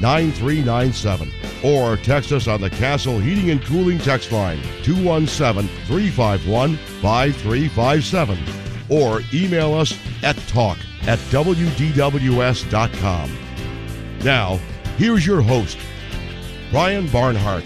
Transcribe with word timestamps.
9397 0.00 1.32
or 1.64 1.96
text 1.96 2.32
us 2.32 2.46
on 2.46 2.60
the 2.60 2.70
Castle 2.70 3.18
Heating 3.18 3.50
and 3.50 3.64
Cooling 3.64 3.98
text 3.98 4.32
line 4.32 4.60
217 4.82 5.68
351 5.86 6.76
5357 6.76 8.38
or 8.88 9.22
email 9.32 9.74
us 9.74 9.98
at 10.22 10.36
talk 10.48 10.78
at 11.02 11.18
WDWS.com. 11.30 12.78
Now, 14.24 14.58
here's 14.96 15.26
your 15.26 15.42
host, 15.42 15.78
Brian 16.70 17.08
Barnhart. 17.08 17.64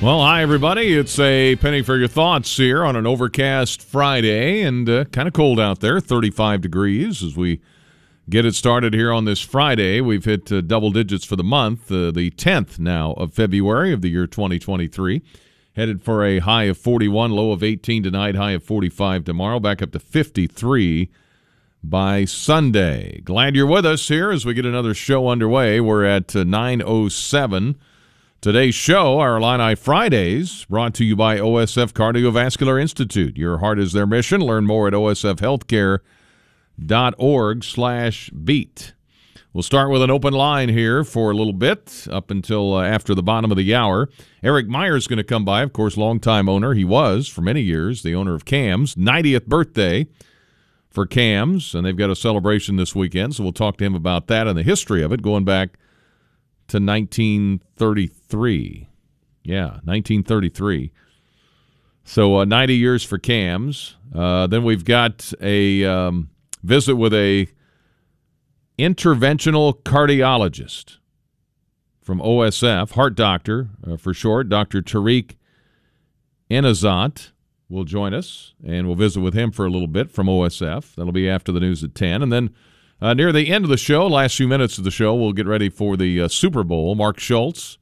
Well, 0.00 0.20
hi, 0.20 0.42
everybody. 0.42 0.96
It's 0.96 1.18
a 1.18 1.56
penny 1.56 1.82
for 1.82 1.96
your 1.96 2.06
thoughts 2.06 2.56
here 2.56 2.84
on 2.84 2.94
an 2.94 3.04
overcast 3.04 3.82
Friday 3.82 4.62
and 4.62 4.88
uh, 4.88 5.06
kind 5.06 5.26
of 5.26 5.34
cold 5.34 5.58
out 5.58 5.80
there, 5.80 5.98
35 5.98 6.60
degrees 6.60 7.20
as 7.20 7.36
we 7.36 7.60
get 8.28 8.44
it 8.44 8.54
started 8.54 8.92
here 8.92 9.12
on 9.12 9.24
this 9.24 9.40
Friday. 9.40 10.00
We've 10.00 10.24
hit 10.24 10.52
uh, 10.52 10.60
double 10.60 10.90
digits 10.90 11.24
for 11.24 11.36
the 11.36 11.44
month, 11.44 11.90
uh, 11.90 12.10
the 12.10 12.30
10th 12.30 12.78
now 12.78 13.12
of 13.12 13.32
February 13.32 13.92
of 13.92 14.02
the 14.02 14.08
year 14.08 14.26
2023. 14.26 15.22
Headed 15.74 16.02
for 16.02 16.24
a 16.24 16.40
high 16.40 16.64
of 16.64 16.76
41, 16.76 17.30
low 17.30 17.52
of 17.52 17.62
18 17.62 18.02
tonight, 18.02 18.34
high 18.34 18.52
of 18.52 18.64
45 18.64 19.24
tomorrow, 19.24 19.60
back 19.60 19.80
up 19.80 19.92
to 19.92 19.98
53 19.98 21.08
by 21.82 22.24
Sunday. 22.24 23.20
Glad 23.24 23.54
you're 23.54 23.66
with 23.66 23.86
us 23.86 24.08
here 24.08 24.30
as 24.30 24.44
we 24.44 24.54
get 24.54 24.66
another 24.66 24.92
show 24.92 25.28
underway. 25.28 25.80
We're 25.80 26.04
at 26.04 26.34
uh, 26.34 26.44
907. 26.44 27.78
Today's 28.40 28.74
show, 28.74 29.18
our 29.20 29.36
Illini 29.36 29.74
Fridays, 29.74 30.64
brought 30.66 30.94
to 30.94 31.04
you 31.04 31.16
by 31.16 31.38
OSF 31.38 31.92
Cardiovascular 31.92 32.80
Institute. 32.80 33.36
Your 33.36 33.58
heart 33.58 33.78
is 33.78 33.92
their 33.92 34.06
mission. 34.06 34.40
Learn 34.40 34.66
more 34.66 34.88
at 34.88 34.94
osfhealthcare.org 36.78 37.64
slash 37.64 38.30
beat. 38.30 38.94
We'll 39.52 39.62
start 39.62 39.90
with 39.90 40.02
an 40.02 40.10
open 40.10 40.34
line 40.34 40.68
here 40.68 41.04
for 41.04 41.30
a 41.30 41.34
little 41.34 41.52
bit 41.52 42.06
up 42.10 42.30
until 42.30 42.74
uh, 42.74 42.84
after 42.84 43.14
the 43.14 43.22
bottom 43.22 43.50
of 43.50 43.56
the 43.56 43.74
hour. 43.74 44.08
Eric 44.42 44.68
Myers 44.68 45.06
going 45.06 45.16
to 45.16 45.24
come 45.24 45.44
by, 45.44 45.62
of 45.62 45.72
course, 45.72 45.96
longtime 45.96 46.48
owner. 46.48 46.74
He 46.74 46.84
was 46.84 47.28
for 47.28 47.40
many 47.40 47.62
years 47.62 48.02
the 48.02 48.14
owner 48.14 48.34
of 48.34 48.44
Kam's. 48.44 48.94
90th 48.94 49.46
birthday 49.46 50.06
for 50.90 51.06
Kam's, 51.06 51.74
and 51.74 51.84
they've 51.84 51.96
got 51.96 52.10
a 52.10 52.16
celebration 52.16 52.76
this 52.76 52.94
weekend, 52.94 53.34
so 53.34 53.42
we'll 53.42 53.52
talk 53.52 53.78
to 53.78 53.84
him 53.84 53.94
about 53.94 54.26
that 54.28 54.46
and 54.46 54.56
the 54.56 54.62
history 54.62 55.02
of 55.02 55.12
it 55.12 55.22
going 55.22 55.44
back– 55.44 55.70
to 56.68 56.78
1933. 56.78 58.88
Yeah, 59.42 59.80
1933. 59.84 60.92
So 62.04 62.40
uh, 62.40 62.44
90 62.44 62.76
years 62.76 63.02
for 63.02 63.16
Kam's. 63.18 63.96
Uh, 64.14 64.46
then 64.46 64.62
we've 64.64 64.84
got 64.84 65.32
a 65.40 65.84
um, 65.84 66.30
visit 66.68 66.96
with 66.96 67.14
a 67.14 67.48
interventional 68.78 69.82
cardiologist 69.82 70.98
from 72.02 72.20
OSF, 72.20 72.92
heart 72.92 73.14
doctor 73.14 73.70
uh, 73.86 73.96
for 73.96 74.12
short, 74.14 74.48
Dr. 74.48 74.82
Tariq 74.82 75.36
Enazat 76.50 77.30
will 77.70 77.84
join 77.84 78.14
us, 78.14 78.54
and 78.64 78.86
we'll 78.86 78.96
visit 78.96 79.20
with 79.20 79.34
him 79.34 79.50
for 79.50 79.66
a 79.66 79.70
little 79.70 79.88
bit 79.88 80.10
from 80.10 80.26
OSF. 80.26 80.94
That'll 80.94 81.12
be 81.12 81.28
after 81.28 81.52
the 81.52 81.60
news 81.60 81.82
at 81.82 81.94
10. 81.94 82.22
And 82.22 82.32
then 82.32 82.54
uh, 83.00 83.14
near 83.14 83.32
the 83.32 83.50
end 83.50 83.64
of 83.64 83.70
the 83.70 83.76
show, 83.76 84.06
last 84.06 84.36
few 84.36 84.48
minutes 84.48 84.76
of 84.76 84.84
the 84.84 84.90
show, 84.90 85.14
we'll 85.14 85.32
get 85.32 85.46
ready 85.46 85.70
for 85.70 85.96
the 85.96 86.20
uh, 86.20 86.28
Super 86.28 86.64
Bowl. 86.64 86.94
Mark 86.94 87.18
Schultz, 87.18 87.78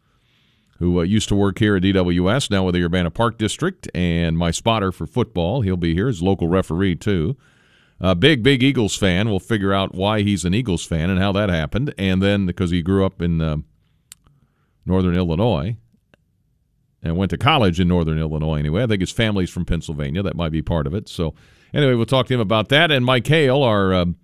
who 0.78 1.00
uh, 1.00 1.02
used 1.02 1.28
to 1.28 1.34
work 1.34 1.58
here 1.58 1.76
at 1.76 1.82
DWS, 1.82 2.50
now 2.50 2.64
with 2.64 2.74
the 2.76 2.84
Urbana 2.84 3.10
Park 3.10 3.36
District, 3.36 3.88
and 3.94 4.38
my 4.38 4.52
spotter 4.52 4.92
for 4.92 5.06
football. 5.06 5.62
He'll 5.62 5.76
be 5.76 5.94
here 5.94 6.08
as 6.08 6.22
local 6.22 6.48
referee, 6.48 6.96
too. 6.96 7.36
A 8.00 8.14
big, 8.14 8.42
big 8.42 8.62
Eagles 8.62 8.94
fan. 8.94 9.28
We'll 9.28 9.38
figure 9.38 9.72
out 9.72 9.94
why 9.94 10.22
he's 10.22 10.44
an 10.44 10.54
Eagles 10.54 10.84
fan 10.84 11.08
and 11.08 11.18
how 11.18 11.32
that 11.32 11.48
happened. 11.48 11.94
And 11.96 12.22
then, 12.22 12.44
because 12.44 12.70
he 12.70 12.82
grew 12.82 13.06
up 13.06 13.22
in 13.22 13.40
uh, 13.40 13.56
northern 14.84 15.16
Illinois 15.16 15.76
and 17.02 17.16
went 17.16 17.30
to 17.30 17.38
college 17.38 17.80
in 17.80 17.88
northern 17.88 18.18
Illinois 18.18 18.58
anyway. 18.58 18.82
I 18.82 18.86
think 18.86 19.00
his 19.00 19.12
family's 19.12 19.50
from 19.50 19.64
Pennsylvania. 19.64 20.22
That 20.22 20.36
might 20.36 20.52
be 20.52 20.60
part 20.60 20.86
of 20.86 20.94
it. 20.94 21.08
So, 21.08 21.34
anyway, 21.72 21.94
we'll 21.94 22.04
talk 22.04 22.26
to 22.26 22.34
him 22.34 22.40
about 22.40 22.68
that. 22.68 22.90
And 22.90 23.04
Mike 23.04 23.26
Hale, 23.26 23.62
our 23.62 23.94
um, 23.94 24.16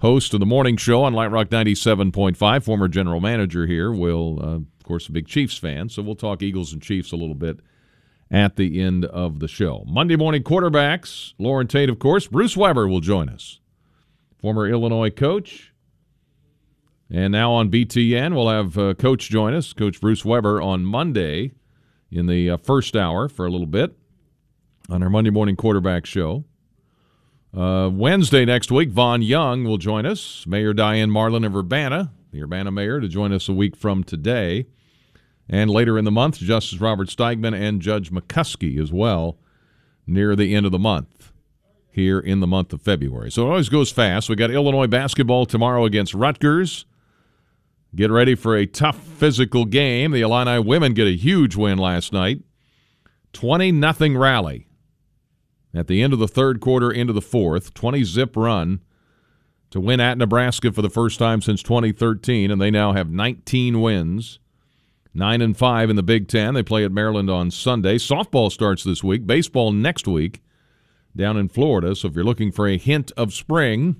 host 0.00 0.34
of 0.34 0.40
the 0.40 0.46
morning 0.46 0.76
show 0.76 1.02
on 1.02 1.14
Light 1.14 1.30
Rock 1.30 1.48
97.5, 1.48 2.62
former 2.62 2.88
general 2.88 3.20
manager 3.20 3.66
here, 3.66 3.90
will, 3.90 4.38
uh, 4.42 4.56
of 4.56 4.84
course, 4.84 5.08
a 5.08 5.12
big 5.12 5.26
Chiefs 5.26 5.56
fan. 5.56 5.88
So 5.88 6.02
we'll 6.02 6.14
talk 6.14 6.42
Eagles 6.42 6.74
and 6.74 6.82
Chiefs 6.82 7.12
a 7.12 7.16
little 7.16 7.34
bit 7.34 7.60
at 8.30 8.56
the 8.56 8.80
end 8.80 9.04
of 9.04 9.38
the 9.40 9.48
show. 9.48 9.84
Monday 9.86 10.16
morning 10.16 10.42
quarterbacks, 10.42 11.32
Loren 11.38 11.66
Tate, 11.66 11.88
of 11.88 11.98
course. 11.98 12.26
Bruce 12.26 12.56
Weber 12.56 12.88
will 12.88 13.00
join 13.00 13.28
us, 13.28 13.60
former 14.38 14.66
Illinois 14.66 15.10
coach. 15.10 15.72
And 17.08 17.30
now 17.30 17.52
on 17.52 17.70
BTN, 17.70 18.34
we'll 18.34 18.48
have 18.48 18.76
uh, 18.76 18.94
Coach 18.94 19.30
join 19.30 19.54
us, 19.54 19.72
Coach 19.72 20.00
Bruce 20.00 20.24
Weber, 20.24 20.60
on 20.60 20.84
Monday 20.84 21.52
in 22.10 22.26
the 22.26 22.50
uh, 22.50 22.56
first 22.56 22.96
hour 22.96 23.28
for 23.28 23.46
a 23.46 23.50
little 23.50 23.66
bit 23.66 23.96
on 24.90 25.02
our 25.02 25.10
Monday 25.10 25.30
morning 25.30 25.54
quarterback 25.54 26.04
show. 26.04 26.44
Uh, 27.56 27.88
Wednesday 27.92 28.44
next 28.44 28.72
week, 28.72 28.90
Vaughn 28.90 29.22
Young 29.22 29.64
will 29.64 29.78
join 29.78 30.04
us. 30.04 30.44
Mayor 30.46 30.74
Diane 30.74 31.10
Marlin 31.10 31.44
of 31.44 31.54
Urbana, 31.54 32.12
the 32.32 32.42
Urbana 32.42 32.70
mayor, 32.70 33.00
to 33.00 33.08
join 33.08 33.32
us 33.32 33.48
a 33.48 33.52
week 33.52 33.76
from 33.76 34.02
today. 34.02 34.66
And 35.48 35.70
later 35.70 35.98
in 35.98 36.04
the 36.04 36.10
month, 36.10 36.38
Justice 36.38 36.80
Robert 36.80 37.08
Steigman 37.08 37.54
and 37.54 37.80
Judge 37.80 38.10
McCuskey 38.10 38.80
as 38.80 38.92
well, 38.92 39.38
near 40.06 40.34
the 40.34 40.54
end 40.54 40.66
of 40.66 40.72
the 40.72 40.78
month, 40.78 41.32
here 41.90 42.18
in 42.18 42.40
the 42.40 42.46
month 42.46 42.72
of 42.72 42.82
February. 42.82 43.30
So 43.30 43.46
it 43.46 43.50
always 43.50 43.68
goes 43.68 43.92
fast. 43.92 44.28
We 44.28 44.36
got 44.36 44.50
Illinois 44.50 44.88
basketball 44.88 45.46
tomorrow 45.46 45.84
against 45.84 46.14
Rutgers. 46.14 46.84
Get 47.94 48.10
ready 48.10 48.34
for 48.34 48.56
a 48.56 48.66
tough 48.66 48.98
physical 48.98 49.64
game. 49.64 50.10
The 50.10 50.20
Illini 50.20 50.58
women 50.58 50.94
get 50.94 51.06
a 51.06 51.16
huge 51.16 51.56
win 51.56 51.78
last 51.78 52.12
night. 52.12 52.42
20 53.32 53.72
nothing 53.72 54.16
rally 54.16 54.66
at 55.74 55.86
the 55.86 56.02
end 56.02 56.12
of 56.12 56.18
the 56.18 56.28
third 56.28 56.60
quarter 56.60 56.90
into 56.90 57.12
the 57.12 57.20
fourth, 57.20 57.74
20 57.74 58.02
zip 58.04 58.36
run 58.36 58.80
to 59.70 59.80
win 59.80 60.00
at 60.00 60.16
Nebraska 60.16 60.72
for 60.72 60.82
the 60.82 60.90
first 60.90 61.18
time 61.18 61.42
since 61.42 61.62
2013, 61.62 62.50
and 62.50 62.60
they 62.60 62.70
now 62.70 62.92
have 62.92 63.10
19 63.10 63.80
wins, 63.80 64.38
nine 65.16 65.40
and 65.40 65.56
five 65.56 65.90
in 65.90 65.96
the 65.96 66.02
Big 66.02 66.28
Ten. 66.28 66.54
They 66.54 66.62
play 66.62 66.84
at 66.84 66.92
Maryland 66.92 67.30
on 67.30 67.50
Sunday. 67.50 67.96
Softball 67.96 68.52
starts 68.52 68.84
this 68.84 69.02
week. 69.02 69.26
Baseball 69.26 69.72
next 69.72 70.06
week 70.06 70.42
down 71.16 71.36
in 71.36 71.48
Florida. 71.48 71.96
So 71.96 72.08
if 72.08 72.14
you're 72.14 72.24
looking 72.24 72.52
for 72.52 72.68
a 72.68 72.76
hint 72.76 73.10
of 73.16 73.32
spring, 73.32 73.96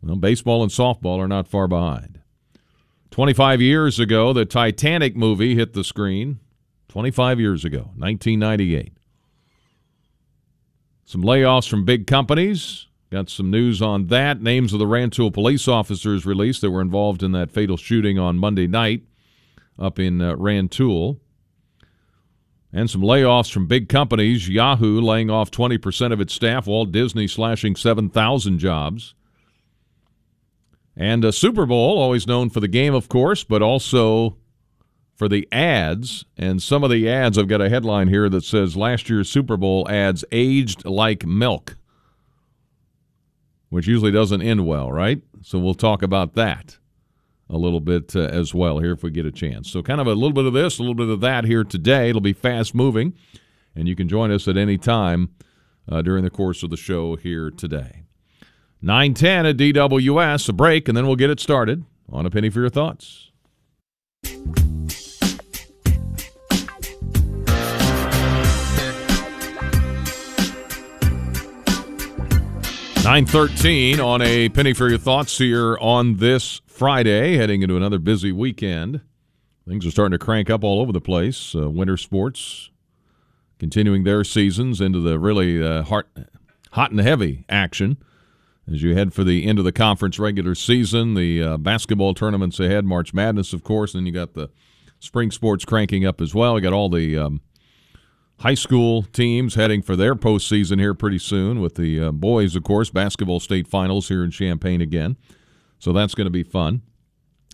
well, 0.00 0.16
baseball 0.16 0.62
and 0.62 0.70
softball 0.70 1.18
are 1.18 1.28
not 1.28 1.48
far 1.48 1.66
behind. 1.66 2.20
25 3.10 3.60
years 3.60 3.98
ago, 3.98 4.32
the 4.32 4.44
Titanic 4.44 5.16
movie 5.16 5.54
hit 5.54 5.72
the 5.72 5.84
screen. 5.84 6.40
25 6.88 7.40
years 7.40 7.64
ago, 7.64 7.90
1998. 7.96 8.92
Some 11.04 11.22
layoffs 11.22 11.68
from 11.68 11.84
big 11.84 12.06
companies. 12.06 12.86
Got 13.10 13.28
some 13.28 13.50
news 13.50 13.82
on 13.82 14.06
that. 14.08 14.40
Names 14.40 14.72
of 14.72 14.78
the 14.78 14.86
Rantoul 14.86 15.30
police 15.32 15.68
officers 15.68 16.24
released 16.24 16.60
that 16.60 16.70
were 16.70 16.80
involved 16.80 17.22
in 17.22 17.32
that 17.32 17.50
fatal 17.50 17.76
shooting 17.76 18.18
on 18.18 18.38
Monday 18.38 18.66
night 18.66 19.02
up 19.78 19.98
in 19.98 20.20
uh, 20.20 20.36
Rantoul. 20.36 21.20
And 22.72 22.90
some 22.90 23.02
layoffs 23.02 23.52
from 23.52 23.68
big 23.68 23.88
companies. 23.88 24.48
Yahoo 24.48 25.00
laying 25.00 25.30
off 25.30 25.50
20% 25.50 26.12
of 26.12 26.20
its 26.20 26.34
staff, 26.34 26.66
Walt 26.66 26.90
Disney 26.90 27.28
slashing 27.28 27.76
7,000 27.76 28.58
jobs. 28.58 29.14
And 30.96 31.24
a 31.24 31.32
Super 31.32 31.66
Bowl, 31.66 31.98
always 31.98 32.26
known 32.26 32.50
for 32.50 32.60
the 32.60 32.68
game, 32.68 32.94
of 32.94 33.08
course, 33.08 33.44
but 33.44 33.62
also 33.62 34.36
for 35.14 35.28
the 35.28 35.46
ads. 35.52 36.24
And 36.36 36.60
some 36.60 36.82
of 36.82 36.90
the 36.90 37.08
ads, 37.08 37.38
I've 37.38 37.48
got 37.48 37.60
a 37.60 37.68
headline 37.68 38.08
here 38.08 38.28
that 38.28 38.44
says 38.44 38.76
last 38.76 39.08
year's 39.08 39.28
Super 39.28 39.56
Bowl 39.56 39.88
ads 39.88 40.24
aged 40.32 40.84
like 40.84 41.24
milk, 41.24 41.76
which 43.68 43.86
usually 43.86 44.12
doesn't 44.12 44.42
end 44.42 44.66
well, 44.66 44.90
right? 44.90 45.22
So 45.42 45.60
we'll 45.60 45.74
talk 45.74 46.02
about 46.02 46.34
that 46.34 46.78
a 47.48 47.56
little 47.56 47.80
bit 47.80 48.16
uh, 48.16 48.20
as 48.20 48.54
well 48.54 48.78
here 48.78 48.92
if 48.92 49.02
we 49.02 49.10
get 49.10 49.26
a 49.26 49.32
chance. 49.32 49.70
So, 49.70 49.82
kind 49.82 50.00
of 50.00 50.06
a 50.06 50.14
little 50.14 50.32
bit 50.32 50.46
of 50.46 50.52
this, 50.52 50.78
a 50.78 50.82
little 50.82 50.94
bit 50.94 51.08
of 51.08 51.20
that 51.20 51.44
here 51.44 51.64
today. 51.64 52.08
It'll 52.08 52.20
be 52.20 52.32
fast 52.32 52.74
moving, 52.74 53.14
and 53.74 53.88
you 53.88 53.96
can 53.96 54.08
join 54.08 54.30
us 54.30 54.48
at 54.48 54.56
any 54.56 54.78
time 54.78 55.30
uh, 55.88 56.02
during 56.02 56.24
the 56.24 56.30
course 56.30 56.62
of 56.62 56.70
the 56.70 56.76
show 56.76 57.16
here 57.16 57.50
today. 57.50 58.02
910 58.82 59.46
at 59.46 59.56
DWS, 59.56 60.48
a 60.48 60.52
break, 60.52 60.88
and 60.88 60.96
then 60.96 61.06
we'll 61.06 61.16
get 61.16 61.30
it 61.30 61.40
started 61.40 61.84
on 62.10 62.26
A 62.26 62.30
Penny 62.30 62.50
for 62.50 62.60
Your 62.60 62.68
Thoughts. 62.68 63.30
913 73.04 74.00
on 74.00 74.22
a 74.22 74.48
penny 74.48 74.72
for 74.72 74.88
your 74.88 74.96
thoughts 74.96 75.36
here 75.36 75.76
on 75.76 76.16
this 76.16 76.62
Friday, 76.66 77.36
heading 77.36 77.60
into 77.60 77.76
another 77.76 77.98
busy 77.98 78.32
weekend. 78.32 79.02
Things 79.68 79.84
are 79.84 79.90
starting 79.90 80.18
to 80.18 80.24
crank 80.24 80.48
up 80.48 80.64
all 80.64 80.80
over 80.80 80.90
the 80.90 81.02
place. 81.02 81.54
Uh, 81.54 81.68
winter 81.68 81.98
sports 81.98 82.70
continuing 83.58 84.04
their 84.04 84.24
seasons 84.24 84.80
into 84.80 85.00
the 85.00 85.18
really 85.18 85.62
uh, 85.62 85.82
hot, 85.82 86.06
hot 86.70 86.92
and 86.92 87.00
heavy 87.00 87.44
action 87.50 87.98
as 88.72 88.82
you 88.82 88.94
head 88.94 89.12
for 89.12 89.22
the 89.22 89.44
end 89.44 89.58
of 89.58 89.66
the 89.66 89.72
conference 89.72 90.18
regular 90.18 90.54
season. 90.54 91.12
The 91.12 91.42
uh, 91.42 91.56
basketball 91.58 92.14
tournaments 92.14 92.58
ahead, 92.58 92.86
March 92.86 93.12
Madness, 93.12 93.52
of 93.52 93.62
course, 93.62 93.92
and 93.92 94.00
then 94.00 94.06
you 94.06 94.12
got 94.18 94.32
the 94.32 94.48
spring 94.98 95.30
sports 95.30 95.66
cranking 95.66 96.06
up 96.06 96.22
as 96.22 96.34
well. 96.34 96.54
You 96.54 96.62
got 96.62 96.72
all 96.72 96.88
the 96.88 97.18
um, 97.18 97.42
high 98.40 98.54
school 98.54 99.02
teams 99.02 99.54
heading 99.54 99.82
for 99.82 99.96
their 99.96 100.14
postseason 100.14 100.78
here 100.78 100.94
pretty 100.94 101.18
soon 101.18 101.60
with 101.60 101.76
the 101.76 102.00
uh, 102.00 102.12
boys, 102.12 102.56
of 102.56 102.62
course, 102.62 102.90
basketball 102.90 103.40
state 103.40 103.66
finals 103.66 104.08
here 104.08 104.24
in 104.24 104.30
Champaign 104.30 104.80
again. 104.80 105.16
So 105.78 105.92
that's 105.92 106.14
going 106.14 106.26
to 106.26 106.30
be 106.30 106.42
fun. 106.42 106.82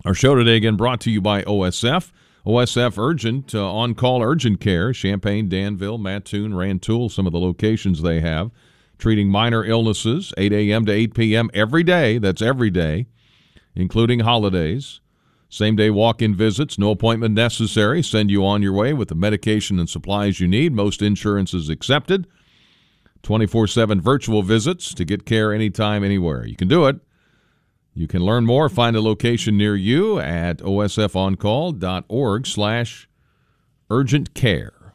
Our 0.05 0.13
show 0.13 0.35
today 0.35 0.55
again 0.55 0.77
brought 0.77 1.01
to 1.01 1.11
you 1.11 1.21
by 1.21 1.43
OSF. 1.43 2.11
OSF 2.45 2.97
Urgent, 2.97 3.53
uh, 3.53 3.71
on 3.71 3.93
call 3.93 4.23
urgent 4.23 4.59
care, 4.59 4.93
Champaign, 4.93 5.47
Danville, 5.47 5.99
Mattoon, 5.99 6.55
Rantoul, 6.55 7.09
some 7.09 7.27
of 7.27 7.33
the 7.33 7.39
locations 7.39 8.01
they 8.01 8.19
have, 8.19 8.49
treating 8.97 9.29
minor 9.29 9.63
illnesses, 9.63 10.33
8 10.37 10.51
a.m. 10.51 10.85
to 10.87 10.91
8 10.91 11.13
p.m. 11.13 11.51
every 11.53 11.83
day. 11.83 12.17
That's 12.17 12.41
every 12.41 12.71
day, 12.71 13.05
including 13.75 14.21
holidays. 14.21 15.01
Same 15.51 15.75
day 15.75 15.89
walk 15.89 16.21
in 16.21 16.33
visits, 16.33 16.79
no 16.79 16.91
appointment 16.91 17.35
necessary. 17.35 18.01
Send 18.01 18.31
you 18.31 18.45
on 18.45 18.61
your 18.61 18.71
way 18.71 18.93
with 18.93 19.09
the 19.09 19.15
medication 19.15 19.79
and 19.79 19.89
supplies 19.89 20.39
you 20.39 20.47
need. 20.47 20.71
Most 20.71 21.01
insurances 21.01 21.67
accepted. 21.67 22.25
24 23.23 23.67
7 23.67 23.99
virtual 23.99 24.43
visits 24.43 24.93
to 24.93 25.03
get 25.03 25.25
care 25.25 25.51
anytime, 25.51 26.05
anywhere. 26.05 26.45
You 26.45 26.55
can 26.55 26.69
do 26.69 26.85
it. 26.85 27.01
You 27.93 28.07
can 28.07 28.23
learn 28.23 28.45
more, 28.45 28.69
find 28.69 28.95
a 28.95 29.01
location 29.01 29.57
near 29.57 29.75
you 29.75 30.19
at 30.19 30.59
osfoncall.org 30.59 32.47
slash 32.47 33.09
urgent 33.89 34.33
care. 34.33 34.93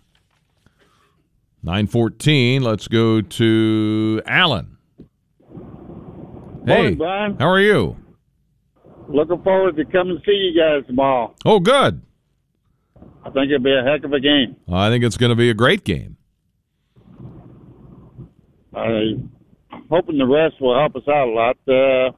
914, 1.63 2.63
let's 2.63 2.89
go 2.89 3.21
to 3.21 4.23
Alan. 4.25 4.79
Morning, 6.65 6.97
Brian. 6.97 7.37
How 7.39 7.51
are 7.51 7.61
you? 7.61 7.99
Looking 9.09 9.43
forward 9.43 9.77
to 9.77 9.85
coming 9.85 10.17
to 10.19 10.23
see 10.25 10.33
you 10.33 10.61
guys 10.61 10.87
tomorrow. 10.87 11.35
Oh, 11.45 11.61
good. 11.61 12.03
I 13.25 13.31
think 13.31 13.51
it'll 13.51 13.63
be 13.63 13.75
a 13.75 13.83
heck 13.83 14.05
of 14.05 14.13
a 14.13 14.21
game. 14.21 14.57
I 14.71 14.89
think 14.89 15.05
it's 15.05 15.17
going 15.17 15.31
to 15.31 15.37
be 15.37 15.51
a 15.51 15.55
great 15.55 15.85
game. 15.85 16.17
I'm 18.75 19.31
hoping 19.91 20.19
the 20.19 20.27
rest 20.27 20.61
will 20.61 20.79
help 20.79 20.97
us 20.97 21.09
out 21.09 21.29
a 21.29 21.31
lot. 21.31 21.57
Uh, 21.67 22.13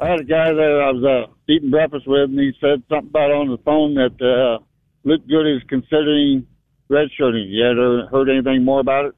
I 0.00 0.08
had 0.08 0.20
a 0.20 0.24
guy 0.24 0.52
that 0.52 0.82
I 0.84 0.90
was 0.92 1.04
uh, 1.28 1.32
eating 1.48 1.70
breakfast 1.70 2.06
with, 2.06 2.30
and 2.30 2.38
he 2.38 2.52
said 2.60 2.82
something 2.88 3.08
about 3.08 3.30
on 3.30 3.48
the 3.48 3.58
phone 3.64 3.94
that 3.94 4.20
uh, 4.20 4.62
Luke 5.04 5.26
Goode 5.28 5.56
is 5.56 5.62
considering 5.68 6.46
redshirting. 6.90 7.46
You 7.48 7.66
ever 7.66 8.06
heard 8.06 8.28
anything 8.28 8.64
more 8.64 8.80
about 8.80 9.06
it? 9.06 9.14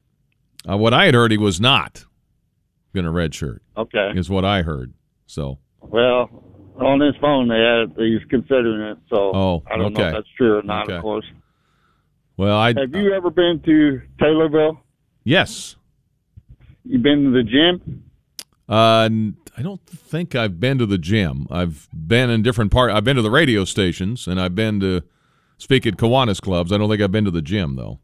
Uh, 0.69 0.77
what 0.77 0.93
I 0.93 1.05
had 1.05 1.13
heard, 1.13 1.31
he 1.31 1.37
was 1.37 1.59
not 1.59 2.05
going 2.93 3.05
to 3.05 3.11
redshirt. 3.11 3.59
Okay. 3.77 4.11
Is 4.15 4.29
what 4.29 4.45
I 4.45 4.61
heard. 4.61 4.93
So. 5.25 5.59
Well, 5.81 6.29
on 6.81 6.99
his 6.99 7.15
phone 7.21 7.47
they 7.47 7.59
had 7.59 7.95
he's 7.97 8.27
considering 8.29 8.81
it. 8.91 8.97
So 9.09 9.31
oh, 9.33 9.63
I 9.69 9.77
don't 9.77 9.93
okay. 9.93 10.01
know 10.01 10.07
if 10.07 10.13
that's 10.13 10.27
true 10.37 10.59
or 10.59 10.63
not. 10.63 10.85
Okay. 10.85 10.95
Of 10.95 11.01
course. 11.01 11.25
Well, 12.37 12.57
I 12.57 12.67
have 12.69 12.95
you 12.95 13.13
ever 13.13 13.29
been 13.29 13.61
to 13.65 14.01
Taylorville? 14.19 14.79
Yes. 15.23 15.75
You 16.83 16.99
been 16.99 17.25
to 17.25 17.31
the 17.31 17.43
gym? 17.43 18.03
Uh, 18.67 19.09
I 19.57 19.61
don't 19.61 19.85
think 19.85 20.33
I've 20.33 20.59
been 20.59 20.77
to 20.77 20.85
the 20.85 20.97
gym. 20.97 21.47
I've 21.51 21.87
been 21.93 22.29
in 22.29 22.41
different 22.41 22.71
part. 22.71 22.91
I've 22.91 23.03
been 23.03 23.17
to 23.17 23.21
the 23.21 23.29
radio 23.29 23.65
stations, 23.65 24.27
and 24.27 24.39
I've 24.39 24.55
been 24.55 24.79
to 24.79 25.03
speak 25.57 25.85
at 25.85 25.97
Kiwanis 25.97 26.41
clubs. 26.41 26.71
I 26.71 26.77
don't 26.77 26.89
think 26.89 27.01
I've 27.01 27.11
been 27.11 27.25
to 27.25 27.31
the 27.31 27.41
gym 27.41 27.75
though. 27.75 27.99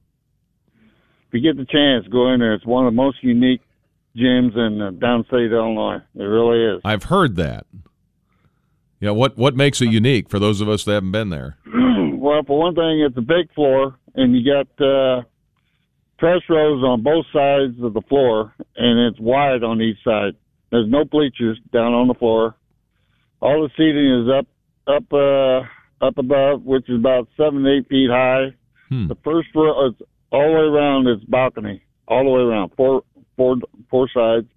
If 1.27 1.33
you 1.33 1.41
get 1.41 1.57
the 1.57 1.65
chance, 1.65 2.07
go 2.11 2.31
in 2.31 2.39
there. 2.39 2.53
It's 2.53 2.65
one 2.65 2.85
of 2.85 2.93
the 2.93 2.95
most 2.95 3.23
unique 3.23 3.61
gyms 4.15 4.55
in 4.57 4.81
uh, 4.81 4.91
downstate 4.91 5.51
Illinois. 5.51 6.01
It 6.15 6.23
really 6.23 6.75
is. 6.75 6.81
I've 6.85 7.03
heard 7.03 7.35
that. 7.37 7.65
Yeah, 8.99 9.11
what 9.11 9.37
what 9.37 9.55
makes 9.55 9.81
it 9.81 9.89
unique 9.89 10.29
for 10.29 10.39
those 10.39 10.61
of 10.61 10.69
us 10.69 10.83
that 10.85 10.93
haven't 10.93 11.11
been 11.11 11.29
there? 11.29 11.57
well, 12.15 12.41
for 12.45 12.59
one 12.59 12.75
thing, 12.75 13.01
it's 13.01 13.17
a 13.17 13.21
big 13.21 13.53
floor, 13.53 13.95
and 14.15 14.35
you 14.35 14.43
got 14.43 14.67
uh, 14.83 15.21
press 16.17 16.41
rows 16.49 16.83
on 16.83 17.03
both 17.03 17.25
sides 17.31 17.75
of 17.83 17.93
the 17.93 18.01
floor, 18.09 18.53
and 18.75 18.99
it's 18.99 19.19
wide 19.19 19.63
on 19.63 19.81
each 19.81 19.97
side. 20.03 20.33
There's 20.71 20.89
no 20.89 21.05
bleachers 21.05 21.59
down 21.71 21.93
on 21.93 22.07
the 22.07 22.15
floor. 22.15 22.55
All 23.39 23.61
the 23.61 23.69
seating 23.77 24.23
is 24.23 24.29
up 24.29 24.47
up 24.87 25.13
uh, 25.13 26.05
up 26.05 26.17
above, 26.17 26.63
which 26.63 26.89
is 26.89 26.95
about 26.95 27.27
seven 27.37 27.65
eight 27.67 27.87
feet 27.87 28.09
high. 28.09 28.55
Hmm. 28.89 29.07
The 29.07 29.17
first 29.23 29.49
row, 29.53 29.89
is 29.89 29.93
all 30.31 30.47
the 30.47 30.53
way 30.53 30.61
around. 30.61 31.07
It's 31.07 31.23
balcony 31.25 31.83
all 32.07 32.23
the 32.23 32.29
way 32.31 32.41
around, 32.41 32.71
four 32.75 33.03
four 33.35 33.57
four 33.89 34.09
sides. 34.13 34.47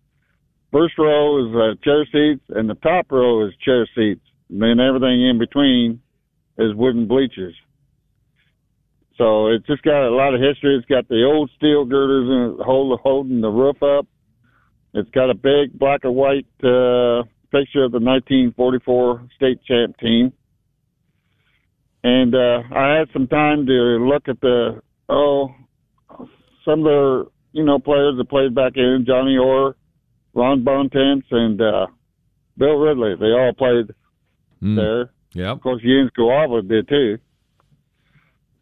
First 0.73 0.97
row 0.99 1.45
is 1.45 1.55
uh, 1.55 1.85
chair 1.85 2.07
seats, 2.07 2.45
and 2.49 2.71
the 2.71 2.77
top 2.77 3.11
row 3.11 3.47
is 3.47 3.53
chair 3.63 3.89
seats. 3.95 4.25
Then 4.51 4.81
everything 4.81 5.29
in 5.29 5.39
between 5.39 6.01
is 6.59 6.75
wooden 6.75 7.07
bleachers. 7.07 7.55
So 9.17 9.49
it's 9.49 9.67
just 9.67 9.83
got 9.83 10.09
a 10.09 10.15
lot 10.15 10.35
of 10.35 10.41
history. 10.41 10.77
It's 10.77 10.87
got 10.87 11.09
the 11.09 11.25
old 11.25 11.51
steel 11.57 11.85
girders 11.85 12.29
and 12.29 12.61
hold, 12.65 12.99
holding 13.01 13.41
the 13.41 13.51
roof 13.51 13.83
up. 13.83 14.07
It's 14.93 15.11
got 15.11 15.31
a 15.31 15.35
big 15.35 15.79
black 15.79 16.01
and 16.05 16.15
white 16.15 16.47
uh, 16.65 17.23
picture 17.53 17.85
of 17.85 17.93
the 17.93 18.01
1944 18.01 19.29
state 19.37 19.61
champ 19.65 19.97
team. 19.99 20.33
And 22.03 22.35
uh, 22.35 22.63
I 22.75 22.97
had 22.99 23.09
some 23.13 23.29
time 23.29 23.67
to 23.67 23.73
look 23.73 24.29
at 24.29 24.41
the 24.41 24.81
oh 25.09 25.55
some 26.65 26.81
of 26.81 26.85
the 26.85 27.27
you 27.53 27.65
know 27.65 27.79
players 27.79 28.15
that 28.17 28.29
played 28.29 28.55
back 28.55 28.73
in 28.77 29.05
Johnny 29.07 29.37
Orr, 29.37 29.77
Ron 30.35 30.65
Bontemps, 30.65 31.27
and 31.31 31.61
uh, 31.61 31.87
Bill 32.57 32.77
Ridley. 32.77 33.15
They 33.21 33.27
all 33.27 33.53
played 33.53 33.95
Mm. 34.63 34.77
there. 34.77 35.11
Yep. 35.33 35.57
Of 35.57 35.63
course, 35.63 35.83
Jens 35.83 36.11
Guava 36.15 36.63
did 36.63 36.89
too. 36.89 37.19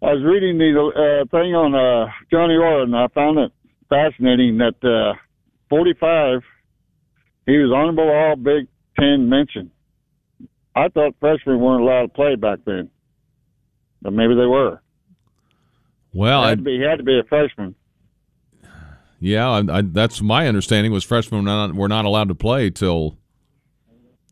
I 0.00 0.12
was 0.12 0.22
reading 0.22 0.58
the 0.58 0.70
uh, 0.78 1.24
thing 1.30 1.54
on 1.54 1.74
uh, 1.74 2.10
Johnny 2.30 2.54
Orr, 2.54 2.82
and 2.82 2.94
I 2.94 3.08
found 3.08 3.38
it 3.38 3.52
fascinating 3.88 4.58
that 4.58 4.76
uh, 4.84 5.18
45, 5.70 6.42
he 7.46 7.56
was 7.56 7.72
honorable 7.74 8.08
All 8.08 8.36
Big 8.36 8.68
Ten 8.98 9.28
mention. 9.28 9.70
I 10.76 10.88
thought 10.88 11.16
freshmen 11.18 11.58
weren't 11.58 11.82
allowed 11.82 12.02
to 12.02 12.08
play 12.08 12.36
back 12.36 12.60
then, 12.64 12.90
but 14.00 14.12
maybe 14.12 14.34
they 14.36 14.46
were. 14.46 14.80
Well, 16.12 16.44
Had 16.44 16.58
to 16.58 16.64
be, 16.64 16.76
he 16.78 16.82
had 16.84 16.98
to 16.98 17.04
be 17.04 17.18
a 17.18 17.24
freshman. 17.24 17.74
yeah, 19.18 19.48
I, 19.48 19.78
I, 19.78 19.82
that's 19.82 20.22
my 20.22 20.46
understanding. 20.46 20.92
Was 20.92 21.02
freshmen 21.04 21.42
were 21.44 21.50
not, 21.50 21.74
were 21.74 21.88
not 21.88 22.04
allowed 22.04 22.28
to 22.28 22.34
play 22.36 22.70
till 22.70 23.18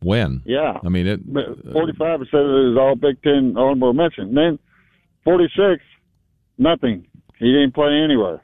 when? 0.03 0.43
Yeah. 0.45 0.79
I 0.85 0.89
mean, 0.89 1.07
it. 1.07 1.33
But 1.33 1.73
45 1.73 2.21
said 2.31 2.41
it 2.41 2.43
was 2.43 2.79
all 2.79 2.95
Big 2.95 3.23
Ten 3.23 3.55
honorable 3.57 3.93
mention. 3.93 4.35
Then 4.35 4.59
46, 5.25 5.83
nothing. 6.59 7.07
He 7.39 7.47
didn't 7.47 7.75
play 7.75 7.93
anywhere. 8.03 8.43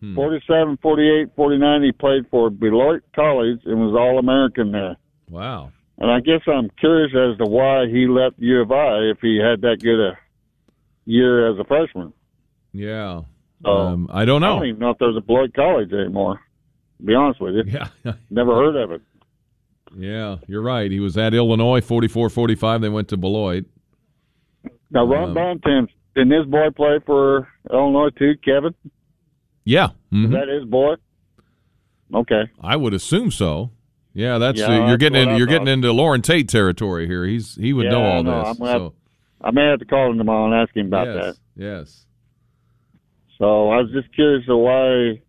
Hmm. 0.00 0.14
47, 0.14 0.78
48, 0.80 1.28
49, 1.34 1.82
he 1.82 1.92
played 1.92 2.28
for 2.30 2.50
Beloit 2.50 3.02
College 3.14 3.60
and 3.64 3.80
was 3.80 3.96
All 3.98 4.18
American 4.18 4.70
there. 4.70 4.96
Wow. 5.28 5.72
And 5.98 6.10
I 6.10 6.20
guess 6.20 6.42
I'm 6.46 6.70
curious 6.78 7.10
as 7.12 7.38
to 7.38 7.50
why 7.50 7.86
he 7.88 8.06
left 8.06 8.36
U 8.38 8.60
of 8.60 8.70
I 8.70 9.10
if 9.10 9.18
he 9.20 9.38
had 9.38 9.60
that 9.62 9.78
good 9.80 10.00
a 10.00 10.18
year 11.04 11.50
as 11.50 11.58
a 11.58 11.64
freshman. 11.64 12.12
Yeah. 12.72 13.22
So, 13.64 13.70
um, 13.70 14.08
I 14.12 14.24
don't 14.24 14.40
know. 14.40 14.56
I 14.56 14.58
don't 14.60 14.68
even 14.68 14.80
know 14.80 14.90
if 14.90 14.98
there's 14.98 15.16
a 15.16 15.20
Beloit 15.20 15.52
College 15.54 15.92
anymore. 15.92 16.40
To 16.98 17.02
be 17.04 17.14
honest 17.14 17.40
with 17.40 17.54
you, 17.54 17.64
yeah. 17.66 17.88
never 18.30 18.54
heard 18.54 18.76
of 18.76 18.92
it. 18.92 19.02
Yeah, 19.96 20.36
you're 20.46 20.62
right. 20.62 20.90
He 20.90 21.00
was 21.00 21.16
at 21.16 21.34
Illinois 21.34 21.80
44 21.80 22.30
45. 22.30 22.80
They 22.80 22.88
went 22.88 23.08
to 23.08 23.16
Beloit. 23.16 23.64
Now, 24.90 25.04
Ron 25.04 25.30
Um, 25.30 25.34
Bontemps, 25.34 25.92
didn't 26.14 26.32
his 26.32 26.46
boy 26.46 26.70
play 26.70 26.98
for 27.04 27.48
Illinois 27.72 28.10
too, 28.18 28.34
Kevin? 28.44 28.74
Yeah. 29.64 29.88
mhm. 30.12 30.26
Is 30.26 30.30
that 30.32 30.48
his 30.48 30.64
boy? 30.64 30.94
Okay. 32.14 32.44
I 32.60 32.76
would 32.76 32.94
assume 32.94 33.30
so. 33.30 33.70
Yeah, 34.14 34.38
that's 34.38 34.58
Yeah, 34.58 34.84
uh, 34.84 34.88
you're 34.88 34.96
getting 34.96 35.26
what 35.26 35.32
in, 35.32 35.38
you're 35.38 35.46
getting 35.46 35.68
into 35.68 35.92
Loren 35.92 36.22
Tate 36.22 36.48
territory 36.48 37.06
here. 37.06 37.24
He's 37.24 37.54
he 37.56 37.72
would 37.72 37.84
Yeah, 37.84 37.90
know 37.92 38.02
all 38.04 38.22
know. 38.22 38.38
this. 38.40 38.48
I'm 38.48 38.56
gonna 38.66 38.72
have- 38.84 38.92
I 39.40 39.50
may 39.52 39.66
have 39.66 39.78
to 39.78 39.84
call 39.84 40.10
him 40.10 40.18
tomorrow 40.18 40.46
and 40.46 40.54
ask 40.54 40.74
him 40.76 40.86
about 40.86 41.06
yes, 41.06 41.24
that. 41.24 41.36
yes. 41.62 42.06
So 43.38 43.70
I 43.70 43.76
was 43.82 43.90
just 43.92 44.12
curious 44.14 44.48
of 44.48 44.58
why. 44.58 45.20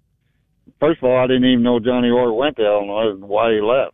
First 0.80 1.04
of 1.04 1.10
all, 1.10 1.18
I 1.18 1.28
didn't 1.28 1.46
even 1.46 1.62
know 1.64 1.80
Johnny 1.80 2.10
Orr 2.10 2.34
went 2.34 2.56
to 2.56 2.66
Illinois 2.66 3.12
and 3.12 3.24
why 3.26 3.54
he 3.54 3.62
left. 3.62 3.94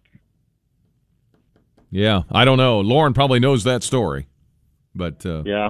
Yeah, 1.95 2.23
I 2.29 2.43
don't 2.43 2.57
know. 2.57 2.81
Loren 2.81 3.13
probably 3.13 3.39
knows 3.39 3.63
that 3.63 3.81
story, 3.81 4.27
but 4.93 5.25
uh, 5.25 5.43
Yeah. 5.45 5.69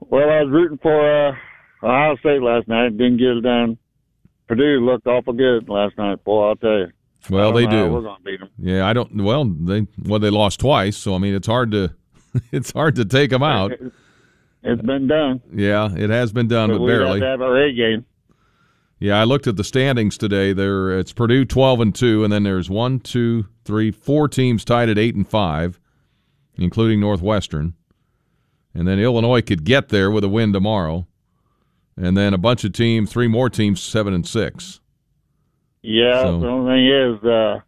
Well, 0.00 0.28
I 0.28 0.42
was 0.42 0.50
rooting 0.50 0.78
for 0.78 1.28
uh, 1.28 1.32
Ohio 1.82 2.16
State 2.16 2.42
last 2.42 2.66
night. 2.66 2.96
Didn't 2.98 3.18
get 3.18 3.28
it 3.36 3.40
done. 3.42 3.78
Purdue 4.48 4.84
looked 4.84 5.06
awful 5.06 5.32
good 5.32 5.68
last 5.68 5.96
night, 5.96 6.22
boy. 6.24 6.48
I'll 6.48 6.56
tell 6.56 6.78
you. 6.78 6.88
Well, 7.30 7.52
they 7.52 7.66
do. 7.66 7.88
We're 7.92 8.02
to 8.02 8.16
beat 8.24 8.40
them. 8.40 8.48
Yeah, 8.58 8.84
I 8.84 8.92
don't. 8.92 9.22
Well, 9.22 9.44
they 9.44 9.86
well 10.02 10.18
they 10.18 10.28
lost 10.30 10.58
twice, 10.58 10.96
so 10.96 11.14
I 11.14 11.18
mean 11.18 11.34
it's 11.34 11.46
hard 11.46 11.70
to 11.70 11.94
it's 12.52 12.72
hard 12.72 12.96
to 12.96 13.04
take 13.04 13.30
them 13.30 13.44
out. 13.44 13.72
It's 14.64 14.82
been 14.82 15.06
done. 15.06 15.40
Yeah, 15.54 15.94
it 15.94 16.10
has 16.10 16.32
been 16.32 16.48
done, 16.48 16.70
But 16.70 16.78
but 16.78 16.82
we 16.84 16.90
have 16.90 17.00
barely. 17.00 17.20
to 17.20 17.26
have 17.26 17.40
our 17.40 17.56
A 17.62 17.72
game. 17.72 18.04
Yeah, 19.02 19.20
I 19.20 19.24
looked 19.24 19.48
at 19.48 19.56
the 19.56 19.64
standings 19.64 20.16
today. 20.16 20.52
There, 20.52 20.96
it's 20.96 21.12
Purdue 21.12 21.44
twelve 21.44 21.80
and 21.80 21.92
two, 21.92 22.22
and 22.22 22.32
then 22.32 22.44
there's 22.44 22.70
one, 22.70 23.00
two, 23.00 23.46
three, 23.64 23.90
four 23.90 24.28
teams 24.28 24.64
tied 24.64 24.88
at 24.88 24.96
eight 24.96 25.16
and 25.16 25.28
five, 25.28 25.80
including 26.54 27.00
Northwestern, 27.00 27.74
and 28.72 28.86
then 28.86 29.00
Illinois 29.00 29.42
could 29.42 29.64
get 29.64 29.88
there 29.88 30.08
with 30.08 30.22
a 30.22 30.28
win 30.28 30.52
tomorrow, 30.52 31.08
and 31.96 32.16
then 32.16 32.32
a 32.32 32.38
bunch 32.38 32.62
of 32.62 32.74
teams, 32.74 33.10
three 33.10 33.26
more 33.26 33.50
teams, 33.50 33.82
seven 33.82 34.14
and 34.14 34.24
six. 34.24 34.78
Yeah, 35.82 36.22
So- 36.22 36.38
the 36.38 36.46
only 36.46 36.70
thing 36.70 36.86
is, 36.86 37.24
uh, 37.24 37.60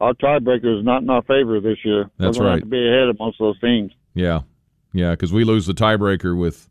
our 0.00 0.14
tiebreaker 0.14 0.78
is 0.78 0.82
not 0.82 1.02
in 1.02 1.10
our 1.10 1.20
favor 1.24 1.60
this 1.60 1.76
year. 1.84 2.08
That's 2.16 2.38
We're 2.38 2.46
right. 2.46 2.52
Have 2.52 2.60
to 2.60 2.66
be 2.66 2.88
ahead 2.88 3.08
of 3.08 3.18
most 3.18 3.38
of 3.38 3.48
those 3.48 3.60
teams. 3.60 3.92
Yeah, 4.14 4.40
yeah, 4.94 5.10
because 5.10 5.30
we 5.30 5.44
lose 5.44 5.66
the 5.66 5.74
tiebreaker 5.74 6.34
with, 6.34 6.70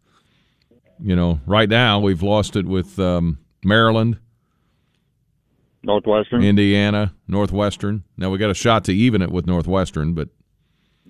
you 0.99 1.15
know, 1.15 1.41
right 1.45 1.69
now 1.69 1.99
we've 1.99 2.23
lost 2.23 2.55
it 2.55 2.65
with 2.65 2.97
um, 2.97 3.37
Maryland, 3.63 4.17
Northwestern. 5.83 6.43
Indiana, 6.43 7.13
Northwestern. 7.27 8.03
Now 8.17 8.29
we 8.29 8.37
got 8.37 8.49
a 8.49 8.53
shot 8.55 8.85
to 8.85 8.93
even 8.93 9.21
it 9.21 9.31
with 9.31 9.47
Northwestern, 9.47 10.13
but 10.13 10.29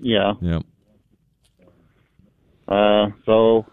yeah. 0.02 0.34
yeah, 0.42 0.60
Uh, 2.68 3.10
so 3.26 3.66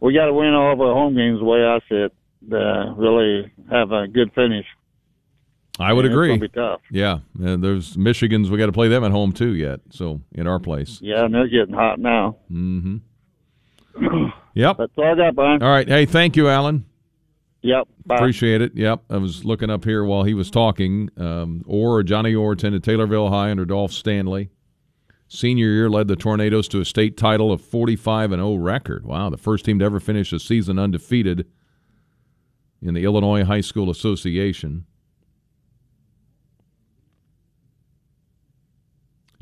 we 0.00 0.12
got 0.14 0.26
to 0.26 0.32
win 0.32 0.52
all 0.54 0.72
of 0.72 0.80
our 0.80 0.94
home 0.94 1.14
games 1.14 1.38
the 1.40 1.44
way 1.44 1.64
I 1.64 1.78
see 1.88 1.96
it. 1.96 2.12
To 2.50 2.94
really 2.96 3.50
have 3.70 3.90
a 3.90 4.06
good 4.06 4.32
finish. 4.32 4.66
I 5.80 5.92
would 5.92 6.04
And 6.04 6.14
agree. 6.14 6.32
It's 6.32 6.40
be 6.40 6.48
tough. 6.48 6.80
Yeah, 6.92 7.18
and 7.42 7.62
there's 7.64 7.98
Michigan's. 7.98 8.50
We 8.50 8.58
got 8.58 8.66
to 8.66 8.72
play 8.72 8.86
them 8.86 9.02
at 9.02 9.10
home 9.10 9.32
too 9.32 9.54
yet. 9.54 9.80
So 9.90 10.20
in 10.32 10.46
our 10.46 10.60
place. 10.60 11.00
Yeah, 11.02 11.24
and 11.24 11.34
they're 11.34 11.48
getting 11.48 11.74
hot 11.74 11.98
now. 11.98 12.36
Mm-hmm. 12.50 12.96
Yep. 14.54 14.78
That's 14.78 14.92
all 14.96 15.04
I 15.04 15.14
got, 15.16 15.34
Brian. 15.34 15.62
All 15.62 15.68
right. 15.68 15.86
Hey, 15.86 16.06
thank 16.06 16.34
you, 16.34 16.48
Alan. 16.48 16.86
Yep. 17.66 17.88
Bye. 18.06 18.14
Appreciate 18.14 18.62
it. 18.62 18.74
Yep. 18.74 19.02
I 19.10 19.16
was 19.16 19.44
looking 19.44 19.70
up 19.70 19.84
here 19.84 20.04
while 20.04 20.22
he 20.22 20.34
was 20.34 20.50
talking. 20.50 21.10
Um, 21.16 21.62
Orr, 21.66 22.02
Johnny 22.02 22.34
Orr 22.34 22.52
attended 22.52 22.84
Taylorville 22.84 23.28
High 23.30 23.50
under 23.50 23.64
Dolph 23.64 23.92
Stanley. 23.92 24.50
Senior 25.28 25.66
year 25.66 25.90
led 25.90 26.06
the 26.06 26.14
Tornadoes 26.14 26.68
to 26.68 26.80
a 26.80 26.84
state 26.84 27.16
title 27.16 27.50
of 27.50 27.60
45 27.60 28.30
and 28.30 28.40
0 28.40 28.54
record. 28.56 29.04
Wow, 29.04 29.30
the 29.30 29.36
first 29.36 29.64
team 29.64 29.80
to 29.80 29.84
ever 29.84 29.98
finish 29.98 30.32
a 30.32 30.38
season 30.38 30.78
undefeated 30.78 31.46
in 32.80 32.94
the 32.94 33.04
Illinois 33.04 33.44
High 33.44 33.62
School 33.62 33.90
Association. 33.90 34.86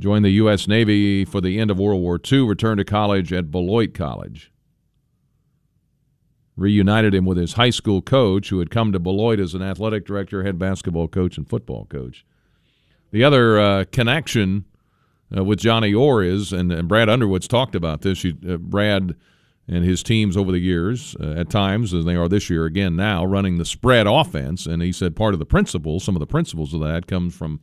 Joined 0.00 0.24
the 0.24 0.30
U.S. 0.30 0.66
Navy 0.66 1.26
for 1.26 1.42
the 1.42 1.60
end 1.60 1.70
of 1.70 1.78
World 1.78 2.00
War 2.00 2.18
II, 2.32 2.40
returned 2.48 2.78
to 2.78 2.84
college 2.84 3.32
at 3.32 3.50
Beloit 3.50 3.92
College. 3.92 4.50
Reunited 6.56 7.14
him 7.14 7.24
with 7.24 7.36
his 7.36 7.54
high 7.54 7.70
school 7.70 8.00
coach, 8.00 8.50
who 8.50 8.60
had 8.60 8.70
come 8.70 8.92
to 8.92 9.00
Beloit 9.00 9.40
as 9.40 9.54
an 9.54 9.62
athletic 9.62 10.06
director, 10.06 10.44
head 10.44 10.58
basketball 10.58 11.08
coach, 11.08 11.36
and 11.36 11.48
football 11.48 11.86
coach. 11.86 12.24
The 13.10 13.24
other 13.24 13.58
uh, 13.58 13.84
connection 13.90 14.64
uh, 15.36 15.42
with 15.42 15.58
Johnny 15.58 15.92
Orr 15.92 16.22
is, 16.22 16.52
and, 16.52 16.70
and 16.72 16.88
Brad 16.88 17.08
Underwood's 17.08 17.48
talked 17.48 17.74
about 17.74 18.02
this, 18.02 18.22
you, 18.22 18.36
uh, 18.48 18.56
Brad 18.56 19.16
and 19.66 19.84
his 19.84 20.02
teams 20.02 20.36
over 20.36 20.52
the 20.52 20.58
years, 20.58 21.16
uh, 21.20 21.32
at 21.38 21.48
times, 21.48 21.94
as 21.94 22.04
they 22.04 22.14
are 22.14 22.28
this 22.28 22.50
year 22.50 22.66
again 22.66 22.96
now, 22.96 23.24
running 23.24 23.58
the 23.58 23.64
spread 23.64 24.06
offense. 24.06 24.66
And 24.66 24.82
he 24.82 24.92
said 24.92 25.16
part 25.16 25.34
of 25.34 25.40
the 25.40 25.46
principles, 25.46 26.04
some 26.04 26.14
of 26.14 26.20
the 26.20 26.26
principles 26.26 26.74
of 26.74 26.80
that, 26.80 27.06
comes 27.06 27.34
from 27.34 27.60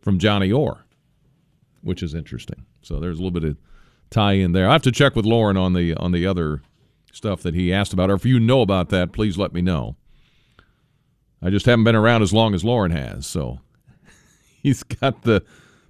from 0.00 0.18
Johnny 0.18 0.52
Orr, 0.52 0.84
which 1.80 2.02
is 2.02 2.12
interesting. 2.12 2.66
So 2.82 3.00
there's 3.00 3.18
a 3.18 3.22
little 3.22 3.40
bit 3.40 3.48
of 3.48 3.56
tie 4.10 4.34
in 4.34 4.52
there. 4.52 4.68
I 4.68 4.72
have 4.72 4.82
to 4.82 4.92
check 4.92 5.16
with 5.16 5.24
Loren 5.24 5.56
on 5.56 5.72
the 5.72 5.94
on 5.94 6.12
the 6.12 6.26
other 6.26 6.60
stuff 7.14 7.42
that 7.42 7.54
he 7.54 7.72
asked 7.72 7.92
about, 7.92 8.10
or 8.10 8.14
if 8.14 8.24
you 8.24 8.40
know 8.40 8.60
about 8.60 8.88
that, 8.90 9.12
please 9.12 9.38
let 9.38 9.52
me 9.52 9.62
know. 9.62 9.96
I 11.40 11.50
just 11.50 11.66
haven't 11.66 11.84
been 11.84 11.94
around 11.94 12.22
as 12.22 12.32
long 12.32 12.54
as 12.54 12.64
Loren 12.64 12.90
has, 12.90 13.26
so 13.26 13.60
he's 14.62 14.82
got 14.82 15.22
the 15.22 15.42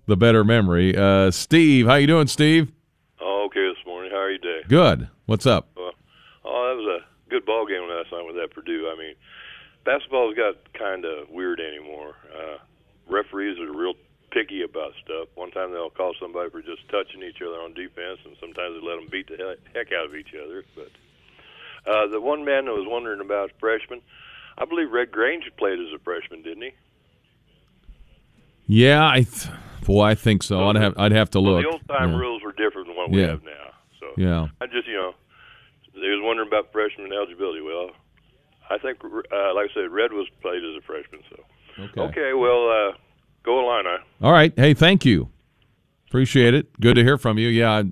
the 0.06 0.16
better 0.16 0.44
memory. 0.44 0.94
Uh, 0.96 1.30
Steve, 1.30 1.86
how 1.86 1.94
you 1.94 2.06
doing, 2.06 2.26
Steve? 2.26 2.70
Oh, 3.20 3.46
okay 3.46 3.66
this 3.66 3.86
morning. 3.86 4.10
How 4.10 4.18
are 4.18 4.30
you 4.30 4.38
today? 4.38 4.60
Good. 4.68 5.08
What's 5.24 5.46
up? 5.46 5.68
Well, 5.76 5.92
oh, 6.44 6.68
that 6.68 6.76
was 6.76 7.00
a 7.00 7.30
good 7.30 7.46
ball 7.46 7.66
game 7.66 7.88
last 7.88 8.12
night 8.12 8.26
with 8.26 8.36
that 8.36 8.50
Purdue. 8.54 8.90
I 8.94 8.98
mean, 8.98 9.14
basketball's 9.84 10.34
got 10.34 10.56
kind 10.74 11.06
of 11.06 11.30
weird 11.30 11.60
anymore. 11.60 12.16
Uh, 12.28 12.58
referees 13.08 13.58
are 13.58 13.72
real 13.72 13.94
picky 14.30 14.62
about 14.62 14.92
stuff. 15.02 15.28
One 15.36 15.52
time 15.52 15.72
they'll 15.72 15.88
call 15.88 16.12
somebody 16.20 16.50
for 16.50 16.60
just 16.60 16.86
touching 16.90 17.22
each 17.22 17.40
other 17.40 17.56
on 17.62 17.72
defense, 17.72 18.18
and 18.26 18.36
sometimes 18.40 18.74
they 18.74 18.86
let 18.86 18.96
them 18.96 19.08
beat 19.10 19.28
the 19.28 19.56
heck 19.72 19.92
out 19.92 20.06
of 20.06 20.14
each 20.14 20.34
other. 20.34 20.64
But 20.74 20.90
uh, 21.86 22.06
the 22.08 22.20
one 22.20 22.44
man 22.44 22.64
that 22.66 22.72
was 22.72 22.86
wondering 22.88 23.20
about 23.20 23.50
freshman, 23.60 24.00
I 24.58 24.64
believe 24.64 24.90
Red 24.90 25.10
Grange 25.10 25.44
played 25.58 25.78
as 25.80 25.92
a 25.94 25.98
freshman, 26.02 26.42
didn't 26.42 26.62
he? 26.62 26.70
Yeah, 28.66 29.06
I 29.06 29.22
th- 29.22 29.48
boy, 29.84 30.02
I 30.04 30.14
think 30.14 30.42
so. 30.42 30.68
I'd 30.68 30.76
have 30.76 30.94
I'd 30.98 31.12
have 31.12 31.30
to 31.30 31.40
Well, 31.40 31.54
look. 31.54 31.62
the 31.64 31.68
old 31.70 31.88
time 31.88 32.12
yeah. 32.12 32.18
rules 32.18 32.42
were 32.42 32.52
different 32.52 32.86
than 32.88 32.96
what 32.96 33.10
we 33.10 33.20
Yeah. 33.20 33.28
have 33.28 33.44
now. 33.44 33.70
So 34.00 34.06
Yeah. 34.16 34.46
I 34.60 34.66
just, 34.66 34.86
you 34.88 34.94
know, 34.94 35.14
they 35.94 36.08
was 36.08 36.20
wondering 36.22 36.48
about 36.48 36.72
freshman 36.72 37.12
eligibility. 37.12 37.60
Well, 37.60 37.90
I 38.70 38.78
think, 38.78 38.98
uh, 39.04 39.54
like 39.54 39.70
I 39.70 39.74
said, 39.74 39.90
Red 39.90 40.12
was 40.12 40.26
played 40.40 40.62
as 40.64 40.76
a 40.76 40.80
freshman. 40.86 41.20
So 41.30 41.44
Okay. 41.84 42.00
okay, 42.00 42.32
well, 42.32 42.68
uh, 42.70 42.92
go 43.42 43.60
Illini. 43.60 43.98
All 44.22 44.32
right. 44.32 44.52
Hey, 44.56 44.72
thank 44.74 45.04
you. 45.04 45.28
Appreciate 46.08 46.54
it. 46.54 46.80
Good 46.80 46.94
to 46.94 47.02
hear 47.04 47.18
from 47.18 47.36
you. 47.38 47.48
Yeah, 47.48 47.82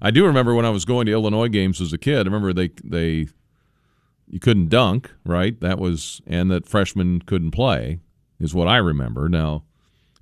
I, 0.00 0.10
do 0.10 0.24
remember 0.24 0.54
when 0.54 0.64
I 0.64 0.70
was 0.70 0.84
going 0.84 1.06
to 1.06 1.12
Illinois 1.12 1.48
games 1.48 1.80
as 1.80 1.92
a 1.92 1.98
kid. 1.98 2.18
I 2.18 2.30
remember 2.30 2.52
they 2.52 2.70
they 2.82 3.28
you 4.28 4.40
couldn't 4.40 4.68
dunk, 4.68 5.10
right? 5.24 5.60
That 5.60 5.78
was 5.78 6.22
and 6.26 6.50
that 6.50 6.66
freshmen 6.66 7.20
couldn't 7.22 7.50
play 7.50 8.00
is 8.38 8.54
what 8.54 8.68
I 8.68 8.76
remember. 8.76 9.28
Now, 9.28 9.64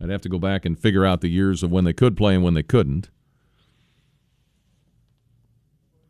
I'd 0.01 0.11
have 0.11 0.23
to 0.23 0.29
go 0.29 0.39
back 0.39 0.65
and 0.65 0.79
figure 0.79 1.05
out 1.05 1.21
the 1.21 1.31
years 1.31 1.63
of 1.63 1.71
when 1.71 1.85
they 1.85 1.93
could 1.93 2.17
play 2.17 2.35
and 2.35 2.43
when 2.43 2.55
they 2.55 2.63
couldn't. 2.63 3.11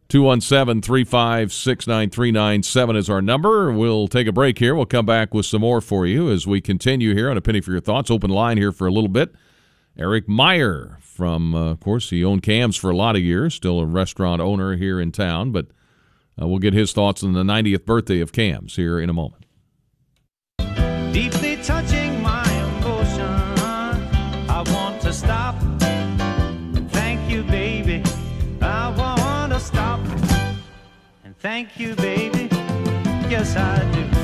217 0.09 0.81
356 0.81 1.87
9397 1.87 2.97
is 2.97 3.11
our 3.11 3.21
number. 3.21 3.71
We'll 3.71 4.09
take 4.09 4.27
a 4.27 4.33
break 4.33 4.59
here. 4.59 4.75
We'll 4.75 4.87
come 4.87 5.05
back 5.05 5.35
with 5.35 5.45
some 5.45 5.61
more 5.61 5.83
for 5.83 6.07
you 6.07 6.31
as 6.31 6.47
we 6.47 6.63
continue 6.63 7.15
here 7.15 7.31
on 7.31 7.37
A 7.37 7.43
Penny 7.43 7.61
for 7.61 7.73
Your 7.73 7.81
Thoughts. 7.81 8.11
Open 8.11 8.31
line 8.31 8.57
here 8.57 8.73
for 8.73 8.87
a 8.87 8.91
little 8.91 9.09
bit. 9.09 9.35
Eric 9.99 10.28
Meyer 10.28 10.99
from, 11.00 11.55
uh, 11.55 11.73
of 11.73 11.81
course, 11.81 12.11
he 12.11 12.25
owned 12.25 12.43
Kam's 12.43 12.76
for 12.76 12.90
a 12.90 12.97
lot 12.97 13.17
of 13.17 13.23
years, 13.23 13.55
still 13.55 13.81
a 13.81 13.87
restaurant 13.87 14.40
owner 14.40 14.76
here 14.76 15.00
in 15.00 15.11
town, 15.11 15.50
but 15.50 15.67
uh, 16.40 16.47
we'll 16.47 16.61
get 16.61 16.73
his 16.73 16.93
thoughts 16.93 17.25
on 17.25 17.33
the 17.33 17.43
90th 17.43 17.85
birthday 17.85 18.21
of 18.21 18.33
Kam's 18.33 18.76
here 18.76 19.00
in 19.00 19.11
a 19.11 19.12
moment. 19.12 19.45
deeply 21.12 21.57
touching 21.57 22.23
my 22.23 22.49
emotion. 22.78 23.26
I 24.49 24.62
want 24.69 25.00
to 25.02 25.12
stop. 25.12 25.57
Thank 26.90 27.28
you, 27.28 27.43
baby. 27.43 28.05
I 28.61 28.90
want 28.90 29.52
to 29.52 29.59
stop. 29.59 30.00
And 31.25 31.37
thank 31.38 31.78
you, 31.81 31.97
baby. 31.97 32.49
Yes, 33.28 33.57
I 33.57 33.85
do. 33.93 34.18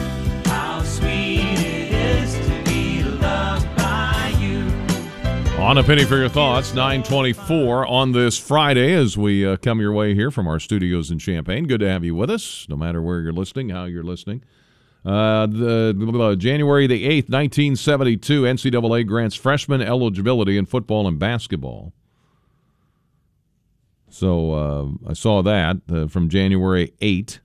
On 5.65 5.79
a 5.79 5.83
penny 5.83 6.05
for 6.05 6.19
your 6.19 6.29
thoughts, 6.29 6.75
924 6.75 7.87
on 7.87 8.13
this 8.13 8.37
Friday 8.37 8.93
as 8.93 9.17
we 9.17 9.47
uh, 9.47 9.57
come 9.57 9.81
your 9.81 9.95
way 9.95 10.15
here 10.15 10.31
from 10.31 10.47
our 10.47 10.61
studios 10.61 11.11
in 11.11 11.19
Champaign. 11.19 11.67
Good 11.67 11.81
to 11.81 11.89
have 11.89 12.05
you 12.05 12.15
with 12.15 12.29
us, 12.29 12.67
no 12.69 12.77
matter 12.77 13.01
where 13.01 13.21
you're 13.21 13.33
listening, 13.33 13.71
how 13.71 13.87
you're 13.87 14.05
listening. 14.05 14.45
Uh, 15.07 15.47
the 15.47 15.97
uh, 16.21 16.35
January 16.35 16.87
the 16.87 17.07
8th, 17.07 17.31
1972, 17.31 18.43
NCAA 18.43 19.07
grants 19.07 19.37
freshman 19.37 19.81
eligibility 19.81 20.59
in 20.59 20.67
football 20.67 21.09
and 21.09 21.19
basketball. 21.19 21.95
So 24.11 24.53
uh, 24.53 25.11
I 25.11 25.15
saw 25.15 25.43
that 25.43 25.79
uh, 25.91 26.09
from 26.09 26.29
January 26.29 26.93
8 27.01 27.41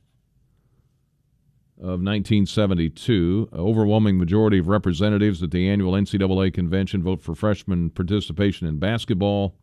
of 1.79 2.01
1972. 2.01 3.49
Overwhelming 3.53 4.17
majority 4.17 4.59
of 4.59 4.67
representatives 4.67 5.41
at 5.41 5.51
the 5.51 5.69
annual 5.69 5.93
NCAA 5.93 6.53
convention 6.53 7.01
vote 7.01 7.21
for 7.21 7.33
freshman 7.33 7.89
participation 7.89 8.67
in 8.67 8.79
basketball. 8.79 9.55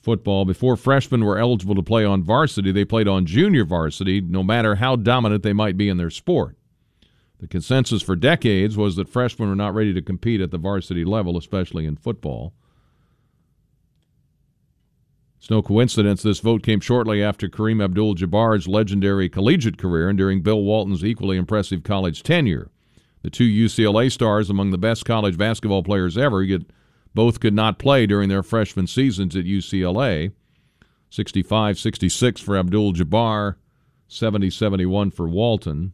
Football. 0.00 0.44
Before 0.44 0.76
freshmen 0.76 1.24
were 1.24 1.38
eligible 1.38 1.74
to 1.74 1.82
play 1.82 2.04
on 2.04 2.22
varsity, 2.22 2.70
they 2.70 2.84
played 2.84 3.08
on 3.08 3.26
junior 3.26 3.64
varsity, 3.64 4.20
no 4.20 4.44
matter 4.44 4.76
how 4.76 4.94
dominant 4.94 5.42
they 5.42 5.52
might 5.52 5.76
be 5.76 5.88
in 5.88 5.96
their 5.96 6.10
sport. 6.10 6.56
The 7.40 7.48
consensus 7.48 8.02
for 8.02 8.14
decades 8.14 8.76
was 8.76 8.96
that 8.96 9.08
freshmen 9.08 9.48
were 9.48 9.56
not 9.56 9.74
ready 9.74 9.92
to 9.92 10.02
compete 10.02 10.40
at 10.40 10.52
the 10.52 10.58
varsity 10.58 11.04
level, 11.04 11.36
especially 11.36 11.84
in 11.84 11.96
football. 11.96 12.52
It's 15.38 15.50
no 15.50 15.62
coincidence 15.62 16.22
this 16.22 16.40
vote 16.40 16.64
came 16.64 16.80
shortly 16.80 17.22
after 17.22 17.48
Kareem 17.48 17.82
Abdul 17.82 18.16
Jabbar's 18.16 18.66
legendary 18.66 19.28
collegiate 19.28 19.78
career 19.78 20.08
and 20.08 20.18
during 20.18 20.42
Bill 20.42 20.62
Walton's 20.62 21.04
equally 21.04 21.36
impressive 21.36 21.84
college 21.84 22.24
tenure. 22.24 22.70
The 23.22 23.30
two 23.30 23.44
UCLA 23.44 24.10
stars 24.10 24.50
among 24.50 24.70
the 24.70 24.78
best 24.78 25.04
college 25.04 25.38
basketball 25.38 25.84
players 25.84 26.18
ever. 26.18 26.42
Yet 26.42 26.62
both 27.14 27.40
could 27.40 27.54
not 27.54 27.78
play 27.78 28.06
during 28.06 28.28
their 28.28 28.42
freshman 28.42 28.86
seasons 28.86 29.36
at 29.36 29.44
UCLA. 29.44 30.32
65 31.10 31.78
66 31.78 32.40
for 32.40 32.56
Abdul 32.56 32.92
Jabbar, 32.92 33.56
70 34.08 34.50
71 34.50 35.10
for 35.10 35.28
Walton. 35.28 35.92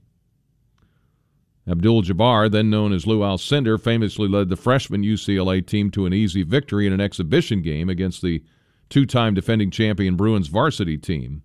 Abdul 1.68 2.02
Jabbar, 2.02 2.50
then 2.50 2.68
known 2.68 2.92
as 2.92 3.06
Lou 3.06 3.20
Alcindor, 3.20 3.80
famously 3.80 4.28
led 4.28 4.48
the 4.48 4.56
freshman 4.56 5.02
UCLA 5.02 5.64
team 5.64 5.90
to 5.92 6.04
an 6.04 6.12
easy 6.12 6.42
victory 6.42 6.86
in 6.86 6.92
an 6.92 7.00
exhibition 7.00 7.62
game 7.62 7.88
against 7.88 8.20
the 8.20 8.42
two 8.88 9.06
time 9.06 9.34
defending 9.34 9.70
champion 9.70 10.16
Bruins 10.16 10.48
varsity 10.48 10.96
team. 10.96 11.42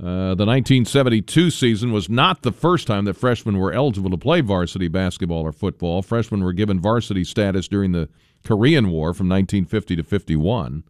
Uh, 0.00 0.34
the 0.34 0.44
1972 0.44 1.50
season 1.50 1.92
was 1.92 2.10
not 2.10 2.42
the 2.42 2.52
first 2.52 2.86
time 2.86 3.04
that 3.04 3.14
freshmen 3.14 3.56
were 3.56 3.72
eligible 3.72 4.10
to 4.10 4.18
play 4.18 4.40
varsity 4.40 4.88
basketball 4.88 5.42
or 5.42 5.52
football. 5.52 6.02
Freshmen 6.02 6.42
were 6.42 6.52
given 6.52 6.80
varsity 6.80 7.24
status 7.24 7.68
during 7.68 7.92
the 7.92 8.08
Korean 8.44 8.90
War 8.90 9.14
from 9.14 9.28
1950 9.28 9.96
to 9.96 10.02
51. 10.02 10.84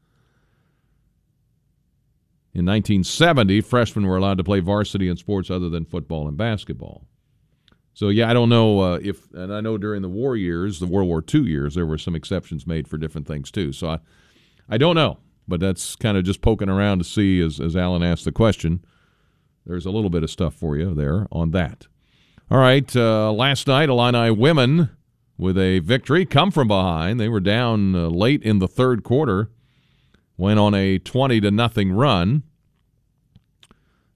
In 2.55 2.67
1970, 2.67 3.61
freshmen 3.61 4.07
were 4.07 4.17
allowed 4.17 4.39
to 4.39 4.45
play 4.45 4.61
varsity 4.61 5.09
in 5.09 5.17
sports 5.17 5.51
other 5.51 5.69
than 5.69 5.85
football 5.85 6.27
and 6.27 6.37
basketball. 6.37 7.07
So, 7.95 8.09
yeah, 8.09 8.29
I 8.29 8.35
don't 8.35 8.49
know 8.49 8.81
uh, 8.81 8.99
if, 9.03 9.33
and 9.33 9.55
I 9.55 9.61
know 9.61 9.79
during 9.79 10.03
the 10.03 10.09
war 10.09 10.37
years, 10.37 10.81
the 10.81 10.87
World 10.87 11.09
War 11.09 11.25
II 11.33 11.43
years, 11.43 11.75
there 11.77 11.87
were 11.87 11.99
some 11.99 12.15
exceptions 12.15 12.67
made 12.67 12.89
for 12.89 12.99
different 12.99 13.27
things 13.27 13.51
too. 13.51 13.73
So, 13.73 13.89
I, 13.89 13.99
I 14.69 14.79
don't 14.79 14.97
know, 14.97 15.19
but 15.47 15.61
that's 15.61 15.95
kind 15.97 16.17
of 16.17 16.25
just 16.25 16.43
poking 16.43 16.69
around 16.69 16.99
to 16.99 17.05
see 17.05 17.41
as, 17.41 17.61
as 17.61 17.77
Alan 17.77 18.03
asked 18.03 18.25
the 18.25 18.33
question. 18.33 18.85
There's 19.65 19.87
a 19.87 19.91
little 19.91 20.11
bit 20.11 20.23
of 20.23 20.31
stuff 20.31 20.55
for 20.55 20.77
you 20.77 20.95
there 20.95 21.27
on 21.33 21.53
that. 21.53 21.87
All 22.51 22.59
right, 22.59 22.95
uh, 22.95 23.33
last 23.33 23.67
night, 23.67 23.89
Illini 23.89 24.31
women 24.31 24.91
with 25.39 25.57
a 25.59 25.79
victory 25.79 26.27
come 26.27 26.51
from 26.51 26.69
behind. 26.69 27.19
They 27.19 27.29
were 27.29 27.41
down 27.41 27.95
uh, 27.95 28.09
late 28.09 28.43
in 28.43 28.59
the 28.59 28.69
third 28.69 29.03
quarter, 29.03 29.51
went 30.37 30.59
on 30.59 30.75
a 30.75 30.99
20 30.99 31.41
to 31.41 31.51
nothing 31.51 31.93
run. 31.93 32.43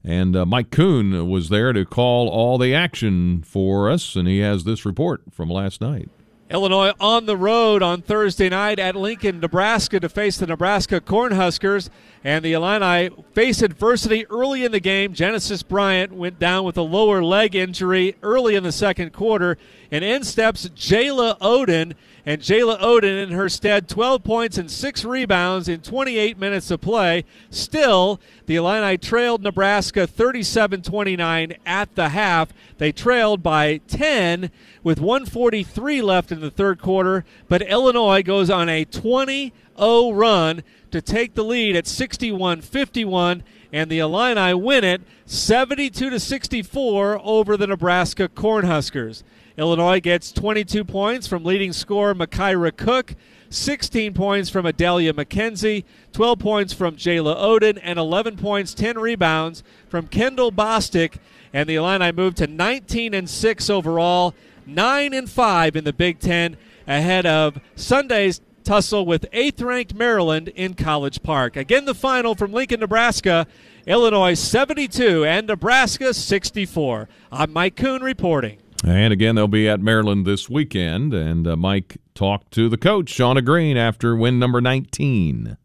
And 0.09 0.35
uh, 0.35 0.47
Mike 0.47 0.71
Kuhn 0.71 1.29
was 1.29 1.51
there 1.51 1.75
to 1.75 1.85
call 1.85 2.31
all 2.31 2.57
the 2.57 2.75
action 2.75 3.43
for 3.43 3.91
us, 3.91 4.17
and 4.17 4.27
he 4.27 4.39
has 4.39 4.65
this 4.65 4.87
report 4.87 5.21
from 5.31 5.51
last 5.51 5.83
night. 5.83 6.09
Illinois 6.51 6.95
on 6.99 7.27
the 7.27 7.37
road 7.37 7.83
on 7.83 8.01
Thursday 8.01 8.49
night 8.49 8.79
at 8.79 8.97
Lincoln, 8.97 9.39
Nebraska 9.39 10.01
to 10.01 10.09
face 10.09 10.39
the 10.39 10.47
Nebraska 10.47 11.03
Cornhuskers. 11.03 11.91
And 12.25 12.43
the 12.43 12.55
Illini 12.55 13.11
face 13.35 13.61
adversity 13.61 14.27
early 14.29 14.65
in 14.65 14.73
the 14.73 14.81
game. 14.81 15.13
Genesis 15.13 15.63
Bryant 15.63 16.13
went 16.13 16.39
down 16.39 16.65
with 16.65 16.79
a 16.79 16.83
lower 16.83 17.23
leg 17.23 17.55
injury 17.55 18.17
early 18.23 18.55
in 18.55 18.65
the 18.65 18.73
second 18.73 19.13
quarter. 19.13 19.59
And 19.91 20.03
in 20.03 20.25
steps 20.25 20.67
Jayla 20.71 21.39
Oden. 21.39 21.93
And 22.29 22.43
Jayla 22.43 22.79
Oden 22.81 23.23
in 23.23 23.31
her 23.31 23.49
stead, 23.49 23.89
12 23.89 24.23
points 24.23 24.59
and 24.59 24.71
6 24.71 25.03
rebounds 25.03 25.67
in 25.67 25.81
28 25.81 26.39
minutes 26.39 26.71
of 26.71 26.83
play. 26.83 27.25
Still, 27.49 28.21
the 28.45 28.57
Illini 28.57 28.99
trailed 28.99 29.43
Nebraska 29.43 30.07
37 30.07 30.83
29 30.83 31.55
at 31.65 31.95
the 31.95 32.11
half. 32.11 32.53
They 32.77 32.93
trailed 32.93 33.43
by 33.43 33.79
10 33.89 34.51
with 34.83 35.01
143 35.01 36.03
left 36.03 36.31
in 36.31 36.41
the 36.41 36.51
third 36.51 36.83
quarter. 36.83 37.25
But 37.49 37.63
Illinois 37.63 38.23
goes 38.23 38.51
on 38.51 38.69
a 38.69 38.85
20 38.85 39.55
0 39.79 40.13
run 40.13 40.63
to 40.91 41.01
take 41.01 41.33
the 41.33 41.45
lead 41.45 41.77
at 41.77 41.87
61 41.87 42.61
51 42.61 43.43
and 43.73 43.91
the 43.91 44.01
Illini 44.01 44.53
win 44.53 44.85
it 44.85 45.01
72 45.25 46.11
to 46.11 46.21
64 46.21 47.21
over 47.25 47.57
the 47.57 47.67
Nebraska 47.67 48.29
Cornhuskers. 48.29 49.23
Illinois 49.59 49.99
gets 49.99 50.31
22 50.31 50.85
points 50.85 51.27
from 51.27 51.45
leading 51.45 51.73
scorer 51.73 52.15
Makira 52.15 52.75
Cook, 52.75 53.17
16 53.51 54.15
points 54.15 54.49
from 54.49 54.65
Adalia 54.65 55.13
McKenzie, 55.13 55.85
12 56.13 56.39
points 56.39 56.73
from 56.73 56.95
Jayla 56.95 57.37
Oden, 57.37 57.81
and 57.83 57.99
11 57.99 58.37
points, 58.37 58.73
10 58.73 58.99
rebounds 58.99 59.65
from 59.89 60.07
Kendall 60.07 60.53
Bostic. 60.53 61.17
And 61.53 61.69
the 61.69 61.75
Illini 61.75 62.13
move 62.13 62.37
to 62.37 62.47
19 62.47 63.15
and 63.15 63.29
6 63.29 63.71
overall, 63.71 64.33
9 64.65 65.13
and 65.13 65.29
5 65.29 65.75
in 65.77 65.83
the 65.83 65.93
Big 65.93 66.21
Ten, 66.21 66.57
ahead 66.87 67.27
of 67.27 67.61
Sunday's 67.75 68.41
tussle 68.63 69.07
with 69.07 69.27
eighth 69.33 69.61
ranked 69.61 69.95
Maryland 69.95 70.49
in 70.49 70.75
College 70.75 71.23
Park. 71.23 71.57
Again, 71.57 71.85
the 71.85 71.95
final 71.95 72.35
from 72.35 72.53
Lincoln, 72.53 72.81
Nebraska. 72.81 73.47
Illinois 73.87 74.35
72 74.35 75.25
and 75.25 75.47
Nebraska 75.47 76.13
64. 76.13 77.09
I'm 77.33 77.51
Mike 77.51 77.75
Kuhn 77.75 78.03
reporting. 78.03 78.59
And 78.85 79.13
again, 79.13 79.35
they'll 79.35 79.49
be 79.49 79.69
at 79.69 79.81
Maryland 79.81 80.27
this 80.27 80.49
weekend. 80.49 81.13
And 81.13 81.47
uh, 81.47 81.57
Mike 81.57 81.99
talked 82.15 82.53
to 82.53 82.69
the 82.69 82.77
coach, 82.77 83.13
Shauna 83.13 83.45
Green, 83.45 83.77
after 83.77 84.15
win 84.15 84.39
number 84.39 84.61
19. 84.61 85.57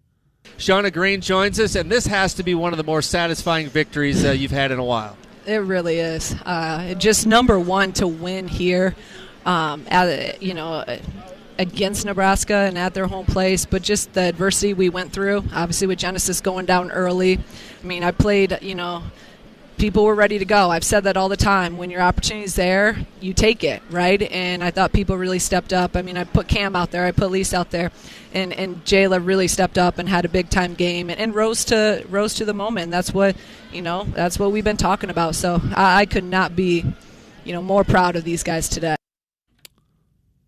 Shauna 0.58 0.92
Green 0.92 1.22
joins 1.22 1.60
us, 1.60 1.76
and 1.76 1.92
this 1.92 2.06
has 2.08 2.34
to 2.36 2.44
be 2.44 2.56
one 2.56 2.74
of 2.74 2.78
the 2.78 2.84
more 2.84 3.02
satisfying 3.02 3.68
victories 3.70 4.24
uh, 4.24 4.32
you've 4.32 4.52
had 4.52 4.72
in 4.72 4.80
a 4.80 4.84
while. 4.84 5.18
It 5.46 5.58
really 5.58 6.00
is. 6.00 6.34
Uh, 6.46 6.94
just 6.96 7.28
number 7.28 7.60
one 7.60 7.92
to 7.94 8.08
win 8.08 8.48
here. 8.48 8.96
Um, 9.46 9.86
at, 9.90 10.42
you 10.42 10.54
know, 10.54 10.86
against 11.58 12.06
Nebraska 12.06 12.56
and 12.56 12.78
at 12.78 12.94
their 12.94 13.08
home 13.08 13.26
place, 13.26 13.66
but 13.66 13.82
just 13.82 14.14
the 14.14 14.22
adversity 14.22 14.74
we 14.74 14.90
went 14.90 15.12
through, 15.12 15.44
obviously 15.54 15.88
with 15.88 16.00
Genesis 16.00 16.42
going 16.42 16.66
down 16.66 16.92
early. 16.92 17.40
I 17.84 17.86
mean, 17.86 18.04
I 18.04 18.12
played, 18.12 18.58
you 18.62 18.76
know, 18.76 19.04
people 19.84 20.06
were 20.06 20.16
ready 20.16 20.40
to 20.40 20.46
go. 20.46 20.70
I've 20.70 20.86
said 20.86 21.04
that 21.04 21.18
all 21.18 21.28
the 21.28 21.36
time. 21.36 21.76
When 21.76 21.90
your 21.90 22.00
opportunity's 22.00 22.56
there, 22.56 23.06
you 23.20 23.34
take 23.34 23.66
it, 23.66 23.84
right? 23.90 24.22
And 24.22 24.64
I 24.64 24.72
thought 24.72 24.94
people 24.94 25.18
really 25.18 25.40
stepped 25.40 25.74
up. 25.74 25.98
I 25.98 26.02
mean, 26.02 26.16
I 26.16 26.24
put 26.24 26.48
Cam 26.48 26.74
out 26.74 26.92
there, 26.92 27.04
I 27.04 27.12
put 27.12 27.34
Lise 27.34 27.54
out 27.54 27.70
there, 27.72 27.92
and 28.34 28.54
and 28.54 28.86
Jayla 28.86 29.20
really 29.26 29.50
stepped 29.50 29.78
up 29.78 29.98
and 29.98 30.08
had 30.08 30.24
a 30.24 30.30
big 30.30 30.50
time 30.50 30.74
game 30.74 31.10
and, 31.10 31.20
and 31.20 31.36
rose 31.36 31.66
to 31.66 32.06
rose 32.10 32.34
to 32.36 32.46
the 32.46 32.54
moment. 32.54 32.92
That's 32.92 33.14
what 33.14 33.36
you 33.74 33.82
know. 33.82 34.06
That's 34.06 34.40
what 34.40 34.54
we've 34.54 34.64
been 34.64 34.78
talking 34.78 35.10
about. 35.10 35.36
So 35.36 35.60
I, 35.76 36.00
I 36.00 36.06
could 36.06 36.24
not 36.24 36.56
be, 36.56 36.86
you 37.44 37.52
know, 37.52 37.62
more 37.62 37.84
proud 37.84 38.16
of 38.16 38.24
these 38.24 38.42
guys 38.42 38.70
today. 38.70 38.96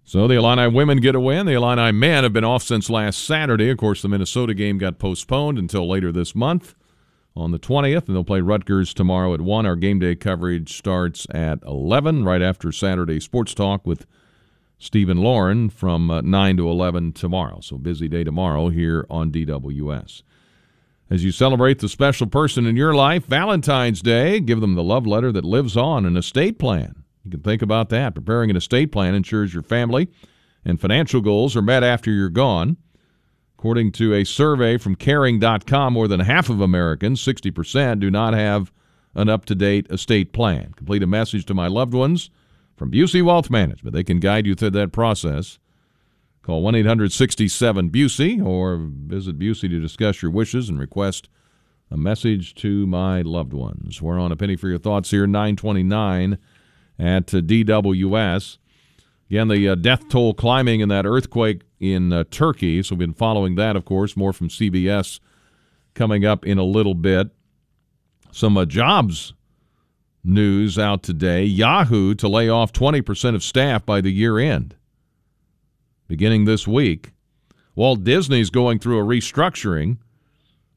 So 0.05 0.29
the 0.29 0.35
Illini 0.35 0.73
women 0.73 1.01
get 1.01 1.13
a 1.13 1.19
win. 1.19 1.45
The 1.45 1.55
Illini 1.55 1.91
men 1.91 2.23
have 2.23 2.31
been 2.31 2.45
off 2.45 2.63
since 2.63 2.89
last 2.89 3.21
Saturday. 3.21 3.69
Of 3.69 3.79
course, 3.79 4.01
the 4.01 4.07
Minnesota 4.07 4.53
game 4.53 4.77
got 4.77 4.97
postponed 4.97 5.59
until 5.59 5.85
later 5.89 6.13
this 6.13 6.33
month 6.33 6.73
on 7.35 7.51
the 7.51 7.59
20th, 7.59 8.07
and 8.07 8.15
they'll 8.15 8.23
play 8.23 8.41
Rutgers 8.41 8.93
tomorrow 8.93 9.33
at 9.33 9.41
1. 9.41 9.65
Our 9.65 9.75
game 9.75 9.99
day 9.99 10.15
coverage 10.15 10.77
starts 10.77 11.27
at 11.31 11.59
11, 11.63 12.23
right 12.23 12.41
after 12.41 12.71
Saturday 12.71 13.19
Sports 13.19 13.53
Talk 13.53 13.85
with 13.85 14.05
Stephen 14.77 15.17
Loren 15.17 15.69
from 15.69 16.09
uh, 16.09 16.21
9 16.21 16.57
to 16.57 16.69
11 16.69 17.13
tomorrow. 17.13 17.59
So 17.61 17.77
busy 17.77 18.07
day 18.07 18.23
tomorrow 18.23 18.69
here 18.69 19.05
on 19.09 19.31
DWS. 19.31 20.21
As 21.09 21.23
you 21.23 21.31
celebrate 21.31 21.79
the 21.79 21.89
special 21.89 22.27
person 22.27 22.65
in 22.65 22.75
your 22.75 22.95
life, 22.95 23.25
Valentine's 23.25 24.01
Day, 24.01 24.39
give 24.39 24.59
them 24.59 24.75
the 24.75 24.83
love 24.83 25.05
letter 25.05 25.31
that 25.31 25.45
lives 25.45 25.77
on, 25.77 26.05
an 26.05 26.17
estate 26.17 26.57
plan. 26.57 27.03
You 27.23 27.31
can 27.31 27.41
think 27.41 27.61
about 27.61 27.89
that. 27.89 28.15
Preparing 28.15 28.49
an 28.49 28.55
estate 28.55 28.91
plan 28.91 29.13
ensures 29.13 29.53
your 29.53 29.63
family 29.63 30.07
and 30.63 30.81
financial 30.81 31.21
goals 31.21 31.55
are 31.55 31.61
met 31.61 31.83
after 31.83 32.11
you're 32.11 32.29
gone. 32.29 32.77
According 33.57 33.93
to 33.93 34.13
a 34.13 34.25
survey 34.25 34.77
from 34.77 34.95
caring.com, 34.95 35.93
more 35.93 36.07
than 36.07 36.19
half 36.19 36.49
of 36.49 36.61
Americans, 36.61 37.25
60%, 37.25 37.99
do 37.99 38.11
not 38.11 38.33
have 38.33 38.71
an 39.15 39.29
up 39.29 39.45
to 39.45 39.55
date 39.55 39.87
estate 39.89 40.33
plan. 40.33 40.73
Complete 40.75 41.01
a 41.01 41.07
message 41.07 41.45
to 41.45 41.53
my 41.53 41.67
loved 41.67 41.93
ones 41.93 42.29
from 42.75 42.91
Busey 42.91 43.23
Wealth 43.23 43.49
Management. 43.49 43.95
They 43.95 44.03
can 44.03 44.19
guide 44.19 44.45
you 44.45 44.55
through 44.55 44.71
that 44.71 44.91
process. 44.91 45.57
Call 46.43 46.61
1 46.61 46.75
800 46.75 47.11
67 47.11 47.89
Busey 47.89 48.45
or 48.45 48.77
visit 48.77 49.39
Busey 49.39 49.69
to 49.69 49.79
discuss 49.79 50.21
your 50.21 50.31
wishes 50.31 50.69
and 50.69 50.77
request 50.77 51.29
a 51.89 51.97
message 51.97 52.53
to 52.55 52.85
my 52.85 53.21
loved 53.21 53.53
ones. 53.53 54.01
We're 54.01 54.19
on 54.19 54.31
a 54.31 54.35
penny 54.35 54.55
for 54.55 54.67
your 54.67 54.77
thoughts 54.77 55.11
here, 55.11 55.25
929 55.25 56.37
at 56.99 57.27
DWS. 57.27 58.57
Again, 59.29 59.47
the 59.47 59.69
uh, 59.69 59.75
death 59.75 60.07
toll 60.09 60.33
climbing 60.33 60.81
in 60.81 60.89
that 60.89 61.05
earthquake 61.05 61.61
in 61.79 62.13
uh, 62.13 62.25
Turkey. 62.29 62.83
So 62.83 62.95
we've 62.95 62.99
been 62.99 63.13
following 63.13 63.55
that, 63.55 63.75
of 63.75 63.85
course. 63.85 64.15
More 64.15 64.33
from 64.33 64.49
CBS 64.49 65.19
coming 65.95 66.25
up 66.25 66.45
in 66.45 66.57
a 66.57 66.63
little 66.63 66.93
bit. 66.93 67.29
Some 68.31 68.57
uh, 68.57 68.65
jobs 68.65 69.33
news 70.23 70.77
out 70.77 71.03
today. 71.03 71.43
Yahoo 71.43 72.13
to 72.15 72.27
lay 72.27 72.49
off 72.49 72.73
20% 72.73 73.35
of 73.35 73.43
staff 73.43 73.85
by 73.85 74.01
the 74.01 74.11
year 74.11 74.37
end, 74.37 74.75
beginning 76.07 76.45
this 76.45 76.67
week. 76.67 77.11
Walt 77.75 78.03
Disney's 78.03 78.49
going 78.49 78.79
through 78.79 78.99
a 78.99 79.03
restructuring, 79.03 79.97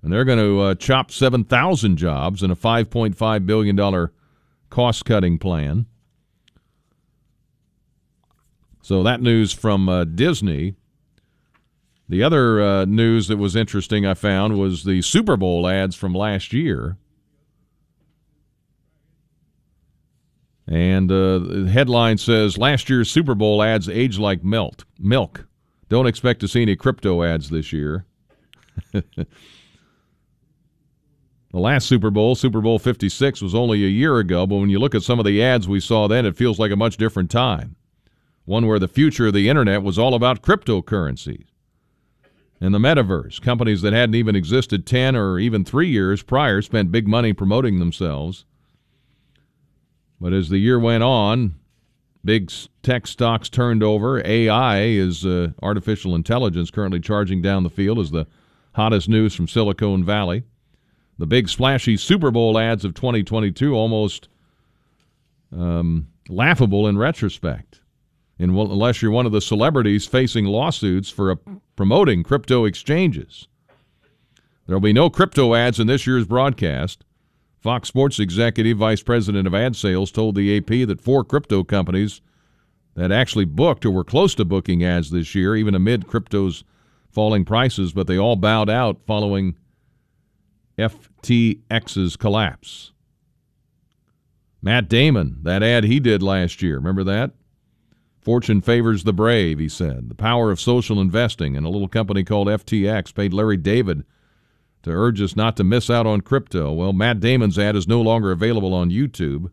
and 0.03 0.13
they're 0.13 0.25
going 0.25 0.39
to 0.39 0.61
uh, 0.61 0.75
chop 0.75 1.11
7,000 1.11 1.97
jobs 1.97 2.43
in 2.43 2.51
a 2.51 2.57
$5.5 2.57 3.47
billion 3.47 4.09
cost 4.71 5.05
cutting 5.05 5.39
plan. 5.39 5.87
So 8.89 9.03
that 9.03 9.21
news 9.21 9.53
from 9.53 9.87
uh, 9.87 10.05
Disney. 10.05 10.75
The 12.09 12.23
other 12.23 12.63
uh, 12.63 12.85
news 12.87 13.29
that 13.29 13.37
was 13.37 13.55
interesting 13.55 14.07
I 14.07 14.15
found 14.15 14.59
was 14.59 14.83
the 14.85 15.03
Super 15.03 15.37
Bowl 15.37 15.69
ads 15.69 15.95
from 15.95 16.15
last 16.15 16.55
year. 16.55 16.97
And 20.67 21.13
uh, 21.13 21.39
the 21.39 21.69
headline 21.71 22.17
says 22.17 22.57
last 22.57 22.89
year's 22.89 23.11
Super 23.11 23.35
Bowl 23.35 23.63
ads 23.63 23.91
age 23.91 24.19
like 24.19 24.43
milk. 24.43 24.87
Milk. 24.99 25.45
Don't 25.91 26.07
expect 26.07 26.41
to 26.41 26.49
see 26.49 26.63
any 26.63 26.75
crypto 26.75 27.23
ads 27.23 27.51
this 27.51 27.75
year. 27.75 28.07
the 28.93 29.27
last 31.53 31.87
Super 31.87 32.11
Bowl, 32.11 32.35
Super 32.35 32.63
Bowl 32.63 32.79
56, 32.79 33.43
was 33.43 33.55
only 33.55 33.85
a 33.85 33.89
year 33.89 34.17
ago, 34.17 34.47
but 34.47 34.57
when 34.57 34.71
you 34.71 34.79
look 34.79 34.95
at 34.95 35.03
some 35.03 35.19
of 35.19 35.27
the 35.27 35.43
ads 35.43 35.69
we 35.69 35.79
saw 35.79 36.09
then, 36.09 36.25
it 36.25 36.39
feels 36.39 36.59
like 36.59 36.71
a 36.71 36.77
much 36.77 36.97
different 36.97 37.31
time. 37.31 37.77
One 38.49 38.67
where 38.67 38.79
the 38.79 38.89
future 38.89 39.27
of 39.27 39.35
the 39.35 39.51
internet 39.51 39.83
was 39.83 39.99
all 39.99 40.15
about 40.15 40.41
cryptocurrencies 40.41 41.49
and 42.63 42.75
the 42.75 42.79
metaverse. 42.79 43.43
Companies 43.43 43.83
that 43.83 43.93
hadn't 43.93 44.15
even 44.15 44.35
existed 44.35 44.87
10 44.87 45.15
or 45.15 45.39
even 45.39 45.67
three 45.67 45.91
years 45.91 46.23
prior 46.23 46.63
spent 46.63 46.91
big 46.91 47.07
money 47.07 47.35
promoting 47.35 47.79
themselves. 47.79 48.47
But 50.19 50.33
as 50.33 50.49
the 50.49 50.57
year 50.57 50.79
went 50.79 51.03
on, 51.03 51.57
big 52.25 52.51
tech 52.83 53.07
stocks 53.07 53.51
turned 53.51 53.83
over. 53.83 54.27
AI 54.27 54.81
is 54.81 55.27
uh, 55.27 55.49
artificial 55.61 56.15
intelligence 56.15 56.71
currently 56.71 57.01
charging 57.01 57.43
down 57.43 57.65
the 57.65 57.69
field 57.69 57.99
as 57.99 58.13
the 58.13 58.27
hottest 58.73 59.11
news 59.11 59.35
from 59.35 59.47
Silicon 59.47 60.03
Valley. 60.03 60.43
The 61.19 61.27
big 61.27 61.51
splashy 61.51 61.99
Super 61.99 62.31
Bowl 62.31 62.59
ads 62.59 62.87
of 62.87 62.95
2022 62.95 63.75
almost 63.75 64.29
um, 65.55 66.09
laughable 66.31 66.87
in 66.87 66.97
retrospect. 66.97 67.83
And 68.39 68.57
unless 68.57 69.03
you're 69.03 69.11
one 69.11 69.27
of 69.27 69.33
the 69.33 69.41
celebrities 69.41 70.07
facing 70.07 70.45
lawsuits 70.45 71.11
for 71.11 71.33
a, 71.33 71.39
promoting 71.75 72.23
crypto 72.23 72.65
exchanges. 72.65 73.49
There 74.67 74.77
will 74.77 74.81
be 74.81 74.93
no 74.93 75.11
crypto 75.11 75.55
ads 75.55 75.81
in 75.81 75.87
this 75.87 76.07
year's 76.07 76.27
broadcast. 76.27 77.05
Fox 77.59 77.89
Sports 77.89 78.19
executive 78.21 78.79
vice 78.79 79.03
president 79.03 79.47
of 79.47 79.55
ad 79.55 79.75
sales 79.75 80.13
told 80.13 80.35
the 80.35 80.57
AP 80.57 80.87
that 80.87 81.01
four 81.01 81.25
crypto 81.25 81.65
companies 81.65 82.21
that 82.95 83.11
actually 83.11 83.45
booked 83.45 83.85
or 83.85 83.91
were 83.91 84.05
close 84.05 84.35
to 84.37 84.45
booking 84.45 84.85
ads 84.85 85.11
this 85.11 85.35
year, 85.35 85.57
even 85.57 85.75
amid 85.75 86.07
crypto's 86.07 86.65
falling 87.11 87.45
prices, 87.45 87.93
but 87.93 88.07
they 88.07 88.19
all 88.19 88.37
bowed 88.37 88.71
out 88.71 89.01
following 89.07 89.57
FTX's 90.79 92.17
collapse. 92.17 92.93
Matt 94.61 94.89
Damon, 94.89 95.39
that 95.43 95.63
ad 95.63 95.85
he 95.85 96.01
did 96.01 96.23
last 96.23 96.63
year, 96.63 96.77
remember 96.77 97.05
that? 97.05 97.33
Fortune 98.29 98.61
favors 98.61 99.05
the 99.05 99.15
brave, 99.15 99.59
he 99.59 99.71
said. 99.71 100.11
The 100.11 100.15
power 100.15 100.51
of 100.51 100.61
social 100.61 101.01
investing 101.01 101.57
and 101.57 101.65
a 101.65 101.71
little 101.71 101.89
company 101.89 102.25
called 102.25 102.47
FTX 102.47 103.15
paid 103.15 103.33
Larry 103.33 103.57
David 103.57 104.05
to 104.83 104.91
urge 104.91 105.23
us 105.23 105.35
not 105.35 105.57
to 105.57 105.65
miss 105.65 105.89
out 105.89 106.07
on 106.07 106.21
crypto. 106.21 106.71
Well, 106.71 106.93
Matt 106.93 107.21
Damon's 107.21 107.59
ad 107.59 107.75
is 107.75 107.89
no 107.89 108.03
longer 108.03 108.31
available 108.31 108.75
on 108.75 108.91
YouTube. 108.91 109.51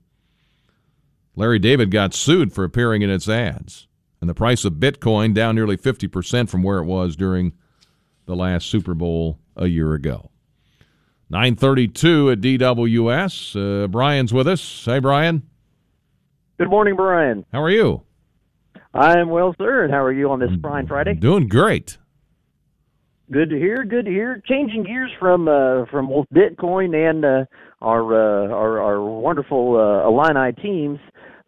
Larry 1.38 1.58
David 1.58 1.90
got 1.90 2.14
sued 2.14 2.52
for 2.52 2.66
appearing 2.66 3.02
in 3.02 3.10
its 3.10 3.30
ads, 3.30 3.88
and 4.20 4.30
the 4.30 4.34
price 4.34 4.66
of 4.66 4.74
Bitcoin 4.74 5.34
down 5.34 5.56
nearly 5.56 5.78
50% 5.78 6.50
from 6.50 6.62
where 6.62 6.80
it 6.80 6.86
was 6.86 7.16
during 7.16 7.54
the 8.26 8.36
last 8.36 8.68
Super 8.68 8.94
Bowl 8.94 9.40
a 9.56 9.68
year 9.68 9.94
ago. 9.94 10.32
932 11.30 12.32
at 12.32 12.42
DWS. 12.42 13.86
Uh, 13.86 13.88
Brian's 13.88 14.34
with 14.34 14.50
us. 14.50 14.84
Hey, 14.84 15.00
Brian. 15.00 15.44
Good 16.58 16.70
morning, 16.70 16.98
Brian. 16.98 17.46
How 17.54 17.62
are 17.62 17.70
you? 17.70 18.02
I 18.96 19.20
am 19.20 19.30
well, 19.30 19.54
sir. 19.58 19.84
And 19.84 19.94
how 19.94 20.04
are 20.04 20.14
you 20.14 20.32
on 20.32 20.40
this 20.40 20.50
fine 20.62 20.88
Friday? 20.88 21.14
Doing 21.14 21.48
great. 21.48 21.98
Good 23.32 23.50
to 23.50 23.58
hear. 23.58 23.84
Good 23.84 24.06
to 24.06 24.12
hear. 24.12 24.42
Changing 24.48 24.84
gears 24.84 25.12
from 25.20 25.48
uh, 25.48 25.86
from 25.92 26.08
both 26.08 26.28
Bitcoin 26.34 26.96
and 26.96 27.26
uh, 27.26 27.46
our, 27.82 28.14
uh, 28.14 28.50
our 28.54 28.80
our 28.82 29.04
wonderful 29.04 29.76
uh, 29.76 30.08
Illini 30.08 30.54
teams. 30.62 31.00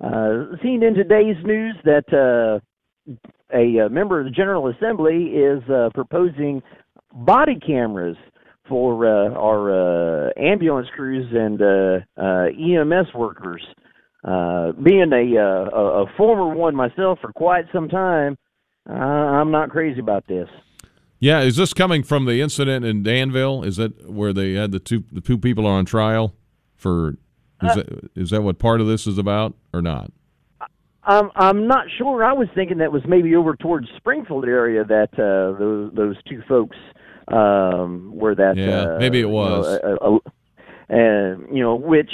Uh, 0.04 0.58
seen 0.62 0.84
in 0.84 0.94
today's 0.94 1.38
news 1.44 1.76
that 1.84 2.04
uh, 2.12 2.60
a, 3.56 3.86
a 3.86 3.90
member 3.90 4.20
of 4.20 4.26
the 4.26 4.32
General 4.32 4.68
Assembly 4.68 5.26
is 5.34 5.64
uh, 5.70 5.90
proposing 5.94 6.62
body 7.14 7.58
cameras 7.66 8.18
for 8.68 9.06
uh, 9.06 9.34
our 9.34 10.28
uh, 10.28 10.30
ambulance 10.38 10.88
crews 10.96 11.28
and 11.32 11.62
uh, 11.62 12.22
uh, 12.22 12.48
EMS 12.48 13.08
workers. 13.16 13.64
Uh, 14.24 14.72
being 14.84 15.12
a, 15.14 15.38
uh, 15.40 15.70
a 15.78 16.04
a 16.04 16.06
former 16.18 16.48
one 16.54 16.76
myself 16.76 17.20
for 17.22 17.32
quite 17.34 17.66
some 17.72 17.88
time, 17.88 18.38
uh, 18.90 18.94
I'm 18.94 19.52
not 19.52 19.70
crazy 19.70 20.00
about 20.00 20.26
this. 20.28 20.50
Yeah, 21.20 21.42
is 21.42 21.56
this 21.56 21.74
coming 21.74 22.04
from 22.04 22.26
the 22.26 22.42
incident 22.42 22.84
in 22.86 23.04
Danville? 23.04 23.64
Is 23.64 23.78
that 23.78 24.10
where 24.10 24.34
they 24.34 24.54
had 24.54 24.72
the 24.72 24.80
two 24.80 25.04
the 25.12 25.22
two 25.22 25.38
people 25.38 25.66
are 25.68 25.74
on 25.74 25.86
trial 25.86 26.34
for? 26.76 27.10
Is, 27.64 27.70
Uh, 27.72 27.76
that, 27.76 28.10
is 28.16 28.30
that 28.32 28.42
what 28.44 28.60
part 28.60 28.82
of 28.82 28.88
this 28.88 29.08
is 29.08 29.18
about 29.18 29.56
or 29.74 29.82
not? 29.82 30.12
I'm 31.04 31.32
I'm 31.36 31.68
not 31.68 31.86
sure. 31.98 32.24
I 32.24 32.34
was 32.34 32.48
thinking 32.54 32.80
that 32.80 32.92
was 32.92 33.02
maybe 33.08 33.36
over 33.36 33.56
towards 33.56 33.88
Springfield 33.98 34.46
area 34.46 34.84
that 34.84 35.10
uh, 35.14 35.58
those 35.58 35.92
those 35.94 36.16
two 36.28 36.42
folks 36.48 36.76
um, 37.30 38.12
were 38.14 38.36
that. 38.36 38.58
Yeah, 38.58 38.82
uh, 38.96 38.98
maybe 39.00 39.20
it 39.20 39.22
you 39.22 39.28
know, 39.28 39.34
was. 39.34 39.68
a- 39.84 39.98
a- 40.02 40.16
a- 40.16 40.20
and 40.90 41.56
you 41.56 41.62
know, 41.64 41.76
which 41.76 42.12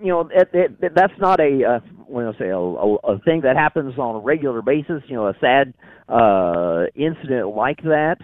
you 0.00 0.08
know, 0.08 0.28
that, 0.36 0.52
that, 0.52 0.94
that's 0.94 1.18
not 1.18 1.40
a 1.40 1.64
uh, 1.64 1.80
do 2.08 2.18
I 2.18 2.38
say 2.38 2.48
a, 2.48 2.56
a, 2.56 2.94
a 2.96 3.18
thing 3.20 3.42
that 3.42 3.56
happens 3.56 3.98
on 3.98 4.16
a 4.16 4.18
regular 4.20 4.62
basis. 4.62 5.02
You 5.06 5.16
know, 5.16 5.28
a 5.28 5.34
sad 5.40 5.74
uh, 6.08 6.86
incident 6.94 7.54
like 7.54 7.82
that. 7.82 8.18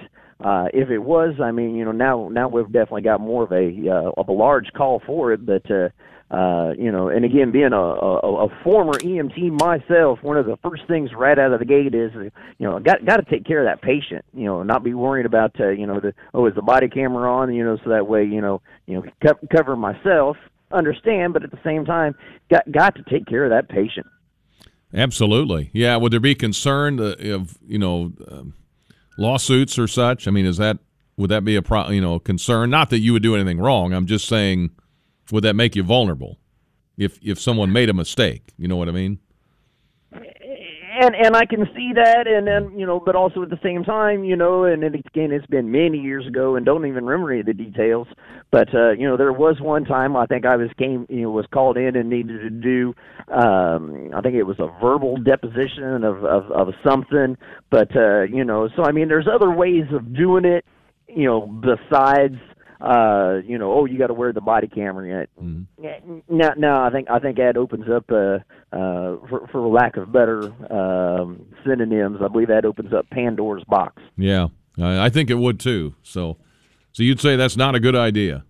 Uh, 0.45 0.67
if 0.75 0.91
it 0.91 0.99
was, 0.99 1.35
I 1.43 1.53
mean, 1.53 1.75
you 1.77 1.85
know, 1.85 1.93
now 1.93 2.29
now 2.31 2.49
we've 2.49 2.67
definitely 2.67 3.03
got 3.03 3.21
more 3.21 3.45
of 3.45 3.53
a 3.53 3.89
uh, 3.89 4.11
of 4.17 4.29
a 4.29 4.33
large 4.33 4.73
call 4.77 5.03
for 5.07 5.33
it, 5.33 5.45
but. 5.45 5.69
Uh, 5.71 5.89
uh, 6.31 6.73
you 6.77 6.91
know, 6.91 7.09
and 7.11 7.25
again, 7.25 7.53
being 7.53 7.73
a, 7.73 7.77
a, 7.77 8.47
a 8.47 8.49
former 8.65 8.95
EMT 8.95 9.61
myself, 9.61 10.19
one 10.23 10.37
of 10.37 10.47
the 10.47 10.57
first 10.65 10.83
things 10.89 11.11
right 11.17 11.39
out 11.39 11.53
of 11.53 11.61
the 11.61 11.67
gate 11.67 11.95
is, 11.95 12.11
you 12.15 12.67
know, 12.67 12.81
got 12.81 13.05
got 13.05 13.19
to 13.19 13.31
take 13.31 13.47
care 13.47 13.61
of 13.61 13.67
that 13.67 13.83
patient. 13.83 14.25
You 14.33 14.47
know, 14.47 14.63
not 14.63 14.83
be 14.83 14.95
worried 14.95 15.27
about, 15.27 15.53
uh, 15.61 15.69
you 15.69 15.87
know, 15.87 16.01
the 16.01 16.13
oh, 16.33 16.47
is 16.47 16.55
the 16.55 16.63
body 16.63 16.89
camera 16.89 17.31
on? 17.31 17.55
You 17.55 17.65
know, 17.65 17.79
so 17.85 17.91
that 17.91 18.09
way, 18.09 18.25
you 18.25 18.41
know, 18.41 18.63
you 18.87 18.97
know, 18.97 19.05
co- 19.23 19.47
cover 19.55 19.77
myself. 19.77 20.37
Understand, 20.73 21.33
but 21.33 21.45
at 21.45 21.51
the 21.51 21.61
same 21.63 21.85
time, 21.85 22.15
got 22.51 22.71
got 22.73 22.95
to 22.97 23.03
take 23.05 23.27
care 23.27 23.45
of 23.45 23.51
that 23.51 23.69
patient. 23.69 24.07
Absolutely. 24.93 25.71
Yeah. 25.73 25.97
Would 25.97 26.13
there 26.13 26.21
be 26.21 26.35
concern 26.35 27.01
uh, 27.01 27.15
of 27.35 27.59
you 27.67 27.79
know 27.79 28.13
um, 28.29 28.55
lawsuits 29.19 29.79
or 29.79 29.87
such? 29.87 30.27
I 30.29 30.31
mean, 30.31 30.47
is 30.47 30.57
that 30.57 30.79
would 31.17 31.31
that 31.31 31.45
be 31.45 31.57
a 31.57 31.63
pro, 31.63 31.91
you 31.91 32.01
know 32.01 32.19
concern? 32.19 32.71
Not 32.71 32.91
that 32.91 33.01
you 33.01 33.13
would 33.13 33.23
do 33.23 33.35
anything 33.35 33.59
wrong. 33.59 33.93
I'm 33.93 34.07
just 34.07 34.27
saying, 34.27 34.71
would 35.31 35.45
that 35.45 35.55
make 35.55 35.77
you 35.77 35.83
vulnerable 35.83 36.39
if 36.97 37.19
if 37.23 37.41
someone 37.41 37.73
made 37.73 37.89
a 37.89 37.95
mistake? 37.95 38.53
You 38.59 38.69
know 38.69 38.77
what 38.77 38.89
I 38.89 38.93
mean? 38.93 39.19
And 41.05 41.15
and 41.15 41.37
I 41.37 41.45
can 41.45 41.67
see 41.77 41.93
that, 41.95 42.27
and 42.27 42.47
then 42.47 42.79
you 42.79 42.87
know, 42.87 43.01
but 43.01 43.15
also 43.15 43.43
at 43.43 43.51
the 43.51 43.59
same 43.63 43.85
time, 43.85 44.25
you 44.25 44.37
know, 44.37 44.65
and 44.65 44.83
then 44.83 44.95
again, 44.95 45.33
it's 45.33 45.47
been 45.47 45.71
many 45.71 45.99
years 45.99 46.27
ago, 46.27 46.57
and 46.57 46.65
don't 46.65 46.87
even 46.87 47.05
remember 47.05 47.31
any 47.31 47.41
of 47.41 47.47
the 47.47 47.55
details. 47.55 48.09
But 48.51 48.75
uh, 48.75 48.93
you 48.93 49.07
know, 49.07 49.17
there 49.17 49.33
was 49.33 49.61
one 49.61 49.85
time 49.85 50.17
I 50.17 50.27
think 50.27 50.47
I 50.47 50.57
was 50.57 50.71
came, 50.79 51.07
you 51.09 51.23
know, 51.23 51.31
was 51.31 51.47
called 51.53 51.77
in 51.77 51.97
and 51.97 52.09
needed 52.09 52.41
to 52.41 52.51
do, 52.51 52.95
um, 53.29 54.11
I 54.15 54.21
think 54.21 54.35
it 54.35 54.45
was 54.45 54.59
a 54.59 54.69
verbal 54.81 55.17
deposition 55.19 56.05
of 56.05 56.25
of, 56.25 56.51
of 56.51 56.75
something. 56.87 57.37
But 57.71 57.95
uh, 57.97 58.23
you 58.23 58.45
know, 58.45 58.69
so 58.77 58.85
I 58.85 58.93
mean, 58.93 59.09
there's 59.09 59.29
other 59.29 59.51
ways 59.51 59.85
of 59.93 60.15
doing 60.15 60.45
it, 60.45 60.65
you 61.09 61.25
know, 61.25 61.47
besides 61.47 62.37
uh 62.85 63.41
you 63.47 63.57
know 63.57 63.73
oh 63.73 63.85
you 63.87 63.99
got 63.99 64.09
to 64.09 64.15
wear 64.15 64.33
the 64.33 64.41
body 64.41 64.69
camera 64.69 65.09
yet. 65.21 65.29
Mm-hmm. 65.43 66.19
now 66.29 66.53
now 66.57 66.85
i 66.85 66.91
think 66.91 67.09
i 67.11 67.19
think 67.19 67.39
that 67.39 67.57
opens 67.57 67.87
up 67.89 68.05
uh 68.11 68.39
uh 68.77 69.17
for 69.29 69.49
for 69.51 69.67
lack 69.69 69.97
of 69.97 70.13
better 70.13 70.53
um 70.71 71.47
synonyms 71.65 72.19
i 72.23 72.29
believe 72.29 72.49
that 72.49 72.65
opens 72.67 72.93
up 72.93 73.09
pandora's 73.11 73.65
box. 73.65 74.03
Yeah, 74.17 74.49
I, 74.79 75.07
I 75.07 75.09
think 75.09 75.31
it 75.31 75.37
would 75.39 75.59
too. 75.61 75.95
So, 76.03 76.37
so 76.93 77.03
you'd 77.03 77.21
say 77.21 77.37
that's 77.37 77.57
not 77.57 77.75
a 77.75 77.81
good 77.81 77.97
idea. 77.97 78.45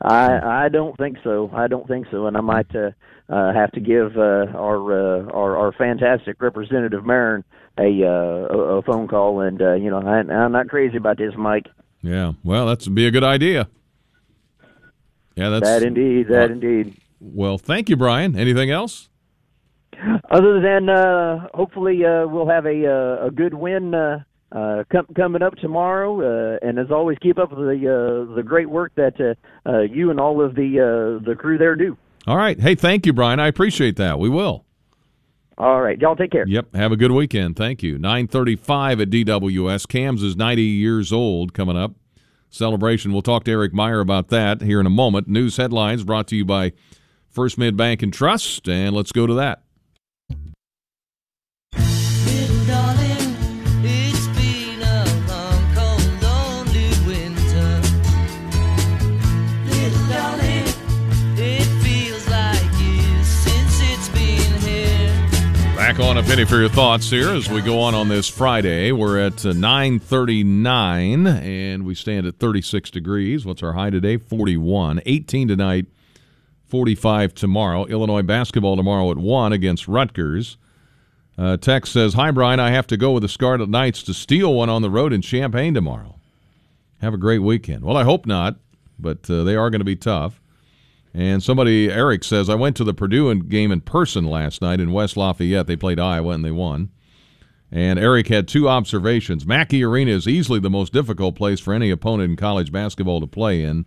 i 0.00 0.64
i 0.64 0.68
don't 0.68 0.96
think 0.96 1.18
so. 1.24 1.50
I 1.52 1.66
don't 1.66 1.88
think 1.88 2.06
so. 2.12 2.26
And 2.26 2.36
i 2.36 2.40
might 2.40 2.72
uh, 2.76 2.90
uh 3.28 3.52
have 3.52 3.72
to 3.72 3.80
give 3.80 4.16
uh 4.16 4.46
our 4.56 4.78
uh 4.92 5.24
our 5.32 5.56
our 5.56 5.72
fantastic 5.72 6.40
representative 6.40 7.04
marin 7.04 7.42
a 7.76 8.04
uh 8.04 8.56
a, 8.56 8.58
a 8.78 8.82
phone 8.82 9.08
call 9.08 9.40
and 9.40 9.60
uh 9.60 9.74
you 9.74 9.90
know 9.90 9.98
I, 9.98 10.20
i'm 10.32 10.52
not 10.52 10.68
crazy 10.68 10.96
about 10.96 11.18
this 11.18 11.34
mike 11.36 11.66
Yeah. 12.02 12.32
Well, 12.44 12.66
that's 12.66 12.86
be 12.88 13.06
a 13.06 13.10
good 13.10 13.24
idea. 13.24 13.68
Yeah, 15.36 15.50
that's 15.50 15.66
that 15.66 15.82
indeed 15.82 16.28
that 16.28 16.50
uh, 16.50 16.52
indeed 16.52 16.96
Well, 17.20 17.58
thank 17.58 17.88
you, 17.88 17.96
Brian. 17.96 18.36
Anything 18.36 18.70
else? 18.70 19.08
Other 20.30 20.60
than 20.60 20.88
uh, 20.88 21.48
hopefully 21.54 22.04
uh, 22.04 22.26
we'll 22.26 22.48
have 22.48 22.66
a 22.66 22.86
uh, 22.86 23.26
a 23.26 23.30
good 23.30 23.54
win 23.54 23.94
uh, 23.94 24.22
uh, 24.52 24.84
com- 24.90 25.06
coming 25.16 25.42
up 25.42 25.56
tomorrow, 25.56 26.54
uh, 26.54 26.58
and 26.62 26.78
as 26.78 26.90
always, 26.90 27.18
keep 27.20 27.38
up 27.38 27.50
with 27.50 27.58
the 27.58 28.26
uh, 28.30 28.34
the 28.34 28.42
great 28.42 28.70
work 28.70 28.92
that 28.96 29.20
uh, 29.20 29.34
uh, 29.68 29.80
you 29.80 30.10
and 30.10 30.20
all 30.20 30.42
of 30.42 30.54
the 30.54 30.78
uh, 30.80 31.24
the 31.24 31.34
crew 31.34 31.58
there 31.58 31.76
do. 31.76 31.96
All 32.26 32.36
right. 32.36 32.58
Hey, 32.58 32.74
thank 32.74 33.06
you, 33.06 33.12
Brian. 33.12 33.40
I 33.40 33.48
appreciate 33.48 33.96
that. 33.96 34.18
We 34.18 34.28
will. 34.28 34.64
All 35.58 35.80
right, 35.80 36.00
y'all 36.00 36.14
take 36.14 36.30
care. 36.30 36.46
Yep. 36.46 36.74
Have 36.76 36.92
a 36.92 36.96
good 36.96 37.10
weekend. 37.10 37.56
Thank 37.56 37.82
you. 37.82 37.98
935 37.98 39.00
at 39.00 39.10
DWS. 39.10 39.88
Kam's 39.88 40.22
is 40.22 40.36
90 40.36 40.62
years 40.62 41.12
old 41.12 41.52
coming 41.52 41.76
up. 41.76 41.94
Celebration. 42.48 43.12
We'll 43.12 43.22
talk 43.22 43.44
to 43.44 43.50
Eric 43.50 43.74
Meyer 43.74 44.00
about 44.00 44.28
that 44.28 44.62
here 44.62 44.78
in 44.78 44.86
a 44.86 44.90
moment. 44.90 45.26
News 45.26 45.56
headlines 45.56 46.04
brought 46.04 46.28
to 46.28 46.36
you 46.36 46.44
by 46.44 46.72
First 47.28 47.58
Mid 47.58 47.76
Bank 47.76 48.02
and 48.02 48.12
Trust, 48.12 48.68
and 48.68 48.94
let's 48.94 49.12
go 49.12 49.26
to 49.26 49.34
that. 49.34 49.62
Back 65.88 66.00
on 66.00 66.18
a 66.18 66.22
penny 66.22 66.44
for 66.44 66.60
your 66.60 66.68
thoughts 66.68 67.08
here 67.08 67.30
as 67.30 67.48
we 67.48 67.62
go 67.62 67.80
on 67.80 67.94
on 67.94 68.10
this 68.10 68.28
Friday. 68.28 68.92
We're 68.92 69.18
at 69.18 69.46
uh, 69.46 69.54
9:39 69.54 71.26
and 71.26 71.86
we 71.86 71.94
stand 71.94 72.26
at 72.26 72.38
36 72.38 72.90
degrees. 72.90 73.46
What's 73.46 73.62
our 73.62 73.72
high 73.72 73.88
today? 73.88 74.18
41. 74.18 75.00
18 75.06 75.48
tonight. 75.48 75.86
45 76.66 77.32
tomorrow. 77.32 77.86
Illinois 77.86 78.20
basketball 78.20 78.76
tomorrow 78.76 79.10
at 79.10 79.16
1 79.16 79.54
against 79.54 79.88
Rutgers. 79.88 80.58
Uh, 81.38 81.56
Tex 81.56 81.88
says, 81.88 82.12
Hi, 82.12 82.32
Brian. 82.32 82.60
I 82.60 82.68
have 82.68 82.86
to 82.88 82.98
go 82.98 83.12
with 83.12 83.22
the 83.22 83.28
Scarlet 83.30 83.70
Knights 83.70 84.02
to 84.02 84.12
steal 84.12 84.52
one 84.52 84.68
on 84.68 84.82
the 84.82 84.90
road 84.90 85.14
in 85.14 85.22
Champaign 85.22 85.72
tomorrow. 85.72 86.16
Have 87.00 87.14
a 87.14 87.18
great 87.18 87.38
weekend. 87.38 87.82
Well, 87.82 87.96
I 87.96 88.04
hope 88.04 88.26
not, 88.26 88.56
but 88.98 89.30
uh, 89.30 89.42
they 89.42 89.56
are 89.56 89.70
going 89.70 89.80
to 89.80 89.86
be 89.86 89.96
tough. 89.96 90.38
And 91.14 91.42
somebody, 91.42 91.90
Eric 91.90 92.22
says, 92.22 92.48
I 92.48 92.54
went 92.54 92.76
to 92.76 92.84
the 92.84 92.94
Purdue 92.94 93.34
game 93.42 93.72
in 93.72 93.80
person 93.80 94.24
last 94.24 94.62
night 94.62 94.80
in 94.80 94.92
West 94.92 95.16
Lafayette. 95.16 95.66
They 95.66 95.76
played 95.76 95.98
Iowa 95.98 96.32
and 96.32 96.44
they 96.44 96.50
won. 96.50 96.90
And 97.70 97.98
Eric 97.98 98.28
had 98.28 98.48
two 98.48 98.68
observations. 98.68 99.46
Mackey 99.46 99.84
Arena 99.84 100.12
is 100.12 100.26
easily 100.26 100.58
the 100.58 100.70
most 100.70 100.92
difficult 100.92 101.34
place 101.34 101.60
for 101.60 101.74
any 101.74 101.90
opponent 101.90 102.30
in 102.30 102.36
college 102.36 102.72
basketball 102.72 103.20
to 103.20 103.26
play 103.26 103.62
in. 103.62 103.84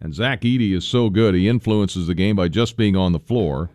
And 0.00 0.14
Zach 0.14 0.42
Edey 0.42 0.72
is 0.72 0.84
so 0.86 1.10
good. 1.10 1.34
He 1.34 1.48
influences 1.48 2.06
the 2.06 2.14
game 2.14 2.36
by 2.36 2.48
just 2.48 2.76
being 2.76 2.96
on 2.96 3.12
the 3.12 3.20
floor. 3.20 3.70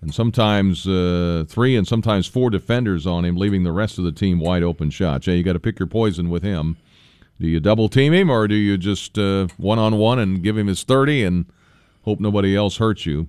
And 0.00 0.14
sometimes 0.14 0.86
uh, 0.86 1.44
three 1.48 1.76
and 1.76 1.86
sometimes 1.86 2.26
four 2.26 2.50
defenders 2.50 3.06
on 3.06 3.24
him, 3.24 3.36
leaving 3.36 3.64
the 3.64 3.72
rest 3.72 3.98
of 3.98 4.04
the 4.04 4.12
team 4.12 4.38
wide 4.38 4.62
open 4.62 4.90
shots. 4.90 5.26
Yeah, 5.26 5.34
you 5.34 5.42
got 5.42 5.54
to 5.54 5.60
pick 5.60 5.78
your 5.78 5.86
poison 5.86 6.30
with 6.30 6.42
him. 6.42 6.76
Do 7.40 7.48
you 7.48 7.60
double 7.60 7.88
team 7.88 8.12
him 8.12 8.30
or 8.30 8.48
do 8.48 8.54
you 8.54 8.78
just 8.78 9.16
one 9.16 9.78
on 9.78 9.96
one 9.98 10.18
and 10.18 10.42
give 10.42 10.56
him 10.56 10.68
his 10.68 10.84
30 10.84 11.24
and 11.24 11.46
hope 12.06 12.20
nobody 12.20 12.56
else 12.56 12.78
hurts 12.78 13.04
you? 13.04 13.28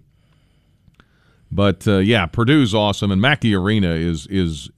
But 1.51 1.87
uh, 1.87 1.97
yeah, 1.97 2.25
Purdue's 2.27 2.73
awesome, 2.73 3.11
and 3.11 3.21
Mackey 3.21 3.53
Arena 3.55 3.91
is 3.91 4.27
is 4.27 4.69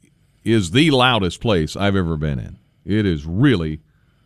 is 0.44 0.72
the 0.72 0.90
loudest 0.92 1.42
place 1.42 1.76
I've 1.76 1.96
ever 1.96 2.18
been 2.18 2.40
in. 2.40 2.58
It 2.86 3.06
is 3.06 3.26
really, 3.26 3.82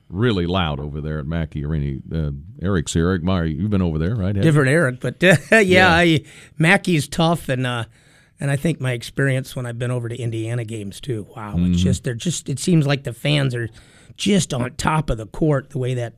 really 0.09 0.45
loud 0.45 0.79
over 0.79 1.01
there 1.01 1.19
at 1.19 1.25
Mackey 1.25 1.65
Arena. 1.65 1.99
Uh, 2.13 2.31
Eric's 2.61 2.93
here. 2.93 3.07
Eric 3.09 3.23
Meyer, 3.23 3.45
you've 3.45 3.69
been 3.71 3.81
over 3.81 3.97
there, 3.97 4.15
right? 4.15 4.33
different 4.33 4.69
Eric, 4.69 4.99
but 4.99 5.23
uh, 5.23 5.35
yeah, 5.51 5.59
Yeah. 5.61 5.89
I, 5.93 6.23
Mackey's 6.57 7.07
tough, 7.07 7.47
and 7.49 7.65
uh, 7.65 7.85
and 8.41 8.51
I 8.51 8.57
think 8.57 8.81
my 8.81 8.91
experience 8.91 9.55
when 9.55 9.65
I've 9.65 9.79
been 9.79 9.91
over 9.91 10.09
to 10.09 10.15
Indiana 10.15 10.65
games 10.65 10.99
too. 10.99 11.27
Wow, 11.35 11.53
Mm-hmm. 11.55 11.73
it's 11.73 11.81
just 11.81 12.03
they're 12.03 12.13
just 12.13 12.49
it 12.49 12.59
seems 12.59 12.85
like 12.85 13.03
the 13.05 13.13
fans 13.13 13.55
are 13.55 13.69
just 14.17 14.53
on 14.53 14.75
top 14.75 15.09
of 15.09 15.17
the 15.17 15.25
court 15.27 15.69
the 15.69 15.79
way 15.79 15.93
that 15.93 16.13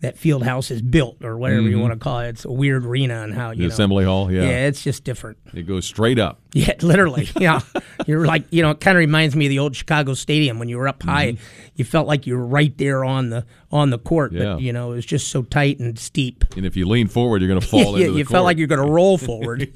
that 0.00 0.16
field 0.16 0.42
house 0.42 0.70
is 0.70 0.80
built 0.80 1.22
or 1.22 1.36
whatever 1.36 1.62
you 1.68 1.78
want 1.78 1.92
to 1.92 1.98
call 1.98 2.20
it. 2.20 2.28
It's 2.30 2.44
a 2.46 2.50
weird 2.50 2.86
arena 2.86 3.22
and 3.22 3.34
how 3.34 3.50
Mm-hmm. 3.50 3.58
The 3.58 3.62
you 3.64 3.68
know. 3.68 3.72
Assembly 3.74 4.04
Hall, 4.06 4.32
yeah. 4.32 4.42
Yeah, 4.42 4.66
it's 4.66 4.82
just 4.82 5.04
different. 5.04 5.36
It 5.52 5.64
goes 5.64 5.84
straight 5.84 6.18
up. 6.18 6.40
Yeah, 6.54 6.72
literally. 6.82 7.28
Yeah. 7.38 7.60
You're 8.06 8.26
like, 8.26 8.44
you 8.50 8.62
know, 8.62 8.70
it 8.70 8.80
kind 8.80 8.96
of 8.96 9.00
reminds 9.00 9.36
me 9.36 9.46
of 9.46 9.50
the 9.50 9.58
old 9.60 9.76
Chicago 9.76 10.14
Stadium 10.14 10.58
when 10.58 10.68
you 10.68 10.78
were 10.78 10.88
up 10.88 11.02
high. 11.02 11.36
You 11.76 11.84
felt 11.84 12.06
like 12.08 12.26
you 12.26 12.36
were 12.36 12.44
right 12.46 12.76
there 12.78 13.04
on 13.04 13.30
the 13.30 13.44
on 13.70 13.90
the 13.90 13.98
court, 13.98 14.32
Mm-hmm. 14.32 14.42
Yeah. 14.42 14.52
but 14.54 14.62
you 14.62 14.72
know, 14.72 14.92
it 14.92 14.96
was 14.96 15.06
just 15.06 15.28
so 15.28 15.42
tight 15.42 15.78
and 15.78 15.96
steep. 15.98 16.44
And 16.56 16.64
if 16.66 16.76
you 16.76 16.88
lean 16.88 17.06
forward, 17.06 17.40
you're 17.42 17.48
going 17.48 17.60
to 17.66 17.66
fall 17.66 17.96
Yeah, 17.98 18.06
into 18.06 18.12
the 18.12 18.18
you 18.18 18.24
court. 18.24 18.32
felt 18.32 18.44
like 18.46 18.56
you're 18.58 18.66
going 18.66 18.84
to 18.84 18.90
roll 18.92 19.16
forward. 19.18 19.70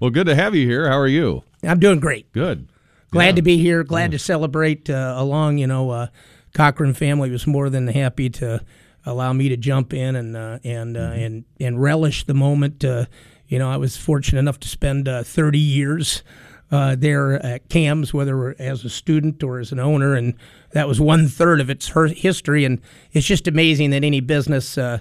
Well, 0.00 0.10
good 0.10 0.26
to 0.26 0.34
have 0.34 0.54
you 0.54 0.66
here. 0.66 0.88
How 0.88 0.98
are 0.98 1.06
you? 1.08 1.42
I'm 1.62 1.78
doing 1.80 2.00
great. 2.00 2.30
Good. 2.32 2.68
Glad 3.10 3.26
Yeah. 3.26 3.32
to 3.32 3.42
be 3.42 3.58
here. 3.58 3.82
Glad 3.84 4.10
to 4.12 4.18
celebrate 4.18 4.88
uh, 4.90 5.14
along. 5.16 5.58
You 5.58 5.66
know, 5.66 5.90
uh, 5.90 6.06
Cochran 6.54 6.94
family 6.94 7.30
was 7.30 7.46
more 7.46 7.68
than 7.70 7.86
happy 7.88 8.28
to 8.30 8.62
allow 9.06 9.32
me 9.32 9.48
to 9.48 9.56
jump 9.56 9.94
in 9.94 10.16
and 10.16 10.36
uh, 10.36 10.58
and 10.64 10.96
uh, 10.96 11.00
Mm-hmm. 11.00 11.20
and 11.20 11.44
and 11.60 11.82
relish 11.82 12.24
the 12.24 12.34
moment. 12.34 12.84
Uh, 12.84 13.06
you 13.48 13.58
know, 13.58 13.70
I 13.70 13.76
was 13.76 13.96
fortunate 13.96 14.40
enough 14.40 14.58
to 14.60 14.68
spend 14.68 15.06
uh, 15.08 15.22
30 15.22 15.58
years 15.58 16.24
uh, 16.72 16.96
there 16.98 17.34
at 17.46 17.68
Kam's, 17.68 18.12
whether 18.12 18.56
as 18.60 18.84
a 18.84 18.90
student 18.90 19.42
or 19.44 19.60
as 19.60 19.70
an 19.70 19.78
owner, 19.78 20.14
and 20.14 20.34
that 20.72 20.88
was 20.88 21.00
one 21.00 21.28
third 21.28 21.60
of 21.60 21.70
its 21.70 21.88
history. 22.18 22.64
And 22.64 22.80
it's 23.12 23.26
just 23.26 23.46
amazing 23.46 23.90
that 23.90 24.02
any 24.02 24.18
business, 24.20 24.76
uh, 24.76 24.98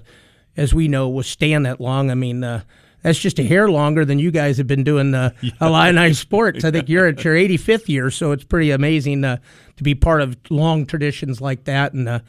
as 0.55 0.75
we 0.75 0.87
know, 0.87 1.09
will 1.09 1.23
stand 1.23 1.65
that 1.65 1.81
long. 1.81 2.11
I 2.11 2.15
mean. 2.15 2.43
Uh, 2.43 2.61
that's 3.01 3.19
just 3.19 3.37
a 3.37 3.43
hair 3.43 3.69
longer 3.69 4.03
than 4.03 4.17
you 4.17 4.31
guys 4.31 4.57
have 4.57 4.65
been 4.65 4.83
doing 4.83 5.13
uh, 5.13 5.29
Illini 5.61 6.11
sports. 6.13 6.63
I 6.65 6.71
think 6.71 6.89
you're 6.89 7.05
at 7.05 7.23
your 7.23 7.35
85th 7.35 7.87
year, 7.87 8.09
so 8.09 8.31
it's 8.31 8.43
pretty 8.43 8.71
amazing 8.71 9.23
uh, 9.23 9.37
to 9.77 9.83
be 9.83 9.93
part 9.93 10.21
of 10.21 10.35
long 10.49 10.87
traditions 10.87 11.39
like 11.39 11.65
that. 11.65 11.93
And 11.93 12.09
uh, 12.09 12.19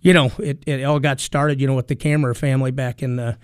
you 0.00 0.12
know, 0.12 0.30
it, 0.38 0.62
it 0.66 0.84
all 0.84 1.00
got 1.00 1.20
started, 1.20 1.60
you 1.60 1.66
know, 1.66 1.74
with 1.74 1.88
the 1.88 1.96
Kammerer 1.96 2.36
family 2.36 2.70
back 2.70 3.02
in 3.02 3.18
uh, 3.18 3.36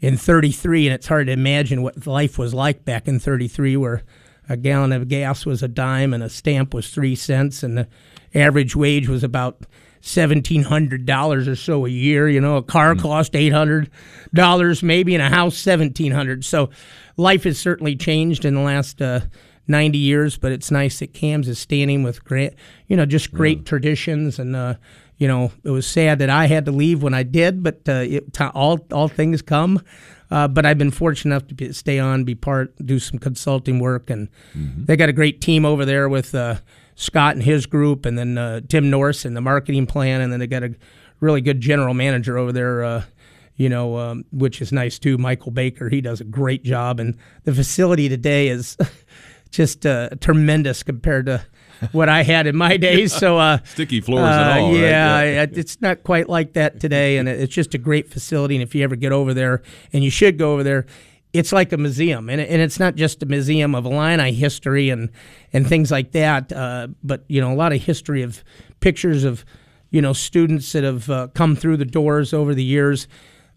in 0.00 0.16
'33, 0.16 0.86
and 0.86 0.94
it's 0.94 1.06
hard 1.06 1.26
to 1.26 1.32
imagine 1.32 1.82
what 1.82 2.06
life 2.06 2.38
was 2.38 2.54
like 2.54 2.84
back 2.84 3.08
in 3.08 3.18
'33, 3.18 3.76
where 3.76 4.02
a 4.48 4.56
gallon 4.56 4.92
of 4.92 5.08
gas 5.08 5.44
was 5.44 5.62
a 5.62 5.68
dime 5.68 6.14
and 6.14 6.22
a 6.22 6.28
stamp 6.28 6.72
was 6.72 6.90
three 6.90 7.14
cents, 7.14 7.62
and 7.62 7.78
the 7.78 7.88
average 8.34 8.76
wage 8.76 9.08
was 9.08 9.24
about 9.24 9.66
seventeen 10.00 10.62
hundred 10.62 11.06
dollars 11.06 11.48
or 11.48 11.56
so 11.56 11.86
a 11.86 11.90
year. 11.90 12.28
You 12.28 12.40
know, 12.40 12.56
a 12.56 12.62
car 12.62 12.94
cost 12.94 13.34
eight 13.34 13.52
hundred 13.52 13.90
dollars 14.32 14.82
maybe, 14.82 15.14
and 15.14 15.22
a 15.22 15.28
house 15.28 15.56
seventeen 15.56 16.12
hundred. 16.12 16.44
So, 16.44 16.70
life 17.16 17.44
has 17.44 17.58
certainly 17.58 17.96
changed 17.96 18.44
in 18.44 18.54
the 18.54 18.60
last. 18.60 19.02
Uh, 19.02 19.20
90 19.68 19.98
years, 19.98 20.38
but 20.38 20.52
it's 20.52 20.70
nice 20.70 21.00
that 21.00 21.12
Kam's 21.12 21.48
is 21.48 21.58
standing 21.58 22.02
with 22.02 22.24
great, 22.24 22.54
you 22.86 22.96
know, 22.96 23.04
just 23.04 23.32
great 23.32 23.66
traditions. 23.66 24.38
And, 24.38 24.54
uh, 24.54 24.74
you 25.18 25.28
know, 25.28 25.52
it 25.64 25.70
was 25.70 25.86
sad 25.86 26.18
that 26.18 26.30
I 26.30 26.46
had 26.46 26.66
to 26.66 26.72
leave 26.72 27.02
when 27.02 27.14
I 27.14 27.22
did, 27.22 27.62
but 27.62 27.80
uh, 27.88 28.04
it, 28.06 28.32
t- 28.34 28.44
all, 28.44 28.78
all 28.92 29.08
things 29.08 29.42
come. 29.42 29.80
Uh, 30.30 30.48
but 30.48 30.66
I've 30.66 30.78
been 30.78 30.90
fortunate 30.90 31.34
enough 31.34 31.48
to 31.48 31.54
be, 31.54 31.72
stay 31.72 31.98
on, 31.98 32.24
be 32.24 32.34
part, 32.34 32.74
do 32.84 32.98
some 32.98 33.18
consulting 33.18 33.78
work. 33.78 34.10
And 34.10 34.28
they 34.86 34.96
got 34.96 35.08
a 35.08 35.12
great 35.12 35.40
team 35.40 35.64
over 35.64 35.84
there 35.84 36.08
with 36.08 36.34
uh, 36.34 36.56
Scott 36.96 37.36
and 37.36 37.44
his 37.44 37.64
group, 37.66 38.04
and 38.04 38.18
then 38.18 38.36
uh, 38.36 38.60
Tim 38.68 38.90
Norris 38.90 39.24
and 39.24 39.36
the 39.36 39.40
marketing 39.40 39.86
plan. 39.86 40.20
And 40.20 40.32
then 40.32 40.40
they 40.40 40.46
got 40.46 40.64
a 40.64 40.74
really 41.20 41.40
good 41.40 41.60
general 41.60 41.94
manager 41.94 42.36
over 42.38 42.52
there. 42.52 42.84
Uh, 42.84 43.04
you 43.54 43.70
know, 43.70 43.96
um, 43.96 44.24
which 44.32 44.60
is 44.60 44.70
nice 44.70 44.98
too. 44.98 45.16
Michael 45.16 45.50
Baker, 45.50 45.88
he 45.88 46.02
does 46.02 46.20
a 46.20 46.24
great 46.24 46.62
job, 46.62 47.00
and 47.00 47.16
the 47.44 47.54
facility 47.54 48.06
today 48.06 48.48
is 48.48 48.76
just 49.50 49.86
uh, 49.86 50.10
tremendous 50.20 50.82
compared 50.82 51.24
to 51.26 51.42
what 51.92 52.08
I 52.08 52.22
had 52.22 52.46
in 52.46 52.56
my 52.56 52.76
days. 52.76 53.12
So, 53.12 53.38
uh, 53.38 53.58
Sticky 53.64 54.00
floors 54.00 54.24
and 54.24 54.50
uh, 54.50 54.62
all, 54.62 54.72
right? 54.72 54.80
yeah, 54.80 55.22
Yeah. 55.22 55.46
It's 55.50 55.80
not 55.80 56.02
quite 56.02 56.28
like 56.28 56.54
that 56.54 56.80
today, 56.80 57.18
and 57.18 57.28
it's 57.28 57.54
just 57.54 57.74
a 57.74 57.78
great 57.78 58.10
facility. 58.10 58.56
And 58.56 58.62
if 58.62 58.74
you 58.74 58.82
ever 58.84 58.96
get 58.96 59.12
over 59.12 59.34
there, 59.34 59.62
and 59.92 60.02
you 60.04 60.10
should 60.10 60.38
go 60.38 60.52
over 60.52 60.62
there, 60.62 60.86
it's 61.32 61.52
like 61.52 61.72
a 61.72 61.76
museum, 61.76 62.30
and, 62.30 62.40
and 62.40 62.62
it's 62.62 62.78
not 62.78 62.94
just 62.94 63.22
a 63.22 63.26
museum 63.26 63.74
of 63.74 63.84
Illini 63.84 64.32
history 64.32 64.90
and 64.90 65.10
and 65.52 65.66
things 65.68 65.90
like 65.90 66.12
that, 66.12 66.52
uh, 66.52 66.88
but 67.02 67.24
you 67.28 67.40
know 67.40 67.52
a 67.52 67.56
lot 67.56 67.72
of 67.72 67.82
history 67.82 68.22
of 68.22 68.42
pictures 68.80 69.24
of 69.24 69.44
you 69.90 70.00
know 70.00 70.12
students 70.12 70.72
that 70.72 70.84
have 70.84 71.10
uh, 71.10 71.28
come 71.34 71.54
through 71.56 71.76
the 71.76 71.84
doors 71.84 72.32
over 72.32 72.54
the 72.54 72.64
years. 72.64 73.06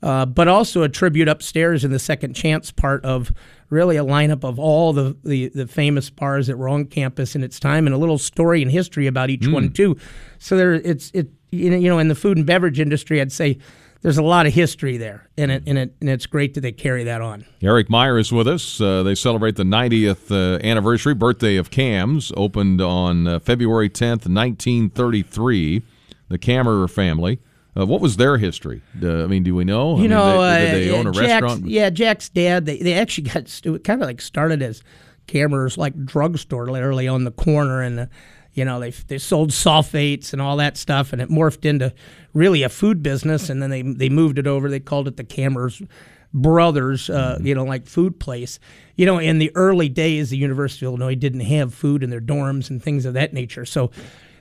Uh, 0.02 0.26
but 0.26 0.48
also 0.48 0.82
a 0.82 0.88
tribute 0.88 1.28
upstairs 1.28 1.84
in 1.84 1.92
the 1.92 2.00
second 2.00 2.34
chance 2.34 2.72
part 2.72 3.04
of 3.04 3.34
really 3.70 3.98
a 3.98 4.04
lineup 4.04 4.44
of 4.44 4.60
all 4.60 4.94
the, 4.94 5.16
the, 5.24 5.50
the 5.50 5.68
famous 5.68 6.10
bars 6.10 6.48
that 6.48 6.58
were 6.58 6.70
on 6.70 6.86
campus 6.86 7.36
in 7.36 7.44
its 7.44 7.60
time 7.60 7.86
and 7.86 7.94
a 7.94 7.98
little 7.98 8.18
story 8.18 8.62
and 8.62 8.72
history 8.72 9.08
about 9.08 9.30
each 9.30 9.48
one 9.48 9.72
too. 9.72 9.98
So 10.40 10.58
there 10.58 10.74
it's 10.74 11.12
it 11.14 11.30
you 11.52 11.80
know, 11.80 12.00
in 12.00 12.08
the 12.08 12.16
food 12.16 12.38
and 12.38 12.46
beverage 12.46 12.80
industry 12.80 13.22
I'd 13.22 13.32
say 13.32 13.58
there's 14.02 14.18
a 14.18 14.24
lot 14.24 14.46
of 14.46 14.54
history 14.54 14.98
there 14.98 15.30
and 15.38 15.52
it 15.52 15.64
and 15.68 15.78
it 15.78 15.96
and 16.00 16.10
it's 16.10 16.26
great 16.26 16.54
that 16.54 16.62
they 16.62 16.72
carry 16.72 17.04
that 17.04 17.22
on. 17.22 17.46
Eric 17.62 17.90
Meyer 17.90 18.18
is 18.18 18.32
with 18.32 18.48
us. 18.48 18.80
Uh, 18.80 19.04
they 19.04 19.16
celebrate 19.16 19.56
the 19.56 19.64
90th 19.64 20.32
uh, 20.32 20.60
anniversary 20.66 21.14
birthday 21.14 21.56
of 21.58 21.70
Kam's. 21.70 22.32
Opened 22.38 22.82
on 22.82 23.28
uh, 23.28 23.40
February 23.40 23.90
10th, 23.90 24.28
1933. 24.28 25.84
The 26.30 26.38
Kammerer 26.38 26.90
family. 26.90 27.40
Uh, 27.80 27.86
what 27.86 28.02
was 28.02 28.18
their 28.18 28.38
history? 28.38 28.82
Uh, 29.02 29.24
I 29.24 29.28
mean, 29.28 29.44
do 29.44 29.56
we 29.56 29.64
know? 29.64 29.92
I 29.92 29.96
You 29.96 30.02
mean, 30.02 30.10
know, 30.12 30.42
they, 30.42 30.84
did 30.86 30.94
uh, 30.94 30.98
own 30.98 31.08
a 31.08 31.12
Jack's, 31.12 31.28
restaurant? 31.42 31.66
Yeah, 31.68 31.90
Jack's 31.90 32.30
dad. 32.30 32.66
They 32.66 32.78
they 32.80 32.94
actually 32.94 33.30
got 33.30 33.62
kind 33.84 34.02
of 34.02 34.08
like 34.08 34.22
started 34.22 34.62
as 34.62 34.84
cameras 35.28 35.78
like 35.78 36.06
drugstore, 36.06 36.68
literally 36.68 37.08
on 37.08 37.24
the 37.24 37.32
corner, 37.32 37.82
and 37.82 38.00
uh, 38.02 38.06
you 38.54 38.66
know 38.66 38.80
they 38.80 38.92
they 38.92 39.18
sold 39.18 39.52
sulfates 39.52 40.34
and 40.34 40.42
all 40.42 40.58
that 40.58 40.76
stuff, 40.78 41.14
and 41.14 41.22
it 41.22 41.30
morphed 41.30 41.64
into 41.66 41.94
really 42.34 42.64
a 42.64 42.70
food 42.70 43.02
business, 43.02 43.50
and 43.50 43.62
then 43.62 43.70
they 43.70 43.82
they 43.82 44.10
moved 44.10 44.40
it 44.40 44.48
over. 44.48 44.70
They 44.70 44.80
called 44.80 45.08
it 45.08 45.18
the 45.18 45.24
Kammerer 45.24 45.88
Brothers, 46.34 47.10
uh, 47.10 47.36
Mm-hmm. 47.38 47.48
you 47.48 47.56
know, 47.56 47.64
like 47.64 47.88
food 47.88 48.20
place. 48.20 48.60
You 48.96 49.06
know, 49.06 49.18
in 49.18 49.40
the 49.40 49.52
early 49.56 49.90
days, 49.90 50.30
the 50.30 50.38
University 50.38 50.86
of 50.86 50.90
Illinois 50.92 51.16
didn't 51.16 51.40
have 51.42 51.74
food 51.74 52.04
in 52.04 52.10
their 52.10 52.22
dorms 52.22 52.70
and 52.70 52.84
things 52.84 53.06
of 53.06 53.14
that 53.16 53.34
nature, 53.34 53.66
so 53.66 53.90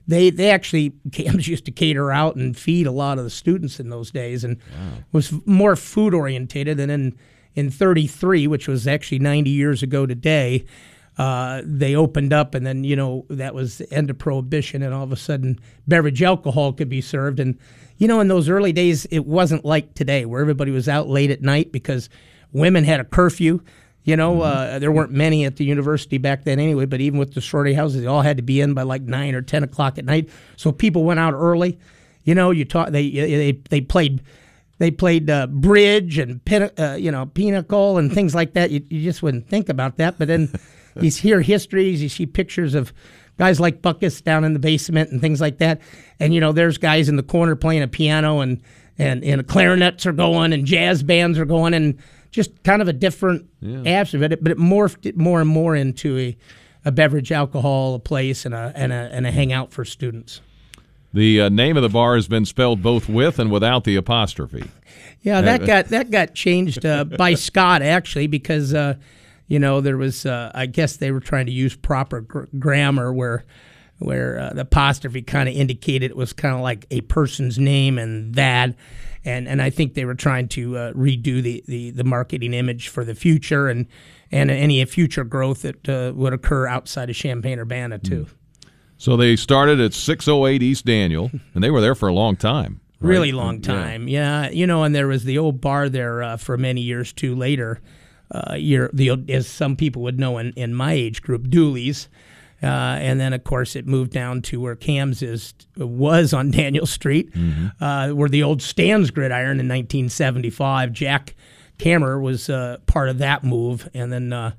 they 0.09 0.31
they 0.31 0.51
actually 0.51 0.95
Kam's 1.13 1.47
used 1.47 1.65
to 1.67 1.71
cater 1.71 2.11
out 2.11 2.35
and 2.35 2.57
feed 2.57 2.87
a 2.89 2.93
lot 2.93 3.19
of 3.19 3.25
the 3.25 3.31
students 3.31 3.79
in 3.79 3.91
those 3.91 4.11
days 4.11 4.43
and 4.43 4.57
was 5.13 5.33
more 5.47 5.77
food 5.77 6.15
orientated 6.15 6.81
and 6.81 6.91
then 6.91 7.19
in 7.59 7.71
33, 7.71 8.47
which 8.47 8.69
was 8.69 8.87
actually 8.87 9.19
90 9.19 9.51
years 9.51 9.83
ago 9.83 10.07
today, 10.07 10.65
uh, 11.19 11.61
they 11.65 11.97
opened 11.97 12.33
up, 12.33 12.55
and 12.55 12.65
then 12.65 12.85
you 12.85 12.95
know 12.95 13.27
that 13.29 13.53
was 13.53 13.79
the 13.79 13.93
end 13.93 14.09
of 14.09 14.17
prohibition, 14.17 14.81
and 14.81 14.95
all 14.95 15.03
of 15.03 15.11
a 15.11 15.17
sudden 15.17 15.59
beverage 15.89 16.23
alcohol 16.23 16.73
could 16.73 16.89
be 16.89 17.01
served. 17.01 17.41
And 17.41 17.59
you 17.97 18.07
know, 18.07 18.21
in 18.21 18.29
those 18.29 18.49
early 18.49 18.73
days, 18.73 19.05
it 19.07 19.27
wasn't 19.27 19.65
like 19.65 19.95
today, 19.95 20.25
where 20.25 20.41
everybody 20.41 20.71
was 20.71 20.89
out 20.89 21.09
late 21.09 21.33
at 21.33 21.43
night 21.43 21.73
because 21.73 22.09
women 22.53 22.85
had 22.85 23.01
a 23.01 23.05
curfew. 23.05 23.61
You 24.09 24.17
know, 24.17 24.41
uh, 24.41 24.79
there 24.79 24.91
weren't 24.91 25.13
many 25.13 25.45
at 25.45 25.57
the 25.57 25.67
university 25.67 26.17
back 26.17 26.45
then 26.45 26.59
anyway, 26.59 26.87
but 26.87 27.03
even 27.03 27.19
with 27.19 27.35
the 27.35 27.43
sorority 27.43 27.75
houses, 27.75 28.01
they 28.01 28.07
all 28.07 28.23
had 28.23 28.39
to 28.39 28.43
be 28.43 28.59
in 28.59 28.73
by 28.73 28.81
like 28.81 29.03
nine 29.03 29.35
or 29.35 29.43
ten 29.43 29.63
o'clock 29.63 29.99
at 29.99 30.07
night. 30.07 30.31
So 30.57 30.73
people 30.73 31.05
went 31.05 31.21
out 31.21 31.35
early. 31.35 31.79
You 32.25 32.35
know, 32.35 32.51
you 32.51 32.65
taught 32.65 32.91
they 32.91 33.11
they 33.11 33.53
they 33.69 33.83
played 33.83 34.23
they 34.79 34.91
played 34.91 35.29
uh, 35.29 35.47
bridge 35.49 36.17
and 36.17 36.43
pin, 36.43 36.71
uh, 36.79 36.97
you 36.99 37.11
know 37.11 37.27
pinochle 37.27 37.99
and 37.99 38.11
things 38.11 38.35
like 38.35 38.55
that. 38.55 38.71
You, 38.71 38.83
you 38.89 39.03
just 39.03 39.23
wouldn't 39.23 39.47
think 39.47 39.69
about 39.69 39.99
that, 39.99 40.19
but 40.19 40.27
then 40.27 40.55
you 40.99 41.11
hear 41.11 41.43
histories, 41.43 42.03
you 42.03 42.09
see 42.09 42.25
pictures 42.25 42.75
of 42.75 42.95
guys 43.37 43.61
like 43.61 43.83
Buckus 43.83 44.25
down 44.25 44.43
in 44.43 44.55
the 44.55 44.59
basement 44.59 45.11
and 45.11 45.21
things 45.21 45.39
like 45.39 45.59
that, 45.59 45.83
and 46.19 46.33
you 46.33 46.41
know 46.41 46.53
there's 46.53 46.79
guys 46.79 47.11
in 47.11 47.17
the 47.17 47.23
corner 47.23 47.57
playing 47.57 47.83
a 47.83 47.89
piano 47.89 48.41
and 48.41 48.63
and 48.97 49.23
and 49.23 49.47
clarinets 49.47 50.07
are 50.07 50.13
going 50.13 50.55
and 50.55 50.65
jazz 50.65 51.03
bands 51.03 51.39
are 51.39 51.45
going 51.45 51.75
and 51.75 51.99
just 52.31 52.63
kind 52.63 52.83
of 52.83 52.89
a 52.89 52.93
different 52.93 53.47
Yeah. 53.61 53.83
aspect 54.01 54.15
of 54.23 54.33
it, 54.33 54.43
but 54.43 54.53
it 54.53 54.59
morphed 54.59 55.07
it 55.07 55.17
more 55.17 55.41
and 55.41 55.49
more 55.49 55.75
into 55.77 56.19
a, 56.19 56.37
a 56.85 56.93
beverage 56.93 57.33
alcohol 57.33 57.95
a 57.95 57.99
place 57.99 58.45
and 58.45 58.55
a 58.55 58.73
and 58.75 58.93
a 58.93 59.09
and 59.13 59.27
a 59.27 59.31
hangout 59.31 59.73
for 59.73 59.85
students. 59.85 60.41
The 61.13 61.41
uh, 61.43 61.49
name 61.49 61.77
of 61.79 61.83
the 61.83 61.89
bar 61.89 62.17
has 62.17 62.29
been 62.29 62.45
spelled 62.45 62.83
both 62.83 63.09
with 63.09 63.39
and 63.39 63.51
without 63.51 63.85
the 63.85 63.97
apostrophe. 63.97 64.71
Yeah, 65.23 65.41
that 65.41 65.65
got 65.67 65.87
that 65.87 66.11
got 66.11 66.35
changed 66.35 66.85
uh, 66.85 67.05
by 67.19 67.35
Scott 67.35 67.81
actually 67.83 68.27
because 68.27 68.75
uh, 68.75 68.95
you 69.47 69.59
know 69.59 69.81
there 69.81 69.97
was 69.97 70.27
uh, 70.27 70.53
I 70.55 70.67
guess 70.67 70.97
they 70.97 71.11
were 71.11 71.21
trying 71.21 71.47
to 71.47 71.53
use 71.53 71.75
proper 71.75 72.21
gr- 72.21 72.45
grammar 72.59 73.13
where 73.13 73.45
where 73.99 74.39
uh, 74.39 74.51
the 74.55 74.63
apostrophe 74.63 75.23
kind 75.23 75.49
of 75.49 75.55
indicated 75.55 76.11
it 76.11 76.17
was 76.17 76.33
kind 76.33 76.55
of 76.55 76.61
like 76.61 76.87
a 76.91 77.01
person's 77.03 77.59
name 77.59 77.99
and 77.99 78.35
that 78.35 78.75
and 79.25 79.49
and 79.49 79.61
I 79.61 79.71
think 79.71 79.95
they 79.95 80.05
were 80.05 80.15
trying 80.15 80.49
to 80.49 80.77
uh, 80.77 80.93
redo 80.93 81.43
the, 81.43 81.63
the 81.67 81.91
the 81.91 82.05
marketing 82.05 82.55
image 82.55 82.89
for 82.89 83.05
the 83.05 83.15
future 83.15 83.69
and 83.69 83.87
and 84.31 84.51
any 84.51 84.85
future 84.85 85.25
growth 85.25 85.63
that 85.63 85.89
uh, 85.89 86.13
would 86.15 86.33
occur 86.33 86.67
outside 86.67 87.11
of 87.11 87.17
Champaign 87.17 87.59
Urbana 87.59 87.99
too. 87.99 88.27
So 88.99 89.17
they 89.17 89.37
started 89.37 89.81
at 89.81 89.95
608 89.95 90.63
East 90.63 90.85
Daniel, 90.85 91.31
and 91.55 91.63
they 91.63 91.71
were 91.71 91.81
there 91.81 91.95
for 91.95 92.09
a 92.09 92.13
long 92.13 92.37
time. 92.37 92.81
right? 93.01 93.09
really 93.09 93.33
long 93.33 93.61
time. 93.61 94.09
Yeah. 94.09 94.51
you 94.51 94.67
know, 94.67 94.83
and 94.83 94.95
there 94.95 95.07
was 95.07 95.25
the 95.25 95.39
old 95.39 95.61
bar 95.61 95.89
there 95.89 96.23
uh, 96.23 96.37
for 96.37 96.59
many 96.59 96.81
years 96.81 97.13
too. 97.13 97.35
Later, 97.35 97.81
uh, 98.31 98.55
year 98.55 98.91
the 98.93 99.11
as 99.29 99.49
some 99.49 99.77
people 99.77 100.03
would 100.03 100.19
know 100.19 100.39
in, 100.39 100.53
in 100.55 100.75
my 100.75 100.93
age 100.93 101.23
group, 101.23 101.49
Dooley's, 101.49 102.09
uh, 102.63 102.67
and 102.67 103.21
then 103.21 103.33
of 103.33 103.45
course 103.45 103.77
it 103.77 103.87
moved 103.87 104.13
down 104.13 104.43
to 104.43 104.61
where 104.61 104.75
Kam's 104.75 105.23
is 105.23 105.55
was 105.77 106.33
on 106.33 106.51
Daniel 106.53 106.87
Street, 106.87 107.31
uh, 107.81 108.11
where 108.11 108.29
the 108.29 108.43
old 108.43 108.63
Stan's 108.63 109.11
Gridiron 109.11 109.61
in 109.61 109.69
1975. 109.69 110.93
Jack 110.93 111.35
Cameron 111.79 112.23
was 112.23 112.51
uh, 112.51 112.79
part 112.87 113.09
of 113.09 113.19
that 113.19 113.45
move, 113.45 113.89
and 113.95 114.13
then. 114.13 114.33
Uh, 114.33 114.53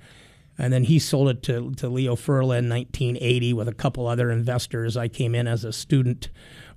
and 0.61 0.73
then 0.73 0.83
he 0.83 0.99
sold 0.99 1.29
it 1.29 1.41
to, 1.43 1.71
to 1.75 1.87
Leo 1.87 2.17
Furla 2.17 2.59
in 2.59 2.67
1980 2.67 3.53
with 3.53 3.69
a 3.69 3.73
couple 3.73 4.07
other 4.07 4.29
investors. 4.29 4.97
I 4.97 5.07
came 5.07 5.33
in 5.33 5.47
as 5.47 5.63
a 5.63 5.71
student 5.71 6.27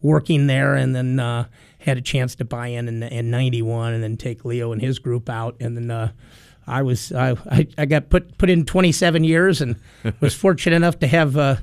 working 0.01 0.47
there 0.47 0.75
and 0.77 0.95
then 0.95 1.19
uh, 1.19 1.47
had 1.79 1.99
a 1.99 2.01
chance 2.01 2.37
to 2.37 2.45
buy 2.45 2.69
in, 2.69 2.87
in 2.87 3.03
in 3.03 3.31
91 3.33 3.93
and 3.93 4.01
then 4.01 4.17
take 4.17 4.45
Leo 4.45 4.71
and 4.71 4.81
his 4.81 5.01
group 5.01 5.29
out. 5.29 5.57
And 5.59 5.77
then 5.77 5.91
uh, 5.91 6.13
I 6.79 6.83
was 6.83 7.13
I, 7.13 7.37
I, 7.51 7.67
I 7.79 7.85
got 7.87 8.11
put 8.11 8.39
put 8.39 8.51
in 8.51 8.65
27 8.65 9.25
years 9.25 9.61
and 9.61 9.77
was 10.21 10.35
fortunate 10.35 10.77
enough 10.77 10.99
to 11.01 11.07
have 11.07 11.37
uh, 11.37 11.57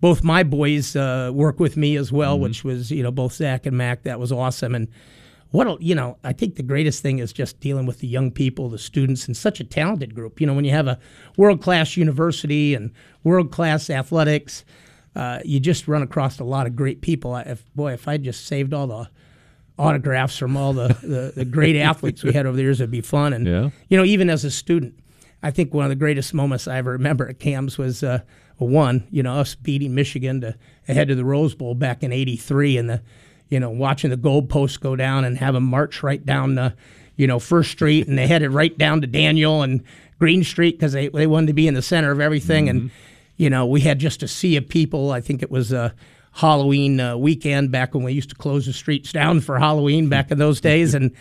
both 0.00 0.22
my 0.24 0.42
boys 0.42 0.96
uh, 0.96 1.30
work 1.32 1.60
with 1.60 1.76
me 1.76 1.96
as 1.96 2.10
well, 2.12 2.38
which 2.38 2.64
was 2.64 2.90
you 2.90 3.02
know 3.02 3.10
both 3.10 3.32
Zach 3.34 3.66
and 3.66 3.76
Mac. 3.76 4.02
That 4.04 4.20
was 4.20 4.32
awesome. 4.32 4.74
And 4.74 4.88
what 5.52 5.82
you 5.82 5.96
know 5.96 6.16
i 6.22 6.32
think 6.32 6.54
the 6.54 6.62
greatest 6.62 7.02
thing 7.02 7.18
is 7.18 7.32
just 7.32 7.58
dealing 7.58 7.84
with 7.84 7.98
the 7.98 8.06
young 8.06 8.30
people 8.30 8.68
the 8.68 8.78
students 8.78 9.26
and 9.26 9.36
such 9.36 9.58
a 9.58 9.64
talented 9.64 10.14
group. 10.14 10.40
You 10.40 10.46
know 10.46 10.54
when 10.54 10.64
you 10.64 10.70
have 10.70 10.86
a 10.86 10.96
world 11.36 11.60
class 11.60 11.96
university 11.96 12.72
and 12.74 12.92
world 13.24 13.50
class 13.50 13.90
athletics 13.90 14.64
uh, 15.16 15.40
you 15.44 15.58
just 15.58 15.88
run 15.88 16.02
across 16.02 16.38
a 16.38 16.44
lot 16.44 16.68
of 16.68 16.76
great 16.76 17.00
people. 17.00 17.34
I- 17.34 17.42
if 17.42 17.64
boy 17.74 17.92
if 17.94 18.06
i 18.06 18.16
just 18.16 18.46
saved 18.46 18.72
all 18.72 18.86
the 18.86 19.08
autographs 19.80 20.36
from 20.36 20.56
all 20.56 20.72
the, 20.72 20.88
the, 21.02 21.32
the 21.36 21.44
great 21.44 21.76
athletes 21.90 22.22
we 22.22 22.32
had 22.32 22.46
over 22.46 22.56
the 22.56 22.62
years 22.62 22.80
it'd 22.80 22.90
be 22.90 23.00
fun 23.00 23.32
and 23.32 23.46
Yeah. 23.46 23.70
you 23.88 23.96
know 23.96 24.04
even 24.04 24.28
as 24.30 24.44
a 24.44 24.50
student 24.50 24.94
i 25.42 25.50
think 25.50 25.72
one 25.72 25.84
of 25.84 25.88
the 25.88 25.96
greatest 25.96 26.34
moments 26.34 26.68
i 26.68 26.76
ever 26.76 26.92
remember 26.92 27.28
at 27.28 27.38
Kam's 27.40 27.78
was 27.78 28.02
uh, 28.02 28.20
one 28.58 29.06
you 29.10 29.22
know 29.22 29.34
us 29.36 29.54
beating 29.54 29.94
michigan 29.94 30.40
to 30.42 30.54
ahead 30.86 31.08
to 31.08 31.14
the 31.14 31.24
rose 31.24 31.54
bowl 31.54 31.74
back 31.74 32.02
in 32.02 32.12
83 32.12 32.76
and 32.76 32.90
the 32.90 33.02
you 33.48 33.58
know, 33.58 33.68
watching 33.70 34.10
the 34.10 34.16
goalposts 34.16 34.78
go 34.78 34.94
down 34.94 35.24
and 35.24 35.36
have 35.38 35.54
them 35.54 35.64
march 35.64 36.04
right 36.04 36.24
down 36.24 36.54
the, 36.54 36.72
you 37.16 37.26
know, 37.26 37.40
First 37.40 37.72
Street, 37.72 38.06
and 38.06 38.16
they 38.16 38.26
headed 38.28 38.52
right 38.52 38.78
down 38.78 39.00
to 39.00 39.08
Daniel 39.08 39.62
and 39.62 39.82
Green 40.20 40.44
Street 40.44 40.78
because 40.78 40.92
they 40.92 41.08
they 41.08 41.26
wanted 41.26 41.48
to 41.48 41.52
be 41.52 41.66
in 41.66 41.74
the 41.74 41.82
center 41.82 42.12
of 42.12 42.20
everything. 42.20 42.68
And 42.68 42.92
you 43.38 43.50
know, 43.50 43.66
we 43.66 43.80
had 43.80 43.98
just 43.98 44.22
a 44.22 44.28
sea 44.28 44.54
of 44.56 44.68
people. 44.68 45.10
I 45.10 45.20
think 45.20 45.42
it 45.42 45.50
was 45.50 45.72
a 45.72 45.92
Halloween 46.32 47.00
uh, 47.00 47.16
weekend 47.16 47.70
back 47.70 47.94
when 47.94 48.04
we 48.04 48.12
used 48.12 48.30
to 48.30 48.36
close 48.36 48.66
the 48.66 48.72
streets 48.72 49.12
down 49.12 49.40
for 49.40 49.58
Halloween 49.58 50.08
back 50.08 50.30
in 50.30 50.38
those 50.38 50.60
days, 50.60 50.94
and. 50.94 51.14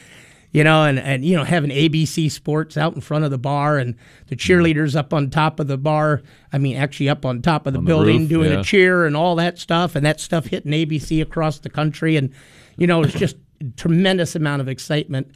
You 0.51 0.63
know, 0.63 0.83
and, 0.83 0.97
and 0.97 1.23
you 1.23 1.35
know, 1.37 1.43
having 1.43 1.69
ABC 1.69 2.31
Sports 2.31 2.75
out 2.75 2.95
in 2.95 3.01
front 3.01 3.23
of 3.23 3.29
the 3.29 3.37
bar 3.37 3.77
and 3.77 3.93
the 4.27 4.35
cheerleaders 4.35 4.95
up 4.95 5.13
on 5.13 5.29
top 5.29 5.59
of 5.59 5.67
the 5.67 5.77
bar. 5.77 6.23
I 6.51 6.57
mean, 6.57 6.75
actually 6.75 7.07
up 7.07 7.23
on 7.23 7.43
top 7.43 7.67
of 7.67 7.73
the 7.73 7.79
On 7.79 7.85
the 7.85 7.89
building 7.89 8.21
roof, 8.21 8.29
doing 8.29 8.51
yeah. 8.51 8.61
a 8.61 8.63
cheer 8.63 9.05
and 9.05 9.15
all 9.15 9.35
that 9.35 9.59
stuff, 9.59 9.95
and 9.95 10.03
that 10.07 10.19
stuff 10.19 10.47
hitting 10.47 10.71
ABC 10.71 11.21
across 11.21 11.59
the 11.59 11.69
country, 11.69 12.17
and 12.17 12.33
you 12.77 12.87
know, 12.87 13.03
it's 13.03 13.13
just 13.13 13.35
tremendous 13.75 14.35
amount 14.35 14.61
of 14.61 14.67
excitement, 14.67 15.31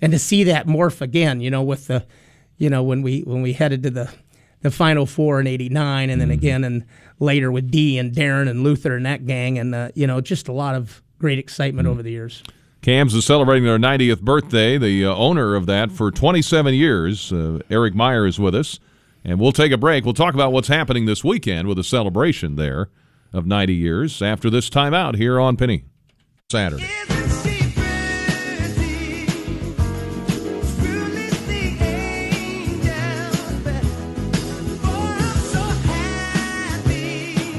and 0.00 0.12
to 0.12 0.18
see 0.18 0.44
that 0.44 0.68
morph 0.68 1.00
again, 1.00 1.40
you 1.40 1.50
know, 1.50 1.62
with 1.62 1.88
the, 1.88 2.06
you 2.56 2.70
know, 2.70 2.84
when 2.84 3.02
we 3.02 3.22
when 3.22 3.42
we 3.42 3.54
headed 3.54 3.82
to 3.82 3.90
the, 3.90 4.12
the 4.60 4.70
Final 4.70 5.06
Four 5.06 5.40
in 5.40 5.48
'89, 5.48 6.08
and 6.08 6.20
then 6.20 6.30
again 6.30 6.62
and 6.62 6.84
later 7.22 7.50
with 7.50 7.70
D 7.70 7.98
and 7.98 8.12
Deron 8.12 8.50
and 8.50 8.62
Luther 8.62 8.96
and 8.96 9.06
that 9.06 9.26
gang, 9.26 9.58
and 9.58 9.74
uh, 9.74 9.90
you 9.94 10.06
know, 10.06 10.20
just 10.20 10.48
a 10.48 10.52
lot 10.52 10.74
of 10.74 11.02
great 11.18 11.38
excitement 11.38 11.88
over 11.88 12.02
the 12.02 12.10
years. 12.10 12.42
Kam's 12.82 13.14
is 13.14 13.24
celebrating 13.24 13.64
their 13.64 13.78
90th 13.78 14.22
birthday. 14.22 14.76
The 14.76 15.06
uh, 15.06 15.14
owner 15.14 15.54
of 15.54 15.66
that 15.66 15.92
for 15.92 16.10
27 16.10 16.74
years, 16.74 17.32
uh, 17.32 17.60
Eric 17.70 17.94
Meyer, 17.94 18.26
is 18.26 18.40
with 18.40 18.56
us. 18.56 18.80
And 19.24 19.38
we'll 19.38 19.52
take 19.52 19.70
a 19.70 19.78
break. 19.78 20.04
We'll 20.04 20.14
talk 20.14 20.34
about 20.34 20.52
what's 20.52 20.66
happening 20.66 21.06
this 21.06 21.22
weekend 21.22 21.68
with 21.68 21.78
a 21.78 21.84
celebration 21.84 22.56
there 22.56 22.90
of 23.32 23.46
90 23.46 23.72
years 23.72 24.20
after 24.20 24.50
this 24.50 24.68
timeout 24.68 25.14
here 25.14 25.38
on 25.38 25.56
Penny 25.56 25.84
Saturday. 26.50 27.11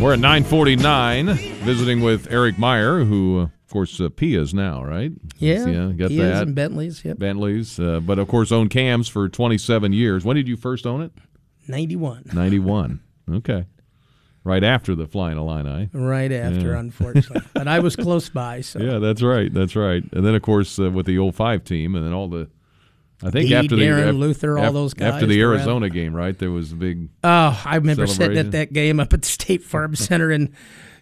We're 0.03 0.11
at 0.15 0.19
949, 0.19 1.27
visiting 1.63 2.01
with 2.01 2.27
Eric 2.29 2.59
Meyer, 2.59 3.05
who, 3.05 3.39
uh, 3.39 3.43
of 3.43 3.69
course, 3.71 4.01
uh, 4.01 4.09
Pia's 4.09 4.53
now, 4.53 4.83
right? 4.83 5.13
Yeah, 5.37 5.65
yeah, 5.65 5.91
got 5.93 6.11
he 6.11 6.17
that. 6.17 6.43
in 6.45 6.53
Bentleys. 6.53 7.05
Yep, 7.05 7.19
Bentley's, 7.19 7.79
uh, 7.79 8.01
but 8.01 8.19
of 8.19 8.27
course, 8.27 8.51
owned 8.51 8.69
Kam's 8.69 9.07
for 9.07 9.29
27 9.29 9.93
years. 9.93 10.25
When 10.25 10.35
did 10.35 10.49
you 10.49 10.57
first 10.57 10.85
own 10.85 11.03
it? 11.03 11.13
ninety-one. 11.69 12.31
91. 12.33 12.99
Okay. 13.31 13.65
Right 14.43 14.65
after 14.65 14.93
the 14.93 15.07
Flying 15.07 15.37
Illini. 15.37 15.89
Right 15.93 16.33
after, 16.33 16.71
Yeah. 16.73 16.79
unfortunately, 16.79 17.47
but 17.53 17.69
I 17.69 17.79
was 17.79 17.95
close 17.95 18.27
by. 18.27 18.59
So 18.59 18.79
Yeah, 18.81 18.99
that's 18.99 19.21
right. 19.21 19.53
That's 19.53 19.73
right. 19.77 20.03
And 20.11 20.25
then, 20.25 20.35
of 20.35 20.41
course, 20.41 20.77
uh, 20.79 20.91
with 20.91 21.05
the 21.05 21.17
old 21.17 21.33
five 21.35 21.63
team, 21.63 21.95
and 21.95 22.05
then 22.05 22.11
all 22.11 22.27
the, 22.27 22.49
I 23.23 23.29
think 23.29 23.47
Dee, 23.47 23.55
after 23.55 23.75
the 23.75 23.83
Deron, 23.83 24.17
Luther, 24.19 24.57
all 24.59 24.73
those 24.73 24.93
after 24.99 25.25
the 25.25 25.35
guys 25.35 25.41
Arizona 25.41 25.89
game, 25.89 26.13
right? 26.13 26.37
There 26.37 26.51
was 26.51 26.73
a 26.73 26.75
big. 26.75 27.09
Oh, 27.23 27.61
I 27.65 27.75
remember 27.77 28.05
sitting 28.05 28.37
at 28.37 28.51
that 28.51 28.73
game 28.73 28.99
up 28.99 29.13
at 29.13 29.21
the 29.21 29.27
State 29.27 29.63
Farm 29.63 29.95
Center 29.95 30.29
and, 30.29 30.53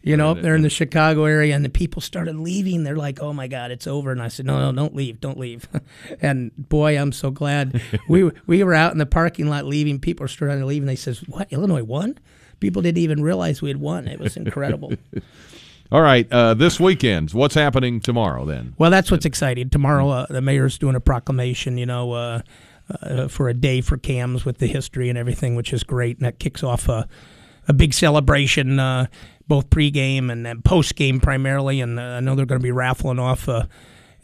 you 0.03 0.15
know, 0.17 0.29
up 0.31 0.41
there 0.41 0.55
in 0.55 0.61
the 0.61 0.69
Chicago 0.69 1.25
area, 1.25 1.55
and 1.55 1.65
the 1.65 1.69
people 1.69 2.01
started 2.01 2.35
leaving. 2.35 2.83
They're 2.83 2.95
like, 2.95 3.19
"Oh 3.21 3.33
my 3.33 3.47
God, 3.47 3.71
it's 3.71 3.87
over!" 3.87 4.11
And 4.11 4.21
I 4.21 4.27
said, 4.27 4.45
"No, 4.45 4.59
no, 4.59 4.71
don't 4.71 4.95
leave, 4.95 5.19
don't 5.19 5.39
leave." 5.39 5.67
and 6.21 6.51
boy, 6.57 6.97
I'm 6.97 7.11
so 7.11 7.31
glad 7.31 7.81
we 8.07 8.23
we 8.45 8.63
were 8.63 8.75
out 8.75 8.91
in 8.91 8.99
the 8.99 9.05
parking 9.07 9.49
lot 9.49 9.65
leaving. 9.65 9.99
People 9.99 10.25
were 10.25 10.27
starting 10.27 10.59
to 10.59 10.65
leave, 10.65 10.83
and 10.83 10.89
they 10.89 10.95
says, 10.95 11.19
"What? 11.27 11.51
Illinois 11.51 11.83
won?" 11.83 12.19
People 12.59 12.83
didn't 12.83 12.99
even 12.99 13.23
realize 13.23 13.63
we 13.63 13.69
had 13.69 13.77
won. 13.77 14.07
It 14.07 14.19
was 14.19 14.37
incredible. 14.37 14.93
All 15.91 16.01
right, 16.01 16.25
uh, 16.31 16.53
this 16.53 16.79
weekend, 16.79 17.31
what's 17.31 17.53
happening 17.53 17.99
tomorrow 17.99 18.45
then? 18.45 18.75
Well, 18.77 18.89
that's 18.89 19.11
what's 19.11 19.25
exciting. 19.25 19.69
Tomorrow, 19.69 20.07
uh, 20.09 20.25
the 20.29 20.39
mayor's 20.39 20.77
doing 20.77 20.95
a 20.95 21.01
proclamation, 21.01 21.77
you 21.77 21.85
know, 21.85 22.13
uh, 22.13 22.41
uh, 23.01 23.27
for 23.27 23.49
a 23.49 23.53
day 23.53 23.81
for 23.81 23.97
Kam's 23.97 24.45
with 24.45 24.59
the 24.59 24.67
history 24.67 25.09
and 25.09 25.17
everything, 25.17 25.53
which 25.55 25.73
is 25.73 25.83
great. 25.83 26.15
And 26.15 26.25
that 26.25 26.39
kicks 26.39 26.63
off 26.63 26.87
a, 26.87 27.09
a 27.67 27.73
big 27.73 27.93
celebration, 27.93 28.79
uh, 28.79 29.07
both 29.49 29.69
pregame 29.69 30.31
and 30.31 30.45
then 30.45 30.61
postgame 30.61 31.21
primarily. 31.21 31.81
And 31.81 31.99
uh, 31.99 32.03
I 32.03 32.19
know 32.21 32.35
they're 32.35 32.45
going 32.45 32.61
to 32.61 32.63
be 32.63 32.71
raffling 32.71 33.19
off 33.19 33.49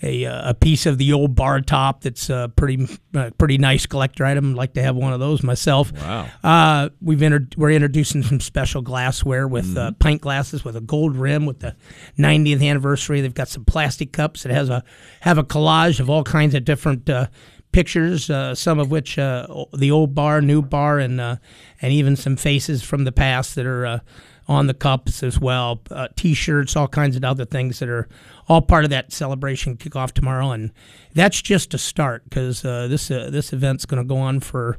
a, 0.04 0.26
uh, 0.26 0.52
a 0.52 0.54
piece 0.54 0.86
of 0.86 0.98
the 0.98 1.14
old 1.14 1.36
bar 1.36 1.62
top 1.62 2.02
that's 2.02 2.30
a 2.30 2.52
pretty 2.56 2.88
uh, 3.16 3.32
pretty 3.38 3.58
nice 3.58 3.86
collector 3.86 4.26
item. 4.26 4.52
I'd 4.52 4.58
like 4.58 4.74
to 4.74 4.84
have 4.84 4.96
one 4.96 5.14
of 5.14 5.20
those 5.20 5.44
myself. 5.44 5.92
Wow. 5.94 6.28
Uh, 6.44 6.90
we've 7.02 7.22
inter- 7.22 7.48
we're 7.58 7.72
introducing 7.72 8.24
some 8.24 8.40
special 8.40 8.82
glassware 8.82 9.48
with 9.48 9.76
uh, 9.76 9.92
pint 9.94 10.22
glasses 10.22 10.64
with 10.64 10.76
a 10.76 10.82
gold 10.82 11.16
rim 11.16 11.46
with 11.46 11.60
the 11.60 11.76
90th 12.18 12.68
anniversary. 12.68 13.22
They've 13.22 13.34
got 13.34 13.48
some 13.48 13.66
plastic 13.66 14.12
cups 14.12 14.44
that 14.44 14.52
has 14.52 14.70
a 14.70 14.84
have 15.22 15.38
a 15.38 15.44
collage 15.44 16.00
of 16.00 16.10
all 16.10 16.24
kinds 16.24 16.54
of 16.54 16.64
different 16.64 17.10
uh, 17.10 17.28
pictures, 17.72 18.30
uh, 18.30 18.56
some 18.56 18.80
of 18.80 18.92
which 18.92 19.20
uh, 19.20 19.48
the 19.74 19.92
old 19.92 20.16
bar, 20.16 20.42
new 20.42 20.62
bar, 20.62 21.00
and 21.00 21.20
uh, 21.20 21.38
and 21.82 21.94
even 21.94 22.16
some 22.16 22.36
faces 22.36 22.84
from 22.84 23.04
the 23.04 23.12
past 23.12 23.56
that 23.56 23.66
are 23.66 23.86
uh, 23.86 24.00
on 24.48 24.68
the 24.68 24.74
cups 24.74 25.24
as 25.24 25.40
well. 25.40 25.82
Uh, 25.92 26.08
T-shirts, 26.16 26.76
all 26.76 26.88
kinds 26.88 27.16
of 27.16 27.24
other 27.24 27.46
things 27.46 27.80
that 27.80 27.90
are 27.90 28.08
all 28.48 28.62
part 28.62 28.84
of 28.84 28.90
that 28.90 29.12
celebration 29.12 29.78
kickoff 29.78 30.12
tomorrow, 30.12 30.52
and 30.52 30.72
that's 31.14 31.42
just 31.42 31.74
a 31.74 31.78
start 31.78 32.24
because 32.26 32.64
uh, 32.64 32.88
this 32.88 33.12
uh, 33.12 33.30
this 33.32 33.54
event's 33.54 33.86
going 33.86 34.02
to 34.02 34.08
go 34.08 34.18
on 34.18 34.40
for 34.40 34.78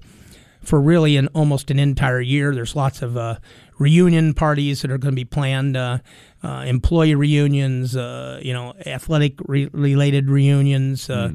for 0.62 0.80
really 0.80 1.16
an 1.16 1.28
almost 1.28 1.70
an 1.70 1.78
entire 1.78 2.20
year. 2.20 2.54
There's 2.54 2.74
lots 2.74 3.02
of 3.02 3.16
uh, 3.16 3.38
reunion 3.78 4.34
parties 4.34 4.82
that 4.82 4.90
are 4.90 4.98
going 4.98 5.12
to 5.12 5.16
be 5.16 5.24
planned, 5.24 5.76
uh, 5.76 5.98
uh, 6.42 6.64
employee 6.66 7.14
reunions, 7.14 7.96
uh, 7.96 8.40
you 8.42 8.52
know, 8.52 8.74
athletic 8.86 9.34
re- 9.46 9.70
related 9.72 10.30
reunions. 10.30 11.08
Uh, 11.10 11.32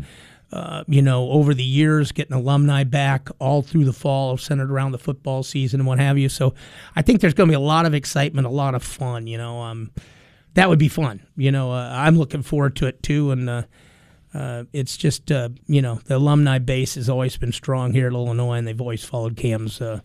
uh, 0.51 0.83
you 0.87 1.01
know, 1.01 1.31
over 1.31 1.55
the 1.55 1.63
years, 1.63 2.11
getting 2.11 2.35
alumni 2.35 2.83
back 2.83 3.27
all 3.39 3.63
through 3.63 3.85
the 3.85 3.93
fall, 3.93 4.37
centered 4.37 4.69
around 4.69 4.91
the 4.91 4.99
football 4.99 5.41
season 5.41 5.79
and 5.79 5.87
what 5.87 5.97
have 5.97 6.15
you. 6.15 6.29
So, 6.29 6.53
I 6.95 7.01
think 7.01 7.21
there's 7.21 7.33
going 7.33 7.47
to 7.47 7.51
be 7.51 7.55
a 7.55 7.59
lot 7.59 7.87
of 7.87 7.95
excitement, 7.95 8.45
a 8.45 8.51
lot 8.51 8.75
of 8.75 8.83
fun. 8.83 9.25
You 9.25 9.39
know, 9.39 9.61
um, 9.61 9.89
that 10.55 10.69
would 10.69 10.79
be 10.79 10.87
fun. 10.89 11.21
You 11.35 11.51
know, 11.51 11.71
uh, 11.71 11.89
I'm 11.93 12.17
looking 12.17 12.41
forward 12.43 12.75
to 12.77 12.87
it 12.87 13.01
too, 13.03 13.31
and 13.31 13.49
uh, 13.49 13.63
uh, 14.33 14.63
it's 14.73 14.97
just 14.97 15.31
uh, 15.31 15.49
you 15.67 15.81
know 15.81 15.99
the 16.05 16.17
alumni 16.17 16.59
base 16.59 16.95
has 16.95 17.09
always 17.09 17.37
been 17.37 17.51
strong 17.51 17.93
here 17.93 18.07
at 18.07 18.13
Illinois, 18.13 18.55
and 18.57 18.67
they've 18.67 18.81
always 18.81 19.03
followed 19.03 19.35
Kam's, 19.37 19.81
uh, 19.81 19.99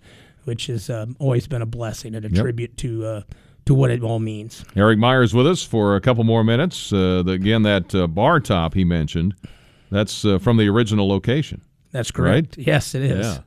which 0.45 0.67
has 0.67 0.91
uh, 0.91 1.07
always 1.19 1.47
been 1.47 1.63
a 1.63 1.67
blessing 1.67 2.15
and 2.15 2.25
a 2.25 2.31
Yep. 2.31 2.41
tribute 2.43 2.77
to 2.79 3.05
uh, 3.07 3.23
to 3.67 3.75
what 3.75 3.91
it 3.91 4.03
all 4.03 4.19
means. 4.19 4.65
Eric 4.77 4.99
Myers 4.99 5.35
with 5.35 5.47
us 5.47 5.63
for 5.63 5.97
a 5.97 6.01
couple 6.01 6.25
more 6.25 6.43
minutes. 6.45 6.93
Uh, 6.93 7.23
the, 7.23 7.33
again, 7.33 7.63
that 7.63 7.95
uh, 7.95 8.07
bar 8.07 8.41
top 8.41 8.75
he 8.75 8.85
mentioned, 8.85 9.35
that's 9.91 10.25
uh, 10.25 10.39
from 10.39 10.57
the 10.57 10.69
original 10.69 11.09
location. 11.09 11.61
That's 11.93 12.11
correct. 12.11 12.57
Right? 12.57 12.67
Yes, 12.67 12.95
it 12.95 13.03
is. 13.03 13.27
Yeah. 13.27 13.39